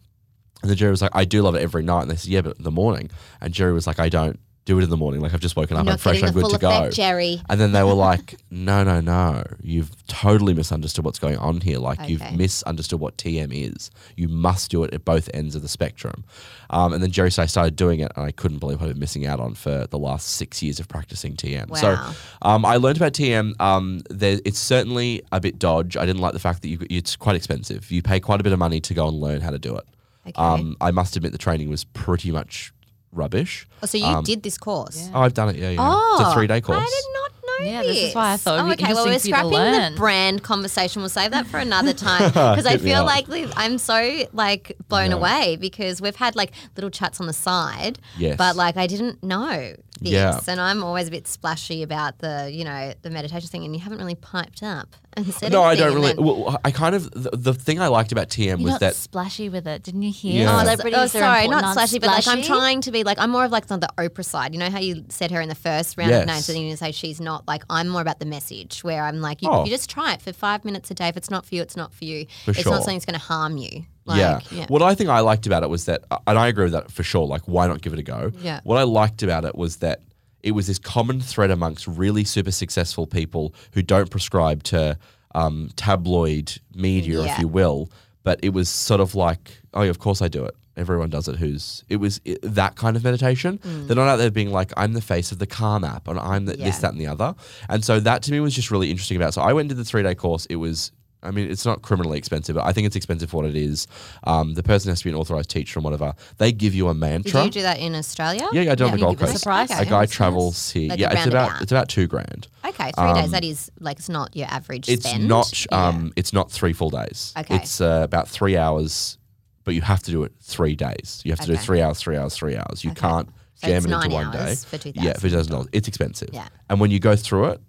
And 0.62 0.70
the 0.70 0.74
Jerry 0.74 0.90
was 0.90 1.02
like, 1.02 1.12
I 1.14 1.24
do 1.24 1.42
love 1.42 1.54
it 1.54 1.62
every 1.62 1.82
night. 1.82 2.02
And 2.02 2.10
they 2.10 2.16
said, 2.16 2.30
Yeah, 2.30 2.42
but 2.42 2.58
in 2.58 2.64
the 2.64 2.70
morning. 2.70 3.10
And 3.40 3.54
Jerry 3.54 3.72
was 3.72 3.86
like, 3.86 3.98
I 3.98 4.08
don't 4.08 4.38
do 4.66 4.78
it 4.78 4.84
in 4.84 4.90
the 4.90 4.96
morning. 4.96 5.20
Like 5.20 5.32
I've 5.34 5.40
just 5.40 5.56
woken 5.56 5.76
up, 5.76 5.86
I'm 5.88 5.96
fresh, 5.98 6.22
I'm 6.22 6.32
good 6.32 6.50
to 6.50 6.58
go. 6.58 6.68
effect, 6.70 6.94
Jerry. 6.94 7.40
And 7.48 7.60
then 7.60 7.72
they 7.72 7.82
were 7.82 7.94
like, 7.94 8.36
No, 8.50 8.84
no, 8.84 9.00
no. 9.00 9.42
You've 9.62 9.90
totally 10.06 10.54
misunderstood 10.54 11.04
what's 11.04 11.18
going 11.18 11.38
on 11.38 11.60
here. 11.60 11.78
Like 11.78 11.98
Okay. 12.00 12.10
you've 12.12 12.32
misunderstood 12.32 13.00
what 13.00 13.16
TM 13.16 13.50
is. 13.52 13.90
You 14.16 14.28
must 14.28 14.70
do 14.70 14.84
it 14.84 14.92
at 14.92 15.04
both 15.04 15.30
ends 15.32 15.54
of 15.56 15.62
the 15.62 15.68
spectrum. 15.68 16.24
Um, 16.68 16.92
and 16.92 17.02
then 17.02 17.10
Jerry 17.10 17.30
said 17.30 17.42
I 17.42 17.46
started 17.46 17.74
doing 17.74 18.00
it 18.00 18.12
and 18.14 18.24
I 18.26 18.30
couldn't 18.32 18.58
believe 18.58 18.80
what 18.80 18.86
I've 18.88 18.92
been 18.94 19.00
missing 19.00 19.26
out 19.26 19.40
on 19.40 19.54
for 19.54 19.86
the 19.88 19.98
last 19.98 20.28
six 20.28 20.62
years 20.62 20.78
of 20.78 20.88
practicing 20.88 21.34
TM. 21.36 21.68
Wow. 21.68 21.76
So 21.76 21.98
um, 22.42 22.64
I 22.64 22.76
learned 22.76 22.98
about 22.98 23.14
TM. 23.14 23.58
Um, 23.60 24.02
there, 24.10 24.38
it's 24.44 24.58
certainly 24.58 25.22
a 25.32 25.40
bit 25.40 25.58
dodge. 25.58 25.96
I 25.96 26.04
didn't 26.06 26.20
like 26.20 26.34
the 26.34 26.38
fact 26.38 26.62
that 26.62 26.68
you, 26.68 26.78
it's 26.90 27.16
quite 27.16 27.34
expensive. 27.34 27.90
You 27.90 28.02
pay 28.02 28.20
quite 28.20 28.40
a 28.40 28.44
bit 28.44 28.52
of 28.52 28.58
money 28.58 28.80
to 28.82 28.94
go 28.94 29.08
and 29.08 29.18
learn 29.18 29.40
how 29.40 29.50
to 29.50 29.58
do 29.58 29.76
it. 29.76 29.84
Okay. 30.26 30.32
Um, 30.36 30.76
I 30.82 30.90
must 30.90 31.16
admit 31.16 31.32
the 31.32 31.38
training 31.38 31.70
was 31.70 31.84
pretty 31.84 32.30
much 32.30 32.72
rubbish. 33.12 33.66
Oh, 33.82 33.86
so 33.86 33.98
you 33.98 34.04
um, 34.04 34.24
did 34.24 34.42
this 34.42 34.56
course? 34.58 35.10
Oh, 35.14 35.20
I've 35.20 35.34
done 35.34 35.48
it. 35.50 35.56
Yeah, 35.56 35.70
yeah. 35.70 35.78
Oh, 35.80 36.18
it's 36.20 36.28
a 36.30 36.34
three 36.34 36.46
day 36.46 36.60
course. 36.60 36.78
I 36.78 36.84
did 36.84 37.04
not 37.14 37.30
know 37.42 37.70
Yeah, 37.72 37.82
this. 37.82 37.96
this 37.96 38.08
is 38.10 38.14
why 38.14 38.32
I 38.32 38.36
thought 38.36 38.54
it'd 38.54 38.64
Oh, 38.64 38.68
be 38.76 38.82
okay, 38.84 38.92
well, 38.94 39.04
we're 39.04 39.12
interesting 39.12 39.34
for 39.34 39.38
you 39.38 39.42
to 39.44 39.48
scrapping 39.50 39.74
learn. 39.82 39.92
the 39.94 39.98
brand 39.98 40.42
conversation. 40.42 41.02
We'll 41.02 41.08
save 41.08 41.30
that 41.32 41.46
for 41.46 41.58
another 41.58 41.92
time 42.08 42.28
because 42.28 42.66
I 42.66 42.72
Hit 42.72 42.82
me 42.82 42.90
feel 42.90 43.00
up. 43.00 43.06
like 43.06 43.28
Liz, 43.28 43.52
I'm 43.56 43.78
so 43.78 44.24
like 44.32 44.76
blown 44.88 45.10
No. 45.10 45.18
away 45.18 45.56
because 45.60 46.00
we've 46.00 46.16
had 46.16 46.36
like 46.36 46.52
little 46.76 46.90
chats 46.90 47.20
on 47.20 47.26
the 47.26 47.32
side, 47.32 47.98
Yes. 48.18 48.36
but 48.36 48.54
like 48.56 48.76
I 48.76 48.86
didn't 48.86 49.22
know 49.24 49.74
this, 50.00 50.12
Yeah. 50.12 50.40
and 50.46 50.60
I'm 50.60 50.82
always 50.84 51.08
a 51.08 51.10
bit 51.10 51.26
splashy 51.26 51.82
about 51.82 52.18
the 52.20 52.48
you 52.52 52.64
know 52.64 52.94
the 53.02 53.10
meditation 53.10 53.48
thing, 53.48 53.64
and 53.64 53.74
you 53.74 53.80
haven't 53.82 53.98
really 53.98 54.14
piped 54.14 54.62
up 54.62 54.94
and 55.09 55.09
said 55.09 55.09
No, 55.50 55.62
I 55.62 55.74
don't 55.74 55.94
really. 55.94 56.14
Well, 56.14 56.58
I 56.64 56.70
kind 56.70 56.94
of 56.94 57.10
the, 57.10 57.30
the 57.32 57.54
thing 57.54 57.80
I 57.80 57.88
liked 57.88 58.12
about 58.12 58.28
TM 58.28 58.46
You're 58.46 58.56
was 58.58 58.66
not 58.72 58.80
that 58.80 58.94
splashy 58.94 59.48
with 59.48 59.66
it, 59.66 59.82
didn't 59.82 60.02
you 60.02 60.12
hear? 60.12 60.44
Yeah. 60.44 60.56
Oh, 60.56 60.60
Celebrities 60.60 60.98
oh, 60.98 61.02
are 61.02 61.08
sorry, 61.08 61.44
important, 61.44 61.62
not 61.62 61.72
splashy, 61.72 61.98
but 61.98 62.06
like 62.06 62.16
I'm 62.28 62.42
splashy. 62.42 62.46
trying 62.46 62.80
to 62.82 62.92
be 62.92 63.02
like 63.02 63.18
I'm 63.18 63.30
more 63.30 63.44
of 63.44 63.50
like 63.52 63.70
on 63.70 63.80
the 63.80 63.88
Oprah 63.98 64.24
side. 64.24 64.52
You 64.54 64.60
know 64.60 64.70
how 64.70 64.78
you 64.78 65.04
said 65.08 65.30
her 65.32 65.40
in 65.40 65.48
the 65.48 65.54
first 65.54 65.98
round 65.98 66.10
Yes. 66.10 66.22
of 66.22 66.26
names, 66.28 66.48
and 66.48 66.56
then 66.56 66.64
you 66.64 66.76
say 66.76 66.92
she's 66.92 67.20
not. 67.20 67.46
Like 67.48 67.64
I'm 67.68 67.88
more 67.88 68.00
about 68.02 68.20
the 68.20 68.26
message, 68.26 68.84
where 68.84 69.02
I'm 69.02 69.20
like, 69.20 69.42
you, 69.42 69.48
Oh. 69.50 69.64
you 69.64 69.70
just 69.70 69.90
try 69.90 70.12
it 70.14 70.22
for 70.22 70.32
five 70.32 70.64
minutes 70.64 70.90
a 70.90 70.94
day. 70.94 71.08
If 71.08 71.16
it's 71.16 71.30
not 71.30 71.44
for 71.44 71.54
you, 71.54 71.62
it's 71.62 71.76
not 71.76 71.92
for 71.92 72.04
you. 72.04 72.26
For 72.44 72.52
it's 72.52 72.60
sure. 72.60 72.72
not 72.72 72.82
something 72.82 72.96
that's 72.96 73.06
going 73.06 73.18
to 73.18 73.24
harm 73.24 73.56
you. 73.56 73.84
Like, 74.06 74.18
yeah. 74.18 74.40
yeah. 74.50 74.66
What 74.68 74.82
I 74.82 74.94
think 74.94 75.10
I 75.10 75.20
liked 75.20 75.46
about 75.46 75.62
it 75.62 75.70
was 75.70 75.84
that, 75.84 76.04
uh, 76.10 76.18
and 76.26 76.38
I 76.38 76.48
agree 76.48 76.64
with 76.64 76.72
that 76.72 76.90
for 76.90 77.02
sure. 77.02 77.26
Like, 77.26 77.42
why 77.42 77.66
not 77.66 77.80
give 77.82 77.92
it 77.92 77.98
a 77.98 78.02
go? 78.02 78.32
Yeah. 78.40 78.60
What 78.64 78.78
I 78.78 78.82
liked 78.84 79.22
about 79.22 79.44
it 79.44 79.54
was 79.54 79.76
that 79.76 80.00
it 80.42 80.52
was 80.52 80.66
this 80.66 80.78
common 80.78 81.20
thread 81.20 81.50
amongst 81.50 81.86
really 81.86 82.24
super 82.24 82.50
successful 82.50 83.06
people 83.06 83.54
who 83.72 83.82
don't 83.82 84.10
prescribe 84.10 84.62
to 84.64 84.98
um, 85.34 85.70
tabloid 85.76 86.58
media, 86.74 87.22
Yeah. 87.22 87.32
if 87.34 87.38
you 87.38 87.48
will. 87.48 87.90
But 88.22 88.40
it 88.42 88.50
was 88.50 88.68
sort 88.68 89.00
of 89.00 89.14
like, 89.14 89.60
oh, 89.74 89.82
yeah, 89.82 89.90
of 89.90 89.98
course 89.98 90.20
I 90.22 90.28
do 90.28 90.44
it. 90.44 90.54
Everyone 90.76 91.10
does 91.10 91.26
it. 91.28 91.36
Who's 91.36 91.84
it 91.88 91.96
was 91.96 92.20
i 92.26 92.36
that 92.42 92.76
kind 92.76 92.96
of 92.96 93.04
meditation. 93.04 93.58
They're 93.62 93.96
not 93.96 94.08
out 94.08 94.16
there 94.16 94.30
being 94.30 94.50
like, 94.50 94.72
I'm 94.76 94.92
the 94.94 95.00
face 95.02 95.32
of 95.32 95.38
the 95.38 95.46
Calm 95.46 95.84
app, 95.84 96.06
and 96.08 96.18
I'm 96.18 96.46
the, 96.46 96.56
Yeah. 96.56 96.64
this, 96.66 96.78
that, 96.78 96.92
and 96.92 97.00
the 97.00 97.06
other. 97.06 97.34
And 97.68 97.84
so 97.84 98.00
that 98.00 98.22
to 98.24 98.32
me 98.32 98.40
was 98.40 98.54
just 98.54 98.70
really 98.70 98.90
interesting 98.90 99.16
about. 99.16 99.30
It. 99.30 99.32
So 99.32 99.42
I 99.42 99.52
went 99.52 99.64
and 99.64 99.70
did 99.70 99.78
the 99.78 99.84
three 99.84 100.02
day 100.02 100.14
course. 100.14 100.46
It 100.46 100.56
was 100.56 100.92
I 101.22 101.30
mean, 101.30 101.50
it's 101.50 101.66
not 101.66 101.82
criminally 101.82 102.16
expensive, 102.16 102.54
but 102.56 102.64
I 102.64 102.72
think 102.72 102.86
it's 102.86 102.96
expensive 102.96 103.28
for 103.30 103.38
what 103.38 103.46
it 103.46 103.54
is. 103.56 103.86
Um, 104.24 104.54
the 104.54 104.62
person 104.62 104.88
has 104.88 105.00
to 105.00 105.04
be 105.04 105.10
an 105.10 105.16
authorized 105.16 105.50
teacher 105.50 105.78
and 105.78 105.84
whatever. 105.84 106.14
They 106.38 106.50
give 106.52 106.74
you 106.74 106.88
a 106.88 106.94
mantra. 106.94 107.32
Did 107.32 107.44
you 107.44 107.50
do 107.50 107.62
that 107.62 107.78
in 107.78 107.94
Australia? 107.94 108.48
yeah, 108.52 108.62
yeah, 108.62 108.72
I 108.72 108.74
did 108.74 108.84
on 108.84 108.92
the 108.92 108.98
Gold 108.98 109.18
give 109.18 109.24
us 109.24 109.30
a 109.30 109.32
Coast. 109.34 109.44
price. 109.44 109.80
A 109.80 109.84
guy 109.84 110.06
travels 110.06 110.70
here. 110.70 110.88
Like 110.90 110.98
yeah, 110.98 111.12
it's 111.12 111.26
about 111.26 111.34
roundabout. 111.42 111.62
it's 111.62 111.72
about 111.72 111.88
two 111.90 112.06
grand. 112.06 112.48
Okay, 112.64 112.90
three 112.96 113.12
days. 113.14 113.30
That 113.32 113.44
is 113.44 113.70
like 113.80 113.98
it's 113.98 114.08
not 114.08 114.34
your 114.34 114.48
average 114.48 114.88
Um, 114.88 114.92
It's 114.94 115.06
spend. 115.08 115.28
not. 115.28 115.66
Yeah. 115.70 115.86
Um, 115.88 116.12
it's 116.16 116.32
not 116.32 116.50
three 116.50 116.72
full 116.72 116.90
days. 116.90 117.34
Okay. 117.36 117.56
It's 117.56 117.80
uh, 117.80 118.00
about 118.02 118.26
three 118.28 118.56
hours, 118.56 119.18
but 119.64 119.74
you 119.74 119.82
have 119.82 120.02
to 120.04 120.10
do 120.10 120.22
it 120.24 120.32
three 120.40 120.74
days. 120.74 121.20
You 121.24 121.32
have 121.32 121.40
to 121.40 121.46
do 121.46 121.56
three 121.56 121.82
hours, 121.82 122.00
three 122.00 122.16
hours, 122.16 122.34
three 122.34 122.56
hours. 122.56 122.82
You 122.82 122.92
Okay. 122.92 123.00
can't 123.00 123.28
So 123.56 123.66
jam 123.66 123.84
it 123.84 123.92
into 123.92 124.08
one 124.08 124.30
day. 124.32 124.54
for 124.54 124.76
Yeah, 124.94 125.12
for 125.14 125.20
two 125.28 125.30
thousand 125.30 125.52
dollars. 125.52 125.66
$2,000. 125.66 125.68
It's 125.74 125.88
expensive. 125.88 126.30
Yeah. 126.32 126.48
And 126.70 126.80
when 126.80 126.90
you 126.90 126.98
go 126.98 127.14
through 127.14 127.46
it, 127.48 127.60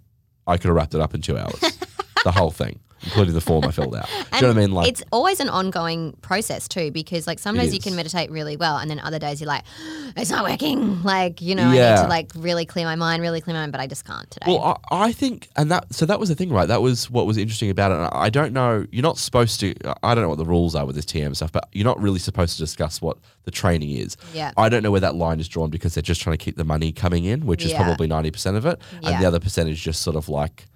I 0.46 0.56
could 0.56 0.68
have 0.68 0.76
wrapped 0.76 0.94
it 0.94 1.00
up 1.02 1.14
in 1.14 1.20
two 1.20 1.36
hours. 1.36 1.60
the 2.24 2.32
whole 2.32 2.50
thing, 2.50 2.80
including 3.04 3.34
the 3.34 3.40
form 3.40 3.64
I 3.64 3.70
filled 3.70 3.94
out. 3.96 4.06
Do 4.32 4.36
you 4.36 4.42
know 4.42 4.48
what 4.48 4.56
I 4.56 4.60
mean? 4.60 4.72
Like 4.72 4.88
it's 4.88 5.02
always 5.12 5.40
an 5.40 5.48
ongoing 5.48 6.12
process 6.22 6.68
too, 6.68 6.90
because 6.90 7.26
like 7.26 7.38
some 7.38 7.56
days 7.56 7.74
you 7.74 7.80
can 7.80 7.94
meditate 7.96 8.30
really 8.30 8.56
well, 8.56 8.78
and 8.78 8.90
then 8.90 9.00
other 9.00 9.18
days 9.18 9.40
you're 9.40 9.48
like, 9.48 9.64
it's 10.16 10.30
not 10.30 10.44
working. 10.44 11.02
Like 11.02 11.40
you 11.40 11.54
know, 11.54 11.64
I 11.68 11.72
need 11.72 12.02
to 12.02 12.06
like 12.08 12.30
really 12.36 12.66
clear 12.66 12.84
my 12.84 12.96
mind, 12.96 13.22
really 13.22 13.40
clear 13.40 13.54
my 13.54 13.60
mind, 13.60 13.72
but 13.72 13.80
I 13.80 13.86
just 13.86 14.04
can't 14.04 14.30
today. 14.30 14.46
Well, 14.48 14.80
I, 14.90 15.06
I 15.08 15.12
think, 15.12 15.48
and 15.56 15.70
that 15.70 15.92
so 15.92 16.06
that 16.06 16.20
was 16.20 16.28
the 16.28 16.34
thing, 16.34 16.50
right? 16.50 16.66
That 16.66 16.82
was 16.82 17.10
what 17.10 17.26
was 17.26 17.36
interesting 17.36 17.70
about 17.70 17.90
it. 17.92 17.96
And 17.96 18.08
I 18.12 18.30
don't 18.30 18.52
know. 18.52 18.86
You're 18.90 19.02
not 19.02 19.18
supposed 19.18 19.60
to. 19.60 19.74
I 20.02 20.14
don't 20.14 20.22
know 20.22 20.28
what 20.28 20.38
the 20.38 20.44
rules 20.46 20.74
are 20.74 20.86
with 20.86 20.96
this 20.96 21.04
TM 21.06 21.34
stuff, 21.36 21.52
but 21.52 21.68
you're 21.72 21.84
not 21.84 22.00
really 22.00 22.18
supposed 22.18 22.54
to 22.54 22.58
discuss 22.62 23.00
what 23.02 23.18
the 23.44 23.50
training 23.50 23.90
is. 23.90 24.16
Yeah. 24.32 24.52
I 24.56 24.68
don't 24.68 24.82
know 24.82 24.90
where 24.90 25.00
that 25.00 25.14
line 25.16 25.40
is 25.40 25.48
drawn 25.48 25.70
because 25.70 25.94
they're 25.94 26.02
just 26.02 26.20
trying 26.20 26.36
to 26.36 26.44
keep 26.44 26.56
the 26.56 26.64
money 26.64 26.92
coming 26.92 27.24
in, 27.24 27.46
which 27.46 27.64
is 27.64 27.72
probably 27.72 28.06
ninety 28.06 28.30
percent 28.30 28.56
of 28.56 28.66
it, 28.66 28.80
Yeah. 29.00 29.10
and 29.10 29.22
the 29.22 29.26
other 29.26 29.40
percentage 29.40 29.82
just 29.82 30.02
sort 30.02 30.16
of 30.16 30.28
like 30.28 30.66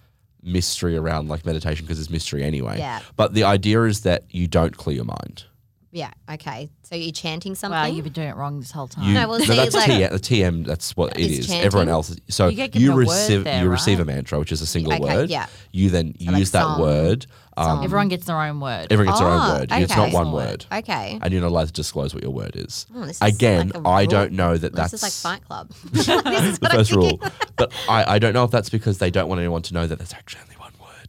mystery 0.46 0.96
around 0.96 1.28
like 1.28 1.44
meditation 1.44 1.84
because 1.84 2.00
it's 2.00 2.08
mystery 2.10 2.42
anyway. 2.44 2.78
Yeah. 2.78 3.00
But 3.16 3.34
the 3.34 3.44
idea 3.44 3.82
is 3.82 4.00
that 4.02 4.24
you 4.30 4.46
don't 4.46 4.76
clear 4.76 4.96
your 4.96 5.04
mind. 5.04 5.44
yeah, 5.92 6.10
okay. 6.30 6.68
So 6.82 6.94
you're 6.94 7.10
chanting 7.10 7.54
something. 7.54 7.76
Wow, 7.76 7.86
you've 7.86 8.04
been 8.04 8.12
doing 8.12 8.28
it 8.28 8.36
wrong 8.36 8.60
this 8.60 8.70
whole 8.70 8.86
time. 8.86 9.08
You, 9.08 9.14
No, 9.14 9.28
well, 9.28 9.40
see, 9.40 9.56
that's 9.56 9.74
like- 9.74 9.90
TM, 9.90 10.10
the 10.12 10.18
TM. 10.18 10.64
That's 10.66 10.94
what 10.96 11.18
it 11.18 11.24
Is 11.26 11.38
is. 11.40 11.46
chanting? 11.48 11.64
Everyone 11.66 11.88
else. 11.88 12.14
So 12.28 12.48
You 12.48 12.56
get 12.56 12.70
given 12.72 12.86
you 12.86 12.92
a 12.92 12.96
word 12.96 13.00
receive 13.08 13.44
there, 13.44 13.62
you 13.62 13.68
receive 13.70 13.98
a 13.98 14.04
right? 14.04 14.14
mantra, 14.14 14.38
which 14.38 14.52
is 14.52 14.60
a 14.60 14.66
single 14.66 14.92
Okay, 14.92 15.02
word. 15.02 15.30
yeah. 15.30 15.46
You 15.72 15.90
then 15.90 16.14
like 16.20 16.38
use 16.38 16.50
that 16.52 16.62
song. 16.62 16.80
word. 16.82 17.26
Um, 17.58 17.82
Everyone 17.84 18.08
gets 18.08 18.26
their 18.26 18.40
own 18.40 18.60
word. 18.60 18.88
everyone 18.92 19.12
gets 19.14 19.20
their 19.20 19.28
own 19.28 19.40
Oh, 19.50 19.58
word. 19.60 19.72
It's 19.72 19.96
not 19.96 20.08
okay. 20.08 20.14
one 20.14 20.32
word, 20.32 20.66
okay. 20.70 21.18
and 21.22 21.32
you're 21.32 21.40
not 21.40 21.48
allowed 21.48 21.68
to 21.68 21.72
disclose 21.72 22.12
what 22.14 22.22
your 22.22 22.32
word 22.32 22.52
is. 22.54 22.86
Oh, 22.94 23.06
this 23.06 23.16
is 23.16 23.22
Again, 23.22 23.68
like 23.68 23.84
a 23.84 23.88
I 23.88 24.00
rule. 24.02 24.10
don't 24.10 24.32
know 24.32 24.56
that 24.58 24.72
This 24.74 24.90
that's 24.90 24.92
is 24.94 25.02
like 25.02 25.12
Fight 25.40 25.46
Club. 25.46 25.70
this 25.92 26.06
is 26.06 26.06
the 26.06 26.58
what 26.60 26.72
I'm 26.72 26.78
first 26.78 26.90
thinking. 26.90 27.18
rule. 27.20 27.30
But 27.56 27.72
I, 27.88 28.16
I 28.16 28.18
don't 28.18 28.34
know 28.34 28.44
if 28.44 28.50
that's 28.50 28.68
because 28.68 28.98
they 28.98 29.10
don't 29.10 29.28
want 29.28 29.38
anyone 29.38 29.62
to 29.62 29.74
know 29.74 29.86
that 29.86 29.96
there's 29.98 30.12
actually 30.12 30.42
only 30.42 30.55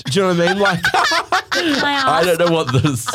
one. 0.05 0.11
Do 0.11 0.19
you 0.19 0.25
know 0.25 0.33
what 0.43 0.49
I 0.49 0.53
mean? 0.53 0.61
Like 0.61 0.79
I? 0.93 2.03
I 2.21 2.23
don't 2.23 2.39
know 2.39 2.51
what 2.55 2.71
this. 2.71 3.07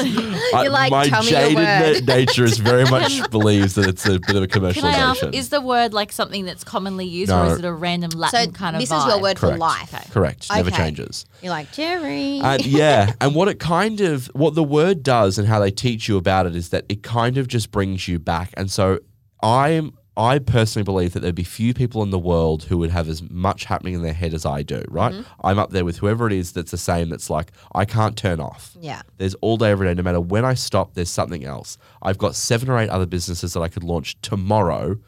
I, 0.53 0.67
like, 0.67 0.91
my 0.91 1.09
"Tell 1.09 1.23
me 1.23 1.31
your 1.31 1.41
jaded 1.41 1.57
word." 1.57 2.07
na- 2.09 2.15
nature 2.17 2.45
is 2.45 2.59
very 2.59 2.85
much 2.85 3.31
believes 3.31 3.75
that 3.77 3.87
it's 3.87 4.05
a 4.07 4.19
bit 4.19 4.35
of 4.37 4.43
a 4.43 4.49
Can 4.49 4.65
I 4.65 4.69
ask? 4.91 5.21
commercialization. 5.21 5.35
Is 5.35 5.49
the 5.51 5.61
word 5.61 5.93
like 5.95 6.11
something 6.13 6.45
that's 6.45 6.65
commonly 6.65 7.07
used, 7.07 7.31
No. 7.31 7.45
or 7.45 7.53
is 7.53 7.59
it 7.61 7.65
a 7.65 7.73
random 7.73 8.11
So 8.11 8.19
Latin 8.19 8.53
kind 8.53 8.75
of 8.77 8.81
word? 8.81 8.83
this 8.83 8.91
vibe? 8.91 9.07
is 9.09 9.15
your 9.15 9.23
word 9.23 9.39
for 9.39 9.47
Correct. 9.47 9.61
life. 9.61 10.11
Correct. 10.13 10.51
Never 10.53 10.69
Okay. 10.71 10.77
changes. 10.77 11.25
You're 11.41 11.51
like 11.53 11.73
Jerry. 11.73 12.41
And 12.41 12.67
yeah, 12.67 13.13
and 13.21 13.35
what 13.35 13.49
it 13.49 13.61
kind 13.61 14.01
of 14.01 14.27
what 14.35 14.55
the 14.55 14.65
word 14.65 15.03
does 15.05 15.39
and 15.39 15.47
how 15.47 15.61
they 15.61 15.71
teach 15.71 16.09
you 16.09 16.17
about 16.17 16.47
it 16.47 16.57
is 16.57 16.71
that 16.71 16.85
it 16.89 17.03
kind 17.05 17.39
of 17.39 17.47
just 17.49 17.71
brings 17.71 18.09
you 18.09 18.19
back. 18.19 18.51
And 18.57 18.71
so 18.71 18.99
I'm 19.43 19.93
I 20.17 20.39
personally 20.39 20.85
believe 20.85 21.15
that 21.15 21.21
there'd 21.21 21.35
be 21.35 21.45
few 21.45 21.73
people 21.73 22.03
in 22.03 22.11
the 22.11 22.19
world 22.19 22.65
who 22.65 22.77
would 22.79 22.91
have 22.91 23.09
as 23.09 23.23
much 23.31 23.65
happening 23.65 23.95
in 23.95 24.03
their 24.03 24.13
head 24.13 24.35
as 24.35 24.45
I 24.45 24.63
do, 24.63 24.85
right? 24.89 25.13
Mm-hmm. 25.13 25.47
I'm 25.47 25.59
up 25.59 25.71
there 25.71 25.85
with 25.87 25.99
whoever 25.99 26.27
it 26.27 26.35
is 26.35 26.53
that's 26.53 26.71
the 26.71 26.77
same 26.77 27.09
that's 27.09 27.31
like, 27.31 27.51
I 27.75 27.87
can't 27.87 28.17
turn 28.17 28.39
off. 28.39 28.77
Yeah. 28.79 29.03
There's 29.17 29.35
all 29.37 29.57
day, 29.57 29.71
every 29.71 29.89
day, 29.89 29.95
no 29.95 30.03
matter 30.03 30.21
when 30.21 30.45
I 30.45 30.55
stop, 30.55 30.95
there's 30.95 31.09
something 31.09 31.45
else. 31.45 31.79
I've 32.03 32.19
got 32.19 32.35
seven 32.35 32.69
or 32.69 32.79
eight 32.79 32.91
other 32.91 33.07
businesses 33.07 33.55
that 33.55 33.61
I 33.61 33.69
could 33.69 33.85
launch 33.85 34.21
tomorrow 34.21 34.99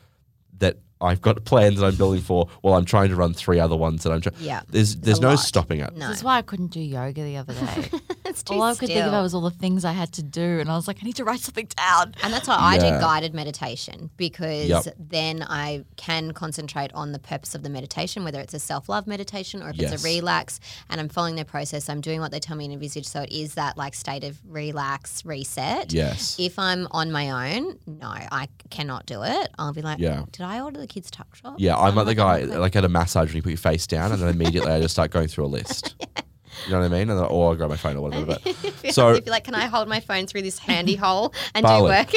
I've 1.05 1.21
got 1.23 1.45
plans 1.45 1.79
that 1.81 1.87
I'm 1.87 1.95
building 1.97 2.21
for 2.23 2.49
while 2.63 2.75
I'm 2.75 2.85
trying 2.85 3.09
to 3.11 3.17
run 3.17 3.35
three 3.35 3.61
other 3.61 3.77
ones 3.77 4.03
that 4.05 4.13
I'm 4.13 4.21
trying. 4.21 4.37
Yeah. 4.41 4.63
There's 4.69 4.97
there's 4.97 5.21
no 5.21 5.31
lot. 5.31 5.39
stopping 5.41 5.81
it. 5.81 5.95
No. 5.97 6.09
This 6.09 6.19
is 6.19 6.25
why 6.25 6.39
I 6.39 6.43
couldn't 6.43 6.69
do 6.69 6.81
yoga 6.81 7.23
the 7.23 7.37
other 7.37 7.55
day. 7.55 7.91
it's 8.25 8.43
too 8.43 8.55
all 8.55 8.63
I 8.63 8.71
could 8.73 8.89
think 8.89 8.93
still. 8.99 9.09
about 9.09 9.23
was 9.23 9.35
all 9.35 9.43
the 9.43 9.51
things 9.51 9.85
I 9.85 9.93
had 9.93 10.13
to 10.15 10.23
do, 10.23 10.59
and 10.61 10.71
I 10.71 10.75
was 10.77 10.89
like, 10.89 10.99
I 11.03 11.07
need 11.07 11.17
to 11.17 11.25
write 11.25 11.41
something 11.41 11.69
down. 11.77 12.15
And 12.23 12.33
that's 12.33 12.49
why 12.49 12.57
I 12.59 12.79
do 12.79 12.89
guided 13.01 13.35
meditation 13.35 14.11
because 14.17 14.69
Yep. 14.69 14.95
then 14.99 15.43
I 15.43 15.85
can 15.97 16.33
concentrate 16.33 16.93
on 16.95 17.13
the 17.13 17.19
purpose 17.19 17.55
of 17.55 17.63
the 17.63 17.69
meditation, 17.71 18.25
whether 18.25 18.41
it's 18.41 18.55
a 18.55 18.59
self 18.59 18.89
love 18.89 19.07
meditation 19.07 19.63
or 19.63 19.71
if 19.71 19.79
it's 19.81 20.03
a 20.03 20.07
relax. 20.07 20.59
And 20.91 21.01
I'm 21.01 21.09
following 21.09 21.35
their 21.37 21.45
process. 21.45 21.89
I'm 21.89 22.01
doing 22.01 22.21
what 22.21 22.31
they 22.33 22.41
tell 22.41 22.57
me 22.57 22.65
in 22.65 22.73
Envisage. 22.73 23.07
So 23.07 23.23
it 23.23 23.33
is 23.33 23.55
that 23.55 23.77
like 23.77 23.95
state 23.95 24.25
of 24.25 24.39
relax, 24.49 25.25
reset. 25.25 25.93
Yes. 25.93 26.37
If 26.39 26.59
I'm 26.59 26.89
on 26.91 27.13
my 27.13 27.55
own, 27.57 27.79
no, 27.87 28.09
I 28.09 28.49
cannot 28.71 29.07
do 29.07 29.23
it. 29.23 29.49
I'll 29.59 29.73
be 29.73 29.83
like, 29.83 29.99
Yeah. 29.99 30.25
did 30.33 30.43
I 30.43 30.61
order 30.61 30.81
the 30.81 30.87
kids' 30.95 31.11
tuck 31.11 31.35
shop? 31.35 31.57
Yeah, 31.59 31.77
I'm 31.77 31.95
like 31.95 32.07
the 32.07 32.15
guy, 32.15 32.43
okay. 32.43 32.57
like 32.57 32.77
at 32.77 32.85
a 32.85 32.89
massage 32.89 33.29
when 33.29 33.37
you 33.37 33.43
put 33.43 33.51
your 33.51 33.59
face 33.59 33.87
down, 33.87 34.13
and 34.13 34.23
then 34.23 34.29
immediately 34.29 34.71
I 34.71 34.81
just 34.81 34.95
start 34.95 35.11
going 35.11 35.29
through 35.29 35.47
a 35.47 35.47
list. 35.47 35.95
You 36.67 36.73
know 36.73 36.79
what 36.79 36.85
I 36.87 36.89
mean? 36.89 37.11
And 37.11 37.19
then, 37.19 37.27
or 37.27 37.53
I 37.53 37.57
grab 37.57 37.69
my 37.69 37.77
phone 37.77 37.97
or 37.97 38.03
whatever. 38.03 38.39
But 38.43 38.57
so 38.93 39.11
if 39.11 39.27
you're 39.27 39.33
like, 39.33 39.43
can 39.43 39.57
I 39.57 39.67
hold 39.67 39.89
my 39.89 39.99
phone 39.99 40.29
through 40.29 40.43
this 40.43 40.59
handy 40.59 40.95
hole 41.05 41.35
and 41.53 41.67
do 41.67 41.83
work? 41.83 42.13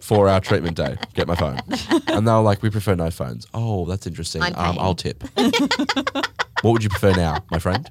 four 0.00 0.26
hour 0.26 0.40
treatment 0.40 0.74
day, 0.74 0.96
get 1.12 1.28
my 1.28 1.34
phone. 1.34 1.60
And 2.08 2.26
they're 2.26 2.38
like, 2.38 2.62
we 2.62 2.70
prefer 2.70 2.94
no 2.94 3.10
phones. 3.10 3.46
Oh, 3.52 3.84
that's 3.84 4.06
interesting. 4.06 4.42
Um. 4.42 4.78
I'll 4.78 4.94
tip. 4.94 5.22
what 5.36 6.32
would 6.64 6.82
you 6.82 6.88
prefer 6.88 7.12
now, 7.12 7.44
my 7.50 7.58
friend? 7.58 7.86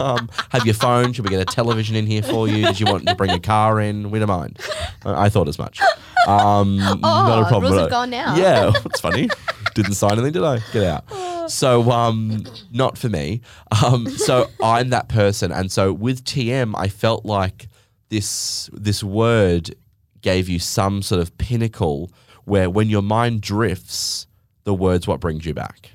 Um, 0.00 0.28
have 0.50 0.64
your 0.64 0.74
phone? 0.74 1.12
Should 1.12 1.24
we 1.24 1.30
get 1.30 1.40
a 1.40 1.44
television 1.44 1.96
in 1.96 2.06
here 2.06 2.22
for 2.22 2.48
you? 2.48 2.64
Did 2.66 2.80
you 2.80 2.86
want 2.86 3.06
to 3.06 3.14
bring 3.14 3.30
a 3.30 3.40
car 3.40 3.80
in? 3.80 4.10
We 4.10 4.18
don't 4.18 4.28
mind. 4.28 4.58
I 5.04 5.24
I 5.24 5.28
thought 5.28 5.48
as 5.48 5.58
much. 5.58 5.80
Um, 6.26 6.76
not 7.00 7.42
a 7.42 7.48
problem. 7.48 7.72
rules 7.72 7.80
have 7.82 7.90
gone 7.90 8.10
now. 8.10 8.36
Yeah, 8.36 8.72
it's 8.84 9.00
funny. 9.00 9.28
Didn't 9.74 9.94
sign 9.94 10.12
anything, 10.12 10.32
did 10.32 10.44
I? 10.44 10.60
Get 10.72 10.84
out. 10.84 11.04
So, 11.46 11.90
um, 11.90 12.42
not 12.72 12.96
for 12.96 13.10
me. 13.10 13.42
Um, 13.84 14.08
so 14.08 14.48
I'm 14.62 14.88
that 14.88 15.10
person, 15.10 15.52
and 15.52 15.70
so 15.70 15.92
with 15.92 16.24
TM, 16.24 16.72
I 16.74 16.88
felt 16.88 17.26
like 17.26 17.68
this 18.08 18.70
this 18.72 19.04
word 19.04 19.74
gave 20.22 20.48
you 20.48 20.58
some 20.58 21.02
sort 21.02 21.20
of 21.20 21.36
pinnacle 21.36 22.10
where, 22.46 22.70
when 22.70 22.88
your 22.88 23.02
mind 23.02 23.42
drifts, 23.42 24.26
the 24.64 24.72
word's 24.72 25.06
what 25.06 25.20
brings 25.20 25.44
you 25.44 25.52
back. 25.52 25.90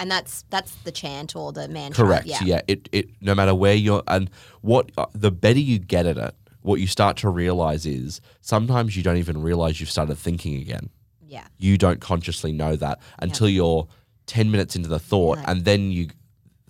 Yeah. 0.00 0.02
And 0.02 0.10
that's 0.10 0.44
that's 0.50 0.74
the 0.84 0.92
chant 0.92 1.36
or 1.36 1.52
the 1.52 1.68
mantra. 1.68 2.04
Correct. 2.04 2.26
Yeah. 2.26 2.38
Yeah. 2.42 2.60
It 2.68 2.88
it 2.92 3.10
no 3.20 3.34
matter 3.34 3.54
where 3.54 3.74
you're 3.74 4.02
and 4.08 4.30
what 4.62 4.90
uh, 4.96 5.06
the 5.12 5.30
better 5.30 5.58
you 5.60 5.78
get 5.78 6.06
at 6.06 6.16
it, 6.16 6.34
what 6.62 6.80
you 6.80 6.86
start 6.86 7.16
to 7.18 7.28
realize 7.28 7.86
is 7.86 8.20
sometimes 8.40 8.96
you 8.96 9.02
don't 9.02 9.16
even 9.18 9.42
realize 9.42 9.80
you've 9.80 9.90
started 9.90 10.16
thinking 10.16 10.56
again. 10.60 10.90
Yeah. 11.26 11.46
You 11.58 11.78
don't 11.78 12.00
consciously 12.00 12.52
know 12.52 12.76
that 12.76 12.98
until 13.20 13.48
you're 13.48 13.86
ten 14.26 14.50
minutes 14.50 14.76
into 14.76 14.88
the 14.88 14.98
thought, 14.98 15.38
Right. 15.38 15.48
and 15.48 15.64
then 15.64 15.90
you 15.90 16.08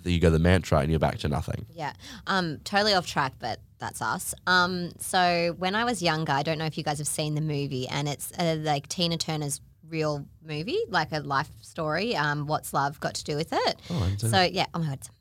you 0.04 0.18
go 0.18 0.30
the 0.30 0.38
mantra 0.38 0.78
and 0.78 0.90
you're 0.90 0.98
back 0.98 1.18
to 1.18 1.28
nothing. 1.28 1.66
Yeah. 1.74 1.92
Um, 2.26 2.58
totally 2.64 2.94
off 2.94 3.06
track, 3.06 3.34
but 3.38 3.60
that's 3.78 4.00
us. 4.00 4.34
Um, 4.46 4.92
so 4.98 5.54
when 5.58 5.74
I 5.74 5.84
was 5.84 6.00
younger, 6.02 6.32
I 6.32 6.42
don't 6.42 6.56
know 6.58 6.64
if 6.64 6.78
you 6.78 6.84
guys 6.84 6.98
have 6.98 7.06
seen 7.06 7.34
the 7.34 7.40
movie, 7.42 7.86
and 7.88 8.08
it's 8.08 8.32
uh, 8.38 8.56
like 8.60 8.88
Tina 8.88 9.18
Turner's 9.18 9.60
real 9.90 10.24
movie, 10.42 10.78
like 10.88 11.12
a 11.12 11.18
life 11.20 11.50
story. 11.60 12.16
Um, 12.16 12.46
What's 12.46 12.72
love 12.72 12.98
got 13.00 13.14
to 13.16 13.24
do 13.24 13.36
with 13.36 13.52
it? 13.52 13.76
Oh, 13.90 13.96
I 13.96 13.98
haven't 14.00 14.20
seen 14.20 14.30
so 14.30 14.42
yeah, 14.42 14.66
oh 14.74 14.78
my 14.78 14.86
god, 14.86 14.94
it's 14.94 15.08
amazing. 15.08 15.16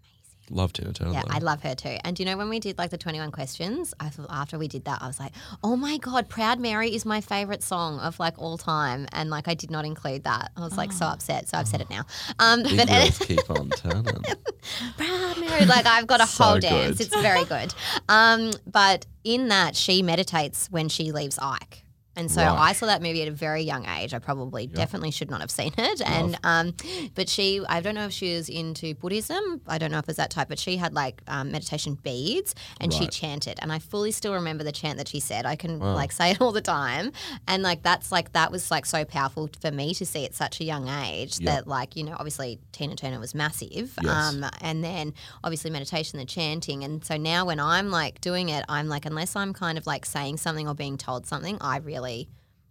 Love 0.51 0.73
Tina 0.73 0.91
Turner. 0.93 1.11
Yeah, 1.13 1.21
though. 1.27 1.35
I 1.35 1.37
love 1.39 1.61
her 1.61 1.75
too. 1.75 1.95
And 2.03 2.15
do 2.15 2.23
you 2.23 2.25
know 2.29 2.35
when 2.35 2.49
we 2.49 2.59
did 2.59 2.75
like 2.79 2.89
the 2.89 2.97
21 2.97 3.29
questions, 3.29 3.93
I 3.99 4.09
thought 4.09 4.25
after 4.31 4.57
we 4.57 4.67
did 4.67 4.85
that, 4.85 4.99
I 4.99 5.05
was 5.05 5.19
like, 5.19 5.31
oh 5.63 5.75
my 5.75 5.97
God, 5.97 6.27
Proud 6.27 6.59
Mary 6.59 6.95
is 6.95 7.05
my 7.05 7.21
favorite 7.21 7.61
song 7.61 7.99
of 7.99 8.19
like 8.19 8.33
all 8.39 8.57
time. 8.57 9.05
And 9.11 9.29
like 9.29 9.47
I 9.47 9.53
did 9.53 9.69
not 9.69 9.85
include 9.85 10.23
that. 10.23 10.51
I 10.57 10.61
was 10.61 10.75
like 10.75 10.91
so 10.91 11.05
upset. 11.05 11.47
So 11.49 11.57
I've 11.59 11.67
said 11.67 11.81
it 11.81 11.89
now. 11.91 12.01
Um, 12.39 12.63
Big 12.63 12.77
but 12.77 12.89
wheels 12.89 13.17
keep 13.19 13.47
on 13.51 13.69
turning. 13.69 14.05
Proud 14.97 15.39
Mary, 15.39 15.65
like 15.65 15.85
I've 15.85 16.07
got 16.07 16.19
a 16.19 16.25
So 16.25 16.43
whole 16.43 16.53
good. 16.55 16.61
dance. 16.61 16.99
It's 16.99 17.15
very 17.15 17.45
good. 17.45 17.71
Um, 18.07 18.51
but 18.65 19.05
in 19.23 19.49
that, 19.49 19.75
she 19.75 20.01
meditates 20.01 20.67
when 20.71 20.89
she 20.89 21.11
leaves 21.11 21.37
Ike. 21.39 21.83
And 22.19 22.29
so 22.29 22.41
Right. 22.41 22.69
I 22.69 22.73
saw 22.73 22.85
that 22.87 23.01
movie 23.01 23.21
at 23.21 23.27
a 23.27 23.31
very 23.31 23.61
young 23.61 23.85
age. 23.87 24.13
I 24.13 24.19
probably 24.19 24.67
definitely 24.67 25.11
should 25.11 25.29
not 25.29 25.39
have 25.41 25.51
seen 25.51 25.73
it. 25.77 26.01
And 26.05 26.37
um, 26.43 26.73
but 27.15 27.29
she, 27.29 27.61
I 27.67 27.79
don't 27.81 27.95
know 27.95 28.05
if 28.05 28.11
she 28.11 28.35
was 28.35 28.49
into 28.49 28.93
Buddhism. 28.95 29.61
I 29.67 29.77
don't 29.77 29.91
know 29.91 29.99
if 29.99 30.03
it 30.03 30.07
was 30.07 30.17
that 30.17 30.29
type, 30.31 30.49
but 30.49 30.59
she 30.59 30.77
had 30.77 30.93
like 30.93 31.21
um, 31.27 31.51
meditation 31.51 31.95
beads 32.03 32.53
and 32.81 32.93
she 32.93 33.07
chanted. 33.07 33.57
And 33.61 33.71
I 33.71 33.79
fully 33.79 34.11
still 34.11 34.33
remember 34.33 34.63
the 34.63 34.71
chant 34.71 34.97
that 34.97 35.07
she 35.07 35.19
said. 35.19 35.45
I 35.45 35.55
can 35.55 35.79
like 35.79 36.11
say 36.19 36.31
it 36.31 36.41
all 36.41 36.51
the 36.51 36.61
time. 36.61 37.11
And 37.47 37.63
like 37.63 37.83
that's 37.83 38.11
like 38.11 38.33
that 38.33 38.51
was 38.51 38.69
like 38.69 38.85
so 38.85 39.05
powerful 39.05 39.49
for 39.61 39.71
me 39.71 39.93
to 39.93 40.05
see 40.05 40.25
at 40.25 40.35
such 40.35 40.59
a 40.59 40.63
young 40.65 40.89
age 40.89 41.39
Yeah. 41.39 41.55
that 41.55 41.67
like 41.67 41.95
you 41.95 42.03
know 42.03 42.13
obviously 42.19 42.59
Tina 42.73 42.95
Turner 42.95 43.19
was 43.19 43.33
massive. 43.33 43.97
Yes. 44.03 44.09
Um, 44.33 44.45
and 44.61 44.83
then 44.83 45.13
obviously 45.43 45.69
meditation, 45.71 46.19
the 46.19 46.25
chanting. 46.25 46.83
And 46.83 47.03
so 47.05 47.15
now 47.17 47.45
when 47.45 47.59
I'm 47.59 47.89
like 47.91 48.19
doing 48.21 48.49
it, 48.49 48.65
I'm 48.67 48.87
like, 48.89 49.05
unless 49.05 49.35
I'm 49.37 49.53
kind 49.53 49.77
of 49.77 49.87
like 49.87 50.05
saying 50.05 50.37
something 50.37 50.67
or 50.67 50.73
being 50.73 50.97
told 50.97 51.25
something, 51.25 51.57
I 51.61 51.77
really 51.77 52.08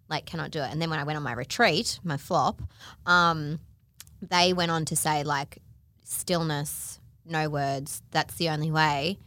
like 0.09 0.27
cannot 0.27 0.51
do 0.51 0.61
it. 0.61 0.71
And 0.71 0.81
then 0.81 0.91
when 0.91 0.99
I 0.99 1.05
went 1.05 1.17
on 1.17 1.23
my 1.23 1.33
retreat, 1.33 2.01
my 2.03 2.17
flop, 2.17 2.63
um, 3.07 3.61
they 4.23 4.53
went 4.53 4.71
on 4.71 4.85
to 4.87 4.97
say 4.97 5.23
like 5.23 5.59
stillness, 6.05 6.99
no 7.25 7.49
words, 7.49 8.03
that's 8.11 8.35
the 8.37 8.49
only 8.49 8.71
way. 8.71 9.19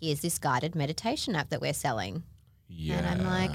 Here's 0.00 0.20
this 0.20 0.38
guided 0.38 0.74
meditation 0.74 1.36
app 1.36 1.50
that 1.50 1.60
we're 1.60 1.72
selling. 1.72 2.24
Yeah. 2.68 2.98
And 2.98 3.06
I'm 3.06 3.26
like, 3.26 3.52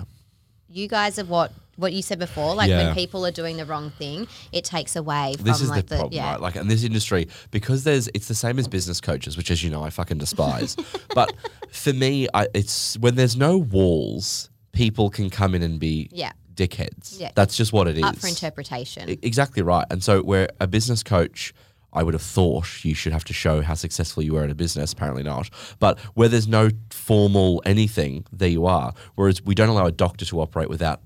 you 0.68 0.88
guys 0.88 1.20
are 1.20 1.26
what 1.26 1.52
what 1.80 1.94
you 1.94 2.02
said 2.02 2.20
before, 2.20 2.56
like 2.56 2.70
Yeah. 2.70 2.88
when 2.88 2.96
people 2.96 3.26
are 3.26 3.32
doing 3.32 3.56
the 3.56 3.66
wrong 3.66 3.90
thing, 3.92 4.28
it 4.52 4.66
takes 4.66 4.98
away 4.98 5.36
from 5.38 5.46
this 5.46 5.62
is 5.62 5.70
like 5.70 5.88
the 5.88 5.96
problem, 5.96 6.14
yeah. 6.14 6.32
right? 6.32 6.42
Like 6.42 6.58
in 6.58 6.68
this 6.68 6.84
industry, 6.84 7.30
because 7.52 7.86
there's 7.86 8.10
it's 8.14 8.28
the 8.28 8.36
same 8.36 8.60
as 8.60 8.68
business 8.68 9.00
coaches, 9.00 9.38
which 9.38 9.50
as 9.50 9.64
you 9.64 9.70
know 9.70 9.84
I 9.84 9.90
fucking 9.90 10.18
despise. 10.18 10.76
but 11.16 11.34
for 11.72 11.94
me, 11.94 12.28
I, 12.34 12.48
it's 12.54 12.98
when 12.98 13.16
there's 13.16 13.38
no 13.38 13.58
walls, 13.58 14.49
people 14.72 15.10
can 15.10 15.30
come 15.30 15.56
in 15.56 15.62
and 15.64 15.80
be 15.80 16.10
Yeah. 16.12 16.32
dickheads. 16.54 17.20
Yeah. 17.20 17.32
That's 17.36 17.56
just 17.56 17.74
what 17.74 17.88
it 17.88 17.98
is. 17.98 18.04
up 18.04 18.18
for 18.18 18.28
interpretation. 18.28 19.10
E- 19.10 19.20
Exactly 19.22 19.62
right. 19.64 19.86
And 19.90 20.04
so, 20.04 20.22
where 20.22 20.50
a 20.60 20.68
business 20.68 21.04
coach, 21.04 21.54
I 21.92 22.04
would 22.04 22.14
have 22.14 22.22
thought 22.22 22.86
you 22.86 22.94
should 22.94 23.14
have 23.14 23.24
to 23.26 23.34
show 23.34 23.62
how 23.62 23.74
successful 23.74 24.22
you 24.24 24.34
were 24.34 24.44
in 24.44 24.52
a 24.52 24.56
business. 24.56 24.94
Apparently 24.94 25.24
not. 25.24 25.50
But 25.80 26.00
where 26.14 26.28
there's 26.30 26.48
no 26.48 26.70
formal 26.92 27.62
anything, 27.66 28.26
there 28.32 28.50
you 28.50 28.66
are. 28.68 28.94
Whereas 29.16 29.42
we 29.44 29.56
don't 29.56 29.70
allow 29.70 29.86
a 29.88 29.92
doctor 29.92 30.26
to 30.26 30.40
operate 30.42 30.70
without 30.70 31.02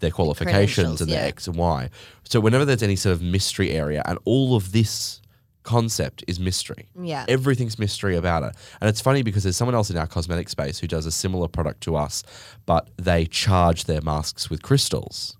their 0.00 0.12
qualifications 0.12 0.74
credentials, 0.74 1.00
and 1.00 1.10
their 1.10 1.22
yeah. 1.22 1.26
X 1.28 1.48
and 1.48 1.56
Y. 1.56 1.90
So 2.22 2.38
whenever 2.38 2.64
there's 2.64 2.84
any 2.84 2.94
sort 2.94 3.14
of 3.14 3.22
mystery 3.22 3.72
area, 3.72 4.00
and 4.06 4.16
all 4.24 4.54
of 4.54 4.70
this 4.70 5.20
concept 5.68 6.24
is 6.26 6.40
mystery. 6.40 6.88
Yeah. 6.98 7.26
Everything's 7.28 7.78
mystery 7.78 8.16
about 8.16 8.42
it. 8.42 8.56
And 8.80 8.88
it's 8.88 9.02
funny 9.02 9.22
because 9.22 9.42
there's 9.42 9.58
someone 9.58 9.74
else 9.74 9.90
in 9.90 9.98
our 9.98 10.06
cosmetic 10.06 10.48
space 10.48 10.78
who 10.78 10.86
does 10.86 11.04
a 11.04 11.10
similar 11.10 11.46
product 11.46 11.82
to 11.82 11.94
us, 11.94 12.22
but 12.64 12.88
they 12.96 13.26
charge 13.26 13.84
their 13.84 14.00
masks 14.00 14.48
with 14.48 14.62
crystals. 14.62 15.36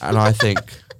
And 0.00 0.16
I 0.16 0.32
think, 0.32 0.80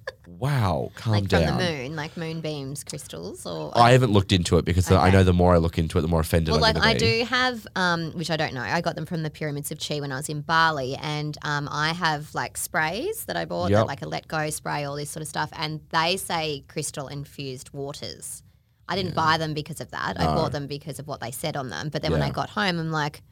wow, 0.44 0.90
calm 0.94 1.12
like 1.14 1.30
from 1.30 1.46
the 1.46 1.52
moon, 1.52 1.96
like 1.96 2.16
moonbeams, 2.16 2.84
crystals, 2.84 3.46
or 3.46 3.72
I 3.76 3.92
haven't 3.92 4.12
looked 4.12 4.32
into 4.32 4.58
it 4.58 4.64
because 4.64 4.86
the- 4.86 4.98
I 4.98 5.10
know 5.10 5.24
the 5.24 5.32
more 5.32 5.54
I 5.54 5.58
look 5.58 5.78
into 5.78 5.98
it, 5.98 6.02
the 6.02 6.08
more 6.08 6.20
offended 6.20 6.52
well, 6.52 6.64
I'm 6.64 6.74
like 6.74 6.84
I 6.84 6.92
be. 6.94 6.98
do 7.00 7.24
have, 7.24 7.66
um, 7.76 8.12
which 8.12 8.30
I 8.30 8.36
don't 8.36 8.52
know. 8.54 8.60
I 8.62 8.80
got 8.80 8.94
them 8.94 9.06
from 9.06 9.22
the 9.22 9.30
pyramids 9.30 9.72
of 9.72 9.78
Chi 9.78 10.00
when 10.00 10.12
I 10.12 10.16
was 10.16 10.28
in 10.28 10.42
Bali, 10.42 10.96
and 10.96 11.36
um, 11.42 11.68
I 11.70 11.92
have 11.94 12.34
like 12.34 12.56
sprays 12.56 13.24
that 13.24 13.36
I 13.36 13.44
bought, 13.44 13.70
Yep. 13.70 13.80
that, 13.80 13.86
like 13.86 14.02
a 14.02 14.08
let 14.08 14.28
go 14.28 14.50
spray, 14.50 14.84
all 14.84 14.96
this 14.96 15.10
sort 15.10 15.22
of 15.22 15.28
stuff, 15.28 15.50
and 15.54 15.80
they 15.90 16.16
say 16.16 16.64
crystal 16.68 17.08
infused 17.08 17.70
waters. 17.72 18.42
I 18.86 18.96
didn't 18.96 19.14
buy 19.14 19.38
them 19.38 19.54
because 19.54 19.80
of 19.80 19.90
that. 19.92 20.20
I 20.20 20.26
bought 20.26 20.52
them 20.52 20.66
because 20.66 20.98
of 20.98 21.06
what 21.06 21.20
they 21.20 21.30
said 21.30 21.56
on 21.56 21.70
them. 21.70 21.88
But 21.88 22.02
then 22.02 22.12
when 22.12 22.20
I 22.20 22.28
got 22.30 22.50
home, 22.50 22.78
I'm 22.78 22.90
like, 22.90 23.22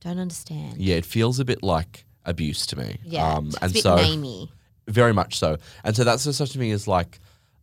don't 0.00 0.20
understand. 0.20 0.78
Yeah, 0.78 0.94
it 0.94 1.04
feels 1.04 1.40
a 1.40 1.44
bit 1.44 1.64
like 1.64 2.04
abuse 2.24 2.66
to 2.66 2.76
me. 2.78 2.98
Yeah, 3.04 3.34
Um, 3.34 3.46
it's 3.48 3.56
and 3.62 3.74
so 3.76 3.96
namey. 3.96 4.48
Very 4.88 5.12
much 5.12 5.38
so. 5.38 5.56
And 5.84 5.94
so 5.96 6.04
that's 6.04 6.24
just 6.24 6.38
such 6.38 6.50
to 6.52 6.58
me 6.58 6.70
is 6.70 6.86
like, 6.86 7.18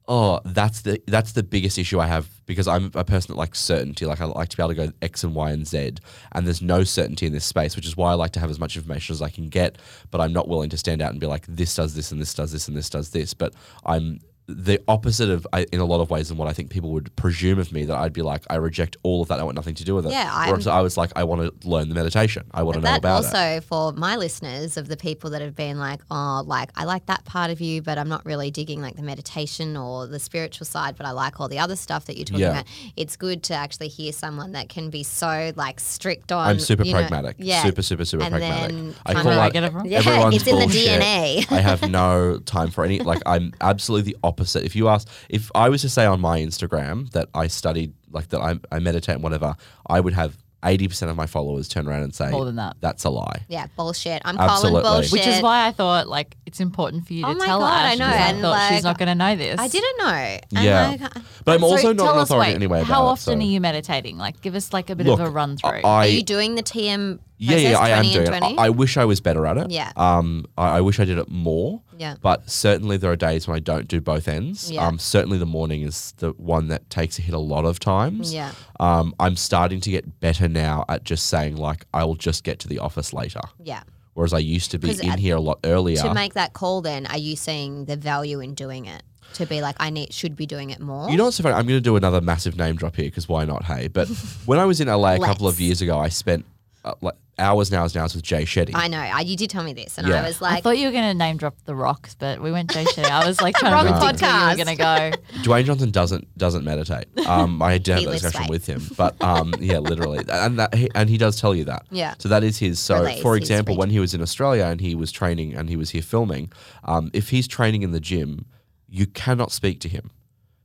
oh, 0.08 0.42
that's 0.46 0.82
the 0.82 1.02
that's 1.08 1.32
the 1.32 1.44
biggest 1.44 1.78
issue 1.78 2.00
I 2.00 2.08
have 2.08 2.28
because 2.46 2.68
I'm 2.68 2.92
a 2.94 3.04
person 3.04 3.34
that 3.34 3.38
likes 3.38 3.60
certainty. 3.60 4.06
Like 4.06 4.22
I 4.22 4.26
like 4.26 4.50
to 4.50 4.58
be 4.58 4.64
able 4.64 4.76
to 4.76 4.88
go 4.88 4.94
X 5.02 5.24
and 5.24 5.34
Y 5.34 5.52
and 5.52 5.68
Z, 5.68 5.96
and 6.34 6.46
there's 6.46 6.62
no 6.62 6.84
certainty 6.84 7.26
in 7.26 7.34
this 7.34 7.46
space, 7.46 7.76
which 7.76 7.86
is 7.86 7.96
why 7.96 8.12
I 8.12 8.16
like 8.16 8.32
to 8.32 8.40
have 8.40 8.50
as 8.50 8.60
much 8.60 8.76
information 8.76 9.14
as 9.14 9.22
I 9.22 9.30
can 9.30 9.50
get. 9.50 9.78
But 10.12 10.22
I'm 10.22 10.34
not 10.34 10.48
willing 10.48 10.70
to 10.70 10.78
stand 10.78 11.02
out 11.02 11.12
and 11.12 11.20
be 11.20 11.28
like, 11.28 11.46
this 11.48 11.76
does 11.76 11.96
this 11.96 12.12
and 12.12 12.22
this 12.22 12.34
does 12.34 12.52
this 12.52 12.68
and 12.68 12.76
this 12.76 12.90
does 12.90 13.12
this. 13.12 13.34
But 13.34 13.54
I'm 13.86 14.20
the 14.48 14.78
opposite 14.90 15.30
of 15.30 15.48
I, 15.54 15.66
in 15.72 15.80
a 15.80 15.86
lot 15.86 16.02
of 16.02 16.10
ways 16.10 16.28
than 16.28 16.38
what 16.38 16.50
I 16.50 16.54
think 16.54 16.70
people 16.70 16.92
would 16.92 17.16
presume 17.16 17.60
of 17.60 17.72
me 17.72 17.86
that 17.86 17.96
I'd 17.98 18.12
be 18.12 18.22
like 18.22 18.44
I 18.50 18.56
reject 18.56 18.98
all 19.02 19.22
of 19.22 19.30
that 19.30 19.40
I 19.40 19.44
want 19.44 19.56
nothing 19.56 19.74
to 19.76 19.86
do 19.86 19.96
with 19.96 20.06
it. 20.06 20.12
Yeah, 20.12 20.48
Whereas 20.50 20.68
I 20.68 20.82
was 20.82 20.98
like 20.98 21.12
I 21.16 21.24
want 21.24 21.62
to 21.62 21.68
learn 21.70 21.88
the 21.88 21.96
meditation. 21.96 22.44
I 22.54 22.64
want 22.64 22.76
to 22.76 22.82
know 22.82 22.96
about 22.96 23.24
also 23.24 23.38
it. 23.38 23.56
Also 23.56 23.62
for 23.62 23.94
my 23.94 24.18
listeners 24.18 24.76
of 24.76 24.90
the 24.90 24.98
people 24.98 25.30
that 25.30 25.42
have 25.42 25.56
been 25.56 25.80
like, 25.80 26.02
oh, 26.12 26.44
like 26.46 26.72
I 26.76 26.84
like 26.84 27.06
that 27.06 27.24
part 27.24 27.52
of 27.52 27.62
you, 27.62 27.82
but 27.82 27.98
I'm 27.98 28.10
not 28.10 28.26
really 28.26 28.52
digging 28.52 28.82
like 28.82 28.98
the 28.98 29.02
meditation 29.02 29.78
or 29.78 30.08
the 30.08 30.20
spiritual 30.20 30.66
side, 30.66 30.98
but 30.98 31.06
I 31.06 31.12
like 31.12 31.40
all 31.40 31.48
the 31.48 31.60
other 31.60 31.78
stuff 31.78 32.04
that 32.08 32.18
you're 32.18 32.26
talking 32.26 32.42
Yeah. 32.42 32.52
about. 32.52 32.66
It's 32.98 33.16
good 33.16 33.44
to 33.44 33.54
actually 33.54 33.88
hear 33.88 34.12
someone 34.12 34.52
that 34.52 34.68
can 34.68 34.90
be 34.90 35.04
so 35.04 35.54
like 35.56 35.80
strict 35.80 36.34
on. 36.34 36.50
I'm 36.50 36.60
super 36.60 36.84
you 36.84 36.92
know- 36.92 37.00
pragmatic. 37.00 37.38
yeah, 37.40 37.64
Super 37.64 37.82
super 37.82 38.04
super 38.04 38.24
And 38.26 38.32
pragmatic. 38.34 38.76
then 38.76 38.96
I 39.06 39.14
call 39.14 39.30
of- 39.30 39.36
that 39.38 39.54
Get 39.54 39.64
it 39.64 39.72
from- 39.72 39.86
Yeah, 39.86 40.00
everyone's 40.00 40.36
it's 40.36 40.48
in 40.48 40.60
the. 40.60 40.66
DNA. 40.66 41.50
I 41.50 41.62
have 41.62 41.90
no 41.90 42.40
time 42.40 42.72
for 42.72 42.84
any 42.84 43.00
like 43.00 43.22
I'm 43.26 43.54
absolutely 43.62 44.12
the 44.12 44.18
opposite. 44.22 44.33
If 44.40 44.76
you 44.76 44.88
ask 44.90 45.08
if 45.30 45.52
I 45.56 45.70
was 45.70 45.82
to 45.82 45.90
say 45.90 46.06
on 46.06 46.20
my 46.22 46.40
Instagram 46.40 47.10
that 47.12 47.30
I 47.34 47.48
studied 47.48 47.94
like 48.12 48.30
that 48.30 48.40
I, 48.42 48.60
I 48.72 48.80
meditate 48.80 49.16
and 49.16 49.24
whatever, 49.24 49.56
I 49.88 50.00
would 50.00 50.14
have 50.14 50.38
eighty 50.66 50.88
percent 50.88 51.12
of 51.12 51.18
my 51.18 51.26
followers 51.26 51.68
turn 51.68 51.90
around 51.90 52.04
and 52.04 52.16
say 52.16 52.30
More 52.32 52.46
than 52.46 52.56
that. 52.56 52.78
That's 52.80 53.04
a 53.04 53.10
lie. 53.10 53.42
Yeah, 53.50 53.68
bullshit. 53.76 54.22
I'm 54.24 54.38
Absolutely. 54.38 54.82
calling 54.82 54.96
bullshit. 55.02 55.12
Which 55.12 55.28
is 55.28 55.42
why 55.42 55.68
I 55.68 55.72
thought 55.72 56.08
like 56.08 56.38
it's 56.46 56.62
important 56.62 57.06
for 57.06 57.14
you 57.14 57.24
to 57.24 57.28
Oh 57.30 57.34
my 57.34 57.46
tell 57.46 57.60
God, 57.60 57.74
I 57.74 57.92
Ash. 57.94 57.98
know, 58.00 58.06
because 58.08 58.22
and, 58.30 58.38
I 58.38 58.42
thought 58.42 58.70
she's 58.74 58.84
not 58.84 58.98
going 58.98 59.08
to 59.08 59.16
know 59.16 59.36
this. 59.36 59.60
I 59.60 59.68
didn't 59.68 59.98
know. 59.98 60.62
Yeah. 60.62 60.96
like, 61.02 61.14
But 61.44 61.56
I'm 61.56 61.60
So 61.60 61.66
also 61.66 61.94
not 61.94 62.04
tell 62.06 62.14
an 62.14 62.20
us, 62.20 62.30
authority 62.30 62.52
wait, 62.52 62.56
anyway 62.56 62.78
about 62.80 62.88
How 62.94 63.04
it, 63.08 63.10
often 63.12 63.40
so- 63.42 63.46
are 63.46 63.50
you 63.50 63.60
meditating? 63.60 64.18
Like, 64.18 64.40
give 64.42 64.56
us 64.56 64.72
like 64.72 64.90
a 64.90 64.96
bit 64.96 65.06
Look, 65.08 65.20
of 65.20 65.28
a 65.28 65.30
run 65.30 65.58
through. 65.58 65.70
I, 65.70 65.82
are 65.84 66.08
you 66.08 66.24
doing 66.24 66.56
the 66.56 66.64
TM 66.64 67.20
yeah, 67.52 67.58
yeah, 67.72 67.78
I 67.80 67.90
am 67.90 68.06
doing 68.06 68.34
it. 68.34 68.44
I, 68.44 68.66
I 68.66 68.70
wish 68.70 68.98
I 68.98 69.06
was 69.06 69.20
better 69.22 69.46
at 69.46 69.58
it. 69.58 69.72
Yeah. 69.72 69.92
Um, 69.96 70.46
I, 70.58 70.78
I 70.78 70.82
wish 70.82 71.00
I 71.00 71.06
did 71.06 71.18
it 71.18 71.30
more. 71.30 71.82
Yeah. 71.98 72.16
But 72.22 72.50
certainly 72.50 72.98
there 72.98 73.12
are 73.12 73.16
days 73.16 73.48
when 73.48 73.56
I 73.56 73.60
don't 73.60 73.88
do 73.88 74.02
both 74.02 74.28
ends. 74.28 74.72
Yeah. 74.72 74.86
Um, 74.86 74.98
certainly 75.00 75.38
the 75.38 75.46
morning 75.46 75.84
is 75.84 76.14
the 76.18 76.32
one 76.32 76.68
that 76.70 76.90
takes 76.90 77.20
a 77.20 77.22
hit 77.22 77.36
a 77.36 77.40
lot 77.40 77.66
of 77.66 77.80
times. 77.80 78.34
Yeah. 78.34 78.52
Um, 78.80 79.14
I'm 79.20 79.36
starting 79.36 79.80
to 79.82 79.90
get 79.92 80.20
better 80.20 80.48
now 80.48 80.86
at 80.90 81.04
just 81.04 81.28
saying 81.28 81.56
like 81.58 81.86
I'll 81.94 82.16
just 82.16 82.44
get 82.44 82.60
to 82.60 82.68
the 82.68 82.80
office 82.80 83.14
later. 83.14 83.42
yeah. 83.62 83.84
Whereas 84.16 84.32
I 84.32 84.38
used 84.40 84.70
to 84.72 84.78
be 84.78 84.92
in 84.92 85.10
at- 85.10 85.18
here 85.18 85.36
a 85.36 85.42
lot 85.42 85.60
earlier. 85.64 85.98
To 86.04 86.14
make 86.14 86.36
that 86.36 86.54
call, 86.54 86.82
then, 86.82 87.08
are 87.08 87.18
you 87.18 87.36
seeing 87.36 87.86
the 87.86 87.96
value 87.96 88.42
in 88.42 88.54
doing 88.54 88.86
it? 88.86 89.02
To 89.36 89.48
be 89.48 89.60
like, 89.62 89.76
I 89.80 89.90
need 89.90 90.14
should 90.14 90.36
be 90.36 90.46
doing 90.46 90.70
it 90.70 90.80
more. 90.80 91.10
You 91.10 91.18
know 91.18 91.24
what's 91.24 91.38
so 91.38 91.42
funny? 91.42 91.56
I'm 91.56 91.66
going 91.66 91.78
to 91.78 91.82
do 91.82 91.96
another 91.96 92.22
massive 92.22 92.56
name 92.56 92.76
drop 92.76 92.96
here 92.96 93.06
because 93.06 93.28
why 93.28 93.46
not? 93.46 93.64
Hey, 93.66 93.88
but 93.88 94.08
when 94.46 94.60
I 94.60 94.66
was 94.66 94.80
in 94.80 94.88
LA 94.88 95.14
a 95.16 95.20
couple 95.20 95.48
of 95.48 95.60
years 95.60 95.82
ago, 95.82 95.98
I 95.98 96.10
spent 96.10 96.46
uh, 96.86 96.94
like 97.02 97.16
hours 97.40 97.70
and 97.72 97.80
hours 97.80 97.96
and 97.96 98.02
hours 98.02 98.14
with 98.16 98.24
Jay 98.24 98.44
Shetty. 98.44 98.72
I 98.74 98.88
know. 98.88 99.00
I, 99.00 99.22
you 99.22 99.36
did 99.36 99.50
tell 99.50 99.64
me 99.64 99.74
this, 99.74 99.98
and 99.98 100.08
Yeah. 100.08 100.22
I 100.22 100.28
was 100.28 100.42
like 100.42 100.52
I 100.52 100.54
like, 100.56 100.64
thought 100.64 100.78
you 100.78 100.86
were 100.88 100.92
going 100.92 101.04
to 101.06 101.14
name 101.14 101.38
drop 101.38 101.56
the 101.66 101.76
rocks, 101.76 102.16
but 102.16 102.42
we 102.42 102.52
went 102.52 102.72
Jay 102.72 102.84
Shetty. 102.86 103.10
I 103.10 103.28
was 103.28 103.42
like 103.42 103.56
trying 103.60 103.74
Wrong 103.74 103.86
to 103.88 103.94
predict 104.00 104.22
where 104.22 104.32
you 104.32 104.38
podcast. 104.38 104.50
were 104.58 104.64
going 104.66 104.78
to 105.12 105.16
go. 105.16 105.42
Dwayne 105.52 105.66
Johnson 105.66 105.92
doesn't 105.92 106.38
doesn't 106.38 106.64
meditate. 106.64 107.06
Um, 107.28 107.62
I 107.62 107.78
did 107.78 107.88
have 107.88 108.00
He 108.00 108.06
that 108.06 108.12
lifts 108.12 108.24
discussion 108.24 108.50
with 108.50 108.66
him, 108.66 108.82
but 108.98 109.22
um, 109.22 109.54
yeah, 109.60 109.80
literally, 109.80 110.24
and 110.30 110.60
that 110.60 110.74
he, 110.76 110.90
and 110.96 111.10
he 111.10 111.18
does 111.18 111.40
tell 111.40 111.56
you 111.56 111.66
that. 111.66 111.86
Yeah. 111.92 112.14
So 112.20 112.30
that 112.30 112.44
is 112.44 112.58
his. 112.60 112.80
So 112.80 112.96
Relays 113.04 113.22
for 113.22 113.34
his 113.36 113.42
example, 113.44 113.78
when 113.78 113.90
he 113.90 114.00
was 114.00 114.14
in 114.14 114.22
Australia 114.22 114.66
and 114.66 114.80
he 114.80 114.96
was 114.96 115.12
training 115.12 115.56
and 115.56 115.70
he 115.70 115.76
was 115.76 115.90
here 115.92 116.02
filming, 116.04 116.52
um, 116.84 117.10
if 117.14 117.30
he's 117.30 117.48
training 117.48 117.82
in 117.82 117.92
the 117.92 118.00
gym, 118.00 118.46
you 118.88 119.08
cannot 119.08 119.52
speak 119.52 119.80
to 119.82 119.90
him. 119.90 120.12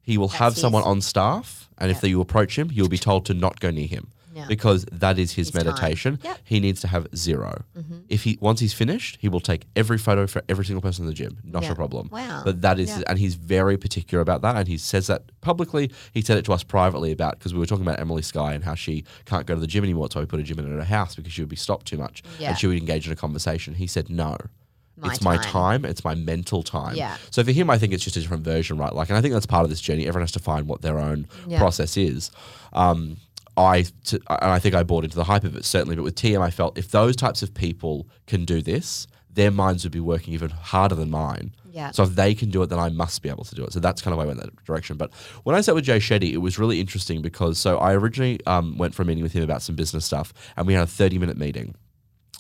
He 0.03 0.17
will 0.19 0.29
have 0.29 0.55
his- 0.55 0.61
someone 0.63 0.83
on 0.85 1.01
staff, 1.01 1.69
and 1.79 1.91
if 1.91 2.03
you 2.03 2.21
approach 2.21 2.59
him, 2.59 2.71
you'll 2.73 2.89
be 2.89 2.99
told 2.99 3.25
to 3.27 3.35
not 3.35 3.61
go 3.61 3.71
near 3.71 3.87
him. 3.87 4.11
Yeah. 4.39 4.47
Because 4.49 4.85
that 4.93 5.19
is 5.19 5.33
his, 5.33 5.49
His 5.49 5.55
meditation. 5.55 6.19
Yep. 6.23 6.35
Mm-hmm. 6.37 6.43
He 6.45 6.61
needs 6.61 6.81
to 6.83 6.89
have 6.89 7.07
0 7.17 7.65
If 8.09 8.23
he 8.25 8.39
once 8.41 8.61
he's 8.61 8.73
finished, 8.73 9.19
he 9.21 9.29
will 9.29 9.41
take 9.41 9.63
every 9.75 9.99
photo 9.99 10.27
for 10.27 10.43
every 10.49 10.65
single 10.65 10.81
person 10.83 11.05
in 11.05 11.09
the 11.09 11.15
gym. 11.15 11.39
Not 11.43 11.63
Yeah. 11.65 11.73
a 11.73 11.75
problem. 11.75 12.09
Wow. 12.13 12.43
But 12.45 12.63
that 12.63 12.79
is, 12.79 12.89
Yeah. 12.91 13.03
and 13.09 13.19
he's 13.19 13.35
very 13.35 13.77
particular 13.77 14.23
about 14.23 14.41
that, 14.43 14.55
and 14.57 14.69
he 14.69 14.79
says 14.79 15.07
that 15.09 15.23
publicly. 15.41 15.91
He 16.13 16.23
said 16.23 16.39
it 16.39 16.45
to 16.45 16.53
us 16.53 16.63
privately 16.63 17.11
about 17.13 17.33
because 17.39 17.53
we 17.53 17.59
were 17.61 17.67
talking 17.67 17.87
about 17.89 17.99
Emily 18.01 18.23
Skye 18.23 18.55
and 18.55 18.63
how 18.65 18.75
she 18.75 19.05
can't 19.25 19.47
go 19.47 19.55
to 19.55 19.61
the 19.61 19.67
gym 19.67 19.83
anymore, 19.85 20.09
so 20.13 20.21
we 20.21 20.27
put 20.27 20.41
a 20.41 20.45
gym 20.45 20.59
in 20.61 20.67
her 20.71 20.85
house 20.85 21.17
because 21.17 21.33
she 21.33 21.43
would 21.43 21.49
be 21.49 21.57
stopped 21.57 21.87
too 21.87 21.99
much, 21.99 22.23
and 22.41 22.57
she 22.59 22.67
would 22.69 22.79
engage 22.79 23.07
in 23.07 23.13
a 23.13 23.17
conversation. 23.17 23.75
He 23.75 23.87
said 23.87 24.09
no. 24.09 24.37
My 25.01 25.11
it's 25.13 25.23
my 25.23 25.37
time. 25.37 25.83
time. 25.83 25.85
It's 25.85 26.03
my 26.05 26.17
mental 26.17 26.65
time. 26.65 26.97
Yeah. 26.97 27.17
So 27.31 27.45
for 27.45 27.53
him, 27.53 27.71
I 27.71 27.79
think 27.79 27.93
it's 27.93 28.03
just 28.03 28.17
a 28.17 28.21
different 28.21 28.43
version, 28.43 28.79
right? 28.79 28.93
Like, 28.93 29.09
and 29.11 29.17
I 29.17 29.21
think 29.21 29.33
that's 29.33 29.47
part 29.47 29.63
of 29.63 29.71
this 29.71 29.81
journey. 29.81 30.09
Everyone 30.09 30.23
has 30.23 30.33
to 30.33 30.41
find 30.41 30.67
what 30.67 30.83
their 30.83 30.99
own 30.99 31.29
Yeah. 31.47 31.59
process 31.61 31.97
is. 31.97 32.33
Um, 32.73 33.19
I 33.59 33.83
t- 34.05 34.21
and 34.29 34.51
I 34.51 34.59
think 34.61 34.75
I 34.75 34.85
bought 34.85 35.05
into 35.05 35.17
the 35.17 35.25
hype 35.25 35.45
of 35.45 35.57
it 35.57 35.65
certainly, 35.65 35.97
but 35.97 36.05
with 36.05 36.15
TM, 36.15 36.41
I 36.41 36.51
felt 36.51 36.79
if 36.79 36.91
those 36.93 37.17
types 37.17 37.43
of 37.43 37.53
people 37.53 38.09
can 38.27 38.45
do 38.45 38.63
this, 38.63 39.07
their 39.31 39.51
minds 39.51 39.85
would 39.85 39.93
be 39.93 40.01
working 40.01 40.33
even 40.33 40.51
harder 40.51 40.95
than 40.95 41.11
mine. 41.11 41.55
Yeah. 41.71 41.91
So 41.91 42.03
if 42.05 42.11
they 42.11 42.35
can 42.35 42.51
do 42.51 42.63
it, 42.63 42.69
then 42.69 42.79
I 42.79 42.89
must 42.89 43.23
be 43.23 43.29
able 43.29 43.45
to 43.45 43.55
do 43.55 43.65
it. 43.65 43.73
So 43.73 43.81
that's 43.81 44.01
kind 44.01 44.13
of 44.13 44.19
why 44.19 44.25
I 44.25 44.27
went 44.27 44.41
that 44.41 44.65
direction. 44.65 44.97
But 44.97 45.13
when 45.45 45.55
I 45.55 45.61
sat 45.61 45.75
with 45.75 45.85
Jay 45.85 45.99
Shetty, 45.99 46.33
it 46.33 46.39
was 46.39 46.59
really 46.59 46.81
interesting 46.81 47.21
because 47.21 47.59
so 47.59 47.79
I 47.79 47.95
originally 47.95 48.45
um, 48.47 48.79
went 48.79 48.95
for 48.95 49.03
a 49.03 49.05
meeting 49.05 49.23
with 49.23 49.33
him 49.33 49.43
about 49.43 49.63
some 49.63 49.77
business 49.77 50.05
stuff, 50.05 50.33
and 50.57 50.67
we 50.67 50.75
had 50.75 50.85
a 50.85 50.87
thirty 50.87 51.19
minute 51.19 51.37
meeting. 51.37 51.75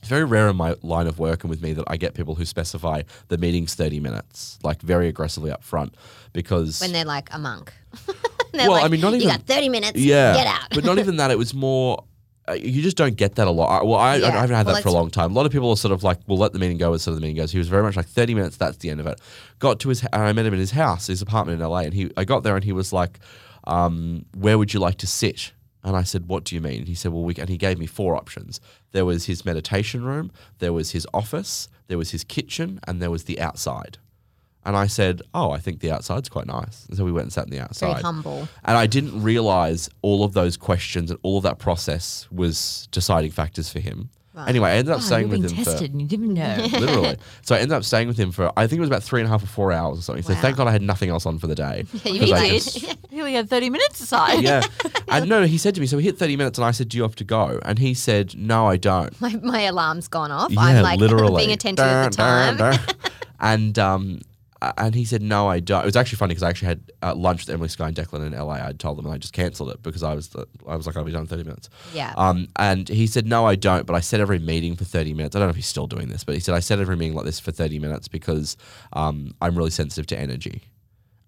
It's 0.01 0.09
very 0.09 0.25
rare 0.25 0.49
in 0.49 0.57
my 0.57 0.77
line 0.83 1.09
of 1.09 1.19
work 1.19 1.43
and 1.43 1.51
with 1.51 1.61
me 1.61 1.73
that 1.73 1.85
I 1.89 1.97
get 1.97 2.15
people 2.15 2.37
who 2.37 2.45
specify 2.45 3.03
the 3.27 3.37
meeting's 3.37 3.75
30 3.75 3.99
minutes, 3.99 4.57
like 4.63 4.81
very 4.81 5.09
aggressively 5.09 5.51
up 5.51 5.65
front, 5.65 5.97
because 6.33 6.81
when 6.81 6.93
they're 6.93 7.05
like 7.05 7.29
a 7.33 7.39
monk. 7.39 7.73
Well, 8.69 8.71
like, 8.73 8.85
I 8.85 8.89
mean, 8.89 9.01
not 9.01 9.11
You 9.13 9.17
even- 9.19 9.29
got 9.29 9.43
30 9.43 9.69
minutes. 9.69 9.99
yeah, 9.99 10.35
Get 10.35 10.47
out. 10.47 10.69
but 10.75 10.85
not 10.85 10.99
even 10.99 11.17
that. 11.17 11.31
It 11.31 11.39
was 11.39 11.53
more. 11.55 12.05
uh, 12.49 12.53
You 12.55 12.83
just 12.83 12.97
don't 12.97 13.17
get 13.17 13.35
that 13.37 13.47
a 13.47 13.51
lot. 13.51 13.69
I, 13.81 13.85
well, 13.85 13.97
I, 13.97 14.13
I 14.13 14.17
Yeah. 14.17 14.31
haven't 14.31 14.57
had 14.57 14.67
Well, 14.67 14.75
that 14.77 14.83
for 14.83 14.89
a 14.89 14.93
long 14.93 15.11
time. 15.11 15.31
A 15.33 15.35
lot 15.35 15.47
of 15.47 15.53
people 15.53 15.71
are 15.71 15.77
sort 15.77 15.93
of 15.93 16.03
like, 16.03 16.19
"We'll 16.27 16.39
let 16.39 16.53
the 16.55 16.59
meeting 16.59 16.79
go 16.79 16.95
as 16.95 17.03
sort 17.03 17.13
of 17.13 17.17
the 17.21 17.23
meeting 17.23 17.37
goes." 17.37 17.53
He 17.53 17.59
was 17.59 17.69
very 17.69 17.83
much 17.83 17.95
like 17.97 18.07
thirty 18.09 18.35
minutes. 18.35 18.57
That's 18.57 18.79
the 18.79 18.89
end 18.91 19.01
of 19.01 19.07
it. 19.07 19.21
Got 19.59 19.81
to 19.81 19.89
his, 19.91 20.03
and 20.05 20.23
I 20.23 20.33
met 20.33 20.47
him 20.47 20.55
in 20.55 20.61
his 20.61 20.71
house, 20.71 21.09
his 21.09 21.21
apartment 21.23 21.61
in 21.61 21.67
LA, 21.69 21.81
and 21.81 21.93
he, 21.95 22.11
I 22.17 22.25
got 22.25 22.43
there 22.45 22.55
and 22.57 22.65
he 22.65 22.73
was 22.73 22.93
like, 22.93 23.19
um, 23.65 24.25
"Where 24.35 24.57
would 24.59 24.73
you 24.73 24.81
like 24.81 24.97
to 24.99 25.07
sit?" 25.07 25.53
And 25.85 25.95
I 25.97 26.03
said, 26.03 26.27
"What 26.27 26.45
do 26.45 26.55
you 26.55 26.61
mean?" 26.61 26.87
He 26.87 26.95
said, 26.95 27.13
"Well, 27.13 27.23
we," 27.23 27.35
and 27.37 27.49
he 27.49 27.57
gave 27.59 27.79
me 27.79 27.87
four 27.87 28.17
options. 28.17 28.61
There 28.93 29.05
was 29.05 29.27
his 29.27 29.45
meditation 29.45 30.03
room, 30.03 30.31
there 30.59 30.73
was 30.73 30.91
his 30.93 31.07
office, 31.15 31.69
there 31.89 31.99
was 31.99 32.11
his 32.11 32.25
kitchen, 32.25 32.81
and 32.87 33.01
there 33.03 33.11
was 33.11 33.25
the 33.25 33.41
outside. 33.41 33.99
And 34.65 34.77
I 34.77 34.87
said, 34.87 35.23
"Oh, 35.33 35.51
I 35.51 35.59
think 35.59 35.81
the 35.81 35.91
outside's 35.93 36.29
quite 36.29 36.47
nice." 36.47 36.85
And 36.89 36.97
so 36.99 37.05
we 37.05 37.13
went 37.13 37.25
and 37.25 37.33
sat 37.33 37.45
in 37.45 37.51
the 37.51 37.61
outside. 37.61 37.91
Very 37.93 38.03
humble. 38.03 38.49
And 38.65 38.77
I 38.77 38.87
didn't 38.87 39.23
realize 39.23 39.89
all 40.03 40.25
of 40.25 40.35
those 40.35 40.57
questions 40.57 41.11
and 41.11 41.19
all 41.23 41.39
of 41.39 41.43
that 41.45 41.59
process 41.59 42.29
was 42.31 42.87
deciding 42.91 43.31
factors 43.31 43.71
for 43.71 43.81
him. 43.81 44.11
Anyway, 44.47 44.71
I 44.71 44.75
ended 44.77 44.93
up 44.93 44.99
Oh, 44.99 45.03
staying 45.03 45.31
with 45.31 45.45
him 45.51 45.65
tested 45.65 45.91
and 45.91 46.01
you 46.01 46.07
didn't 46.07 46.33
know. 46.35 46.69
for 46.69 46.79
literally. 46.81 47.17
So 47.43 47.57
I 47.57 47.59
ended 47.59 47.73
up 47.77 47.83
staying 47.83 48.07
with 48.07 48.17
him 48.17 48.31
for 48.31 48.53
I 48.57 48.69
think 48.69 48.77
it 48.79 48.81
was 48.81 48.89
about 48.89 49.03
three 49.03 49.21
and 49.21 49.27
a 49.27 49.31
half 49.31 49.43
or 49.43 49.47
four 49.49 49.73
hours 49.73 49.99
or 49.99 50.03
something. 50.03 50.23
So 50.23 50.33
Wow. 50.35 50.41
thank 50.41 50.57
God 50.57 50.69
I 50.69 50.71
had 50.71 50.83
nothing 50.83 51.11
else 51.11 51.27
on 51.27 51.41
for 51.41 51.49
the 51.49 51.57
day. 51.57 51.85
Yeah, 52.05 52.13
you 52.13 52.21
did. 52.51 52.63
just- 52.63 52.79
He 53.11 53.19
only 53.21 53.33
had 53.35 53.51
30 53.51 53.69
minutes 53.71 53.99
aside. 54.01 54.43
yeah. 54.43 54.63
And 55.09 55.29
no, 55.29 55.43
he 55.45 55.59
said 55.59 55.75
to 55.75 55.81
me, 55.81 55.89
so 55.89 55.97
we 55.97 56.05
hit 56.05 56.19
30 56.19 56.37
minutes 56.37 56.57
and 56.59 56.65
I 56.65 56.71
said, 56.71 56.89
Do 56.91 56.99
you 56.99 57.03
have 57.03 57.17
to 57.17 57.25
go? 57.25 57.59
And 57.65 57.79
he 57.81 57.95
said, 57.95 58.37
No, 58.39 58.67
I 58.69 58.77
don't. 58.77 59.19
My, 59.21 59.35
my 59.43 59.63
alarm's 59.63 60.07
gone 60.07 60.31
off. 60.31 60.53
Yeah, 60.53 60.61
I'm 60.61 60.83
like 60.85 61.01
literally. 61.01 61.43
being 61.47 61.53
attentive 61.53 61.85
at 61.85 62.11
the 62.13 62.17
time. 62.17 62.57
dun, 62.59 62.77
dun. 62.77 62.95
and 63.41 63.79
um, 63.81 64.21
and 64.61 64.95
he 64.95 65.05
said, 65.05 65.23
"No, 65.23 65.49
I 65.49 65.61
don't." 65.61 65.83
It 65.83 65.87
was 65.87 65.97
actually 65.97 66.17
funny 66.17 66.33
because 66.33 66.43
I 66.43 66.51
actually 66.51 66.69
had 66.69 66.93
uh, 67.03 67.15
lunch 67.15 67.47
with 67.47 67.55
Emily 67.55 67.69
Skye 67.69 67.89
and 67.89 67.97
Declan 67.97 68.27
in 68.27 68.33
LA. 68.33 68.55
I 68.55 68.73
told 68.73 68.99
them 68.99 69.07
and 69.07 69.15
I 69.15 69.19
just 69.19 69.33
cancelled 69.33 69.71
it 69.71 69.83
because 69.83 70.03
I 70.03 70.15
was 70.15 70.35
I 70.67 70.77
was 70.77 70.87
like, 70.87 70.97
"I'll 70.97 71.05
be 71.05 71.13
done 71.13 71.23
in 71.23 71.27
thirty 71.27 71.45
minutes." 71.45 71.69
Yeah. 71.95 72.13
Um, 72.17 72.49
and 72.57 72.89
he 72.89 73.07
said, 73.07 73.27
"No, 73.27 73.47
I 73.47 73.55
don't." 73.55 73.87
But 73.87 73.95
I 73.95 74.01
set 74.01 74.21
every 74.21 74.39
meeting 74.39 74.75
for 74.75 74.85
thirty 74.85 75.15
minutes. 75.15 75.37
I 75.37 75.39
don't 75.39 75.47
know 75.47 75.51
if 75.51 75.57
he's 75.57 75.67
still 75.67 75.87
doing 75.87 76.09
this, 76.09 76.25
but 76.25 76.35
he 76.35 76.41
said 76.41 76.55
I 76.55 76.61
set 76.61 76.81
every 76.81 76.97
meeting 76.97 77.17
like 77.17 77.25
this 77.25 77.39
for 77.39 77.53
thirty 77.53 77.79
minutes 77.79 78.09
because 78.09 78.57
um, 78.93 79.35
I'm 79.41 79.57
really 79.57 79.71
sensitive 79.71 80.07
to 80.09 80.19
energy. 80.19 80.63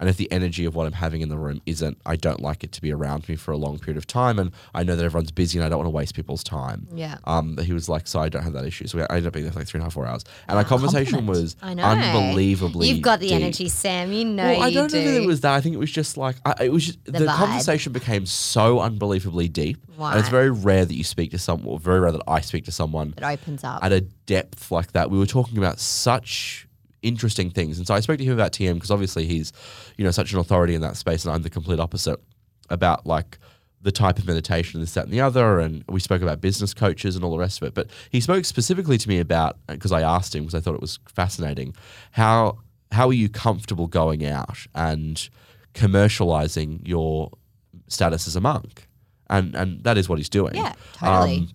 And 0.00 0.08
if 0.08 0.16
the 0.16 0.30
energy 0.32 0.64
of 0.64 0.74
what 0.74 0.86
I'm 0.86 0.92
having 0.94 1.20
in 1.20 1.28
the 1.28 1.36
room 1.38 1.60
isn't, 1.66 1.98
I 2.06 2.16
don't 2.16 2.40
like 2.40 2.64
it 2.64 2.72
to 2.72 2.80
be 2.80 2.90
around 2.90 3.28
me 3.28 3.36
for 3.36 3.52
a 3.52 3.56
long 3.56 3.78
period 3.78 3.98
of 3.98 4.06
time. 4.06 4.38
And 4.38 4.50
I 4.74 4.82
know 4.82 4.96
that 4.96 5.04
everyone's 5.04 5.30
busy 5.30 5.58
and 5.58 5.64
I 5.66 5.68
don't 5.68 5.78
want 5.78 5.86
to 5.86 5.90
waste 5.90 6.14
people's 6.14 6.42
time. 6.42 6.88
Yeah. 6.94 7.18
Um, 7.24 7.58
he 7.58 7.72
was 7.74 7.88
like, 7.88 8.06
so 8.08 8.18
I 8.18 8.30
don't 8.30 8.42
have 8.42 8.54
that 8.54 8.64
issue. 8.64 8.86
So 8.86 8.98
we, 8.98 9.04
I 9.04 9.16
ended 9.16 9.26
up 9.26 9.34
being 9.34 9.44
there 9.44 9.52
for 9.52 9.58
like 9.60 9.68
three 9.68 9.78
and 9.78 9.82
a 9.82 9.84
half, 9.84 9.92
four 9.92 10.06
hours. 10.06 10.24
And 10.48 10.56
our 10.58 10.64
conversation 10.64 11.16
compliment. 11.16 11.42
was 11.42 11.56
I 11.62 11.74
know. 11.74 11.84
unbelievably. 11.84 12.88
You've 12.88 13.02
got 13.02 13.20
the 13.20 13.28
deep. 13.28 13.36
energy, 13.36 13.68
Sam. 13.68 14.10
You 14.12 14.24
know 14.24 14.42
Well, 14.44 14.62
I 14.62 14.72
don't 14.72 14.90
do. 14.90 14.98
know 15.04 15.12
that 15.12 15.22
it 15.22 15.26
was 15.26 15.42
that. 15.42 15.52
I 15.54 15.60
think 15.60 15.74
it 15.74 15.78
was 15.78 15.92
just 15.92 16.16
like 16.16 16.36
I, 16.44 16.54
it 16.64 16.72
was. 16.72 16.86
Just, 16.86 17.04
the 17.04 17.12
vibe. 17.12 17.36
conversation 17.36 17.92
became 17.92 18.24
so 18.24 18.80
unbelievably 18.80 19.48
deep, 19.48 19.76
and 19.98 20.18
it's 20.18 20.30
very 20.30 20.50
rare 20.50 20.84
that 20.86 20.94
you 20.94 21.04
speak 21.04 21.30
to 21.32 21.38
someone. 21.38 21.68
Or 21.74 21.78
very 21.78 22.00
rare 22.00 22.12
that 22.12 22.22
I 22.26 22.40
speak 22.40 22.64
to 22.64 22.72
someone 22.72 23.12
it 23.18 23.22
opens 23.22 23.64
up. 23.64 23.84
at 23.84 23.92
a 23.92 24.00
depth 24.00 24.70
like 24.70 24.92
that. 24.92 25.10
We 25.10 25.18
were 25.18 25.26
talking 25.26 25.58
about 25.58 25.78
such 25.78 26.66
interesting 27.02 27.50
things, 27.50 27.78
and 27.78 27.86
so 27.86 27.94
I 27.94 28.00
spoke 28.00 28.18
to 28.18 28.24
him 28.24 28.32
about 28.32 28.52
TM 28.52 28.74
because 28.74 28.90
obviously 28.90 29.26
he's, 29.26 29.52
you 29.96 30.04
know, 30.04 30.10
such 30.10 30.32
an 30.32 30.38
authority 30.38 30.74
in 30.74 30.80
that 30.82 30.96
space, 30.96 31.24
and 31.24 31.34
I'm 31.34 31.42
the 31.42 31.50
complete 31.50 31.80
opposite 31.80 32.20
about 32.68 33.06
like 33.06 33.38
the 33.82 33.92
type 33.92 34.18
of 34.18 34.26
meditation, 34.26 34.78
and 34.78 34.86
this, 34.86 34.94
that, 34.94 35.04
and 35.04 35.12
the 35.12 35.20
other. 35.20 35.58
And 35.58 35.84
we 35.88 36.00
spoke 36.00 36.22
about 36.22 36.40
business 36.40 36.74
coaches 36.74 37.16
and 37.16 37.24
all 37.24 37.30
the 37.30 37.38
rest 37.38 37.62
of 37.62 37.68
it. 37.68 37.74
But 37.74 37.88
he 38.10 38.20
spoke 38.20 38.44
specifically 38.44 38.98
to 38.98 39.08
me 39.08 39.18
about 39.18 39.58
because 39.66 39.92
I 39.92 40.02
asked 40.02 40.34
him 40.34 40.42
because 40.44 40.54
I 40.54 40.60
thought 40.60 40.74
it 40.74 40.80
was 40.80 40.98
fascinating 41.06 41.74
how 42.12 42.58
how 42.92 43.08
are 43.08 43.14
you 43.14 43.28
comfortable 43.28 43.86
going 43.86 44.26
out 44.26 44.66
and 44.74 45.28
commercializing 45.74 46.86
your 46.86 47.30
status 47.88 48.26
as 48.26 48.36
a 48.36 48.40
monk, 48.40 48.86
and 49.28 49.54
and 49.54 49.82
that 49.84 49.96
is 49.96 50.08
what 50.08 50.18
he's 50.18 50.28
doing. 50.28 50.54
yeah, 50.54 50.74
totally. 50.94 51.38
Um, 51.38 51.48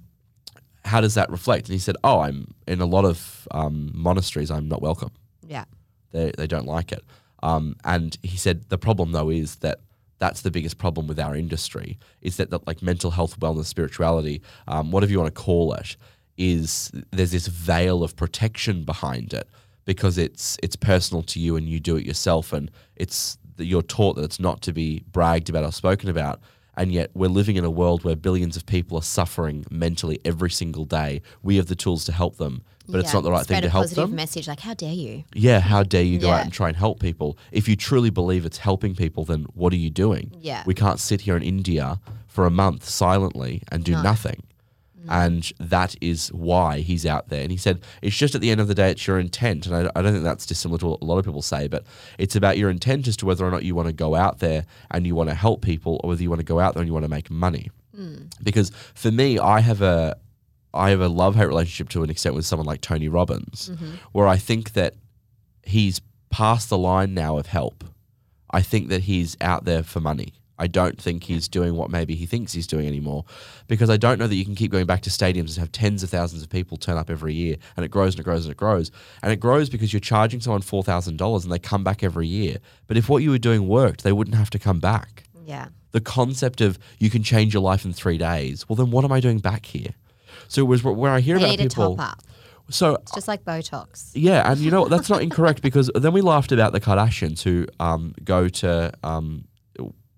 how 0.85 1.01
does 1.01 1.15
that 1.15 1.29
reflect? 1.29 1.67
And 1.67 1.73
he 1.73 1.79
said, 1.79 1.95
"Oh, 2.03 2.19
I'm 2.19 2.53
in 2.67 2.79
a 2.79 2.85
lot 2.85 3.05
of 3.05 3.47
um, 3.51 3.91
monasteries. 3.93 4.51
I'm 4.51 4.67
not 4.67 4.81
welcome. 4.81 5.11
Yeah. 5.47 5.65
They 6.11 6.31
they 6.37 6.47
don't 6.47 6.67
like 6.67 6.91
it." 6.91 7.03
Um, 7.43 7.75
and 7.83 8.17
he 8.23 8.37
said 8.37 8.69
the 8.69 8.77
problem 8.77 9.11
though 9.11 9.29
is 9.29 9.57
that 9.57 9.79
that's 10.17 10.41
the 10.41 10.51
biggest 10.51 10.77
problem 10.77 11.07
with 11.07 11.19
our 11.19 11.35
industry 11.35 11.99
is 12.21 12.37
that, 12.37 12.49
that 12.49 12.65
like 12.65 12.81
mental 12.81 13.11
health, 13.11 13.39
wellness, 13.39 13.65
spirituality, 13.65 14.41
um, 14.67 14.91
whatever 14.91 15.11
you 15.11 15.19
want 15.19 15.33
to 15.33 15.41
call 15.41 15.73
it, 15.73 15.97
is 16.37 16.91
there's 17.11 17.31
this 17.31 17.47
veil 17.47 18.03
of 18.03 18.15
protection 18.15 18.83
behind 18.83 19.33
it 19.33 19.47
because 19.85 20.17
it's 20.17 20.57
it's 20.61 20.75
personal 20.75 21.23
to 21.23 21.39
you 21.39 21.55
and 21.55 21.69
you 21.69 21.79
do 21.79 21.95
it 21.95 22.05
yourself 22.05 22.51
and 22.51 22.71
it's 22.95 23.37
you're 23.57 23.81
taught 23.81 24.15
that 24.15 24.23
it's 24.23 24.39
not 24.39 24.61
to 24.61 24.73
be 24.73 25.03
bragged 25.11 25.49
about 25.49 25.63
or 25.63 25.71
spoken 25.71 26.09
about 26.09 26.41
and 26.75 26.91
yet 26.91 27.09
we're 27.13 27.29
living 27.29 27.55
in 27.55 27.63
a 27.63 27.69
world 27.69 28.03
where 28.03 28.15
billions 28.15 28.57
of 28.57 28.65
people 28.65 28.97
are 28.97 29.03
suffering 29.03 29.65
mentally 29.69 30.19
every 30.25 30.49
single 30.49 30.83
day 30.83 31.21
we 31.41 31.55
have 31.55 31.67
the 31.67 31.75
tools 31.75 32.03
to 32.03 32.11
help 32.11 32.35
them 32.35 32.63
but 32.87 32.99
it's 32.99 33.13
not 33.13 33.23
the 33.23 33.31
right 33.31 33.43
spread 33.43 33.57
thing 33.57 33.61
to 33.63 33.67
a 33.67 33.71
help 33.71 33.83
positive 33.85 34.07
them 34.09 34.15
message 34.15 34.47
like, 34.47 34.59
how 34.59 34.73
dare 34.73 34.93
you? 34.93 35.23
yeah 35.33 35.59
how 35.59 35.83
dare 35.83 36.03
you 36.03 36.19
go 36.19 36.27
Yeah. 36.27 36.35
out 36.37 36.43
and 36.43 36.53
try 36.53 36.67
and 36.67 36.77
help 36.77 36.99
people 36.99 37.37
if 37.51 37.67
you 37.69 37.75
truly 37.75 38.09
believe 38.09 38.45
it's 38.45 38.59
helping 38.59 38.95
people 38.95 39.25
then 39.25 39.45
what 39.53 39.73
are 39.73 39.77
you 39.77 39.89
doing 39.89 40.31
Yeah. 40.39 40.63
we 40.65 40.73
can't 40.73 40.99
sit 40.99 41.21
here 41.21 41.35
in 41.37 41.43
india 41.43 41.99
for 42.27 42.45
a 42.45 42.49
month 42.51 42.87
silently 42.87 43.63
and 43.71 43.83
do 43.83 43.93
No. 43.93 44.01
nothing 44.01 44.43
mm. 44.99 45.25
and 45.25 45.51
that 45.59 45.95
is 46.01 46.29
why 46.33 46.79
he's 46.79 47.05
out 47.05 47.29
there. 47.29 47.41
And 47.43 47.51
he 47.51 47.57
said, 47.57 47.79
it's 48.01 48.15
just 48.17 48.33
at 48.35 48.41
the 48.41 48.49
end 48.49 48.59
of 48.59 48.67
the 48.67 48.73
day, 48.75 48.89
it's 48.91 49.05
your 49.07 49.19
intent. 49.19 49.67
And 49.67 49.75
I, 49.75 49.91
I 49.95 50.01
don't 50.01 50.11
think 50.13 50.23
that's 50.23 50.45
dissimilar 50.45 50.79
to 50.79 50.87
what 50.87 51.01
a 51.01 51.05
lot 51.05 51.17
of 51.19 51.25
people 51.25 51.41
say, 51.43 51.67
but 51.67 51.85
it's 52.17 52.35
about 52.35 52.57
your 52.57 52.69
intent 52.71 53.07
as 53.07 53.15
to 53.17 53.25
whether 53.27 53.45
or 53.45 53.51
not 53.51 53.63
you 53.63 53.75
want 53.75 53.87
to 53.87 53.93
go 53.93 54.15
out 54.15 54.39
there 54.39 54.65
and 54.91 55.05
you 55.07 55.13
want 55.15 55.29
to 55.29 55.35
help 55.35 55.61
people 55.61 56.01
or 56.03 56.09
whether 56.09 56.23
you 56.23 56.29
want 56.29 56.39
to 56.41 56.45
go 56.45 56.59
out 56.59 56.73
there 56.73 56.81
and 56.81 56.87
you 56.89 56.93
want 56.93 57.05
to 57.05 57.09
make 57.09 57.29
money. 57.29 57.69
Mm. 57.97 58.29
Because 58.43 58.71
for 58.95 59.11
me, 59.11 59.39
I 59.39 59.59
have 59.61 59.81
a. 59.81 60.17
I 60.75 60.89
have 60.89 61.01
a 61.01 61.07
love 61.07 61.35
hate 61.35 61.47
relationship 61.47 61.89
to 61.89 62.03
an 62.03 62.09
extent 62.09 62.35
with 62.35 62.45
someone 62.45 62.67
like 62.67 62.81
Tony 62.81 63.07
Robbins, 63.07 63.69
mm-hmm. 63.73 63.95
where 64.11 64.27
I 64.27 64.37
think 64.37 64.73
that 64.73 64.95
he's 65.63 66.01
past 66.29 66.69
the 66.69 66.77
line 66.77 67.13
now 67.13 67.37
of 67.37 67.47
help. 67.47 67.83
I 68.51 68.61
think 68.61 68.89
that 68.89 69.01
he's 69.01 69.35
out 69.41 69.65
there 69.65 69.83
for 69.83 69.99
money. 69.99 70.33
I 70.57 70.67
don't 70.67 71.01
think 71.01 71.23
he's 71.23 71.47
doing 71.47 71.75
what 71.75 71.89
maybe 71.89 72.15
he 72.15 72.25
thinks 72.25 72.53
he's 72.53 72.67
doing 72.67 72.87
anymore 72.87 73.25
because 73.67 73.89
I 73.89 73.97
don't 73.97 74.19
know 74.19 74.27
that 74.27 74.35
you 74.35 74.45
can 74.45 74.55
keep 74.55 74.71
going 74.71 74.85
back 74.85 75.01
to 75.01 75.09
stadiums 75.09 75.49
and 75.49 75.57
have 75.57 75.71
tens 75.71 76.01
of 76.01 76.09
thousands 76.09 76.43
of 76.43 76.49
people 76.49 76.77
turn 76.77 76.97
up 76.97 77.09
every 77.09 77.33
year 77.33 77.57
and 77.75 77.85
it 77.85 77.89
grows 77.89 78.13
and 78.13 78.21
it 78.21 78.23
grows 78.23 78.45
and 78.45 78.51
it 78.53 78.57
grows. 78.57 78.91
And 79.21 79.31
it 79.33 79.39
grows 79.39 79.69
because 79.69 79.91
you're 79.91 79.99
charging 79.99 80.39
someone 80.39 80.61
$4,000 80.61 81.43
and 81.43 81.51
they 81.51 81.59
come 81.59 81.83
back 81.83 82.03
every 82.03 82.27
year. 82.27 82.57
But 82.87 82.95
if 82.95 83.09
what 83.09 83.23
you 83.23 83.31
were 83.31 83.37
doing 83.37 83.67
worked, 83.67 84.03
they 84.03 84.13
wouldn't 84.13 84.37
have 84.37 84.49
to 84.51 84.59
come 84.59 84.79
back. 84.79 85.23
Yeah. 85.45 85.67
The 85.91 86.01
concept 86.01 86.61
of 86.61 86.79
you 86.99 87.09
can 87.09 87.23
change 87.23 87.53
your 87.53 87.63
life 87.63 87.83
in 87.85 87.93
three 87.93 88.17
days, 88.17 88.67
well, 88.69 88.75
then 88.77 88.91
what 88.91 89.03
am 89.03 89.11
I 89.11 89.19
doing 89.19 89.39
back 89.39 89.65
here? 89.65 89.91
So 90.47 90.61
it 90.61 90.65
was 90.67 90.81
wh- 90.81 90.97
where 90.97 91.11
I 91.11 91.19
hear 91.19 91.37
They 91.37 91.45
about 91.45 91.59
need 91.59 91.69
people. 91.69 91.93
a 91.93 91.97
top 91.97 92.11
up. 92.13 92.23
So 92.69 92.95
It's 92.95 93.11
just 93.13 93.27
like 93.27 93.43
Botox. 93.45 94.09
yeah, 94.15 94.49
and 94.51 94.59
you 94.59 94.71
know 94.71 94.81
what? 94.81 94.89
That's 94.89 95.09
not 95.09 95.21
incorrect 95.21 95.61
because 95.61 95.91
then 95.93 96.13
we 96.13 96.21
laughed 96.21 96.51
about 96.51 96.73
the 96.73 96.79
Kardashians 96.81 97.43
who 97.43 97.67
um, 97.79 98.15
go 98.23 98.47
to 98.49 98.91
um, 99.03 99.45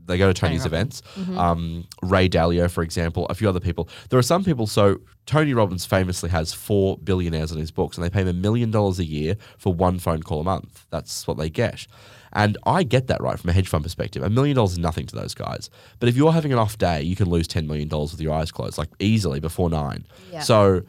they 0.08 0.18
go 0.18 0.28
to 0.28 0.34
Tony's 0.34 0.66
events. 0.66 1.02
Um, 1.38 1.86
Ray 2.02 2.28
Dalio, 2.30 2.70
for 2.70 2.82
example, 2.84 3.26
a 3.30 3.36
few 3.36 3.48
other 3.48 3.60
people. 3.60 3.88
There 4.10 4.18
are 4.18 4.24
some 4.24 4.44
people. 4.44 4.68
So 4.68 5.00
Tony 5.26 5.54
Robbins 5.54 5.86
famously 5.86 6.30
has 6.30 6.54
four 6.54 6.98
billionaires 6.98 7.52
on 7.52 7.58
his 7.58 7.72
books, 7.72 7.98
and 7.98 8.06
they 8.06 8.10
pay 8.10 8.22
him 8.22 8.28
a 8.28 8.34
million 8.34 8.72
dollars 8.72 9.00
a 9.00 9.06
year 9.06 9.36
for 9.58 9.74
one 9.74 10.00
phone 10.00 10.24
call 10.24 10.42
a 10.42 10.44
month. 10.44 10.86
That's 10.90 11.28
what 11.28 11.38
they 11.38 11.50
get. 11.50 11.86
And 12.34 12.58
I 12.66 12.84
get 12.84 13.08
that 13.08 13.22
right 13.22 13.40
from 13.40 13.50
a 13.50 13.54
hedge 13.54 13.68
fund 13.68 13.84
perspective. 13.84 14.22
A 14.24 14.30
million 14.30 14.56
dollars 14.56 14.74
is 14.74 14.80
nothing 14.80 15.06
to 15.08 15.16
those 15.16 15.34
guys. 15.34 15.70
But 16.00 16.10
if 16.10 16.16
you're 16.16 16.34
having 16.34 16.52
an 16.52 16.60
off 16.60 16.78
day, 16.78 17.02
you 17.02 17.16
can 17.16 17.30
lose 17.30 17.48
$10 17.48 17.66
million 17.68 17.90
with 17.90 18.20
your 18.20 18.34
eyes 18.34 18.52
closed, 18.52 18.78
like 18.78 18.90
easily 19.00 19.40
before 19.40 19.70
nine. 19.70 20.06
Yeah. 20.32 20.42
So 20.42 20.82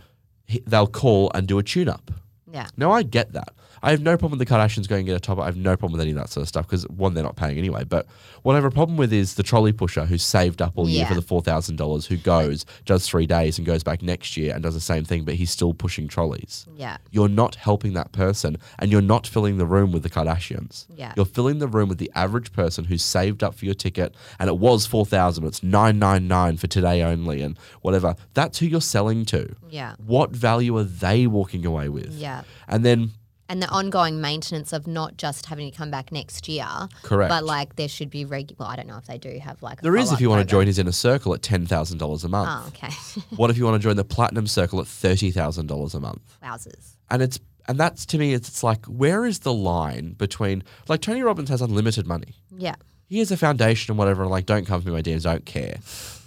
he, 0.46 0.62
they'll 0.66 0.86
call 0.88 1.30
and 1.34 1.46
do 1.46 1.58
a 1.58 1.62
tune 1.62 1.88
up. 1.88 2.10
Yeah. 2.52 2.66
No, 2.76 2.90
I 2.90 3.02
get 3.02 3.32
that. 3.32 3.50
I 3.82 3.90
have 3.90 4.00
no 4.00 4.16
problem 4.16 4.38
with 4.38 4.46
the 4.48 4.54
Kardashians 4.54 4.88
going 4.88 5.06
get 5.06 5.16
a 5.16 5.20
top. 5.20 5.38
I 5.38 5.46
have 5.46 5.56
no 5.56 5.76
problem 5.76 5.92
with 5.92 6.00
any 6.00 6.10
of 6.10 6.16
that 6.16 6.28
sort 6.30 6.42
of 6.42 6.48
stuff 6.48 6.66
because 6.66 6.86
one, 6.88 7.14
they're 7.14 7.24
not 7.24 7.36
paying 7.36 7.58
anyway. 7.58 7.84
But 7.84 8.06
what 8.42 8.52
I 8.52 8.56
have 8.56 8.64
a 8.64 8.70
problem 8.70 8.96
with 8.96 9.12
is 9.12 9.34
the 9.34 9.42
trolley 9.42 9.72
pusher 9.72 10.04
who's 10.06 10.22
saved 10.22 10.60
up 10.62 10.72
all 10.76 10.88
year 10.88 11.02
Yeah. 11.02 11.08
for 11.08 11.14
the 11.14 11.22
four 11.22 11.40
thousand 11.42 11.76
dollars, 11.76 12.06
who 12.06 12.16
goes, 12.16 12.64
does 12.84 13.06
three 13.06 13.26
days, 13.26 13.58
and 13.58 13.66
goes 13.66 13.82
back 13.82 14.02
next 14.02 14.36
year 14.36 14.54
and 14.54 14.62
does 14.62 14.74
the 14.74 14.80
same 14.80 15.04
thing, 15.04 15.24
but 15.24 15.34
he's 15.34 15.50
still 15.50 15.74
pushing 15.74 16.08
trolleys. 16.08 16.66
Yeah. 16.76 16.96
You're 17.10 17.28
not 17.28 17.54
helping 17.56 17.92
that 17.94 18.12
person, 18.12 18.56
and 18.78 18.90
you're 18.90 19.00
not 19.02 19.26
filling 19.26 19.58
the 19.58 19.66
room 19.66 19.92
with 19.92 20.02
the 20.02 20.10
Kardashians. 20.10 20.86
Yeah. 20.96 21.12
You're 21.16 21.26
filling 21.26 21.58
the 21.58 21.68
room 21.68 21.88
with 21.88 21.98
the 21.98 22.10
average 22.14 22.52
person 22.52 22.84
who's 22.84 23.02
saved 23.02 23.42
up 23.42 23.54
for 23.54 23.64
your 23.64 23.74
ticket, 23.74 24.14
and 24.38 24.48
it 24.48 24.58
was 24.58 24.86
four 24.86 25.06
thousand, 25.06 25.42
but 25.44 25.48
it's 25.48 25.62
nine 25.62 25.98
nine 25.98 26.26
nine 26.28 26.56
for 26.56 26.66
today 26.66 27.02
only, 27.02 27.42
and 27.42 27.58
whatever. 27.82 28.16
That's 28.34 28.58
who 28.58 28.66
you're 28.66 28.80
selling 28.80 29.24
to. 29.26 29.54
Yeah. 29.70 29.94
What 30.04 30.30
value 30.30 30.76
are 30.76 30.84
they 30.84 31.26
walking 31.26 31.64
away 31.66 31.88
with? 31.88 32.12
Yeah. 32.12 32.42
And 32.66 32.84
then 32.84 33.12
And 33.50 33.62
the 33.62 33.68
ongoing 33.68 34.20
maintenance 34.20 34.74
of 34.74 34.86
not 34.86 35.16
just 35.16 35.46
having 35.46 35.70
to 35.70 35.76
come 35.76 35.90
back 35.90 36.12
next 36.12 36.48
year. 36.48 36.66
Correct. 37.02 37.30
But 37.30 37.44
like 37.44 37.76
there 37.76 37.88
should 37.88 38.10
be 38.10 38.26
regular. 38.26 38.56
Well, 38.60 38.68
I 38.68 38.76
don't 38.76 38.86
know 38.86 38.98
if 38.98 39.06
they 39.06 39.16
do 39.16 39.38
have 39.38 39.62
like. 39.62 39.80
There 39.80 39.96
is 39.96 40.12
if 40.12 40.20
you 40.20 40.28
want 40.28 40.46
to 40.46 40.50
join 40.50 40.66
his 40.66 40.78
inner 40.78 40.92
circle 40.92 41.32
at 41.32 41.42
ten 41.42 41.64
thousand 41.64 41.98
dollars 41.98 42.24
a 42.24 42.28
month. 42.28 42.48
Oh, 42.50 42.68
okay. 42.68 42.94
What 43.36 43.50
if 43.50 43.56
you 43.56 43.64
want 43.64 43.80
to 43.80 43.86
join 43.86 43.96
the 43.96 44.04
platinum 44.04 44.46
circle 44.46 44.80
at 44.80 44.86
thirty 44.86 45.30
thousand 45.30 45.66
dollars 45.66 45.94
a 45.94 46.00
month? 46.00 46.20
Wowzers. 46.42 46.96
And 47.10 47.22
it's 47.22 47.40
and 47.66 47.78
that's 47.78 48.04
to 48.06 48.18
me 48.18 48.34
it's, 48.34 48.48
it's 48.48 48.62
like 48.62 48.84
where 48.86 49.24
is 49.24 49.40
the 49.40 49.52
line 49.52 50.12
between 50.12 50.62
like 50.88 51.00
Tony 51.00 51.22
Robbins 51.22 51.48
has 51.48 51.62
unlimited 51.62 52.06
money. 52.06 52.34
Yeah. 52.56 52.74
He 53.08 53.20
has 53.20 53.30
a 53.30 53.38
foundation 53.38 53.92
and 53.92 53.98
whatever, 53.98 54.22
and 54.22 54.30
like 54.30 54.44
don't 54.44 54.66
come 54.66 54.82
for 54.82 54.88
me, 54.88 54.94
my 54.94 55.02
DMs, 55.02 55.22
don't 55.22 55.46
care. 55.46 55.78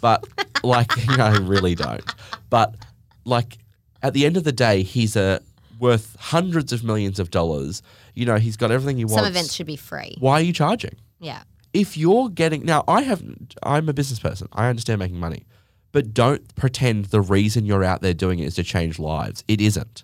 But 0.01 0.25
like 0.63 0.89
you 1.09 1.17
know, 1.17 1.25
I 1.25 1.37
really 1.37 1.75
don't. 1.75 2.03
But 2.49 2.75
like 3.25 3.57
at 4.01 4.13
the 4.13 4.25
end 4.25 4.37
of 4.37 4.43
the 4.43 4.51
day, 4.51 4.81
he's 4.83 5.15
a 5.15 5.41
worth 5.81 6.15
hundreds 6.19 6.71
of 6.71 6.83
millions 6.83 7.19
of 7.19 7.31
dollars. 7.31 7.81
You 8.13 8.25
know, 8.25 8.37
he's 8.37 8.55
got 8.57 8.71
everything 8.71 8.97
he 8.97 9.05
wants. 9.05 9.15
Some 9.17 9.25
events 9.25 9.53
should 9.53 9.67
be 9.67 9.75
free. 9.75 10.15
Why 10.19 10.33
are 10.39 10.41
you 10.43 10.53
charging? 10.53 10.95
Yeah. 11.19 11.43
if 11.73 11.95
you're 11.97 12.27
getting 12.29 12.65
now 12.65 12.83
i 12.87 13.01
have 13.03 13.21
i'm 13.63 13.87
a 13.87 13.93
business 13.93 14.19
person 14.19 14.47
i 14.53 14.67
understand 14.67 14.97
making 14.99 15.19
money 15.19 15.45
but 15.93 16.13
don't 16.13 16.43
pretend 16.55 17.05
the 17.05 17.21
reason 17.21 17.65
you're 17.65 17.83
out 17.83 18.01
there 18.01 18.13
doing 18.15 18.39
it 18.39 18.45
is 18.45 18.55
to 18.55 18.63
change 18.63 18.97
lives 18.99 19.43
it 19.47 19.61
isn't 19.61 20.03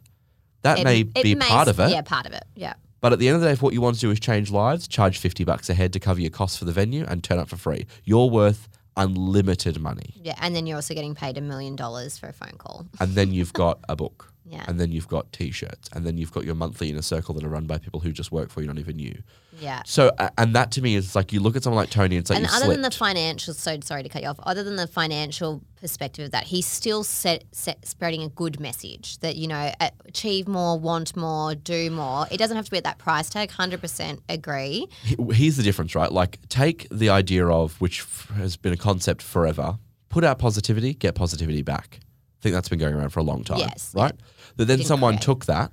that 0.62 0.78
It- 0.80 0.84
may 0.86 1.00
it 1.02 1.24
be 1.24 1.34
may 1.36 1.46
part 1.48 1.68
of 1.68 1.80
it 1.80 1.90
Yeah, 1.90 2.02
part 2.04 2.26
of 2.28 2.34
it. 2.34 2.46
Yeah. 2.56 2.76
but 3.02 3.12
at 3.14 3.20
the 3.20 3.28
end 3.28 3.36
of 3.36 3.42
the 3.42 3.48
day 3.48 3.54
if 3.54 3.62
what 3.64 3.74
you 3.74 3.82
want 3.82 3.96
to 3.96 4.02
do 4.02 4.12
is 4.12 4.20
change 4.20 4.52
lives 4.52 4.88
charge 4.88 5.18
50 5.18 5.44
bucks 5.44 5.70
a 5.72 5.74
head 5.74 5.92
to 5.94 6.00
cover 6.00 6.22
your 6.22 6.30
costs 6.30 6.56
for 6.58 6.66
the 6.66 6.72
venue 6.72 7.04
and 7.06 7.24
turn 7.24 7.40
up 7.40 7.50
for 7.50 7.58
free 7.58 7.88
you're 8.06 8.30
worth 8.30 8.70
unlimited 8.96 9.80
money 9.80 10.14
Yeah. 10.22 10.36
And 10.42 10.56
then 10.56 10.68
you're 10.68 10.76
also 10.78 10.94
getting 10.94 11.16
paid 11.16 11.38
a 11.38 11.42
million 11.42 11.76
dollars 11.76 12.18
for 12.18 12.28
a 12.30 12.34
phone 12.34 12.58
call. 12.58 12.86
and 13.00 13.14
then 13.16 13.34
you've 13.34 13.54
got 13.54 13.80
a 13.90 13.96
book 13.96 14.32
Yeah. 14.50 14.64
and 14.68 14.80
then 14.80 14.92
you've 14.92 15.08
got 15.08 15.32
t-shirts 15.34 15.90
and 15.94 16.06
then 16.06 16.18
you've 16.18 16.32
got 16.32 16.46
your 16.46 16.56
monthly 16.56 16.90
inner 16.90 17.02
circle 17.02 17.34
that 17.36 17.44
are 17.44 17.50
run 17.50 17.66
by 17.66 17.78
people 17.78 18.00
who 18.00 18.12
just 18.12 18.32
work 18.32 18.50
for 18.50 18.62
you 18.62 18.68
not 18.68 18.78
even 18.80 18.98
you 18.98 19.22
Yeah. 19.60 19.82
so 19.86 20.12
and 20.38 20.56
that 20.56 20.72
to 20.72 20.82
me 20.82 20.96
is 20.96 21.16
like 21.16 21.34
you 21.34 21.40
look 21.40 21.56
at 21.56 21.64
someone 21.64 21.82
like 21.82 21.90
tony 21.90 22.16
and 22.16 22.24
it's 22.24 22.30
like 22.30 22.40
and 22.40 22.48
other 22.48 22.68
than 22.74 22.82
the 22.82 22.92
financial, 22.92 23.54
so 23.54 23.78
sorry 23.84 24.04
to 24.04 24.10
cut 24.10 24.22
you 24.22 24.30
off. 24.30 24.40
Other 24.44 24.64
than 24.64 24.76
the 24.76 24.88
financial 24.88 25.62
perspective 25.80 26.26
of 26.26 26.32
that, 26.32 26.46
he's 26.46 26.66
still 26.66 27.04
set, 27.04 27.44
set, 27.52 27.86
spreading 27.86 28.22
a 28.24 28.30
good 28.30 28.60
message 28.60 29.18
that 29.20 29.36
you 29.36 29.48
know 29.48 29.72
achieve 30.06 30.48
more, 30.48 30.80
want 30.80 31.16
more, 31.16 31.56
do 31.56 31.90
more. 31.92 32.26
It 32.32 32.38
doesn't 32.38 32.56
have 32.56 32.66
to 32.66 32.72
be 32.72 32.78
at 32.78 32.84
that 32.86 32.98
price 32.98 33.30
tag. 33.30 33.52
Hundred 33.52 33.82
percent 33.82 34.22
agree. 34.30 34.88
here's 35.32 35.58
the 35.58 35.64
difference, 35.64 35.96
right? 35.96 36.12
Like, 36.12 36.40
take 36.50 36.88
the 36.90 37.10
idea 37.10 37.48
of 37.48 37.80
which 37.82 38.06
has 38.36 38.56
been 38.58 38.74
a 38.74 38.78
concept 38.78 39.22
forever. 39.22 39.78
Put 40.10 40.24
out 40.24 40.40
positivity, 40.40 40.94
get 40.94 41.16
positivity 41.16 41.62
back. 41.62 42.00
I 42.02 42.42
think 42.42 42.54
that's 42.54 42.70
been 42.70 42.80
going 42.80 42.94
around 42.96 43.10
for 43.10 43.20
a 43.20 43.24
long 43.24 43.44
time, 43.44 43.60
Yes, 43.60 43.92
right? 43.96 44.14
But 44.58 44.68
then 44.68 44.80
Didn't 44.80 44.88
someone 44.88 45.14
create. 45.14 45.22
took 45.22 45.46
that 45.46 45.72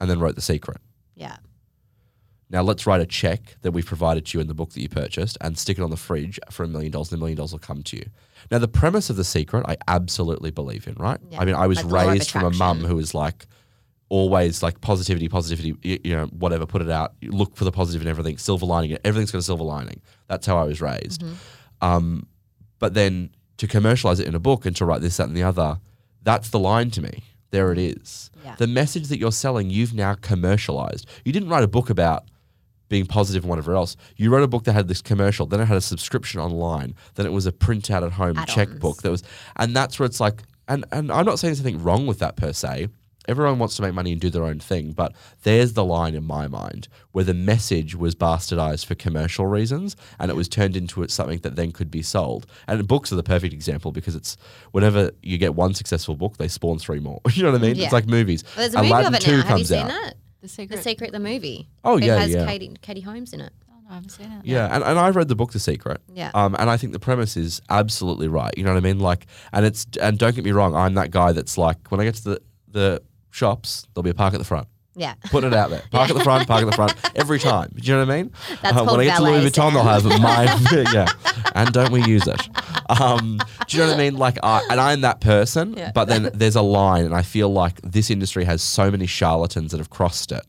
and 0.00 0.10
then 0.10 0.18
wrote 0.18 0.34
the 0.34 0.40
secret. 0.40 0.78
Yeah. 1.14 1.36
Now 2.50 2.62
let's 2.62 2.86
write 2.86 3.00
a 3.00 3.06
check 3.06 3.56
that 3.62 3.70
we've 3.72 3.86
provided 3.86 4.26
to 4.26 4.38
you 4.38 4.42
in 4.42 4.48
the 4.48 4.54
book 4.54 4.72
that 4.72 4.80
you 4.82 4.88
purchased 4.88 5.38
and 5.40 5.56
stick 5.56 5.78
it 5.78 5.82
on 5.82 5.90
the 5.90 5.96
fridge 5.96 6.40
for 6.50 6.64
a 6.64 6.68
million 6.68 6.90
dollars, 6.92 7.10
and 7.12 7.18
a 7.18 7.20
million 7.20 7.36
dollars 7.36 7.52
will 7.52 7.58
come 7.60 7.82
to 7.84 7.96
you. 7.96 8.04
Now 8.50 8.58
the 8.58 8.68
premise 8.68 9.08
of 9.08 9.16
the 9.16 9.24
secret, 9.24 9.64
I 9.68 9.76
absolutely 9.86 10.50
believe 10.50 10.86
in, 10.88 10.94
right? 10.94 11.18
Yeah. 11.30 11.40
I 11.40 11.44
mean, 11.44 11.54
I 11.54 11.66
was 11.66 11.84
Like 11.84 12.08
raised 12.08 12.30
from 12.30 12.44
a 12.44 12.50
mum 12.50 12.80
who 12.80 12.96
was 12.96 13.14
like 13.14 13.46
always 14.08 14.62
like 14.62 14.80
positivity, 14.82 15.28
positivity, 15.28 15.74
you 16.04 16.14
know, 16.14 16.26
whatever, 16.26 16.66
put 16.66 16.82
it 16.82 16.90
out, 16.90 17.14
you 17.22 17.30
look 17.30 17.56
for 17.56 17.64
the 17.64 17.72
positive 17.72 18.02
in 18.02 18.08
everything, 18.08 18.36
silver 18.36 18.66
lining, 18.66 18.98
everything's 19.04 19.30
got 19.30 19.38
a 19.38 19.42
silver 19.42 19.64
lining. 19.64 20.02
That's 20.28 20.46
how 20.46 20.58
I 20.58 20.64
was 20.64 20.82
raised. 20.82 21.22
Mm-hmm. 21.22 21.34
Um, 21.80 22.26
but 22.78 22.92
then 22.92 23.30
to 23.56 23.66
commercialize 23.66 24.20
it 24.20 24.26
in 24.26 24.34
a 24.34 24.38
book 24.38 24.66
and 24.66 24.76
to 24.76 24.84
write 24.84 25.00
this, 25.00 25.16
that, 25.16 25.28
and 25.28 25.36
the 25.36 25.42
other, 25.44 25.80
that's 26.22 26.50
the 26.50 26.58
line 26.58 26.90
to 26.90 27.00
me. 27.00 27.22
There 27.52 27.70
it 27.70 27.78
is. 27.78 28.30
Yeah. 28.44 28.56
The 28.56 28.66
message 28.66 29.08
that 29.08 29.18
you're 29.18 29.30
selling, 29.30 29.70
you've 29.70 29.94
now 29.94 30.14
commercialized. 30.14 31.06
You 31.24 31.32
didn't 31.32 31.50
write 31.50 31.62
a 31.62 31.68
book 31.68 31.90
about 31.90 32.24
being 32.88 33.06
positive 33.06 33.44
and 33.44 33.50
whatever 33.50 33.74
else. 33.74 33.96
You 34.16 34.30
wrote 34.30 34.42
a 34.42 34.48
book 34.48 34.64
that 34.64 34.72
had 34.72 34.88
this 34.88 35.00
commercial, 35.00 35.46
then 35.46 35.60
it 35.60 35.66
had 35.66 35.76
a 35.76 35.82
subscription 35.82 36.40
online, 36.40 36.94
then 37.14 37.24
it 37.26 37.32
was 37.32 37.46
a 37.46 37.52
printout 37.52 38.04
at 38.04 38.12
home 38.12 38.36
Add-ons. 38.36 38.54
checkbook 38.54 39.02
that 39.02 39.10
was, 39.10 39.22
and 39.56 39.76
that's 39.76 39.98
where 39.98 40.06
it's 40.06 40.20
like, 40.20 40.42
and 40.68 40.84
and 40.92 41.10
I'm 41.12 41.24
not 41.24 41.38
saying 41.38 41.50
there's 41.54 41.64
anything 41.64 41.82
wrong 41.82 42.06
with 42.06 42.18
that 42.18 42.36
per 42.36 42.52
se. 42.52 42.88
Everyone 43.28 43.58
wants 43.58 43.76
to 43.76 43.82
make 43.82 43.94
money 43.94 44.12
and 44.12 44.20
do 44.20 44.30
their 44.30 44.44
own 44.44 44.58
thing, 44.58 44.92
but 44.92 45.12
there's 45.42 45.74
the 45.74 45.84
line 45.84 46.14
in 46.14 46.24
my 46.24 46.48
mind 46.48 46.88
where 47.12 47.24
the 47.24 47.34
message 47.34 47.94
was 47.94 48.14
bastardized 48.14 48.84
for 48.84 48.94
commercial 48.94 49.46
reasons 49.46 49.96
and 50.18 50.30
it 50.30 50.34
was 50.34 50.48
turned 50.48 50.76
into 50.76 51.06
something 51.08 51.38
that 51.40 51.54
then 51.56 51.70
could 51.72 51.90
be 51.90 52.02
sold. 52.02 52.46
And 52.66 52.86
books 52.88 53.12
are 53.12 53.16
the 53.16 53.22
perfect 53.22 53.54
example 53.54 53.92
because 53.92 54.16
it's 54.16 54.36
whenever 54.72 55.12
you 55.22 55.38
get 55.38 55.54
one 55.54 55.74
successful 55.74 56.16
book, 56.16 56.36
they 56.38 56.48
spawn 56.48 56.78
three 56.78 56.98
more. 56.98 57.20
you 57.32 57.42
know 57.42 57.52
what 57.52 57.60
I 57.60 57.62
mean? 57.62 57.76
Yeah. 57.76 57.84
It's 57.84 57.92
like 57.92 58.06
movies. 58.06 58.42
Well, 58.56 58.68
there's 58.68 58.74
a 58.74 58.78
movie 58.78 58.88
Aladdin 58.90 59.14
of 59.14 59.14
it 59.14 59.26
now. 59.28 59.42
Have 59.42 59.58
you 59.58 59.64
seen 59.64 59.78
out. 59.78 59.88
that? 59.88 60.14
The 60.40 60.48
secret. 60.48 60.76
The 60.76 60.82
Secret, 60.82 61.12
the 61.12 61.20
movie. 61.20 61.68
Oh, 61.84 61.98
it 61.98 62.04
yeah, 62.04 62.18
has 62.18 62.30
yeah. 62.32 62.46
Katie, 62.46 62.74
Katie 62.82 63.00
Holmes 63.00 63.32
in 63.32 63.40
it. 63.40 63.52
Oh, 63.70 63.74
I 63.88 63.94
haven't 63.94 64.08
seen 64.08 64.26
it. 64.26 64.44
Yeah, 64.44 64.66
and, 64.74 64.82
and 64.82 64.98
I 64.98 65.10
read 65.10 65.28
the 65.28 65.36
book 65.36 65.52
The 65.52 65.60
Secret. 65.60 66.00
Yeah. 66.12 66.32
Um, 66.34 66.56
and 66.58 66.68
I 66.68 66.76
think 66.76 66.92
the 66.92 66.98
premise 66.98 67.36
is 67.36 67.60
absolutely 67.70 68.26
right. 68.26 68.52
You 68.56 68.64
know 68.64 68.72
what 68.72 68.78
I 68.78 68.80
mean? 68.80 68.98
Like, 68.98 69.26
and 69.52 69.64
it's 69.64 69.86
and 70.00 70.18
don't 70.18 70.34
get 70.34 70.44
me 70.44 70.50
wrong, 70.50 70.74
I'm 70.74 70.94
that 70.94 71.12
guy 71.12 71.30
that's 71.30 71.56
like, 71.56 71.92
when 71.92 72.00
I 72.00 72.04
get 72.04 72.16
to 72.16 72.24
the 72.24 72.42
the 72.72 73.02
shops, 73.32 73.86
there'll 73.94 74.04
be 74.04 74.10
a 74.10 74.14
park 74.14 74.34
at 74.34 74.38
the 74.38 74.44
front. 74.44 74.68
Yeah. 74.94 75.14
Put 75.30 75.42
it 75.44 75.54
out 75.54 75.70
there. 75.70 75.82
Park 75.90 76.10
at 76.10 76.16
the 76.16 76.22
front, 76.22 76.46
park 76.46 76.62
at 76.62 76.66
the 76.66 76.76
front 76.76 76.94
every 77.16 77.38
time. 77.38 77.72
Do 77.74 77.80
you 77.82 77.94
know 77.96 78.04
what 78.04 78.12
I 78.12 78.22
mean? 78.22 78.32
That's 78.62 78.76
Uh, 78.76 78.84
when 78.84 79.00
I 79.00 79.04
get 79.04 79.16
to 79.16 79.22
Louis 79.22 79.50
Vuitton, 79.50 79.72
they'll 79.72 79.82
have 79.82 80.04
my 80.20 80.44
yeah. 80.92 81.08
And 81.54 81.72
don't 81.72 81.90
we 81.90 82.04
use 82.04 82.26
it? 82.26 82.40
Um, 83.00 83.38
do 83.68 83.76
you 83.76 83.82
know 83.82 83.88
what 83.88 83.94
I 83.94 83.98
mean? 83.98 84.16
Like, 84.18 84.38
I, 84.42 84.62
and 84.70 84.78
I'm 84.78 85.00
that 85.00 85.20
person. 85.22 85.74
Yeah. 85.78 85.92
But 85.94 86.06
then 86.08 86.28
there's 86.34 86.56
a 86.56 86.62
line, 86.62 87.06
and 87.06 87.14
I 87.14 87.22
feel 87.22 87.48
like 87.50 87.80
this 87.80 88.10
industry 88.10 88.44
has 88.44 88.62
so 88.62 88.90
many 88.90 89.06
charlatans 89.06 89.70
that 89.70 89.78
have 89.78 89.88
crossed 89.90 90.30
it 90.30 90.42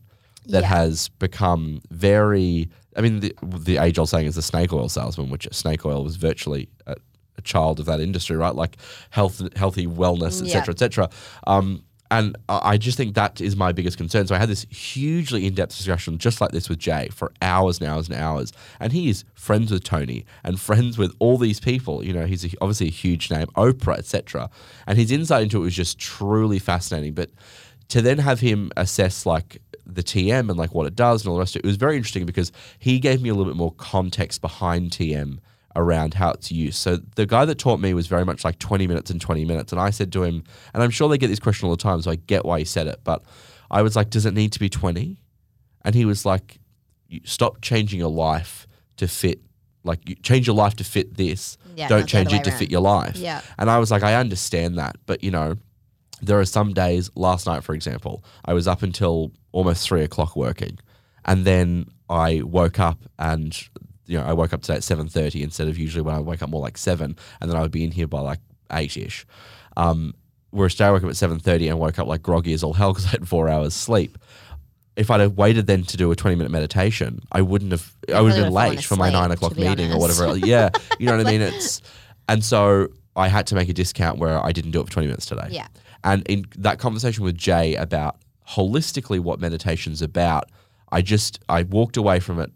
that 0.48 0.60
Yeah. 0.62 0.68
has 0.68 1.08
become 1.08 1.80
very. 1.90 2.68
I 2.96 3.00
mean, 3.00 3.20
the, 3.20 3.34
the 3.42 3.78
age 3.78 3.98
old 3.98 4.10
saying 4.10 4.26
is 4.26 4.34
the 4.36 4.42
snake 4.42 4.72
oil 4.74 4.88
salesman, 4.90 5.30
which 5.30 5.48
snake 5.52 5.84
oil 5.86 6.04
was 6.04 6.16
virtually 6.16 6.68
a, 6.86 6.94
a 7.38 7.42
child 7.42 7.80
of 7.80 7.86
that 7.86 7.98
industry, 7.98 8.36
right? 8.36 8.54
Like 8.54 8.76
health, 9.10 9.40
healthy 9.56 9.86
wellness, 9.86 10.40
et 10.42 10.48
Yeah. 10.48 10.52
cetera, 10.60 10.74
et 10.74 10.78
cetera. 10.78 11.10
Um, 11.46 11.82
and 12.18 12.36
I 12.48 12.78
just 12.78 12.96
think 12.96 13.16
that 13.16 13.40
is 13.40 13.56
my 13.56 13.72
biggest 13.72 13.96
concern. 13.96 14.28
So 14.28 14.36
I 14.36 14.38
had 14.38 14.48
this 14.48 14.66
hugely 14.70 15.46
in 15.46 15.54
depth 15.54 15.76
discussion 15.76 16.18
just 16.18 16.40
like 16.40 16.52
this 16.52 16.68
with 16.68 16.78
Jay 16.78 17.08
for 17.10 17.32
hours 17.42 17.80
and 17.80 17.88
hours 17.88 18.08
and 18.08 18.16
hours. 18.16 18.52
And 18.78 18.92
he 18.92 19.08
is 19.08 19.24
friends 19.34 19.72
with 19.72 19.82
Tony 19.82 20.24
and 20.44 20.60
friends 20.60 20.96
with 20.96 21.12
all 21.18 21.38
these 21.38 21.58
people. 21.58 22.04
You 22.04 22.12
know, 22.12 22.26
he's 22.26 22.44
a, 22.44 22.50
obviously 22.60 22.86
a 22.86 22.90
huge 22.90 23.32
name, 23.32 23.48
Oprah, 23.56 23.98
etc. 23.98 24.48
And 24.86 24.96
his 24.96 25.10
insight 25.10 25.42
into 25.42 25.56
it 25.56 25.64
was 25.64 25.74
just 25.74 25.98
truly 25.98 26.60
fascinating. 26.60 27.14
But 27.14 27.30
to 27.88 28.00
then 28.00 28.18
have 28.18 28.38
him 28.38 28.70
assess 28.76 29.26
like 29.26 29.60
the 29.84 30.04
TM 30.04 30.48
and 30.48 30.56
like 30.56 30.72
what 30.72 30.86
it 30.86 30.94
does 30.94 31.22
and 31.22 31.30
all 31.30 31.34
the 31.34 31.40
rest 31.40 31.56
of 31.56 31.60
it, 31.60 31.64
it 31.64 31.68
was 31.68 31.76
very 31.76 31.96
interesting 31.96 32.26
because 32.26 32.52
he 32.78 33.00
gave 33.00 33.22
me 33.22 33.28
a 33.28 33.34
little 33.34 33.52
bit 33.52 33.58
more 33.58 33.72
context 33.72 34.40
behind 34.40 34.92
TM 34.92 35.40
around 35.76 36.14
how 36.14 36.30
it's 36.30 36.50
used. 36.52 36.76
So 36.76 36.98
the 37.16 37.26
guy 37.26 37.44
that 37.44 37.58
taught 37.58 37.80
me 37.80 37.94
was 37.94 38.06
very 38.06 38.24
much 38.24 38.44
like 38.44 38.58
20 38.58 38.86
minutes 38.86 39.10
and 39.10 39.20
20 39.20 39.44
minutes. 39.44 39.72
And 39.72 39.80
I 39.80 39.90
said 39.90 40.12
to 40.12 40.22
him, 40.22 40.44
and 40.72 40.82
I'm 40.82 40.90
sure 40.90 41.08
they 41.08 41.18
get 41.18 41.28
this 41.28 41.40
question 41.40 41.66
all 41.66 41.74
the 41.74 41.82
time, 41.82 42.00
so 42.02 42.10
I 42.10 42.16
get 42.16 42.44
why 42.44 42.60
he 42.60 42.64
said 42.64 42.86
it, 42.86 43.00
but 43.04 43.22
I 43.70 43.82
was 43.82 43.96
like, 43.96 44.10
does 44.10 44.26
it 44.26 44.34
need 44.34 44.52
to 44.52 44.60
be 44.60 44.68
20? 44.68 45.18
And 45.84 45.94
he 45.94 46.04
was 46.04 46.24
like, 46.24 46.58
stop 47.24 47.60
changing 47.60 47.98
your 47.98 48.10
life 48.10 48.66
to 48.96 49.08
fit, 49.08 49.40
like, 49.82 50.08
you 50.08 50.14
change 50.16 50.46
your 50.46 50.56
life 50.56 50.76
to 50.76 50.84
fit 50.84 51.16
this. 51.16 51.58
Yeah, 51.76 51.88
Don't 51.88 52.06
change 52.06 52.32
it 52.32 52.44
to 52.44 52.50
way 52.50 52.56
fit 52.56 52.70
your 52.70 52.80
life. 52.80 53.16
Yeah. 53.16 53.40
And 53.58 53.68
I 53.68 53.78
was 53.78 53.90
like, 53.90 54.02
I 54.02 54.14
understand 54.14 54.78
that, 54.78 54.96
but 55.06 55.24
you 55.24 55.30
know, 55.30 55.56
there 56.22 56.38
are 56.38 56.44
some 56.44 56.72
days, 56.72 57.10
last 57.16 57.46
night, 57.46 57.64
for 57.64 57.74
example, 57.74 58.24
I 58.44 58.54
was 58.54 58.68
up 58.68 58.82
until 58.82 59.32
almost 59.52 59.86
three 59.86 60.02
o'clock 60.02 60.36
working. 60.36 60.78
And 61.24 61.44
then 61.44 61.86
I 62.08 62.42
woke 62.42 62.78
up 62.78 62.98
and, 63.18 63.56
you 64.06 64.18
know, 64.18 64.24
I 64.24 64.32
woke 64.32 64.52
up 64.52 64.62
today 64.62 64.76
at 64.76 64.82
7.30 64.82 65.42
instead 65.42 65.68
of 65.68 65.78
usually 65.78 66.02
when 66.02 66.14
I 66.14 66.20
wake 66.20 66.42
up 66.42 66.50
more 66.50 66.60
like 66.60 66.78
7. 66.78 67.16
And 67.40 67.50
then 67.50 67.56
I 67.56 67.62
would 67.62 67.70
be 67.70 67.84
in 67.84 67.90
here 67.90 68.06
by 68.06 68.20
like 68.20 68.40
8ish. 68.70 69.24
Um, 69.76 70.14
whereas 70.50 70.74
today 70.74 70.86
I 70.86 70.90
woke 70.90 71.04
up 71.04 71.10
at 71.10 71.16
7.30 71.16 71.70
and 71.70 71.78
woke 71.78 71.98
up 71.98 72.06
like 72.06 72.22
groggy 72.22 72.52
as 72.52 72.62
all 72.62 72.72
hell 72.72 72.92
because 72.92 73.06
I 73.08 73.10
had 73.10 73.28
four 73.28 73.48
hours 73.48 73.74
sleep. 73.74 74.18
If 74.96 75.10
I'd 75.10 75.20
have 75.20 75.36
waited 75.36 75.66
then 75.66 75.82
to 75.84 75.96
do 75.96 76.10
a 76.12 76.16
20 76.16 76.36
minute 76.36 76.50
meditation, 76.50 77.20
I 77.32 77.42
wouldn't 77.42 77.72
have, 77.72 77.92
I 78.14 78.20
would 78.20 78.32
have 78.32 78.44
been 78.44 78.52
late 78.52 78.84
for 78.84 78.96
my 78.96 79.10
nine 79.10 79.32
o'clock 79.32 79.56
meeting 79.56 79.92
or 79.92 79.98
whatever. 79.98 80.26
else. 80.26 80.38
Yeah. 80.38 80.70
You 80.98 81.06
know 81.06 81.16
what 81.16 81.26
I 81.26 81.30
mean? 81.30 81.40
It's, 81.40 81.82
and 82.28 82.44
so 82.44 82.88
I 83.16 83.28
had 83.28 83.46
to 83.48 83.54
make 83.56 83.68
a 83.68 83.72
discount 83.72 84.18
where 84.18 84.38
I 84.44 84.52
didn't 84.52 84.70
do 84.70 84.80
it 84.80 84.86
for 84.86 84.92
20 84.92 85.08
minutes 85.08 85.26
today. 85.26 85.48
Yeah. 85.50 85.66
And 86.04 86.26
in 86.28 86.44
that 86.58 86.78
conversation 86.78 87.24
with 87.24 87.36
Jay 87.36 87.74
about 87.74 88.18
holistically 88.48 89.18
what 89.18 89.40
meditation's 89.40 90.02
about, 90.02 90.50
I 90.92 91.02
just 91.02 91.40
I 91.48 91.62
walked 91.64 91.96
away 91.96 92.20
from 92.20 92.38
it 92.38 92.52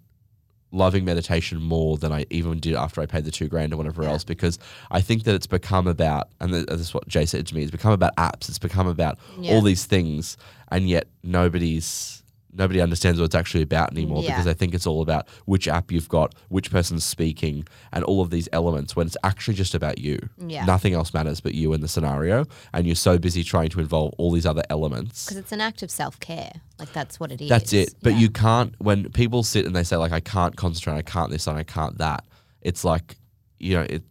loving 0.70 1.04
meditation 1.04 1.60
more 1.62 1.96
than 1.96 2.12
I 2.12 2.26
even 2.30 2.60
did 2.60 2.74
after 2.74 3.00
I 3.00 3.06
paid 3.06 3.24
the 3.24 3.30
two 3.30 3.48
grand 3.48 3.72
or 3.72 3.76
whatever 3.78 4.02
else 4.04 4.22
because 4.22 4.58
I 4.90 5.00
think 5.00 5.24
that 5.24 5.34
it's 5.34 5.46
become 5.46 5.86
about 5.86 6.28
and 6.40 6.52
th- 6.52 6.66
this 6.66 6.80
is 6.80 6.92
what 6.94 7.08
Jay 7.08 7.24
said 7.24 7.46
to 7.46 7.54
me 7.54 7.62
it's 7.62 7.70
become 7.70 7.92
about 7.92 8.14
apps 8.16 8.48
it's 8.50 8.58
become 8.58 8.86
about 8.86 9.18
Yeah. 9.38 9.54
all 9.54 9.62
these 9.62 9.86
things 9.86 10.36
and 10.70 10.86
yet 10.88 11.06
nobody's 11.22 12.22
nobody 12.58 12.80
understands 12.80 13.18
what 13.20 13.26
it's 13.26 13.34
actually 13.34 13.62
about 13.62 13.92
anymore 13.92 14.22
Yeah. 14.22 14.30
because 14.32 14.44
they 14.44 14.54
think 14.54 14.74
it's 14.74 14.86
all 14.86 15.00
about 15.00 15.28
which 15.46 15.68
app 15.68 15.90
you've 15.92 16.08
got 16.08 16.34
which 16.48 16.70
person's 16.70 17.04
speaking 17.04 17.64
and 17.92 18.04
all 18.04 18.20
of 18.20 18.30
these 18.30 18.48
elements 18.52 18.94
when 18.96 19.06
it's 19.06 19.16
actually 19.24 19.54
just 19.54 19.74
about 19.74 19.98
you 19.98 20.18
Yeah. 20.38 20.64
nothing 20.64 20.92
else 20.94 21.14
matters 21.14 21.40
but 21.40 21.54
you 21.54 21.72
and 21.72 21.82
the 21.82 21.88
scenario 21.88 22.46
and 22.74 22.86
you're 22.86 22.96
so 22.96 23.18
busy 23.18 23.44
trying 23.44 23.68
to 23.70 23.80
involve 23.80 24.12
all 24.18 24.32
these 24.32 24.44
other 24.46 24.62
elements 24.68 25.24
Because 25.24 25.36
it's 25.38 25.52
an 25.52 25.60
act 25.60 25.82
of 25.82 25.90
self 25.90 26.18
care. 26.20 26.52
Like 26.78 26.92
that's 26.92 27.18
what 27.18 27.32
it 27.32 27.40
is. 27.40 27.48
that's 27.48 27.72
it. 27.72 27.94
But 28.02 28.12
Yeah. 28.14 28.18
you 28.20 28.30
can't 28.30 28.74
when 28.78 29.10
people 29.12 29.42
sit 29.42 29.64
and 29.66 29.74
they 29.74 29.84
say 29.84 29.96
like 29.96 30.12
I 30.12 30.20
can't 30.20 30.56
concentrate, 30.56 30.94
I 30.94 31.02
can't 31.02 31.30
this 31.30 31.46
and 31.46 31.56
I 31.56 31.62
can't 31.62 31.98
that. 31.98 32.24
It's 32.62 32.84
like 32.84 33.16
you 33.60 33.74
know, 33.74 33.86
it, 33.88 34.02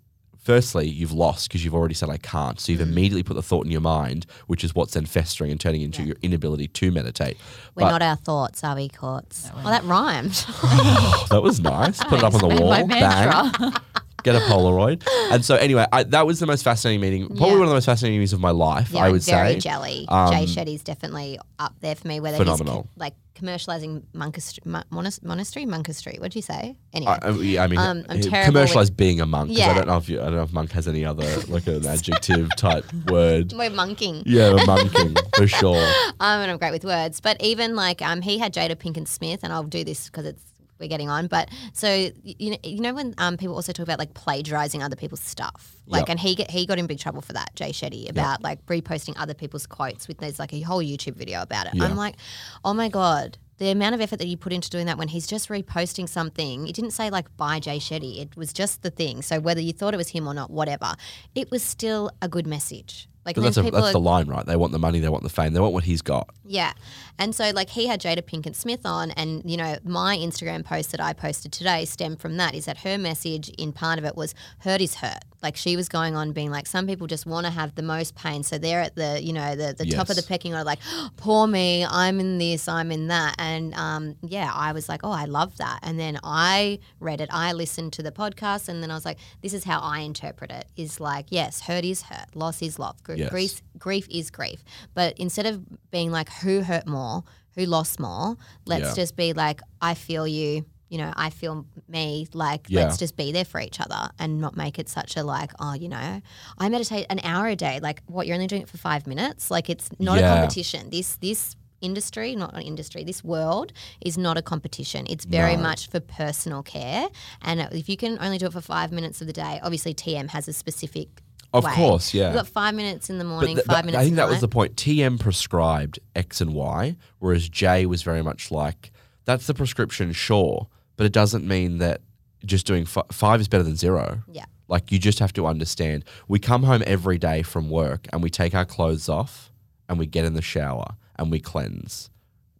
firstly 0.48 0.88
you've 0.88 1.12
lost 1.12 1.50
because 1.50 1.66
you've 1.66 1.76
already 1.76 1.94
said 1.94 2.10
I 2.10 2.16
can't. 2.16 2.58
So 2.58 2.72
you've 2.72 2.80
Mm. 2.80 2.92
immediately 2.94 3.24
put 3.24 3.34
the 3.34 3.44
thought 3.44 3.66
in 3.66 3.72
your 3.72 3.82
mind, 3.82 4.26
which 4.48 4.64
is 4.64 4.74
what's 4.74 4.94
then 4.94 5.06
festering 5.06 5.52
and 5.52 5.60
turning 5.60 5.82
into 5.82 6.04
your 6.04 6.16
inability 6.22 6.70
to 6.70 6.90
meditate. 6.90 7.36
We're 7.76 7.82
But 7.84 7.90
not 7.92 8.02
our 8.02 8.16
thoughts, 8.16 8.64
are 8.64 8.74
we, 8.78 8.88
Courts? 8.88 9.50
Well, 9.54 9.66
that 9.66 9.84
rhymed. 9.84 10.32
that 11.32 11.42
was 11.44 11.60
nice. 11.60 12.02
Put 12.12 12.20
it 12.20 12.24
up 12.24 12.34
on 12.34 12.40
the 12.50 12.56
wall. 12.62 12.70
my 12.70 12.84
Bang. 12.84 13.74
Get 14.28 14.36
a 14.36 14.40
Polaroid. 14.46 15.08
And 15.32 15.44
so 15.46 15.56
anyway, 15.56 15.86
I, 15.92 16.04
that 16.04 16.28
was 16.28 16.40
the 16.42 16.46
most 16.48 16.64
fascinating 16.64 17.00
meeting. 17.02 17.28
Probably 17.28 17.48
Yeah. 17.48 17.54
one 17.54 17.62
of 17.64 17.70
the 17.70 17.76
most 17.76 17.86
fascinating 17.86 18.18
meetings 18.20 18.34
of 18.34 18.42
my 18.42 18.52
life. 18.52 18.92
yeah, 18.92 19.06
I 19.06 19.10
would 19.10 19.22
very 19.24 19.54
say. 19.54 19.60
jelly. 19.60 20.06
Um, 20.10 20.32
Jay 20.34 20.44
Shetty's 20.46 20.84
definitely 20.84 21.40
up 21.60 21.74
there 21.80 21.96
for 21.96 22.08
me. 22.10 22.20
Whether 22.20 22.38
Phenomenal. 22.38 22.76
he's 22.76 22.84
co- 22.84 22.90
like 22.98 23.14
commercializing 23.36 24.02
monkastry, 24.16 24.66
mon- 24.66 24.84
monas- 24.92 25.24
monastery, 25.24 25.66
monkastry. 25.66 26.20
What 26.20 26.32
did 26.32 26.36
you 26.36 26.42
say? 26.42 26.76
Anyway, 26.92 27.18
I, 27.22 27.28
I 27.64 27.68
mean, 27.68 27.78
Um, 27.80 28.04
I'm 28.10 28.20
terrible 28.20 28.48
commercialize 28.52 28.90
being 28.90 29.22
a 29.22 29.26
monk. 29.26 29.50
'cause 29.52 29.60
I 29.62 29.74
don't 29.76 29.88
know 29.88 29.98
if 29.98 30.10
you, 30.10 30.20
I 30.20 30.26
don't 30.26 30.36
know 30.36 30.44
if 30.44 30.52
monk 30.52 30.72
has 30.74 30.88
any 30.90 31.06
other 31.06 31.24
like 31.48 31.68
an 31.68 31.86
adjective 31.96 32.50
type 32.58 32.86
word. 33.10 33.54
we're 33.54 33.70
monking. 33.70 34.24
Yeah, 34.26 34.54
we're 34.54 34.66
monking 34.66 35.16
for 35.36 35.48
sure. 35.60 35.78
Um, 36.20 36.42
and 36.42 36.52
I'm 36.52 36.58
great 36.58 36.72
with 36.72 36.84
words. 36.84 37.22
But 37.22 37.42
even 37.42 37.76
like 37.76 38.02
um, 38.02 38.22
he 38.22 38.40
had 38.40 38.54
Jada 38.54 38.76
Pinkett 38.76 39.08
Smith, 39.08 39.40
and 39.44 39.54
I'll 39.54 39.64
do 39.64 39.84
this 39.86 40.06
because 40.08 40.26
it's 40.26 40.44
we're 40.80 40.88
getting 40.90 41.10
on. 41.10 41.28
But 41.28 41.50
so 41.74 42.10
you 42.24 42.52
know, 42.52 42.58
you 42.64 42.80
know 42.82 42.94
when 42.94 43.14
um, 43.18 43.38
people 43.38 43.56
also 43.56 43.72
talk 43.72 43.84
about 43.84 44.00
like 44.00 44.14
plagiarizing 44.14 44.82
other 44.84 44.96
people's 44.96 45.22
stuff, 45.22 45.76
like, 45.86 46.02
Yep. 46.02 46.10
and 46.10 46.20
he 46.20 46.36
get, 46.36 46.52
he 46.52 46.66
got 46.66 46.80
in 46.80 46.88
big 46.88 47.00
trouble 47.00 47.22
for 47.22 47.34
that, 47.34 47.56
Jay 47.56 47.72
Shetty, 47.72 48.10
about 48.10 48.42
like 48.44 48.66
reposting 48.68 49.14
other 49.18 49.34
people's 49.34 49.66
quotes 49.68 50.08
with 50.08 50.18
there's 50.20 50.40
like 50.40 50.54
a 50.54 50.62
whole 50.62 50.82
YouTube 50.84 51.16
video 51.16 51.42
about 51.42 51.68
it. 51.68 51.76
Yeah. 51.76 51.86
I'm 51.86 51.96
like, 51.96 52.16
oh 52.64 52.74
my 52.74 52.90
god. 52.90 53.38
The 53.60 53.72
amount 53.72 53.96
of 53.96 54.02
effort 54.02 54.18
that 54.20 54.28
you 54.28 54.38
put 54.38 54.54
into 54.54 54.70
doing 54.70 54.86
that 54.86 55.00
when 55.00 55.08
he's 55.08 55.26
just 55.26 55.50
reposting 55.50 56.08
something, 56.08 56.68
it 56.68 56.76
didn't 56.76 56.92
say 56.92 57.10
like 57.10 57.36
by 57.38 57.60
Jay 57.60 57.80
Shetty. 57.80 58.22
It 58.22 58.38
was 58.38 58.54
just 58.54 58.84
the 58.84 58.92
thing. 58.92 59.24
So 59.24 59.40
whether 59.40 59.62
you 59.62 59.74
thought 59.74 59.96
it 59.96 59.98
was 59.98 60.10
him 60.10 60.28
or 60.28 60.36
not, 60.36 60.52
whatever, 60.52 60.94
it 61.34 61.50
was 61.50 61.64
still 61.64 62.12
a 62.22 62.28
good 62.30 62.46
message. 62.46 63.10
Like 63.26 63.36
But 63.36 63.42
that's 63.42 63.58
a, 63.58 63.64
that's 63.64 63.76
are 63.88 63.92
the 63.94 64.00
line, 64.00 64.28
right? 64.28 64.46
They 64.46 64.56
want 64.56 64.74
the 64.74 64.80
money, 64.80 65.00
they 65.00 65.10
want 65.10 65.24
the 65.24 65.30
fame, 65.30 65.54
they 65.54 65.60
want 65.60 65.74
what 65.74 65.84
he's 65.86 66.04
got. 66.04 66.30
yeah. 66.46 66.72
And 67.20 67.34
so, 67.34 67.50
like, 67.52 67.70
he 67.70 67.88
had 67.88 68.00
Jada 68.02 68.22
Pinkett 68.22 68.56
Smith 68.56 68.86
on, 68.86 69.12
and, 69.12 69.42
you 69.50 69.58
know, 69.58 69.78
my 69.84 70.16
Instagram 70.18 70.64
post 70.64 70.92
that 70.92 71.02
I 71.02 71.14
posted 71.14 71.52
today 71.52 71.86
stemmed 71.86 72.20
from 72.20 72.38
that 72.38 72.54
is 72.54 72.66
that 72.66 72.80
her 72.80 72.98
message 72.98 73.50
in 73.58 73.74
part 73.74 73.98
of 74.00 74.06
it 74.06 74.16
was 74.16 74.36
hurt 74.60 74.82
is 74.82 74.96
hurt. 74.96 75.24
Like, 75.42 75.56
she 75.56 75.76
was 75.76 75.88
going 75.88 76.16
on 76.16 76.32
being 76.32 76.50
like, 76.52 76.66
some 76.68 76.88
people 76.88 77.06
just 77.08 77.26
want 77.26 77.46
to 77.46 77.52
have 77.52 77.76
the 77.76 77.82
most 77.84 78.16
pain. 78.16 78.44
So 78.44 78.58
they're 78.58 78.82
at 78.82 78.96
the, 78.96 79.20
you 79.22 79.34
know, 79.34 79.56
the, 79.56 79.74
the 79.78 79.86
top 79.96 80.10
of 80.10 80.16
the 80.16 80.24
pecking 80.24 80.54
order, 80.54 80.64
like, 80.64 80.80
poor 81.18 81.48
me, 81.48 81.86
I'm 81.86 82.20
in 82.20 82.38
this, 82.40 82.68
I'm 82.68 82.92
in 82.92 83.08
that. 83.08 83.36
And 83.38 83.74
um, 83.76 84.16
yeah, 84.22 84.52
I 84.54 84.72
was 84.72 84.90
like, 84.90 85.02
oh, 85.04 85.12
I 85.12 85.26
love 85.26 85.58
that. 85.58 85.80
And 85.84 86.00
then 86.00 86.20
I 86.24 86.80
read 87.00 87.22
it, 87.22 87.30
I 87.32 87.54
listened 87.54 87.94
to 87.94 88.04
the 88.04 88.12
podcast, 88.12 88.68
and 88.70 88.82
then 88.84 88.92
I 88.92 88.96
was 88.96 89.06
like, 89.06 89.18
this 89.42 89.54
is 89.54 89.64
how 89.64 89.80
I 89.80 90.00
interpret 90.00 90.52
it 90.52 90.66
is 90.76 91.00
like, 91.00 91.28
yes, 91.30 91.62
hurt 91.62 91.86
is 91.86 92.04
hurt, 92.04 92.36
loss 92.36 92.62
is 92.62 92.78
loss, 92.80 92.96
Yes. 93.08 93.30
grief, 93.30 93.62
grief 93.78 94.08
is 94.10 94.30
grief. 94.32 94.64
But 94.94 95.18
instead 95.18 95.46
of 95.46 95.64
being 95.92 96.12
like, 96.12 96.30
who 96.42 96.62
hurt 96.62 96.88
more, 96.88 97.07
who 97.56 97.66
lost 97.66 98.00
more, 98.00 98.38
let's 98.66 98.90
Yeah. 98.90 98.96
just 99.04 99.16
be 99.16 99.34
like, 99.34 99.62
I 99.82 99.94
feel 99.94 100.28
you. 100.28 100.66
You 100.90 101.00
know, 101.00 101.12
I 101.18 101.30
feel 101.32 101.66
me. 101.90 102.28
Like, 102.34 102.68
Yeah. 102.70 102.84
let's 102.86 102.98
just 102.98 103.18
be 103.18 103.32
there 103.34 103.44
for 103.44 103.60
each 103.60 103.80
other 103.82 104.10
and 104.20 104.40
not 104.40 104.56
make 104.56 104.80
it 104.80 104.88
such 104.88 105.18
a 105.18 105.24
like, 105.24 105.52
oh, 105.60 105.74
you 105.74 105.90
know, 105.90 106.22
I 106.58 106.70
meditate 106.70 107.06
an 107.10 107.20
hour 107.24 107.48
a 107.48 107.58
day. 107.58 107.80
Like, 107.82 108.04
what? 108.06 108.26
You're 108.26 108.36
only 108.36 108.48
doing 108.48 108.62
it 108.62 108.70
for 108.70 108.78
five 108.78 109.06
minutes. 109.06 109.52
Like, 109.52 109.70
it's 109.70 109.90
not 110.00 110.18
Yeah. 110.20 110.32
a 110.34 110.36
competition. 110.38 110.90
This 110.90 111.18
this 111.28 111.56
industry, 111.82 112.36
not 112.36 112.56
an 112.56 112.62
industry, 112.62 113.04
this 113.04 113.22
world 113.24 113.72
is 114.02 114.18
not 114.18 114.36
a 114.38 114.42
competition. 114.42 115.06
It's 115.10 115.26
very 115.26 115.56
No. 115.58 115.62
much 115.70 115.82
for 115.92 116.00
personal 116.00 116.64
care. 116.64 117.08
And 117.42 117.60
if 117.72 117.88
you 117.90 117.98
can 117.98 118.18
only 118.20 118.38
do 118.40 118.46
it 118.48 118.54
for 118.54 118.62
five 118.62 118.92
minutes 118.92 119.20
of 119.22 119.28
the 119.28 119.34
day, 119.34 119.60
obviously 119.62 119.94
TM 119.94 120.30
has 120.30 120.48
a 120.48 120.54
specific. 120.54 121.22
Of 121.54 121.64
way. 121.64 121.74
course, 121.74 122.14
yeah. 122.14 122.28
You've 122.28 122.36
got 122.36 122.48
five 122.48 122.76
minutes 122.76 123.10
in 123.10 123.18
the 123.18 123.24
morning, 123.24 123.56
th- 123.56 123.66
five 123.66 123.86
minutes. 123.86 124.02
I 124.02 124.04
think 124.04 124.18
that 124.18 124.26
the 124.26 124.32
was 124.32 124.42
the 124.42 124.48
point. 124.48 124.76
TM 124.76 125.20
prescribed 125.20 126.00
X 126.16 126.42
and 126.42 126.54
Y, 126.54 126.98
whereas 127.20 127.48
Jay 127.48 127.86
was 127.86 128.04
very 128.04 128.22
much 128.22 128.52
like, 128.52 128.92
that's 129.26 129.48
the 129.48 129.54
prescription, 129.54 130.12
sure, 130.12 130.68
but 130.98 131.06
it 131.06 131.14
doesn't 131.14 131.48
mean 131.48 131.78
that 131.78 132.02
just 132.46 132.66
doing 132.66 132.86
fi- 132.86 133.04
five 133.12 133.40
is 133.42 133.48
better 133.48 133.64
than 133.64 133.76
zero. 133.76 134.24
Yeah. 134.32 134.46
Like 134.68 134.92
you 134.92 135.00
just 135.00 135.20
have 135.20 135.34
to 135.34 135.48
understand. 135.48 136.04
We 136.28 136.40
come 136.40 136.64
home 136.64 136.84
every 136.86 137.18
day 137.18 137.42
from 137.42 137.70
work 137.70 138.08
and 138.12 138.22
we 138.22 138.30
take 138.30 138.54
our 138.54 138.66
clothes 138.66 139.08
off 139.08 139.52
and 139.88 139.98
we 139.98 140.06
get 140.06 140.26
in 140.26 140.34
the 140.34 140.42
shower 140.42 140.96
and 141.18 141.32
we 141.32 141.40
cleanse. 141.40 142.10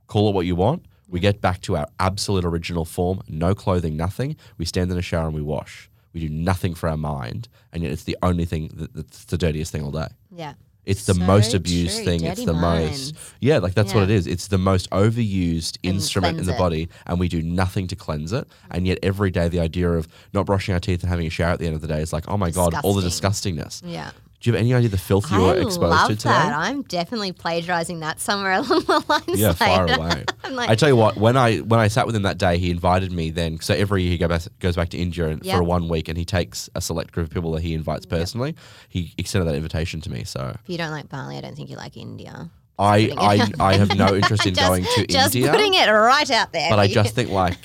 Call 0.08 0.30
it 0.30 0.36
what 0.36 0.46
you 0.46 0.56
want. 0.56 0.86
We 1.10 1.20
mm. 1.20 1.24
get 1.24 1.42
back 1.42 1.62
to 1.64 1.78
our 1.78 1.88
absolute 2.00 2.46
original 2.46 2.86
form, 2.86 3.22
no 3.28 3.54
clothing, 3.54 3.98
nothing. 3.98 4.38
We 4.58 4.66
stand 4.66 4.92
in 4.92 4.98
a 4.98 5.02
shower 5.02 5.26
and 5.26 5.36
we 5.36 5.42
wash. 5.42 5.90
We 6.18 6.28
do 6.28 6.34
nothing 6.34 6.74
for 6.74 6.90
our 6.90 6.98
mind, 6.98 7.48
and 7.72 7.84
yet 7.84 7.92
it's 7.92 8.04
the 8.06 8.18
only 8.24 8.46
thing 8.46 8.72
that, 8.74 8.92
that's 8.96 9.26
the 9.26 9.38
dirtiest 9.38 9.72
thing 9.72 9.84
all 9.84 9.92
day. 9.92 10.08
Yeah. 10.36 10.54
It's 10.84 11.06
the 11.06 11.14
So 11.14 11.20
most 11.22 11.54
abused 11.54 11.98
true. 11.98 12.06
thing. 12.06 12.20
Dirty 12.22 12.32
it's 12.32 12.46
the 12.46 12.54
minds. 12.54 13.14
most 13.14 13.34
yeah, 13.42 13.58
like 13.60 13.76
that's 13.76 13.94
what 13.94 14.04
it 14.04 14.10
Yeah. 14.10 14.16
is. 14.16 14.26
It's 14.26 14.48
the 14.48 14.58
most 14.58 14.90
overused 14.90 15.78
And 15.84 15.96
instrument 15.96 16.40
in 16.40 16.46
the 16.46 16.54
it. 16.56 16.58
body, 16.58 16.90
and 17.06 17.20
we 17.20 17.28
do 17.28 17.42
nothing 17.44 17.86
to 17.90 17.96
cleanse 17.96 18.32
it. 18.34 18.48
And 18.72 18.88
yet 18.88 18.98
every 19.04 19.30
day, 19.30 19.48
the 19.48 19.60
idea 19.60 19.92
of 19.92 20.08
not 20.34 20.46
brushing 20.48 20.74
our 20.74 20.80
teeth 20.80 21.02
and 21.04 21.10
having 21.10 21.28
a 21.28 21.30
shower 21.30 21.52
at 21.52 21.60
the 21.60 21.68
end 21.68 21.76
of 21.76 21.82
the 21.82 21.88
day 21.88 22.02
is 22.02 22.14
like, 22.14 22.24
oh 22.30 22.38
my 22.38 22.50
god, 22.52 22.74
all 22.84 22.94
the 22.96 23.02
disgustingness. 23.08 23.84
Yeah. 23.86 24.10
Do 24.40 24.50
you 24.50 24.54
have 24.54 24.60
any 24.62 24.72
idea 24.76 24.88
the 24.90 25.00
filth 25.00 25.32
you 25.32 25.38
I 25.38 25.40
were 25.40 25.56
exposed 25.58 25.80
love 25.82 26.10
to 26.10 26.16
today? 26.16 26.30
that. 26.30 26.54
I'm 26.54 26.84
definitely 26.84 27.32
plagiarizing 27.32 28.02
that 28.02 28.20
somewhere 28.20 28.52
along 28.60 28.84
the 28.86 29.04
lines. 29.10 29.40
Yeah, 29.40 29.54
far 29.54 29.86
away. 29.92 30.26
Like, 30.52 30.70
I 30.70 30.76
tell 30.76 30.90
you 30.90 30.96
what, 30.96 31.18
when 31.18 31.36
I 31.36 31.58
when 31.58 31.80
I 31.80 31.88
sat 31.88 32.06
with 32.06 32.16
him 32.16 32.22
that 32.22 32.38
day, 32.38 32.60
he 32.60 32.70
invited 32.70 33.12
me. 33.12 33.32
Then, 33.32 33.60
so 33.60 33.74
every 33.74 34.04
year 34.04 34.12
he 34.12 34.18
go 34.20 34.28
back, 34.28 34.44
goes 34.60 34.76
back 34.76 34.90
to 34.90 34.98
India 34.98 35.40
Yep. 35.42 35.56
for 35.58 35.64
one 35.64 35.90
week, 35.90 36.08
and 36.08 36.18
he 36.18 36.24
takes 36.26 36.70
a 36.76 36.82
select 36.82 37.14
group 37.14 37.28
of 37.28 37.34
people 37.34 37.52
that 37.54 37.64
he 37.64 37.74
invites 37.74 38.06
personally. 38.06 38.56
He 38.90 39.14
extended 39.18 39.50
that 39.52 39.56
invitation 39.56 40.02
to 40.02 40.12
me, 40.12 40.24
so 40.24 40.56
if 40.64 40.70
you 40.70 40.78
don't 40.78 40.92
like 40.92 41.10
Bali, 41.10 41.36
I 41.38 41.42
don't 41.42 41.56
think 41.56 41.70
you 41.72 41.78
like 41.78 41.98
India. 41.98 42.52
I 42.78 43.12
I, 43.18 43.72
I 43.72 43.74
have 43.78 43.96
no 43.98 44.14
interest 44.16 44.46
in 44.46 44.54
just, 44.54 44.68
going 44.68 44.84
to 44.84 44.90
India 45.02 45.08
just 45.18 45.36
India. 45.36 45.52
putting 45.52 45.74
it 45.74 45.90
right 45.90 46.30
out 46.30 46.54
there. 46.54 46.70
but 46.70 46.78
I 46.78 46.88
just 46.88 47.16
think 47.16 47.32
like 47.32 47.58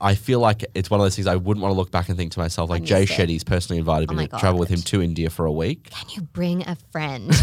I 0.00 0.14
feel 0.14 0.40
like 0.40 0.64
it's 0.74 0.90
one 0.90 1.00
of 1.00 1.04
those 1.06 1.16
things 1.16 1.26
I 1.26 1.36
wouldn't 1.36 1.62
want 1.62 1.72
to 1.72 1.76
look 1.76 1.90
back 1.90 2.08
and 2.08 2.18
think 2.18 2.32
to 2.32 2.38
myself 2.38 2.68
like 2.68 2.82
Jay 2.82 3.04
it. 3.04 3.08
Shetty's 3.08 3.44
personally 3.44 3.78
invited 3.78 4.10
Oh 4.10 4.14
me 4.14 4.24
to 4.24 4.30
God. 4.30 4.40
travel 4.40 4.58
with 4.60 4.68
him 4.68 4.82
to 4.82 5.00
India 5.02 5.30
for 5.30 5.46
a 5.46 5.52
week. 5.52 5.88
Can 5.90 6.08
you 6.10 6.22
bring 6.22 6.62
a 6.68 6.76
friend? 6.92 7.30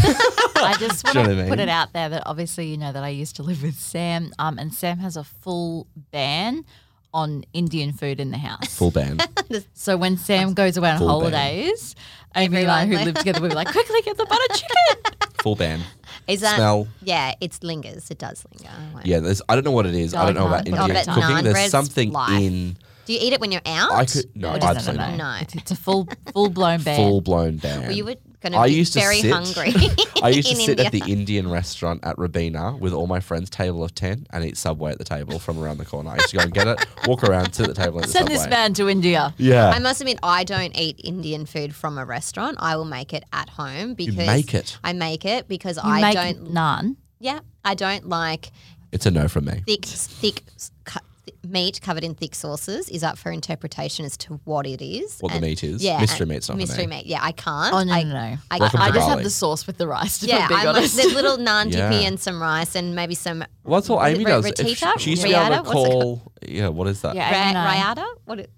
I 0.56 0.76
just 0.78 1.04
want 1.04 1.16
you 1.16 1.22
know 1.24 1.34
to 1.34 1.46
I 1.46 1.48
put 1.48 1.58
it 1.58 1.68
out 1.68 1.92
there 1.92 2.08
that 2.10 2.22
obviously 2.26 2.66
you 2.68 2.76
know 2.78 2.92
that 2.92 3.02
I 3.02 3.08
used 3.08 3.36
to 3.36 3.42
live 3.42 3.62
with 3.62 3.74
Sam, 3.74 4.30
um, 4.38 4.58
and 4.58 4.72
Sam 4.72 4.98
has 4.98 5.16
a 5.16 5.24
full 5.24 5.88
ban 6.12 6.64
on 7.12 7.44
Indian 7.52 7.92
food 7.92 8.18
in 8.20 8.30
the 8.30 8.38
house. 8.38 8.74
Full 8.76 8.90
ban. 8.90 9.18
So 9.74 9.96
when 9.96 10.16
Sam 10.16 10.54
goes 10.54 10.76
away 10.76 10.90
on 10.90 10.98
Full 10.98 11.06
holidays, 11.08 11.94
Amy 12.36 12.62
and 12.62 12.70
I, 12.70 12.80
who 12.80 12.92
Everyone- 12.94 13.04
live 13.06 13.14
together, 13.16 13.40
we 13.40 13.48
were 13.48 13.54
like, 13.54 13.68
quickly 13.70 14.00
get 14.02 14.16
the 14.16 14.26
butter 14.26 14.54
chicken. 14.54 15.28
Full 15.42 15.56
ban. 15.56 15.80
Is 16.26 16.40
that? 16.40 16.56
Smell. 16.56 16.88
Yeah, 17.02 17.34
it 17.40 17.58
lingers. 17.62 18.10
It 18.10 18.18
does 18.18 18.44
linger. 18.50 18.70
I 18.96 19.00
Yeah, 19.04 19.20
there's, 19.20 19.42
I 19.48 19.54
don't 19.54 19.64
know 19.64 19.72
what 19.72 19.86
it 19.86 19.94
is. 19.94 20.14
I 20.14 20.24
don't 20.24 20.34
know 20.34 20.46
about 20.46 20.64
Garlic 20.64 20.70
naan, 20.70 20.88
Indian 20.88 21.04
but 21.06 21.14
cooking. 21.14 21.36
naan 21.36 21.42
There's 21.54 21.70
something 21.70 22.12
life. 22.12 22.40
in 22.40 22.76
Do 23.06 23.12
you 23.12 23.18
eat 23.20 23.32
it 23.34 23.40
when 23.40 23.52
you're 23.52 23.60
out? 23.66 23.92
I 23.92 24.06
could 24.06 24.24
no, 24.34 24.52
No, 24.54 24.58
doesn't, 24.58 24.76
absolutely 24.76 25.06
no, 25.18 25.24
not. 25.24 25.36
No. 25.36 25.42
It's, 25.42 25.54
it's 25.54 25.70
a 25.72 25.76
full 25.76 26.08
full 26.32 26.48
blown 26.48 26.80
ban. 26.84 26.96
Full 26.96 27.20
blown 27.20 27.56
ban. 27.58 27.82
Well, 27.82 27.92
you 27.92 28.04
were 28.06 28.16
going 28.44 28.52
to 28.52 28.58
I 28.58 28.68
be 28.68 28.74
used 28.74 28.92
to 28.92 29.00
very 29.00 29.20
sit- 29.20 29.32
hungry. 29.32 29.72
I 30.22 30.28
used 30.28 30.48
to 30.52 30.54
in 30.54 30.60
sit 30.66 30.78
at 30.80 30.92
the 30.92 31.02
Indian 31.08 31.50
restaurant 31.50 32.00
at 32.04 32.16
Robina 32.18 32.76
with 32.76 32.92
all 32.92 33.06
my 33.08 33.18
friends, 33.20 33.50
table 33.50 33.82
of 33.82 33.94
ten, 33.94 34.26
and 34.30 34.44
eat 34.44 34.56
Subway 34.56 34.92
at 34.92 34.98
the 34.98 35.04
table 35.04 35.38
from 35.40 35.58
around 35.58 35.78
the 35.78 35.84
corner. 35.84 36.10
I 36.10 36.14
used 36.16 36.28
to 36.30 36.36
go 36.36 36.42
and 36.44 36.52
get 36.54 36.68
it, 36.68 36.86
walk 37.08 37.24
around, 37.24 37.52
sit 37.54 37.68
at 37.68 37.74
the 37.74 37.82
table, 37.82 37.98
and 37.98 38.06
eat 38.06 38.10
Send 38.12 38.26
Subway. 38.28 38.36
this 38.36 38.48
man 38.48 38.72
to 38.74 38.88
India. 38.88 39.34
Yeah, 39.38 39.70
I 39.70 39.80
must 39.80 40.00
admit, 40.00 40.18
I 40.22 40.44
don't 40.44 40.78
eat 40.78 41.00
Indian 41.02 41.46
food 41.46 41.74
from 41.74 41.98
a 41.98 42.04
restaurant. 42.04 42.58
I 42.60 42.76
will 42.76 42.84
make 42.84 43.12
it 43.12 43.24
at 43.32 43.48
home 43.48 43.94
because 43.94 44.16
make 44.16 44.54
it? 44.54 44.78
I 44.84 44.92
make 44.92 45.24
it 45.24 45.48
because 45.48 45.76
You 45.76 45.82
I 45.90 46.00
make 46.00 46.14
don't. 46.14 46.52
naan. 46.54 46.96
Yeah, 47.18 47.40
I 47.64 47.74
don't 47.74 48.08
like 48.08 48.52
it's 48.92 49.06
a 49.06 49.10
no 49.10 49.26
from 49.28 49.46
me. 49.46 49.62
thick, 49.66 49.84
thick 49.86 50.42
cu- 50.84 51.00
th- 51.26 51.36
meat 51.46 51.80
covered 51.80 52.04
in 52.04 52.14
thick 52.14 52.34
sauces. 52.34 52.88
Is 52.88 53.02
up 53.02 53.18
for 53.18 53.30
interpretation 53.32 54.04
as 54.04 54.16
to 54.18 54.40
what 54.44 54.66
it 54.66 54.82
is. 54.82 55.18
What 55.20 55.32
the 55.32 55.40
meat 55.40 55.62
is. 55.64 55.82
Yeah, 55.82 56.00
Mystery 56.00 56.24
and- 56.24 56.30
meat's 56.30 56.48
not 56.48 56.58
mystery 56.58 56.86
meat. 56.86 57.06
Yeah, 57.06 57.20
I 57.22 57.32
can't. 57.32 57.74
Oh 57.74 57.82
no 57.82 57.92
I, 57.92 58.02
no 58.02 58.12
no! 58.12 58.36
I, 58.50 58.58
Welcome 58.58 58.80
I 58.80 58.88
to 58.88 58.94
just 58.94 59.08
have 59.08 59.22
the 59.22 59.30
sauce 59.30 59.66
with 59.66 59.76
the 59.78 59.86
rice. 59.88 60.18
To 60.18 60.26
yeah, 60.26 60.48
be 60.48 60.54
I'm 60.54 60.66
like 60.66 60.76
honest. 60.76 60.96
the 60.96 61.08
little 61.08 61.36
naan 61.38 61.64
dippy 61.70 61.76
Yeah. 61.96 62.08
and 62.08 62.20
some 62.20 62.40
rice 62.40 62.74
and 62.74 62.94
maybe 62.94 63.14
some 63.14 63.44
Well, 63.64 63.80
that's 63.80 63.88
what 63.88 63.98
Ra- 64.00 64.06
Amy 64.06 64.24
ra- 64.24 64.40
does. 64.40 64.46
If 64.46 64.56
she, 64.68 64.74
ratita? 64.74 64.98
she 64.98 65.10
used 65.10 65.22
to 65.22 65.28
be 65.28 65.34
able 65.34 65.44
to 65.44 65.50
Riata? 65.50 65.62
What's 65.64 65.88
it 65.88 65.92
call. 65.92 66.32
Yeah, 66.46 66.68
what 66.68 66.86
is 66.88 67.00
that? 67.02 67.14
Yeah, 67.16 67.30
ra- 67.30 67.48
Amy 67.50 67.80
rayada. 67.80 68.06
What? 68.24 68.40
It, 68.40 68.50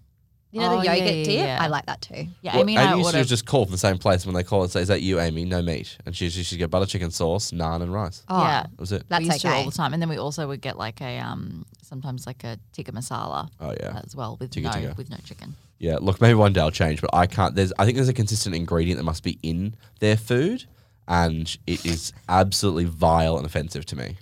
you 0.52 0.60
know 0.60 0.74
Oh, 0.74 0.78
the 0.78 0.84
yeah, 0.86 0.94
yogurt 0.94 1.14
yeah, 1.16 1.24
dip. 1.24 1.34
yeah. 1.34 1.58
I 1.60 1.66
like 1.66 1.86
that 1.86 2.00
too. 2.00 2.26
yeah, 2.42 2.52
Well, 2.54 2.62
Amy 2.62 2.76
and 2.76 2.88
I 2.88 2.92
Amy 2.92 2.98
used 3.00 3.10
to 3.10 3.16
order. 3.18 3.28
just 3.28 3.46
call 3.46 3.64
from 3.64 3.72
the 3.72 3.78
same 3.78 3.98
place 3.98 4.24
when 4.24 4.34
they 4.34 4.42
call 4.42 4.62
and 4.62 4.70
say, 4.70 4.80
"Is 4.80 4.88
that 4.88 5.02
you, 5.02 5.20
Amy? 5.20 5.44
No 5.44 5.60
meat." 5.62 5.96
And 6.06 6.14
she 6.16 6.30
she 6.30 6.42
should 6.42 6.58
get 6.58 6.70
butter 6.70 6.86
chicken 6.86 7.10
sauce, 7.10 7.50
naan, 7.50 7.82
and 7.82 7.92
rice. 7.92 8.22
Oh, 8.28 8.42
yeah, 8.42 8.62
That 8.62 8.78
was 8.80 8.92
it. 8.92 9.04
That's 9.08 9.20
we 9.22 9.26
used 9.26 9.40
to 9.42 9.48
okay. 9.48 9.56
all 9.58 9.64
the 9.64 9.76
time, 9.76 9.92
and 9.92 10.00
then 10.00 10.08
we 10.08 10.16
also 10.18 10.46
would 10.48 10.60
get 10.60 10.78
like 10.78 11.00
a 11.00 11.18
um 11.18 11.66
sometimes 11.82 12.26
like 12.26 12.42
a 12.44 12.58
tikka 12.72 12.92
masala 12.92 13.48
Oh 13.60 13.72
yeah. 13.80 14.00
as 14.04 14.16
well 14.16 14.36
with 14.40 14.50
Tikka 14.50 14.68
no 14.68 14.72
tikka. 14.74 14.94
with 14.96 15.10
no 15.10 15.16
chicken. 15.24 15.54
Yeah, 15.78 15.98
look, 16.00 16.20
maybe 16.22 16.34
one 16.34 16.52
day 16.54 16.60
I'll 16.62 16.70
change, 16.70 17.00
but 17.02 17.10
I 17.12 17.26
can't. 17.26 17.54
There's, 17.54 17.72
I 17.78 17.84
think 17.84 17.96
there's 17.96 18.08
a 18.08 18.14
consistent 18.14 18.54
ingredient 18.56 18.96
that 18.98 19.04
must 19.04 19.22
be 19.22 19.38
in 19.42 19.74
their 20.00 20.16
food, 20.16 20.64
and 21.06 21.54
it 21.66 21.84
is 21.84 22.12
absolutely 22.30 22.84
vile 22.84 23.36
and 23.36 23.44
offensive 23.44 23.84
to 23.86 23.96
me. 23.96 24.16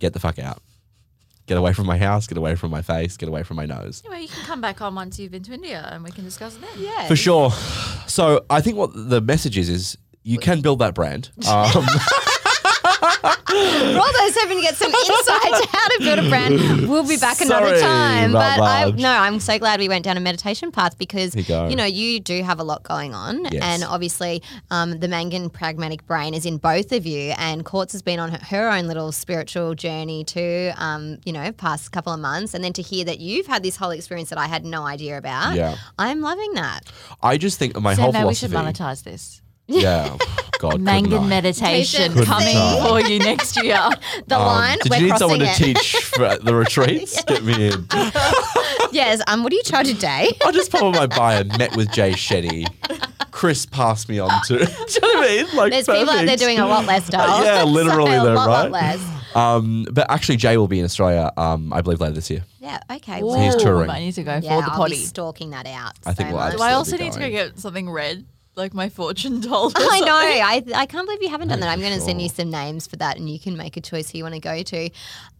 Get 0.00 0.12
the 0.12 0.20
fuck 0.20 0.38
out. 0.38 0.60
Get 1.46 1.58
away 1.58 1.72
from 1.72 1.86
my 1.86 1.98
house. 1.98 2.26
Get 2.26 2.38
away 2.38 2.54
from 2.54 2.70
my 2.70 2.82
face. 2.82 3.16
Get 3.16 3.28
away 3.28 3.42
from 3.42 3.56
my 3.56 3.66
nose. 3.66 4.02
Anyway, 4.06 4.22
you 4.22 4.28
can 4.28 4.44
come 4.44 4.60
back 4.60 4.80
on 4.80 4.94
once 4.94 5.18
you've 5.18 5.32
been 5.32 5.42
to 5.42 5.52
India, 5.52 5.88
and 5.92 6.04
we 6.04 6.10
can 6.10 6.24
discuss 6.24 6.54
it 6.56 6.60
then. 6.60 6.70
Yeah. 6.78 7.08
For 7.08 7.16
sure. 7.16 7.50
So 8.06 8.44
I 8.48 8.60
think 8.60 8.76
what 8.76 8.90
the 8.94 9.20
message 9.20 9.58
is 9.58 9.68
is 9.68 9.98
you 10.22 10.38
can 10.38 10.60
build 10.60 10.78
that 10.78 10.94
brand. 10.94 11.30
Um, 11.48 11.86
Roldo's 13.22 14.36
hoping 14.36 14.56
to 14.58 14.62
get 14.62 14.76
some 14.76 14.90
insight 14.92 15.62
to 15.62 15.68
how 15.70 15.88
to 15.88 15.98
build 16.00 16.18
a 16.18 16.28
brand. 16.28 16.88
We'll 16.88 17.06
be 17.06 17.16
back 17.16 17.40
another 17.40 17.78
time. 17.80 18.32
But 18.32 18.60
I, 18.60 18.90
no, 18.90 19.10
I'm 19.10 19.40
so 19.40 19.58
glad 19.58 19.80
we 19.80 19.88
went 19.88 20.04
down 20.04 20.16
a 20.16 20.20
meditation 20.20 20.72
path 20.72 20.98
because 20.98 21.34
you 21.36 21.44
go. 21.44 21.68
know 21.68 21.84
you 21.84 22.20
do 22.20 22.42
have 22.42 22.58
a 22.60 22.64
lot 22.64 22.82
going 22.82 23.14
on, 23.14 23.44
Yes. 23.50 23.62
and 23.62 23.84
obviously 23.84 24.42
um, 24.70 24.98
the 24.98 25.08
Mangan 25.08 25.50
pragmatic 25.50 26.06
brain 26.06 26.34
is 26.34 26.46
in 26.46 26.58
both 26.58 26.92
of 26.92 27.06
you. 27.06 27.32
And 27.38 27.64
Quartz 27.64 27.92
has 27.92 28.02
been 28.02 28.18
on 28.18 28.30
her, 28.30 28.38
her 28.38 28.70
own 28.70 28.86
little 28.86 29.12
spiritual 29.12 29.74
journey 29.74 30.24
too. 30.24 30.72
Um, 30.76 31.18
you 31.24 31.32
know, 31.32 31.52
past 31.52 31.92
couple 31.92 32.12
of 32.12 32.20
months, 32.20 32.54
and 32.54 32.62
then 32.64 32.72
to 32.74 32.82
hear 32.82 33.04
that 33.04 33.20
you've 33.20 33.46
had 33.46 33.62
this 33.62 33.76
whole 33.76 33.90
experience 33.90 34.30
that 34.30 34.38
I 34.38 34.46
had 34.46 34.64
no 34.64 34.84
idea 34.84 35.18
about. 35.18 35.54
Yeah. 35.56 35.76
I'm 35.98 36.20
loving 36.20 36.54
that. 36.54 36.90
I 37.22 37.36
just 37.36 37.58
think 37.58 37.78
my 37.80 37.94
So 37.94 38.02
whole 38.02 38.12
now 38.12 38.26
we 38.26 38.34
should 38.34 38.50
monetize 38.50 39.02
this. 39.04 39.41
Yeah. 39.66 40.16
God. 40.58 40.80
Mangan 40.80 41.28
meditation 41.28 42.12
Couldn't 42.12 42.26
coming 42.26 42.56
I? 42.56 42.86
for 42.86 43.00
you 43.00 43.18
next 43.18 43.60
year. 43.62 43.80
The 44.28 44.36
Um, 44.38 44.46
line 44.46 44.78
Did 44.82 44.90
we're 44.90 44.96
you 44.98 45.06
need 45.08 45.18
someone 45.18 45.40
to 45.40 45.46
it. 45.46 45.56
teach 45.56 45.96
for 45.96 46.36
the 46.42 46.54
retreats? 46.54 47.20
Get 47.24 47.42
me 47.42 47.68
in. 47.68 47.86
yes. 48.92 49.20
Um. 49.26 49.42
What 49.42 49.50
do 49.50 49.56
you 49.56 49.62
charge 49.64 49.88
a 49.88 49.94
day? 49.94 50.30
I 50.44 50.52
just 50.52 50.70
put 50.70 50.82
on 50.82 50.92
my 50.92 51.06
bio, 51.06 51.42
met 51.44 51.74
with 51.76 51.90
Jay 51.90 52.12
Shetty. 52.12 52.66
Kris 53.32 53.66
passed 53.66 54.08
me 54.08 54.18
on 54.20 54.30
to. 54.46 54.58
Do 54.58 54.64
you 54.64 54.66
know 54.66 55.20
what 55.20 55.30
I 55.30 55.36
mean? 55.44 55.56
Like, 55.56 55.72
There's 55.72 55.86
people 55.86 56.00
out 56.02 56.06
there 56.16 56.24
perfect. 56.26 56.40
doing 56.40 56.58
a 56.60 56.66
lot 56.66 56.84
less, 56.86 57.08
Darl. 57.08 57.44
Yeah, 57.44 57.64
literally 57.64 58.12
so, 58.12 58.24
though, 58.24 58.34
a 58.34 58.34
lot, 58.34 58.48
lot 58.48 58.62
right? 58.70 58.98
less. 58.98 59.34
Um, 59.34 59.86
but 59.90 60.08
actually, 60.10 60.36
Jay 60.36 60.56
will 60.58 60.68
be 60.68 60.78
in 60.78 60.84
Australia. 60.84 61.32
Um, 61.36 61.72
I 61.72 61.80
believe 61.80 62.00
later 62.00 62.14
this 62.14 62.30
year. 62.30 62.44
Yeah. 62.60 62.78
Okay. 62.90 63.18
So 63.20 63.32
he's 63.40 63.54
Ooh, 63.56 63.58
touring. 63.58 63.90
I 63.90 63.98
need 64.00 64.12
to 64.12 64.22
go 64.22 64.34
Yeah, 64.34 64.40
for 64.40 64.46
the 64.48 64.54
I'll 64.54 64.62
be 64.62 64.76
potty. 64.76 64.94
stalking 64.96 65.50
that 65.50 65.66
out. 65.66 65.94
I 66.06 66.12
think 66.12 66.28
so 66.28 66.34
we'll 66.36 66.44
much. 66.44 66.56
Do 66.56 66.62
I 66.62 66.68
Still 66.68 66.78
also 66.78 66.98
be 66.98 67.04
need 67.04 67.12
to 67.14 67.18
go 67.18 67.22
going. 67.30 67.32
get 67.32 67.58
something 67.58 67.90
red, 67.90 68.26
like 68.56 68.74
my 68.74 68.88
fortune 68.88 69.40
told? 69.50 69.76
or 69.78 69.82
I 69.82 70.00
know. 70.00 70.06
I, 70.76 70.82
I 70.82 70.86
can't 70.86 71.06
believe 71.06 71.22
you 71.22 71.28
haven't 71.28 71.48
done 71.48 71.60
that. 71.60 71.68
I'm 71.68 71.80
going 71.80 71.94
to 71.94 72.00
send 72.00 72.20
you 72.20 72.28
some 72.28 72.50
names 72.50 72.86
for 72.86 72.96
that, 72.96 73.16
and 73.16 73.28
you 73.28 73.38
can 73.38 73.56
make 73.56 73.76
a 73.76 73.80
choice 73.80 74.10
who 74.10 74.18
you 74.18 74.24
want 74.24 74.34
to 74.34 74.40
go 74.40 74.62
to. 74.62 74.90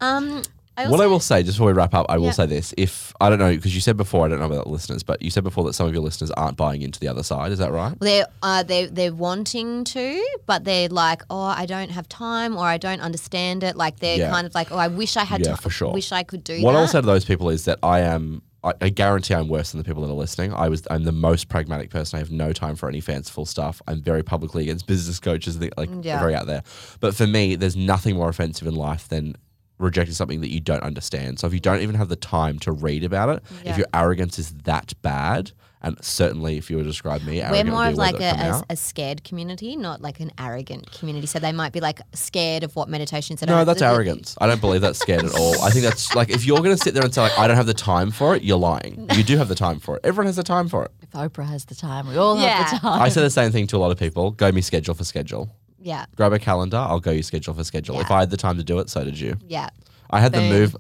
Um, 0.01 0.43
I 0.75 0.89
what 0.89 1.03
I 1.03 1.07
will 1.07 1.21
say, 1.21 1.43
just 1.43 1.59
before 1.59 1.67
we 1.67 1.75
wrap 1.75 1.93
up, 1.93 2.07
I 2.09 2.17
will 2.17 2.27
Yeah. 2.29 2.33
say 2.33 2.47
this: 2.47 2.73
if 2.79 3.13
I 3.21 3.29
don't 3.29 3.39
know, 3.39 3.55
because 3.55 3.75
you 3.75 3.83
said 3.83 3.99
before, 3.99 4.25
I 4.25 4.29
don't 4.31 4.39
know 4.39 4.47
about 4.47 4.65
the 4.65 4.71
listeners, 4.71 5.03
but 5.03 5.21
you 5.21 5.29
said 5.31 5.45
before 5.45 5.65
that 5.65 5.75
some 5.75 5.87
of 5.87 5.93
your 5.93 6.03
listeners 6.03 6.31
aren't 6.31 6.57
buying 6.57 6.81
into 6.81 6.99
the 6.99 7.09
other 7.09 7.23
side. 7.23 7.53
Is 7.53 7.59
that 7.59 7.73
right? 7.73 7.95
they're 8.01 8.25
uh, 8.43 8.63
they 8.63 8.87
they're 8.87 9.13
wanting 9.13 9.85
to, 9.85 10.27
but 10.47 10.65
they're 10.65 10.89
like, 10.89 11.25
oh, 11.29 11.39
I 11.43 11.67
don't 11.67 11.91
have 11.91 12.09
time, 12.09 12.57
or 12.57 12.65
I 12.65 12.79
don't 12.79 13.03
understand 13.03 13.63
it. 13.63 13.77
Like 13.77 13.99
they're 13.99 14.17
Yeah. 14.17 14.31
kind 14.31 14.47
of 14.47 14.55
like, 14.55 14.73
oh, 14.73 14.79
I 14.79 14.89
wish 14.89 15.19
I 15.19 15.25
had. 15.25 15.45
Yeah, 15.45 15.57
ti- 15.57 15.61
for 15.63 15.69
sure. 15.69 15.93
Wish 15.93 16.11
I 16.11 16.23
could 16.23 16.43
do 16.43 16.57
that. 16.57 16.63
What 16.63 16.73
that. 16.73 16.79
I'll 16.79 16.89
say 16.89 17.01
to 17.03 17.07
those 17.07 17.27
people 17.27 17.51
is 17.51 17.67
that 17.67 17.79
I 17.83 18.01
am. 18.01 18.41
I, 18.65 18.73
I 18.81 18.89
guarantee 18.91 19.35
I'm 19.35 19.49
worse 19.49 19.73
than 19.73 19.79
the 19.79 19.85
people 19.85 20.03
that 20.03 20.11
are 20.11 20.15
listening. 20.15 20.53
I 20.55 20.69
was. 20.69 20.83
I'm 20.91 21.05
the 21.05 21.13
most 21.13 21.49
pragmatic 21.49 21.91
person. 21.91 22.17
I 22.17 22.21
have 22.21 22.31
no 22.31 22.53
time 22.53 22.77
for 22.77 22.89
any 22.89 23.01
fanciful 23.01 23.45
stuff. 23.47 23.83
I'm 23.89 24.01
very 24.03 24.23
publicly 24.23 24.63
against 24.65 24.87
business 24.87 25.19
coaches. 25.21 25.59
Like 25.77 25.91
Yeah. 26.03 26.19
very 26.21 26.35
out 26.35 26.47
there. 26.47 26.63
But 27.01 27.15
for 27.15 27.27
me, 27.27 27.57
there's 27.57 27.77
nothing 27.77 28.17
more 28.17 28.29
offensive 28.29 28.67
in 28.69 28.75
life 28.75 29.09
than 29.09 29.37
rejecting 29.79 30.15
something 30.15 30.41
that 30.43 30.51
you 30.51 30.61
don't 30.61 30.83
understand. 30.85 31.41
So 31.41 31.47
if 31.49 31.53
you 31.53 31.59
don't 31.61 31.81
even 31.81 31.97
have 31.97 32.09
the 32.09 32.15
time 32.17 32.59
to 32.61 32.71
read 32.73 33.03
about 33.03 33.31
it, 33.31 33.43
Yeah. 33.65 33.73
if 33.73 33.79
your 33.79 33.87
arrogance 33.93 34.39
is 34.39 34.53
that 34.65 34.93
bad, 35.03 35.51
and 35.83 36.03
certainly 36.03 36.57
if 36.57 36.71
you 36.71 36.77
were 36.77 36.83
to 36.85 36.89
describe 36.89 37.23
me, 37.23 37.43
We're 37.51 37.65
more 37.65 37.81
would 37.81 37.89
of 37.89 37.95
a 37.95 37.97
like 37.97 38.21
a, 38.21 38.31
a, 38.31 38.65
a 38.71 38.77
scared 38.77 39.25
community, 39.25 39.77
not 39.77 40.01
like 40.01 40.21
an 40.21 40.31
arrogant 40.39 40.91
community. 40.93 41.27
So 41.27 41.39
they 41.39 41.53
might 41.53 41.73
be 41.73 41.81
like 41.81 42.01
scared 42.15 42.63
of 42.63 42.75
what 42.77 42.89
meditations 42.89 43.43
are. 43.43 43.47
No, 43.47 43.65
that's 43.65 43.83
arrogance. 43.83 44.37
I 44.41 44.47
don't 44.47 44.61
believe 44.61 44.81
that's 44.81 44.99
scared 45.01 45.25
at 45.25 45.35
all. 45.35 45.61
I 45.63 45.71
think 45.71 45.85
that's 45.85 46.15
like 46.15 46.31
if 46.31 46.45
you're 46.47 46.59
going 46.59 46.77
to 46.77 46.83
sit 46.83 46.95
there 46.95 47.05
and 47.05 47.13
say 47.13 47.21
like 47.23 47.39
I 47.39 47.47
don't 47.49 47.57
have 47.57 47.67
the 47.67 47.75
time 47.75 48.11
for 48.11 48.35
it, 48.37 48.43
you're 48.43 48.59
lying. 48.59 49.09
You 49.17 49.23
do 49.23 49.37
have 49.37 49.49
the 49.49 49.55
time 49.55 49.79
for 49.79 49.97
it. 49.97 50.01
Everyone 50.05 50.27
has 50.27 50.37
the 50.37 50.43
time 50.43 50.69
for 50.69 50.85
it. 50.85 50.91
If 51.03 51.11
Oprah 51.11 51.47
has 51.47 51.65
the 51.67 51.75
time, 51.75 52.09
we 52.09 52.17
all 52.17 52.39
Yeah. 52.41 52.49
have 52.63 52.71
the 52.71 52.79
time. 52.79 53.03
I 53.03 53.09
say 53.11 53.21
the 53.21 53.29
same 53.31 53.53
thing 53.53 53.67
to 53.69 53.77
a 53.77 53.79
lot 53.79 53.91
of 53.91 53.99
people. 53.99 54.31
Go 54.31 54.51
me 54.51 54.61
schedule 54.63 54.95
for 54.95 55.05
schedule. 55.05 55.51
Yeah, 55.85 56.07
Grab 56.17 56.33
a 56.33 56.39
calendar. 56.39 56.77
I'll 56.77 57.01
go 57.01 57.11
you 57.11 57.23
schedule 57.25 57.55
for 57.55 57.65
schedule. 57.65 58.01
If 58.01 58.11
I 58.11 58.21
had 58.21 58.31
the 58.31 58.37
time 58.37 58.57
to 58.57 58.63
do 58.65 58.79
it, 58.79 58.89
so 58.89 59.03
did 59.05 59.19
you. 59.19 59.37
yeah. 59.49 59.69
I 60.13 60.21
had 60.21 60.33
the 60.33 60.39
Boom. 60.41 60.49
move. 60.51 60.77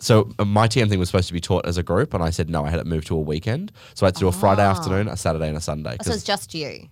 So 0.00 0.30
uh, 0.38 0.44
my 0.44 0.68
TM 0.68 0.88
thing 0.88 0.98
was 0.98 1.08
supposed 1.08 1.28
to 1.28 1.32
be 1.34 1.40
taught 1.40 1.66
as 1.66 1.76
a 1.78 1.82
group, 1.82 2.12
and 2.14 2.22
I 2.22 2.30
said 2.30 2.48
no. 2.50 2.64
I 2.64 2.70
had 2.70 2.80
it 2.80 2.86
moved 2.86 3.06
to 3.08 3.16
a 3.16 3.20
weekend, 3.20 3.72
so 3.94 4.04
I 4.04 4.08
had 4.08 4.14
to 4.16 4.20
do 4.20 4.28
a 4.28 4.32
Friday 4.32 4.62
afternoon, 4.62 5.08
a 5.08 5.16
Saturday, 5.16 5.48
and 5.48 5.56
a 5.56 5.60
Sunday. 5.60 5.96
Oh, 6.00 6.04
So 6.04 6.10
it's 6.12 6.18
'cause- 6.22 6.24
just 6.24 6.54
you, 6.54 6.88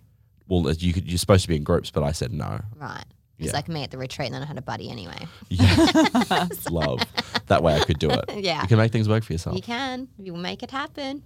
well, 0.49 0.71
you 0.73 0.93
could, 0.93 1.07
you're 1.09 1.19
supposed 1.19 1.43
to 1.43 1.49
be 1.49 1.57
in 1.57 1.63
groups, 1.65 1.91
but 1.91 2.03
I 2.03 2.13
said 2.13 2.33
no. 2.33 2.61
right? 2.79 3.05
It's 3.39 3.49
Yeah. 3.49 3.53
like 3.57 3.69
me 3.69 3.83
at 3.83 3.91
the 3.91 3.99
retreat, 3.99 4.27
and 4.27 4.35
then 4.37 4.43
I 4.43 4.47
had 4.47 4.59
a 4.59 4.63
buddy 4.63 4.89
anyway. 4.91 5.27
Yeah. 5.49 5.77
Love. 6.71 7.01
That 7.49 7.63
way 7.63 7.75
I 7.75 7.81
could 7.85 7.99
do 7.99 8.09
it. 8.11 8.25
Yeah. 8.37 8.63
You 8.63 8.69
can 8.69 8.79
make 8.79 8.93
things 8.93 9.09
work 9.09 9.25
for 9.25 9.33
yourself. 9.33 9.57
You 9.57 9.63
can. 9.63 10.09
You 10.19 10.33
will 10.33 10.41
make 10.41 10.63
it 10.63 10.71
happen. 10.71 11.23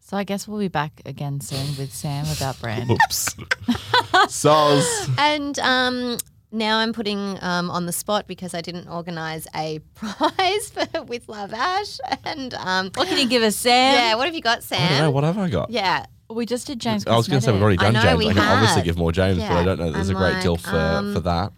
So 0.00 0.16
I 0.18 0.24
guess 0.24 0.46
we'll 0.48 0.58
be 0.58 0.68
back 0.68 1.00
again 1.06 1.40
soon 1.40 1.64
with 1.78 1.92
Sam 1.94 2.26
about 2.36 2.60
brand. 2.60 2.90
Oops. 2.90 3.34
Soz. 4.28 5.14
And 5.18 5.58
um, 5.60 6.18
now 6.54 6.78
I'm 6.78 6.92
putting 6.92 7.38
um, 7.42 7.70
on 7.70 7.86
the 7.86 7.92
spot 7.92 8.26
because 8.26 8.54
I 8.54 8.60
didn't 8.60 8.88
organise 8.88 9.46
a 9.54 9.80
prize 9.94 10.70
for 10.70 11.02
with 11.02 11.28
Love 11.28 11.52
Ash. 11.52 11.98
And 12.24 12.54
um, 12.54 12.90
What 12.94 13.08
can 13.08 13.18
you 13.18 13.28
give 13.28 13.42
us, 13.42 13.56
Sam? 13.56 13.94
yeah, 13.94 14.14
what 14.14 14.26
have 14.26 14.34
you 14.34 14.40
got, 14.40 14.62
Sam? 14.62 14.78
I 14.78 14.82
don't 14.88 14.90
know. 14.92 15.04
Sam? 15.06 15.12
What 15.12 15.24
have 15.24 15.38
I 15.38 15.48
got? 15.50 15.70
Yeah. 15.70 16.06
We 16.30 16.46
just 16.46 16.66
did 16.66 16.80
James. 16.80 17.06
I 17.06 17.16
was 17.16 17.28
going 17.28 17.40
to 17.40 17.44
say 17.44 17.52
we've 17.52 17.60
already 17.62 17.78
I 17.78 17.84
done 17.84 17.92
know, 17.94 18.02
James. 18.02 18.18
we 18.18 18.28
I 18.30 18.32
can 18.32 18.42
obviously 18.42 18.82
give 18.82 18.96
more 18.96 19.12
James, 19.12 19.38
but 19.38 19.52
I 19.52 19.62
don't 19.64 19.78
know. 19.78 19.90
There's 19.90 20.08
I'm 20.08 20.16
a 20.16 20.18
great 20.18 20.42
deal 20.42 20.56
for 20.56 20.76
um, 20.76 21.12
for 21.12 21.20
that. 21.20 21.52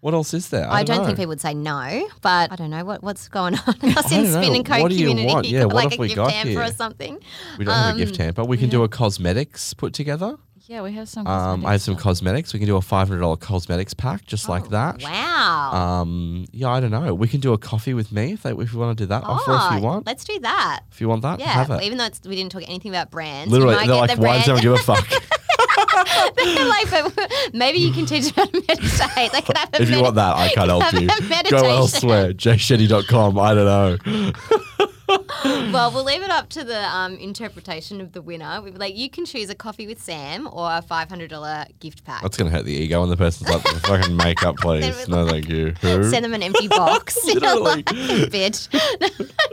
What 0.00 0.14
else 0.14 0.32
is 0.34 0.48
there? 0.48 0.68
I, 0.68 0.78
I 0.80 0.82
don't 0.84 0.98
know. 0.98 1.04
think 1.06 1.16
people 1.18 1.28
would 1.30 1.40
say 1.40 1.54
no, 1.54 2.08
but 2.22 2.50
I 2.50 2.56
don't 2.56 2.70
know 2.70 2.84
what, 2.84 3.02
what's 3.02 3.28
going 3.28 3.54
on. 3.66 3.74
Us 3.96 4.12
I 4.12 4.16
in 4.16 4.24
don't 4.24 4.32
Spin 4.32 4.52
know. 4.52 4.54
and 4.54 4.66
Co 4.66 4.80
What 4.82 4.90
do 4.90 4.96
you 4.96 5.08
community, 5.08 5.32
want? 5.34 5.48
Yeah, 5.48 5.64
what 5.66 5.74
like 5.74 5.90
have 5.90 5.98
a 5.98 6.00
we 6.00 6.08
gift 6.08 6.16
got 6.16 6.30
hamper 6.32 6.48
here? 6.50 6.62
or 6.62 6.68
something. 6.72 7.18
we 7.58 7.64
don't 7.64 7.74
have 7.74 7.94
a 7.94 7.98
gift 7.98 8.18
Um, 8.18 8.24
hamper. 8.26 8.44
We 8.44 8.56
can 8.56 8.68
do 8.68 8.84
a 8.84 8.88
cosmetics 8.88 9.74
put 9.74 9.92
together. 9.92 10.36
Yeah, 10.72 10.80
we 10.80 10.92
have 10.92 11.06
some. 11.06 11.26
Um, 11.26 11.66
I 11.66 11.72
have 11.72 11.82
some 11.82 11.96
cosmetics. 11.96 12.54
We 12.54 12.58
can 12.58 12.66
do 12.66 12.76
a 12.76 12.80
five 12.80 13.06
hundred 13.06 13.20
dollar 13.20 13.36
cosmetics 13.36 13.92
pack, 13.92 14.24
just 14.24 14.48
like 14.48 14.70
that. 14.70 15.02
Oh, 15.02 15.04
Wow. 15.06 15.72
Um, 16.00 16.46
yeah, 16.50 16.70
I 16.70 16.80
don't 16.80 16.90
know. 16.90 17.12
We 17.14 17.28
can 17.28 17.40
do 17.40 17.52
a 17.52 17.58
coffee 17.58 17.92
with 17.92 18.10
me 18.10 18.32
if, 18.32 18.42
they, 18.42 18.52
if 18.52 18.72
you 18.72 18.78
want 18.78 18.96
to 18.96 19.04
do 19.04 19.06
that 19.08 19.22
offer. 19.22 19.52
If 19.52 19.60
Oh, 19.60 19.76
you 19.76 19.82
want, 19.82 20.06
Let's 20.06 20.24
do 20.24 20.38
that. 20.38 20.80
if 20.90 20.98
you 20.98 21.10
want 21.10 21.20
that, 21.22 21.40
Yeah, 21.40 21.48
have 21.48 21.70
it. 21.72 21.82
even 21.82 21.98
though 21.98 22.06
it's, 22.06 22.22
we 22.26 22.36
didn't 22.36 22.52
talk 22.52 22.62
anything 22.66 22.90
about 22.90 23.10
brands. 23.10 23.52
Literally, 23.52 23.86
they're 23.86 23.94
like, 23.96 24.16
the 24.16 24.22
why 24.22 24.38
does 24.38 24.48
anyone 24.48 24.62
give 24.62 24.72
a 24.72 24.78
fuck? 24.78 25.06
They're 26.36 26.64
like, 26.64 26.90
but 26.90 27.30
maybe 27.52 27.76
you 27.78 27.92
can 27.92 28.06
teach 28.06 28.32
them 28.32 28.46
how 28.46 28.46
to 28.46 28.64
meditate. 28.66 29.32
They 29.32 29.40
could 29.42 29.56
have 29.58 29.74
a 29.74 29.82
if 29.82 29.90
you 29.90 30.00
want 30.00 30.14
that, 30.14 30.36
I 30.36 30.48
can't 30.48 30.70
help 30.70 30.92
you. 30.94 31.50
Go 31.50 31.68
elsewhere. 31.68 32.32
jshetty.com. 32.32 33.38
I 33.38 33.54
don't 33.54 33.66
know. 34.06 34.86
Well, 35.72 35.90
we'll 35.90 36.04
leave 36.04 36.22
it 36.22 36.30
up 36.30 36.48
to 36.50 36.64
the 36.64 36.84
um, 36.94 37.16
interpretation 37.16 38.00
of 38.00 38.12
the 38.12 38.20
winner. 38.22 38.60
We'd 38.62 38.78
like, 38.78 38.94
you 38.96 39.08
can 39.10 39.24
choose 39.24 39.48
a 39.50 39.54
coffee 39.54 39.86
with 39.86 40.00
Sam 40.00 40.46
or 40.52 40.70
a 40.70 40.82
five 40.82 41.08
hundred 41.08 41.30
dollar 41.30 41.64
gift 41.80 42.04
pack. 42.04 42.22
That's 42.22 42.36
gonna 42.36 42.50
hurt 42.50 42.64
the 42.64 42.72
ego, 42.72 43.02
and 43.02 43.10
the 43.10 43.16
person's 43.16 43.48
like, 43.50 43.62
"Fucking 43.62 44.16
makeup, 44.16 44.56
please." 44.60 45.08
No, 45.08 45.26
thank 45.26 45.48
you. 45.48 45.74
Who? 45.80 46.04
Send 46.10 46.24
them 46.24 46.34
an 46.34 46.42
empty 46.42 46.68
box. 46.68 47.24
Literally. 47.24 47.62
like, 47.62 47.86
bitch. 47.86 48.68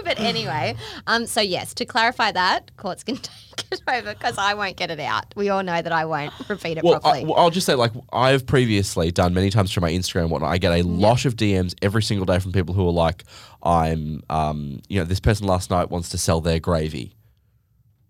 but 0.03 0.19
anyway, 0.19 0.75
um, 1.07 1.25
so 1.25 1.41
yes, 1.41 1.73
to 1.75 1.85
clarify 1.85 2.31
that, 2.33 2.75
courts 2.77 3.03
can 3.03 3.15
take 3.17 3.71
it 3.71 3.81
over 3.87 4.13
because 4.13 4.37
I 4.37 4.53
won't 4.53 4.75
get 4.77 4.91
it 4.91 4.99
out. 4.99 5.25
We 5.35 5.49
all 5.49 5.63
know 5.63 5.81
that 5.81 5.91
I 5.91 6.05
won't 6.05 6.33
repeat 6.49 6.77
it 6.77 6.83
Well, 6.83 6.95
I, 6.95 6.99
properly. 6.99 7.25
well, 7.25 7.35
I'll 7.37 7.49
just 7.49 7.65
say, 7.65 7.75
like, 7.75 7.91
I've 8.11 8.45
previously 8.45 9.11
done 9.11 9.33
many 9.33 9.49
times 9.49 9.73
through 9.73 9.81
my 9.81 9.91
Instagram 9.91 10.23
and 10.23 10.31
whatnot. 10.31 10.51
I 10.51 10.57
get 10.57 10.73
a 10.73 10.83
lot 10.83 11.25
of 11.25 11.35
DMs 11.35 11.75
every 11.81 12.03
single 12.03 12.25
day 12.25 12.39
from 12.39 12.51
people 12.51 12.73
who 12.75 12.87
are 12.87 12.91
like, 12.91 13.23
I'm, 13.63 14.21
um, 14.29 14.79
you 14.89 14.99
know, 14.99 15.05
this 15.05 15.19
person 15.19 15.47
last 15.47 15.69
night 15.69 15.89
wants 15.89 16.09
to 16.09 16.17
sell 16.17 16.41
their 16.41 16.59
gravy. 16.59 17.13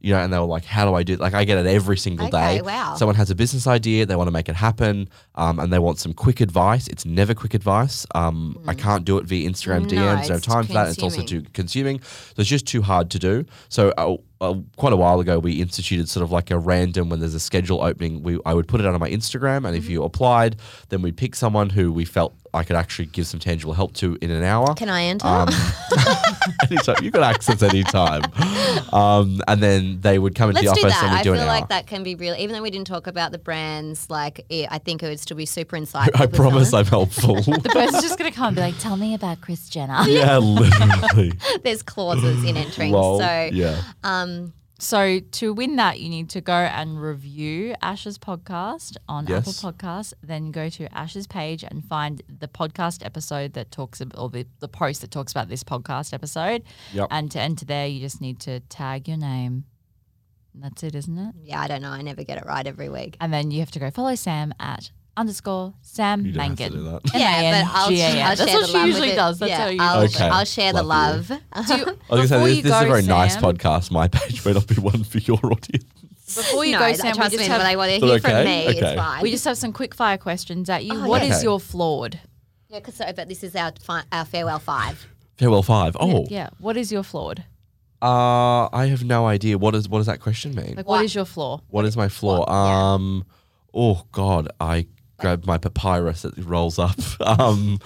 You 0.02 0.14
know, 0.14 0.20
and 0.22 0.32
they 0.32 0.40
were 0.40 0.46
like, 0.46 0.64
"How 0.64 0.86
do 0.86 0.94
I 0.94 1.04
do?" 1.04 1.18
Like, 1.18 1.34
I 1.34 1.44
get 1.44 1.58
it 1.58 1.66
every 1.66 1.98
single 1.98 2.28
Okay, 2.28 2.60
day. 2.60 2.62
wow. 2.62 2.96
Someone 2.96 3.16
has 3.18 3.30
a 3.32 3.36
business 3.36 3.68
idea, 3.68 4.06
they 4.06 4.16
want 4.16 4.30
to 4.30 4.32
make 4.32 4.48
it 4.48 4.56
happen, 4.56 5.10
um, 5.36 5.60
and 5.60 5.74
they 5.74 5.80
want 5.80 6.00
some 6.00 6.14
quick 6.14 6.40
advice. 6.40 6.88
It's 6.88 7.06
never 7.06 7.34
quick 7.34 7.54
advice. 7.54 8.06
Um, 8.16 8.58
I 8.66 8.76
can't 8.76 9.04
do 9.04 9.18
it 9.18 9.26
via 9.26 9.50
Instagram 9.50 9.88
Mm. 9.88 9.92
No, 9.92 9.98
DMs. 9.98 10.00
I 10.00 10.16
don't 10.22 10.28
have 10.30 10.38
it's 10.38 10.46
time 10.48 10.66
for 10.68 10.72
that. 10.74 10.88
It's 10.88 11.04
also 11.04 11.22
too 11.22 11.42
consuming. 11.54 12.00
So 12.00 12.36
it's 12.40 12.48
just 12.50 12.66
too 12.66 12.82
hard 12.82 13.10
to 13.10 13.20
do. 13.20 13.44
So 13.68 13.90
uh, 13.98 14.16
uh, 14.40 14.56
quite 14.78 14.94
a 14.94 14.96
while 14.96 15.20
ago, 15.20 15.38
we 15.38 15.60
instituted 15.62 16.08
sort 16.08 16.24
of 16.24 16.32
like 16.32 16.50
a 16.50 16.58
random 16.58 17.10
when 17.10 17.20
there's 17.20 17.36
a 17.36 17.40
schedule 17.42 17.82
opening. 17.84 18.24
We 18.24 18.40
I 18.46 18.54
would 18.54 18.70
put 18.70 18.80
it 18.80 18.86
out 18.88 18.94
on 18.94 19.02
my 19.02 19.10
Instagram, 19.10 19.68
and 19.68 19.76
if 19.76 19.84
Mm-hmm. 19.84 19.92
you 19.92 20.04
applied, 20.06 20.56
then 20.88 21.02
we'd 21.02 21.18
pick 21.18 21.36
someone 21.36 21.72
who 21.72 21.92
we 21.92 22.06
felt 22.06 22.36
I 22.54 22.64
could 22.64 22.76
actually 22.76 23.06
give 23.08 23.28
some 23.28 23.40
tangible 23.40 23.74
help 23.74 23.94
to 23.96 24.18
in 24.22 24.32
an 24.32 24.44
hour. 24.44 24.74
can 24.76 24.90
I 24.90 25.04
enter? 25.04 25.28
Um, 25.28 25.50
anytime 26.70 27.04
you 27.04 27.12
got 27.12 27.24
access 27.24 27.62
anytime, 27.62 28.24
um, 28.94 29.42
and 29.48 29.62
then 29.62 30.02
they 30.02 30.20
would 30.20 30.36
come 30.36 30.50
into 30.50 30.62
Let's 30.64 30.76
the 30.76 30.82
do 30.82 30.88
office 30.88 31.04
and 31.04 31.12
that. 31.12 31.14
we'd 31.14 31.20
I 31.20 31.24
feel 31.24 31.34
an 31.42 31.48
like 31.48 31.62
hour. 31.64 31.68
that 31.70 31.88
can 31.88 32.04
be 32.04 32.16
real, 32.16 32.36
even 32.36 32.56
though 32.56 32.62
we 32.62 32.72
didn't 32.72 32.88
talk 32.88 33.08
about 33.08 33.32
the 33.32 33.38
brands. 33.38 34.10
Like, 34.10 34.46
it, 34.50 34.68
I 34.72 34.78
think 34.80 35.04
it 35.04 35.08
would 35.08 35.20
still 35.20 35.38
be 35.38 35.46
super 35.46 35.78
insightful. 35.78 36.20
I 36.22 36.28
for 36.28 36.36
promise 36.36 36.70
someone. 36.72 36.86
I'm 36.86 36.90
helpful. 36.90 37.36
The 37.60 37.70
person's 37.70 38.02
just 38.04 38.18
gonna 38.18 38.32
come 38.32 38.48
and 38.48 38.56
be 38.56 38.62
like, 38.62 38.78
"Tell 38.80 38.96
me 38.98 39.14
about 39.14 39.42
Kris 39.42 39.70
Jenner." 39.70 40.04
yeah, 40.08 40.38
literally. 40.38 41.34
There's 41.64 41.84
clauses 41.84 42.44
in 42.44 42.58
entering. 42.58 42.92
Lol. 42.92 43.20
So, 43.20 43.50
yeah. 43.52 43.82
um, 44.04 44.54
So 44.82 45.20
to 45.20 45.54
win 45.54 45.76
that, 45.76 46.00
you 46.00 46.08
need 46.10 46.30
to 46.30 46.42
go 46.42 46.54
and 46.54 47.02
review 47.02 47.76
Ash's 47.82 48.18
podcast 48.18 48.96
on 49.08 49.28
Yes. 49.28 49.48
Apple 49.64 49.74
Podcasts. 49.74 50.14
Then 50.24 50.52
go 50.52 50.70
to 50.70 50.98
Ash's 50.98 51.28
page 51.28 51.64
and 51.64 51.84
find 51.84 52.22
the 52.28 52.48
podcast 52.48 53.06
episode 53.06 53.54
that 53.54 53.72
talks 53.72 54.00
about, 54.00 54.20
or 54.20 54.30
the, 54.30 54.48
the 54.60 54.70
post 54.70 55.02
that 55.02 55.12
talks 55.12 55.32
about 55.34 55.50
this 55.50 55.64
podcast 55.64 56.14
episode. 56.14 56.64
Yep. 56.94 57.08
And 57.12 57.30
to 57.32 57.40
enter 57.42 57.66
there, 57.66 57.88
you 57.88 58.00
just 58.00 58.22
need 58.22 58.40
to 58.42 58.62
tag 58.62 59.08
your 59.08 59.18
name. 59.18 59.66
That's 60.56 60.82
it, 60.84 60.96
isn't 60.96 61.18
it? 61.18 61.36
yeah, 61.44 61.62
I 61.62 61.68
don't 61.68 61.82
know. 61.82 61.92
I 61.92 62.02
never 62.02 62.24
get 62.24 62.38
it 62.38 62.46
right 62.46 62.66
every 62.66 62.90
week. 62.90 63.18
And 63.22 63.32
then 63.32 63.52
you 63.52 63.60
have 63.60 63.72
to 63.72 63.80
go 63.80 63.92
follow 63.92 64.16
Sam 64.16 64.54
at 64.60 64.92
underscore 65.20 65.74
Sam 65.82 66.26
You 66.26 66.32
don't 66.34 66.42
have 66.50 66.58
to 66.58 66.64
Mangan. 66.64 66.78
do 66.80 66.84
that. 66.92 67.02
Yeah, 67.14 67.64
but 67.64 67.72
I'll, 67.76 67.88
M-A-N-G-A-N. 67.88 68.26
I'll 68.26 68.36
That's 68.36 68.40
share 68.52 68.54
what 68.54 68.62
the 68.62 68.68
she 68.68 68.74
love 68.78 68.88
usually 68.88 69.10
it. 69.10 69.16
does. 69.16 69.40
That's 69.40 69.50
yeah, 69.50 69.58
how 69.58 69.68
you 69.68 69.78
I'll, 69.82 70.04
Okay. 70.06 70.24
I'll 70.28 70.46
share 70.46 70.74
the 70.74 70.84
Love 70.84 71.30
love. 71.30 71.42
Do 71.68 71.76
you- 71.78 71.86
I 71.86 71.88
was 71.88 71.98
gonna 72.10 72.28
say 72.28 72.36
before 72.36 72.48
this, 72.48 72.58
you 72.58 72.64
this 72.64 72.72
is 72.74 72.82
a 72.82 72.84
go, 72.86 72.90
very 72.90 73.04
nice 73.04 73.34
Sam- 73.34 73.44
podcast. 73.44 73.92
My 73.92 74.08
page 74.08 74.46
may 74.46 74.54
not 74.54 74.68
be 74.68 74.76
one 74.76 75.04
for 75.04 75.18
your 75.20 75.40
audience. 75.44 75.86
Before 76.36 76.64
you 76.66 76.74
no, 76.74 76.80
go, 76.80 76.86
that- 76.86 76.98
Sam, 76.98 77.12
we 77.12 77.14
trust 77.18 77.32
just, 77.34 77.44
me, 77.44 77.48
have, 77.48 77.58
what 77.60 77.66
they 77.68 77.76
want 77.76 77.90
to 77.90 77.96
Is 77.96 78.02
that 78.02 78.08
hear 78.08 78.20
from 78.20 78.46
me, 78.46 78.68
Okay. 78.70 78.78
it's 78.92 78.96
fine. 79.02 79.22
we 79.24 79.32
just 79.32 79.46
have 79.46 79.58
some 79.58 79.74
quick 79.74 79.94
fire 79.96 80.18
questions 80.18 80.70
at 80.70 80.86
you. 80.86 80.94
Oh, 80.94 81.08
What 81.08 81.22
yeah. 81.24 81.30
is 81.30 81.36
Okay. 81.38 81.44
your 81.44 81.60
flawed? 81.60 82.20
yeah, 82.70 82.80
'cause 82.82 82.96
so, 82.96 83.06
but 83.16 83.28
this 83.28 83.44
is 83.44 83.56
our 83.56 83.72
fi- 83.82 84.04
our 84.12 84.26
farewell 84.26 84.60
five. 84.60 85.08
Farewell 85.38 85.64
five. 85.64 85.98
Oh, 86.00 86.26
Yeah. 86.30 86.50
What 86.60 86.78
is 86.78 86.92
your 86.92 87.04
flawed? 87.04 87.44
uh, 88.02 88.70
I 88.72 88.86
have 88.88 89.04
no 89.04 89.26
idea. 89.28 89.58
What 89.58 89.76
is 89.76 89.90
what 89.90 89.98
does 90.00 90.06
that 90.08 90.20
question 90.22 90.56
mean? 90.56 90.76
Like, 90.78 90.88
What? 90.88 90.98
what 90.98 91.06
is 91.06 91.14
your 91.16 91.26
flaw? 91.26 91.62
What 91.70 91.84
is 91.86 91.98
my 91.98 92.08
flaw? 92.10 92.46
Yeah. 92.48 92.94
Um, 92.94 93.26
oh 93.74 94.04
God, 94.12 94.48
I 94.60 94.86
grabbed 95.20 95.46
my 95.46 95.58
papyrus 95.58 96.24
that 96.24 96.38
rolls 96.38 96.80
up. 96.80 96.98
Um, 97.22 97.80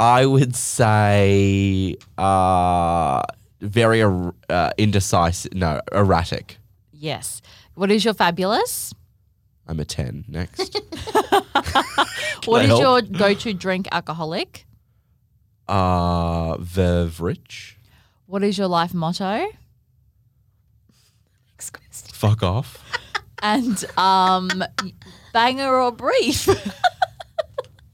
I 0.00 0.24
would 0.24 0.54
say 0.56 1.96
uh, 2.18 3.22
very 3.60 4.00
er- 4.02 4.32
uh, 4.48 4.70
indecisive. 4.78 5.52
No, 5.54 5.80
erratic. 5.92 6.58
Yes. 6.92 7.42
What 7.74 7.90
is 7.90 8.04
your 8.04 8.14
fabulous? 8.14 8.94
I'm 9.66 9.78
a 9.80 9.84
ten. 9.84 10.24
Next, 10.26 10.80
What 12.46 12.62
I 12.62 12.64
is 12.64 12.68
help? 12.68 12.80
your 12.80 13.02
go-to 13.02 13.52
drink 13.54 13.88
alcoholic? 13.92 14.66
uh, 15.68 16.56
Vevrich. 16.56 17.74
What 18.26 18.42
is 18.42 18.56
your 18.58 18.66
life 18.68 18.92
motto? 18.94 19.46
Next 21.52 21.70
question. 21.70 22.10
Fuck 22.14 22.42
off. 22.42 22.78
And 23.42 23.84
um, 23.96 24.64
banger 25.32 25.74
or 25.80 25.92
brief? 25.92 26.48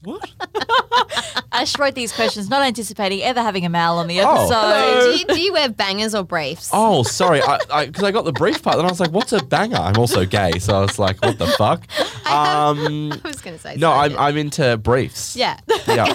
What? 0.03 0.29
Ash 1.51 1.77
wrote 1.79 1.95
these 1.95 2.11
questions 2.13 2.49
not 2.49 2.61
anticipating 2.63 3.21
ever 3.23 3.41
having 3.41 3.65
a 3.65 3.69
male 3.69 3.93
on 3.93 4.07
the 4.07 4.21
Oh. 4.21 4.45
episode. 4.45 5.01
do, 5.11 5.17
you, 5.19 5.25
do 5.25 5.41
you 5.41 5.53
wear 5.53 5.69
bangers 5.69 6.13
or 6.15 6.23
briefs? 6.23 6.69
Oh, 6.71 7.03
sorry. 7.03 7.39
Because 7.39 7.65
I, 7.71 7.87
'cause 7.87 8.03
I 8.03 8.11
got 8.11 8.23
the 8.25 8.31
brief 8.31 8.61
part, 8.61 8.77
then 8.77 8.85
I 8.85 8.89
was 8.89 8.99
like, 8.99 9.11
"What's 9.11 9.33
a 9.33 9.43
banger?" 9.43 9.77
I'm 9.77 9.97
also 9.97 10.23
gay, 10.25 10.59
so 10.59 10.77
I 10.77 10.81
was 10.81 10.99
like, 10.99 11.21
"What 11.23 11.37
the 11.39 11.47
fuck?" 11.47 11.81
Um, 12.29 13.11
I 13.23 13.27
was 13.27 13.41
going 13.41 13.55
to 13.55 13.61
say 13.61 13.75
no. 13.75 13.91
I'm 13.91 14.15
I'm 14.17 14.37
into 14.37 14.77
briefs. 14.77 15.35
Yeah. 15.35 15.59
yeah. 15.87 16.13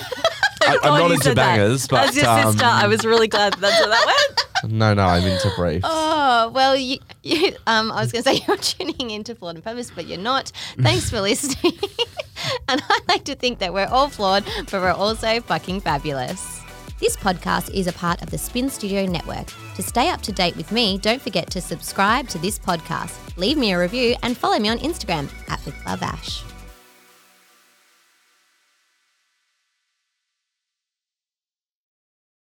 I, 0.67 0.79
I'm 0.83 0.99
not 1.01 1.11
into 1.13 1.35
bangers, 1.35 1.87
but 1.87 2.09
As 2.09 2.17
your 2.17 2.29
um, 2.29 2.53
sister, 2.53 2.67
I 2.67 2.87
was 2.87 3.05
really 3.05 3.29
glad 3.29 3.55
that's 3.55 3.81
where 3.81 3.89
that 3.89 4.07
went. 4.07 4.73
no, 4.73 4.95
no, 4.95 5.03
I'm 5.03 5.25
into 5.25 5.51
briefs. 5.57 5.87
Oh, 5.89 6.51
well, 6.55 6.77
you, 6.77 6.99
you, 7.23 7.55
um, 7.67 7.91
I 7.93 8.01
was 8.01 8.13
going 8.13 8.25
to 8.25 8.31
say 8.31 8.45
you're 8.49 8.57
tuning 8.57 9.11
into 9.11 9.35
Flawed 9.35 9.57
and 9.57 9.65
Purpose, 9.65 9.91
but 9.95 10.07
you're 10.07 10.19
not. 10.19 10.53
Thanks 10.81 11.11
for 11.11 11.21
listening. 11.21 11.79
and 12.69 12.83
I 12.89 13.01
like 13.09 13.25
to 13.25 13.35
think 13.35 13.59
that 13.59 13.75
we're 13.75 13.87
all 13.87 14.09
flawed, 14.09 14.45
but 14.71 14.81
we're 14.81 14.93
also 14.93 15.41
fucking 15.41 15.81
fabulous. 15.81 16.61
This 17.01 17.17
podcast 17.17 17.71
is 17.75 17.89
a 17.89 17.93
part 17.93 18.23
of 18.23 18.31
the 18.31 18.39
Spin 18.39 18.71
Studio 18.71 19.05
Network. 19.07 19.49
To 19.75 19.83
stay 19.83 20.09
up 20.09 20.23
to 20.23 20.31
date 20.31 20.57
with 20.57 20.71
me, 20.71 20.99
don't 20.99 21.21
forget 21.21 21.51
to 21.51 21.61
subscribe 21.61 22.29
to 22.29 22.39
this 22.39 22.61
podcast, 22.61 23.37
leave 23.37 23.57
me 23.59 23.73
a 23.73 23.79
review, 23.81 24.15
and 24.23 24.37
follow 24.37 24.59
me 24.61 24.69
on 24.69 24.79
Instagram 24.79 25.29
at 25.49 25.65
With 25.67 25.75
Love 25.85 26.03
Ash. 26.03 26.45